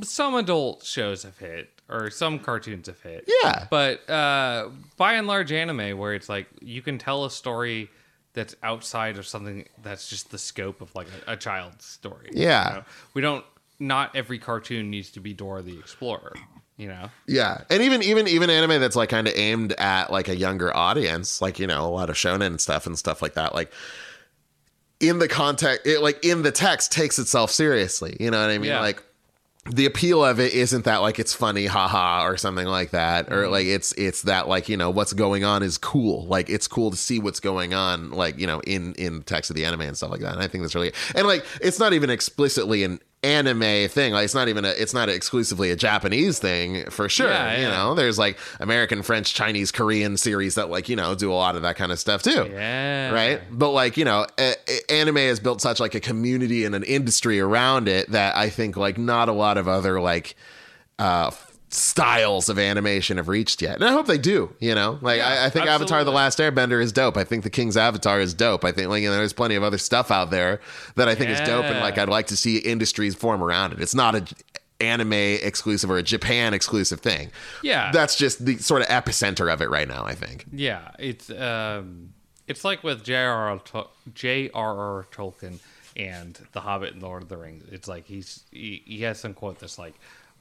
[0.04, 3.30] some adult shows have hit or some cartoons have hit.
[3.44, 3.68] Yeah.
[3.70, 7.90] But uh, by and large, anime where it's like you can tell a story
[8.35, 12.30] that's outside of something that's just the scope of like a, a child's story.
[12.31, 12.67] Yeah.
[12.67, 12.83] You know?
[13.14, 13.45] We don't.
[13.77, 16.33] Not every cartoon needs to be Dora the Explorer.
[16.77, 17.09] You know.
[17.27, 20.75] Yeah, and even even even anime that's like kind of aimed at like a younger
[20.75, 23.53] audience, like you know a lot of shonen and stuff and stuff like that.
[23.53, 23.72] Like
[24.99, 28.15] in the context, it like in the text takes itself seriously.
[28.19, 28.72] You know what I mean?
[28.72, 28.81] Yeah.
[28.81, 29.03] Like
[29.69, 33.44] the appeal of it isn't that like it's funny haha or something like that or
[33.44, 33.52] mm-hmm.
[33.52, 36.26] like it's it's that like you know what's going on is cool.
[36.27, 39.56] Like it's cool to see what's going on like you know in in text of
[39.56, 40.34] the anime and stuff like that.
[40.34, 44.14] And i think that's really and like it's not even explicitly an anime thing.
[44.14, 47.68] Like it's not even a it's not exclusively a japanese thing for sure Yeah, you
[47.68, 47.95] know?
[47.95, 51.64] There's like american french chinese korean series that like you know do a lot of
[51.64, 52.48] that kind of stuff too.
[52.50, 53.12] Yeah.
[53.12, 53.42] right?
[53.52, 56.84] But like you know a- a- anime has built such like a community and an
[56.84, 60.36] industry around it that i think like not a lot of other like
[61.00, 61.32] uh
[61.69, 65.27] styles of animation have reached yet and i hope they do you know like Yeah,
[65.42, 68.34] I, I think avatar the last airbender is dope i think the king's avatar is
[68.34, 70.61] dope i think like you know, there's plenty of other stuff out there
[70.95, 73.82] that i think is dope and like i'd like to see industries form around it
[73.82, 74.24] it's not a
[74.80, 77.32] anime exclusive or a japan exclusive thing
[77.64, 77.92] Yeah.
[77.92, 82.14] that's just the sort of epicenter of it right now i think Yeah, it's um,
[82.48, 83.58] it's like with J.R.R.
[83.66, 85.08] Tol- J.R.R.
[85.11, 85.58] Tolkien.
[85.98, 87.64] and The Hobbit and Lord of the Rings.
[87.72, 89.95] It's like he's he, he has some quote that's like,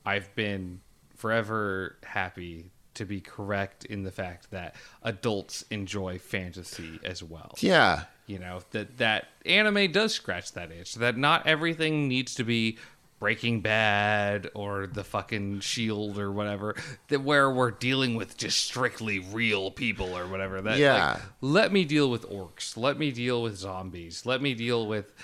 [0.04, 0.80] "I've been
[1.24, 8.04] forever happy to be correct in the fact that adults enjoy fantasy as well." Yeah.
[8.26, 10.96] You know that that anime does scratch that itch.
[10.96, 12.76] That not everything needs to be
[13.20, 16.76] Breaking Bad or the fucking Shield or whatever.
[17.08, 20.60] That where we're dealing with just strictly real people or whatever.
[20.60, 21.12] That Yeah.
[21.12, 22.76] like, let me deal with orcs.
[22.76, 24.26] Let me deal with zombies.
[24.26, 25.14] Let me deal with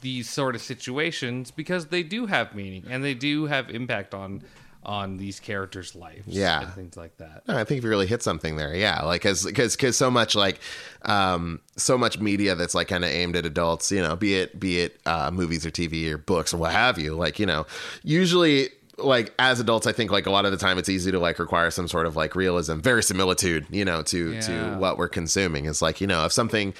[0.00, 4.42] these sort of situations because they do have meaning and they do have impact on
[4.84, 6.26] on these characters' lives.
[6.26, 6.62] Yeah.
[6.62, 7.46] and things like that.
[7.48, 10.34] No, I think you really hit something there, yeah, like because because because so much
[10.34, 10.60] like
[11.02, 14.58] um so much media that's like kind of aimed at adults, you know, be it
[14.58, 17.66] be it uh, movies or TV or books or what have you, like you know,
[18.02, 21.18] usually like as adults, I think like a lot of the time it's easy to
[21.18, 25.66] like require some sort of like realism, verisimilitude, you know, to to what we're consuming.
[25.66, 26.74] It's like you know if something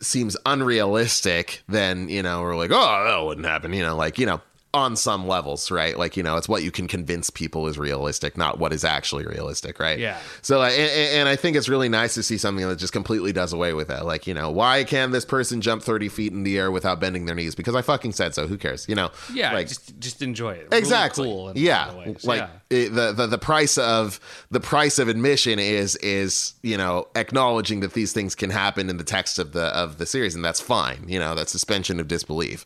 [0.00, 3.72] seems unrealistic, then you know we're like, oh, that wouldn't happen.
[3.72, 4.40] You know, like you know,
[4.76, 5.98] on some levels, right?
[5.98, 9.24] Like you know, it's what you can convince people is realistic, not what is actually
[9.26, 9.98] realistic, right?
[9.98, 10.18] Yeah.
[10.42, 13.32] So, like, and, and I think it's really nice to see something that just completely
[13.32, 14.04] does away with that.
[14.04, 17.26] Like, you know, why can this person jump thirty feet in the air without bending
[17.26, 17.54] their knees?
[17.54, 18.46] Because I fucking said so.
[18.46, 18.86] Who cares?
[18.88, 19.10] You know?
[19.32, 20.66] Yeah, Like, just just enjoy it.
[20.70, 22.24] Really exactly cool yeah lot of ways.
[22.24, 22.48] like yeah.
[22.70, 27.80] it- the, the the price of the price of admission is is you know acknowledging
[27.80, 30.60] that these things can happen in the text of the of the series and that's
[30.60, 32.64] fine you know that suspension of disbelief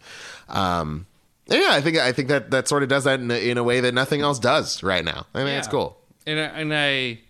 [0.48, 1.06] um
[1.46, 3.62] yeah i think i think that that sort of does that in a, in a
[3.62, 5.96] way that nothing else does right now i mean it's cool
[6.26, 7.20] And I, and I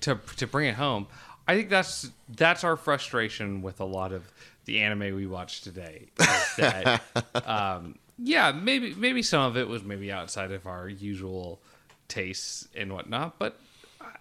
[0.00, 1.06] to to bring it home,
[1.46, 4.22] I think that's that's our frustration with a lot of
[4.64, 6.08] the anime we watch today.
[6.56, 7.02] That
[7.46, 11.60] um, yeah, maybe maybe some of it was maybe outside of our usual
[12.08, 13.60] tastes and whatnot, but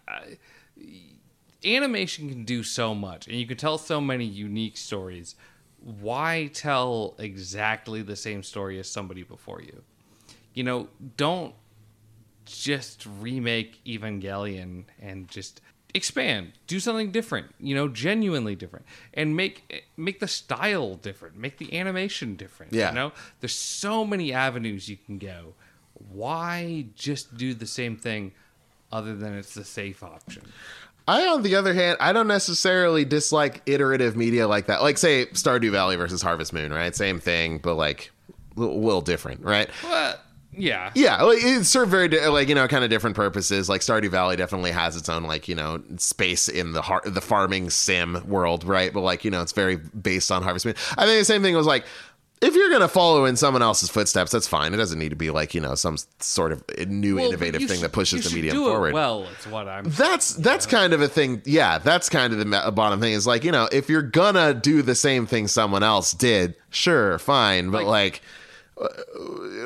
[0.08, 0.38] I,
[1.64, 5.36] animation can do so much, and you can tell so many unique stories.
[5.82, 9.84] Why tell exactly the same story as somebody before you?
[10.54, 11.56] You know, don't
[12.46, 15.62] just remake Evangelion and just
[15.94, 21.58] expand, do something different, you know, genuinely different, and make make the style different, make
[21.58, 22.74] the animation different.
[22.74, 22.90] Yeah.
[22.90, 25.54] you know, there's so many avenues you can go.
[26.12, 28.34] Why just do the same thing,
[28.92, 30.44] other than it's the safe option?
[31.10, 34.82] I, on the other hand, I don't necessarily dislike iterative media like that.
[34.82, 36.96] Like, say, Stardew Valley versus Harvest Moon, right?
[36.96, 38.12] Same thing, but like
[38.58, 39.70] a little, different, right?
[39.84, 40.16] Well,
[40.52, 43.70] yeah, Yeah, like, it served very di- like you know kind of different purposes.
[43.70, 47.22] Like Stardew Valley definitely has its own like you know space in the har- the
[47.22, 48.92] farming sim world, right?
[48.92, 50.76] But like you know it's very based on Harvest Moon.
[50.98, 51.86] I think the same thing was like
[52.42, 54.74] if you're gonna follow in someone else's footsteps, that's fine.
[54.74, 57.70] It doesn't need to be like you know some sort of new Well, innovative thing
[57.78, 58.94] should- that pushes the medium forward.
[58.94, 59.86] well, it's what I'm.
[59.90, 61.42] That's that's kind of a thing.
[61.46, 63.14] Yeah, that's kind of the bottom thing.
[63.14, 67.20] Is like you know if you're gonna do the same thing someone else did, sure,
[67.20, 68.22] fine, but like.
[68.82, 68.88] uh,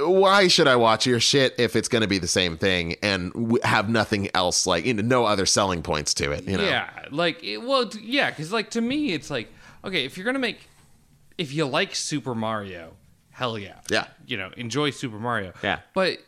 [0.07, 3.59] why should I watch your shit if it's going to be the same thing and
[3.63, 6.45] have nothing else like you know, no other selling points to it?
[6.47, 9.49] You know, Yeah, like it, well, yeah, because like to me, it's like
[9.85, 10.67] okay, if you're gonna make,
[11.37, 12.93] if you like Super Mario,
[13.31, 14.07] hell yeah, Yeah.
[14.25, 15.79] you know, enjoy Super Mario, Yeah.
[15.93, 16.19] But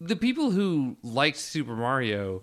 [0.00, 2.42] the people who liked Super Mario,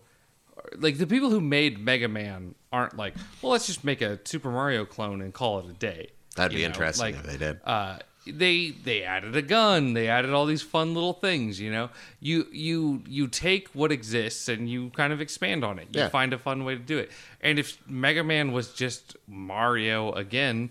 [0.78, 4.50] like the people who made Mega Man, aren't like, well, let's just make a Super
[4.52, 6.10] Mario clone and call it a day.
[6.36, 7.60] That'd You be know, interesting like, if they did.
[7.64, 11.90] uh, they they added a gun they added all these fun little things you know
[12.22, 16.08] you you you take what exists and you kind of expand on it you Yeah.
[16.08, 20.70] find a fun way to do it and if mega man was just mario again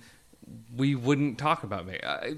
[0.76, 2.34] we wouldn't talk about mega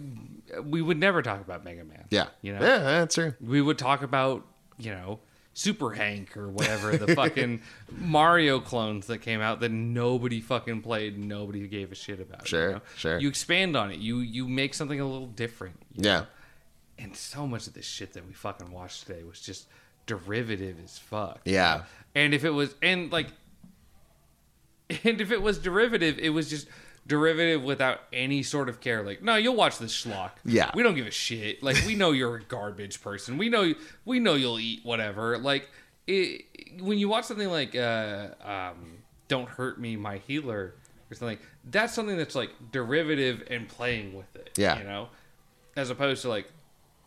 [0.56, 3.34] uh, we would never talk about mega man yeah, you know yeah, that's true.
[3.40, 4.44] we would talk about
[4.78, 5.20] you know
[5.56, 7.60] super hank or whatever the fucking
[7.96, 12.66] mario clones that came out that nobody fucking played nobody gave a shit about Sure,
[12.68, 12.80] you know?
[12.96, 13.18] sure.
[13.20, 16.26] you expand on it you you make something a little different Yeah, know?
[16.98, 19.66] and so much of this shit that we fucking watched today was just
[20.06, 21.82] derivative as fuck yeah,
[22.16, 23.28] and if it was and like
[25.04, 26.66] and if it was derivative it was just
[27.06, 29.02] derivative without any sort of care.
[29.02, 30.30] Like no you'll watch this schlock.
[30.44, 30.70] Yeah.
[30.74, 31.62] we don't give a shit.
[31.62, 33.36] Like we know you're a garbage person.
[33.38, 33.74] We know
[34.04, 35.36] we know you'll eat whatever.
[35.38, 35.68] Like
[36.06, 36.44] it,
[36.80, 40.74] when you watch something like uh um don't hurt me my healer
[41.10, 41.38] or something
[41.70, 44.78] that's something that's like derivative and playing with it Yeah.
[44.78, 45.08] you know?
[45.76, 46.46] As opposed to like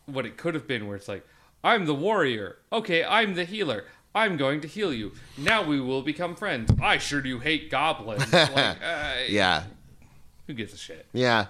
[0.05, 1.25] what it could have been where it's like
[1.63, 2.57] i'm the warrior.
[2.71, 3.85] Okay i'm the healer.
[4.15, 5.11] I'm going to heal you.
[5.37, 6.71] Now we will become friends.
[6.81, 8.31] I sure do hate goblins.
[8.33, 8.51] Like
[8.83, 9.63] uh, yeah.
[10.47, 11.47] Who gives a shit Yeah.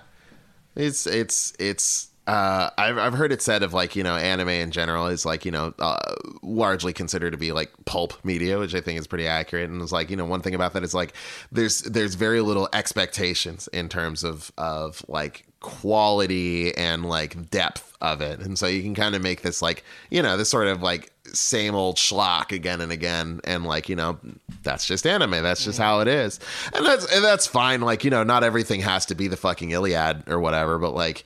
[0.76, 4.70] It's it's it's uh, I've I've heard it said of like you know anime in
[4.70, 5.98] general is like you know uh,
[6.44, 9.72] largely considered to be like pulp media, which I think is pretty accurate.
[9.72, 11.14] And it's like you know one thing about that is like
[11.52, 18.22] there's there's very little expectations in terms of of like quality and like depth of
[18.22, 20.82] it, and so you can kind of make this like you know this sort of
[20.82, 24.18] like same old schlock again and again, and like you know
[24.64, 26.40] that's just anime, that's just how it is,
[26.74, 27.82] and that's and that's fine.
[27.82, 31.26] Like you know not everything has to be the fucking Iliad or whatever, but like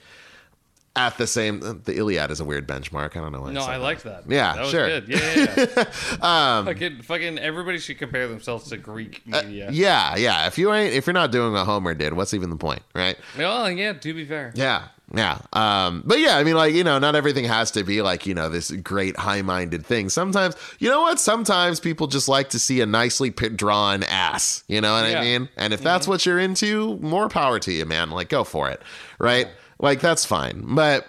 [0.96, 3.16] at the same the Iliad is a weird benchmark.
[3.16, 3.52] I don't know why.
[3.52, 3.82] No, I that.
[3.82, 4.24] liked that.
[4.28, 4.88] Yeah, that was sure.
[4.88, 5.08] good.
[5.08, 5.66] Yeah, yeah.
[5.78, 5.84] yeah.
[6.22, 9.70] Um, fucking, fucking, everybody should compare themselves to Greek media.
[9.72, 10.48] Yeah, yeah.
[10.48, 13.18] If you ain't if you're not doing what Homer did, what's even the point, right?
[13.38, 13.94] well, yeah.
[13.94, 14.88] To be fair, Yeah.
[15.14, 15.40] Yeah.
[15.52, 18.34] Um, but yeah, I mean, like, you know, not everything has to be like, you
[18.34, 20.08] know, this great high minded thing.
[20.08, 21.20] Sometimes, you know what?
[21.20, 24.64] Sometimes people just like to see a nicely pit drawn ass.
[24.70, 25.20] You know what Yeah.
[25.20, 25.50] I mean?
[25.58, 28.10] And if that's what you're into, more power to you, man.
[28.10, 28.82] Like, go for it.
[29.20, 29.50] Right?
[29.82, 30.64] Like, that's fine.
[30.76, 31.08] But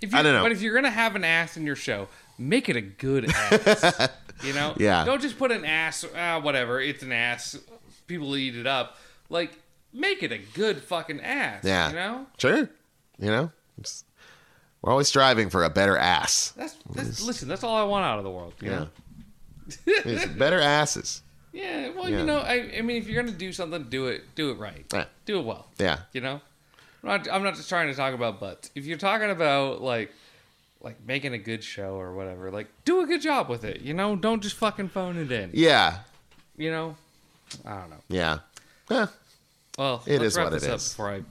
[0.00, 0.42] if you, I don't know.
[0.42, 4.08] But if you're gonna have an ass in your show, make it a good ass.
[4.44, 4.74] you know?
[4.78, 5.04] Yeah.
[5.04, 6.04] Don't just put an ass.
[6.16, 6.80] Ah, whatever.
[6.80, 7.58] It's an ass.
[8.06, 8.96] People eat it up.
[9.28, 9.58] Like,
[9.92, 11.64] make it a good fucking ass.
[11.64, 11.88] Yeah.
[11.88, 12.26] You know?
[12.38, 12.56] sure,
[13.18, 14.04] you know, it's-
[14.82, 16.52] we're always striving for a better ass.
[16.58, 17.22] That's that's.
[17.22, 18.52] Listen, that's all I want out of the world.
[18.60, 18.84] You Yeah.
[19.86, 21.22] It's better asses.
[21.54, 21.90] Yeah.
[21.90, 22.18] Well, Yeah.
[22.18, 24.24] you know, I, I mean, if you're gonna do something, do it.
[24.34, 24.84] Do it right.
[24.92, 25.04] Yeah.
[25.24, 25.68] Do it well.
[25.78, 26.00] Yeah.
[26.12, 26.40] You know,
[27.04, 28.70] I'm not, I'm not just trying to talk about butts.
[28.74, 30.12] If you're talking about like,
[30.80, 33.80] like making a good show or whatever, like do a good job with it.
[33.82, 35.50] You know, don't just fucking phone it in.
[35.52, 35.98] Yeah.
[36.56, 36.96] You know,
[37.66, 38.00] I don't know.
[38.08, 38.38] Yeah.
[38.90, 39.06] Eh,
[39.78, 40.88] Well, It is wrap what it this up is.
[40.90, 41.22] before I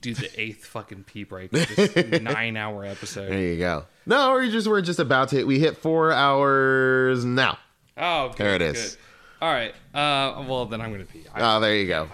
[0.00, 1.50] do the eighth fucking pee break.
[1.50, 3.30] This nine-hour episode.
[3.30, 3.84] there you go.
[4.06, 7.58] No, we're just we're just about to Hit, we hit four hours now.
[7.96, 8.94] Oh, good, There it is.
[8.96, 9.02] good.
[9.42, 9.74] All right.
[9.94, 11.24] Uh, well then I'm gonna pee.
[11.34, 12.08] I, Oh, there you go.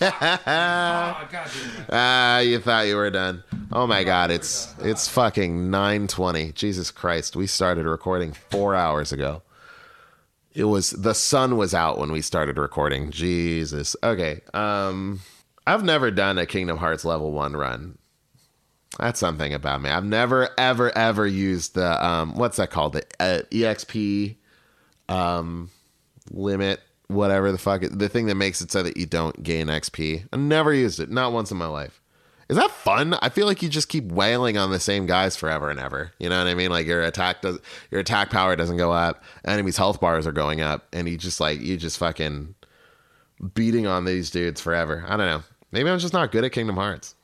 [0.00, 1.46] oh, God damn
[1.80, 1.86] it.
[1.90, 3.42] Ah, you thought you were done.
[3.72, 6.54] Oh my god, it's it's fucking 9:20.
[6.54, 7.34] Jesus Christ.
[7.36, 9.42] We started recording 4 hours ago.
[10.54, 13.10] It was the sun was out when we started recording.
[13.10, 13.96] Jesus.
[14.02, 14.40] Okay.
[14.54, 15.20] Um
[15.66, 17.98] I've never done a Kingdom Hearts level 1 run.
[18.98, 19.90] That's something about me.
[19.90, 22.92] I've never ever ever used the um what's that called?
[22.92, 24.36] The uh, EXP
[25.08, 25.70] um
[26.30, 29.66] limit whatever the fuck it, the thing that makes it so that you don't gain
[29.66, 30.26] XP.
[30.32, 32.00] I never used it, not once in my life.
[32.48, 33.14] Is that fun?
[33.22, 36.12] I feel like you just keep wailing on the same guys forever and ever.
[36.18, 36.70] You know what I mean?
[36.70, 37.58] Like your attack does
[37.90, 41.40] your attack power doesn't go up, enemies' health bars are going up, and you just
[41.40, 42.54] like you just fucking
[43.54, 45.04] beating on these dudes forever.
[45.06, 45.42] I don't know.
[45.70, 47.14] Maybe I'm just not good at Kingdom Hearts.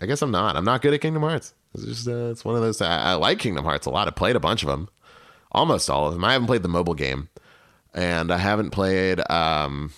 [0.00, 0.54] I guess I'm not.
[0.56, 1.54] I'm not good at Kingdom Hearts.
[1.74, 2.80] It's just uh, it's one of those.
[2.80, 4.06] I, I like Kingdom Hearts a lot.
[4.06, 4.88] I played a bunch of them,
[5.50, 6.24] almost all of them.
[6.24, 7.28] I haven't played the mobile game,
[7.98, 9.20] and I haven't played.
[9.30, 9.92] um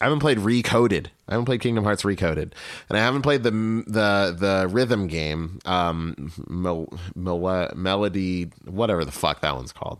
[0.00, 1.08] I haven't played Recoded.
[1.26, 2.52] I haven't played Kingdom Hearts Recoded,
[2.88, 9.10] and I haven't played the the the rhythm game, um, Mel, Mel, Melody, whatever the
[9.10, 9.98] fuck that one's called.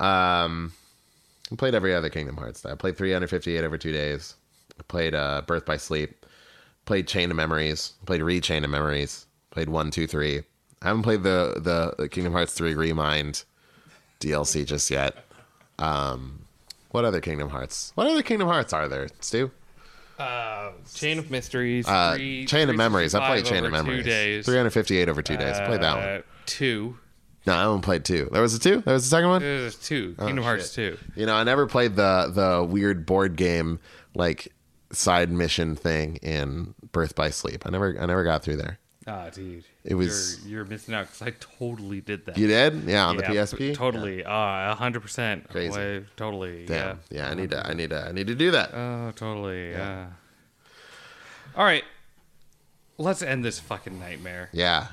[0.00, 0.72] Um,
[1.52, 2.66] I played every other Kingdom Hearts.
[2.66, 4.34] I played 358 over two days.
[4.78, 6.26] I played uh, Birth by Sleep.
[6.84, 7.92] Played Chain of Memories.
[8.06, 9.26] Played Re Chain of Memories.
[9.52, 10.40] Played one, two, three.
[10.82, 13.44] I haven't played the the, the Kingdom Hearts 3 Re Mind
[14.18, 15.24] DLC just yet.
[15.78, 16.44] Um,
[16.90, 17.92] what other Kingdom Hearts?
[17.94, 19.50] What other Kingdom Hearts are there, Stew?
[20.18, 21.86] Uh, Chain of Mysteries.
[21.88, 23.14] Uh, three, Chain of Memories.
[23.14, 24.04] I played Chain of Memories.
[24.04, 24.44] Two days.
[24.44, 25.56] 358 over two days.
[25.56, 26.04] I played that one.
[26.04, 26.98] Uh, Two.
[27.46, 28.28] No, I haven't played two.
[28.30, 28.82] There was a two.
[28.82, 29.42] There was a second one.
[29.42, 30.14] There There's two.
[30.18, 30.96] Kingdom Hearts two.
[31.16, 33.80] You know, I never played the the weird board game
[34.14, 34.52] like
[34.92, 37.66] side mission thing in Birth by Sleep.
[37.66, 38.78] I never I never got through there.
[39.06, 39.64] Ah, dude.
[39.84, 42.38] It was- You're, you're missing out because I totally did that.
[42.38, 42.84] You did?
[42.84, 43.74] Yeah, on Yeah, the PSP.
[43.74, 44.24] Totally.
[44.24, 45.48] Uh, hundred percent.
[45.48, 46.04] Crazy.
[46.16, 46.66] Totally.
[46.66, 47.00] Damn.
[47.10, 47.24] Yeah.
[47.24, 48.70] Yeah, I need to I need to I need to do that.
[48.74, 49.70] Oh, totally.
[49.72, 50.06] Yeah.
[51.56, 51.84] All right.
[52.98, 54.48] Let's end this fucking nightmare.
[54.52, 54.88] yeah.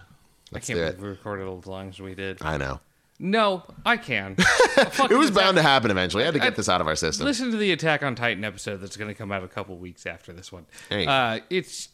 [0.52, 1.00] I can't believe it.
[1.00, 2.42] we recorded as long as we did.
[2.42, 2.80] I know.
[3.20, 4.36] No, I can.
[4.78, 6.24] It was bound to happen eventually.
[6.24, 7.26] I had to get I- this out of our system.
[7.28, 10.06] Listen to the Attack on Titan episode that's going to come out a couple weeks
[10.08, 10.66] after this one.
[10.90, 10.98] Go.
[11.04, 11.90] Uh, it's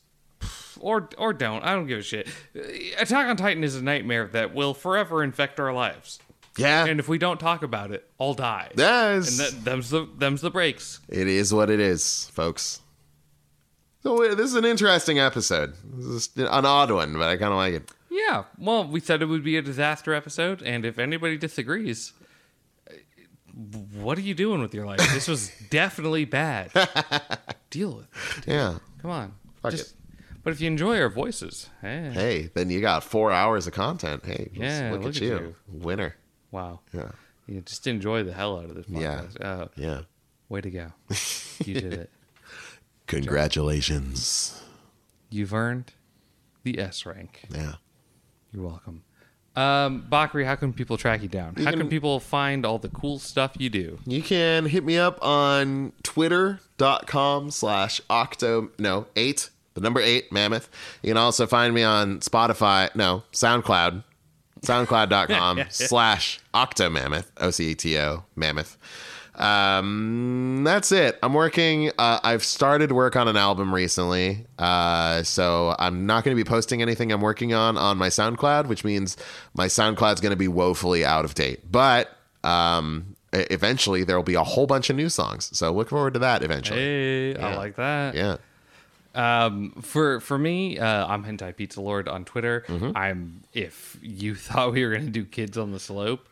[0.80, 1.64] or or don't.
[1.64, 2.28] I don't give a shit.
[2.98, 6.20] Attack on Titan is a nightmare that will forever infect our lives,
[6.58, 6.86] yeah.
[6.86, 8.72] and if we don't talk about it, I'll die.
[8.76, 11.00] That and that, them's the them's the breaks.
[11.10, 12.82] it is what it is, folks.
[14.04, 15.74] So uh, this is an interesting episode.
[15.84, 17.92] This is an odd one, but I kind of like it.
[18.12, 18.44] Yeah.
[18.58, 22.14] Well, we said it would be a disaster episode, and if anybody disagrees,
[23.94, 25.00] what are you doing with your life?
[25.14, 26.72] This was definitely bad.
[27.70, 28.52] Deal with it.
[28.52, 28.78] Yeah.
[29.02, 29.34] Come on.
[29.62, 29.96] Fuck Just,
[30.46, 34.24] But if you enjoy our voices, eh, Hey, then you got four hours of content.
[34.26, 35.34] Hey, Yeah, look, look at, at you.
[35.36, 35.56] you.
[35.68, 36.16] winner.
[36.52, 36.80] wow.
[36.94, 37.12] Yeah,
[37.48, 39.22] You just enjoy the hell out of this Yeah.
[39.24, 39.44] podcast.
[39.44, 40.02] Uh, yeah.
[40.48, 40.94] way to go.
[41.66, 42.10] You did it.
[43.08, 44.62] Congratulations.
[45.30, 45.94] You've earned
[46.64, 47.46] the S rank.
[47.50, 47.74] Yeah.
[48.52, 49.04] You're welcome.
[49.56, 51.56] Um, Bakari, how can people track you down?
[51.56, 54.00] how can, can- people find all the cool stuff you do?
[54.06, 60.70] You can hit me up on twitter.com slash octo, no, eight, the number eight, mammoth.
[61.04, 64.04] You can also find me on Spotify, no, SoundCloud,
[64.62, 68.78] soundcloud.com slash octo mammoth, O C E T O, mammoth.
[69.36, 71.20] Um, that's it.
[71.22, 71.92] I'm working.
[71.98, 76.48] Uh, I've started work on an album recently, uh, so I'm not going to be
[76.48, 79.18] posting anything I'm working on on my SoundCloud, which means
[79.54, 81.70] my SoundCloud's going to be woefully out of date.
[81.70, 85.50] But um, eventually there will be a whole bunch of new songs.
[85.58, 86.80] So look forward to that eventually.
[86.80, 88.16] Hey, I like that.
[88.16, 88.38] Yeah.
[89.16, 92.64] Um, for for me, uh, I'm Hentai Pizza Lord on Twitter.
[92.68, 92.92] Mm-hmm.
[92.96, 96.28] I'm if you thought we were gonna do Kids on the Slope,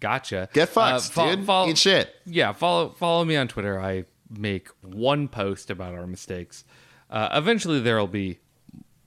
[0.00, 0.48] gotcha.
[0.52, 1.44] Get fucked, fo- dude.
[1.46, 2.14] follow- Eat shit.
[2.24, 3.80] Yeah, follow follow me on Twitter.
[3.80, 6.64] I make one post about our mistakes.
[7.10, 8.38] Uh, eventually, there'll be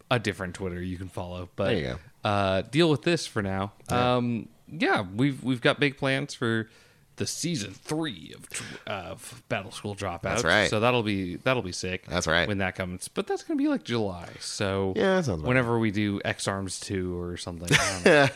[0.09, 1.49] a different Twitter you can follow.
[1.55, 1.97] But There you go.
[2.29, 3.71] Uh, deal with this for now.
[3.89, 6.69] Um, yeah, we've we've got big plans for
[7.17, 8.47] the season three of
[8.87, 10.21] of Battle School Dropout.
[10.21, 10.69] That's right.
[10.69, 12.05] So that'll be that'll be sick.
[12.07, 12.47] That's right.
[12.47, 13.07] when that comes.
[13.07, 14.29] But that's gonna be like July.
[14.39, 17.67] So Yeah, that sounds about whenever we do X Arms two or something.
[17.71, 18.35] I don't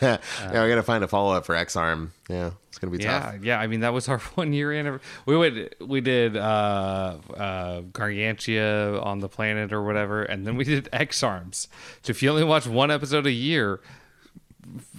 [0.52, 2.12] yeah, we got to find a follow up for X Arm.
[2.28, 3.44] Yeah, it's going to be Yeah, tough.
[3.44, 3.58] yeah.
[3.60, 5.06] I mean, that was our one year anniversary.
[5.26, 10.64] We went, we did uh, uh, Gargantia on the planet or whatever, and then we
[10.64, 11.68] did X Arms.
[12.02, 13.80] So if you only watch one episode a year,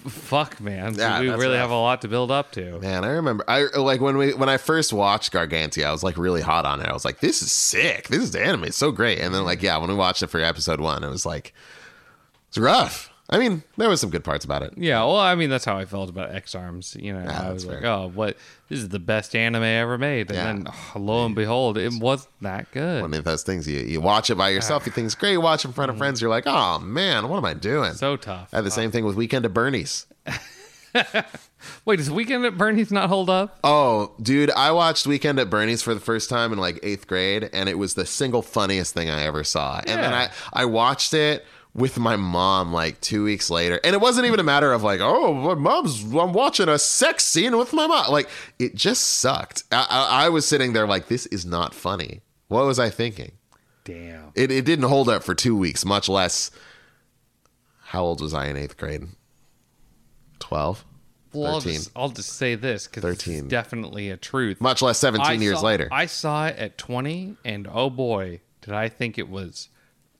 [0.09, 1.61] fuck, man, Yeah, we that's really rough.
[1.61, 2.79] have a lot to build up to.
[2.79, 6.17] Man, I remember I like when we when I first watched Gargantia, I was like
[6.17, 6.87] really hot on it.
[6.87, 8.07] I was like, this is sick.
[8.07, 8.65] This is the anime.
[8.65, 9.19] It's so great.
[9.19, 11.53] And then like, yeah, when we watched it for episode one, it was like
[12.49, 13.11] it's rough.
[13.29, 14.73] I mean, there was some good parts about it.
[14.77, 16.95] Yeah, well, I mean, that's how I felt about X Arms.
[16.97, 18.37] You know, Yeah, I was that's like, oh, what?
[18.69, 20.43] This is the best anime ever made, and Yeah.
[20.45, 23.01] then oh, lo and behold, it wasn't that good.
[23.01, 24.95] One of those things you, you watch it by yourself, you ah.
[24.95, 25.33] think it's great.
[25.33, 26.01] You watch it in front of mm-hmm.
[26.01, 27.93] friends, you're like, oh man, what am I doing?
[27.93, 28.49] so tough.
[28.53, 30.05] I had the same thing with Weekend at Bernie's.
[31.85, 33.59] Wait, does Weekend at Bernie's not hold up?
[33.63, 37.49] Oh, dude, I watched Weekend at Bernie's for the first time in like eighth grade,
[37.51, 39.81] and it was the single funniest thing I ever saw.
[39.85, 41.45] And then I I watched it
[41.77, 44.99] with my mom like two weeks later, and it wasn't even a matter of like,
[44.99, 48.11] oh, my mom's I'm watching a sex scene with my mom.
[48.11, 48.27] Like
[48.59, 49.63] it just sucked.
[49.71, 52.21] I, I, I was sitting there like, this is not funny.
[52.47, 53.33] What was I thinking?
[53.85, 54.31] Damn.
[54.35, 56.51] It it didn't hold up for two weeks, much less.
[57.85, 59.03] How old was I in eighth grade?
[60.39, 60.83] Twelve.
[61.33, 61.73] Well, I'll 13.
[61.73, 63.47] just, I'll just say this because it's 13.
[63.49, 64.59] definitely a truth.
[64.59, 65.87] Much less seventeen I years saw- later.
[65.91, 69.69] I saw it at 20, and oh boy, did I think it was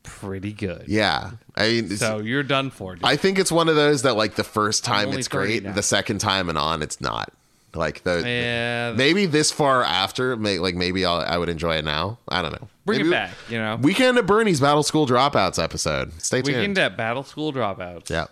[0.08, 0.86] pretty good.
[0.88, 2.96] yeah, I mean, So you're done for.
[2.96, 3.04] Dude.
[3.06, 5.74] I think it's one of those that like the first time it's great, now.
[5.74, 7.32] the second time and on it's not.
[7.76, 11.86] Like the yeah, maybe this far after, may, like maybe I'll, I would enjoy it
[11.86, 12.18] now.
[12.28, 12.68] I don't know.
[12.86, 13.32] bring Maybe- it back.
[13.50, 16.12] You know, Weekend at Bernie's Battle School Dropouts episode.
[16.22, 16.58] Stay tuned.
[16.58, 18.10] weekend at Battle School Dropouts.
[18.10, 18.26] yeah,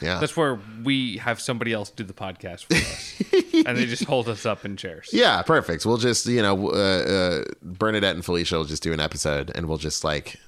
[0.00, 4.04] yeah, That's where we have somebody else do the podcast for us, and they just
[4.04, 5.08] hold us up in chairs.
[5.12, 5.40] yeah.
[5.42, 5.84] Perfect.
[5.84, 9.66] We'll just you know uh, uh, Bernadette and Felicia will just do an episode, and
[9.66, 10.38] we'll just like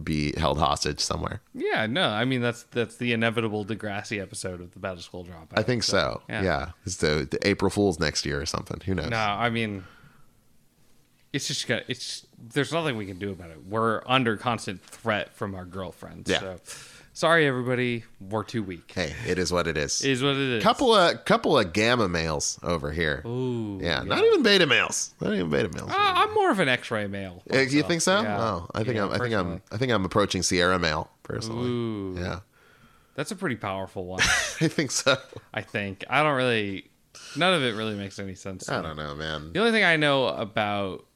[0.00, 1.40] be held hostage somewhere.
[1.54, 5.56] Yeah, no, I mean that's that's the inevitable Degrassi episode of the Battle School Dropouts.
[5.58, 6.22] I think so.
[6.28, 6.42] yeah.
[6.42, 8.80] Yeah, it's the, the April Fools next year or something.
[8.84, 9.10] Who knows?
[9.10, 9.84] No, I mean,
[11.32, 12.26] it's just got it's.
[12.38, 13.66] There's nothing we can do about it.
[13.66, 16.30] We're under constant threat from our girlfriends.
[16.30, 16.40] Yeah.
[16.40, 16.56] So,
[17.14, 18.04] sorry, everybody.
[18.20, 18.92] We're too weak.
[18.94, 20.02] Hey, it is what it is.
[20.02, 20.62] Is what it is.
[20.62, 23.22] couple of couple of gamma males over here.
[23.26, 23.78] Ooh.
[23.80, 25.14] Yeah, not even beta males.
[25.20, 25.90] Not even beta males.
[25.90, 27.42] Uh, I'm more of an X-ray male.
[27.50, 28.20] Uh, you think so?
[28.20, 28.40] Yeah.
[28.40, 29.12] Oh, I think Yeah, I'm.
[29.12, 29.62] I think I'm.
[29.72, 31.68] I think I'm approaching Sierra male personally.
[31.68, 32.40] Ooh, Yeah,
[33.14, 34.20] that's a pretty powerful one.
[34.60, 35.16] I think so.
[35.54, 36.04] I think.
[36.10, 36.90] I don't really.
[37.36, 38.66] None of it really makes any sense.
[38.66, 39.52] to I don't know, man.
[39.52, 41.06] The only thing I know about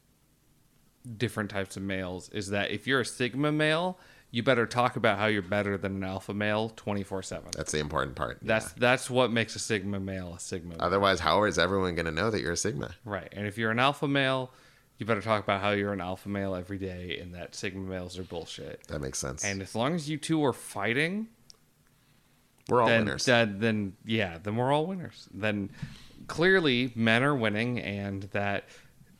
[1.17, 3.99] different types of males is that if you're a sigma male,
[4.31, 7.53] you better talk about how you're better than an alpha male 24/7.
[7.53, 8.39] That's the important part.
[8.43, 10.71] That's that's what makes a sigma male a sigma.
[10.71, 10.79] male.
[10.81, 12.95] Otherwise, how is everyone going to know that you're a Sigma?
[13.05, 13.29] Right.
[13.33, 14.53] And if you're an alpha male,
[14.99, 18.19] you better talk about how you're an alpha male every day and that sigma males
[18.19, 18.87] are bullshit.
[18.89, 19.45] That makes sense.
[19.45, 21.29] And as long as you two are fighting,
[22.69, 23.25] We're all then, winners.
[23.25, 25.29] then then yeah, then we're all winners.
[25.33, 25.71] Then
[26.27, 28.65] clearly men are winning and that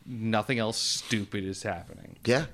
[0.05, 2.17] nothing else stupid is happening.
[2.27, 2.47] yeah,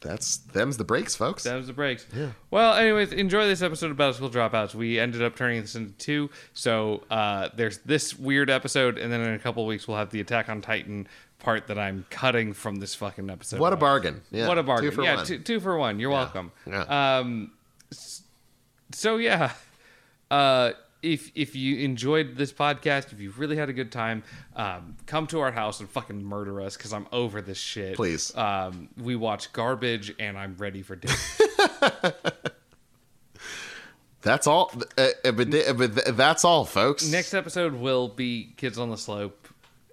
[0.00, 1.44] that's them's the breaks, folks.
[1.44, 2.06] Them's the breaks.
[2.14, 2.30] Yeah.
[2.50, 4.74] Well, anyways, enjoy this episode of Battle School Dropouts.
[4.74, 6.30] We ended up turning this into two.
[6.52, 10.10] So uh, there's this weird episode, and then in a couple of weeks we'll have
[10.10, 11.08] the Attack on Titan
[11.38, 13.60] part that I'm cutting from this fucking episode.
[13.60, 14.22] what a bargain!
[14.30, 14.90] Yeah, What a bargain!
[14.90, 15.26] Two for yeah, one.
[15.26, 15.98] Two, two for one.
[15.98, 16.52] You're welcome.
[16.66, 17.18] Yeah.
[17.18, 17.52] Um,
[18.92, 19.52] so yeah,
[20.30, 24.22] uh, if if you enjoyed this podcast, if you really had a good time,
[24.54, 27.96] um, come to our house and fucking murder us because I'm over this shit.
[27.96, 28.34] Please.
[28.36, 31.14] Um, we watch garbage and I'm ready for dinner.
[34.26, 34.72] That's all.
[34.98, 37.06] Uh, uh, but, uh, but that's all, folks.
[37.08, 39.46] Next episode will be Kids on the Slope,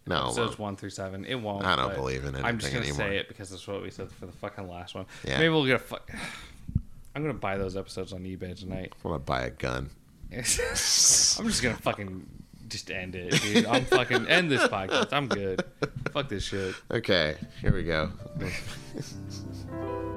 [0.07, 1.23] no, episodes one through seven.
[1.25, 1.63] It won't.
[1.63, 2.43] I don't believe in it.
[2.43, 3.07] I'm just gonna anymore.
[3.07, 5.05] say it because that's what we said for the fucking last one.
[5.23, 5.37] Yeah.
[5.37, 6.09] Maybe we'll get a fuck.
[7.15, 8.91] I'm gonna buy those episodes on eBay tonight.
[9.05, 9.91] I'm gonna buy a gun.
[11.39, 12.25] I'm just gonna fucking
[12.67, 13.65] just end it, dude.
[13.65, 15.13] I'm fucking end this podcast.
[15.13, 15.63] I'm good.
[16.11, 16.75] Fuck this shit.
[16.89, 18.11] Okay, here we go.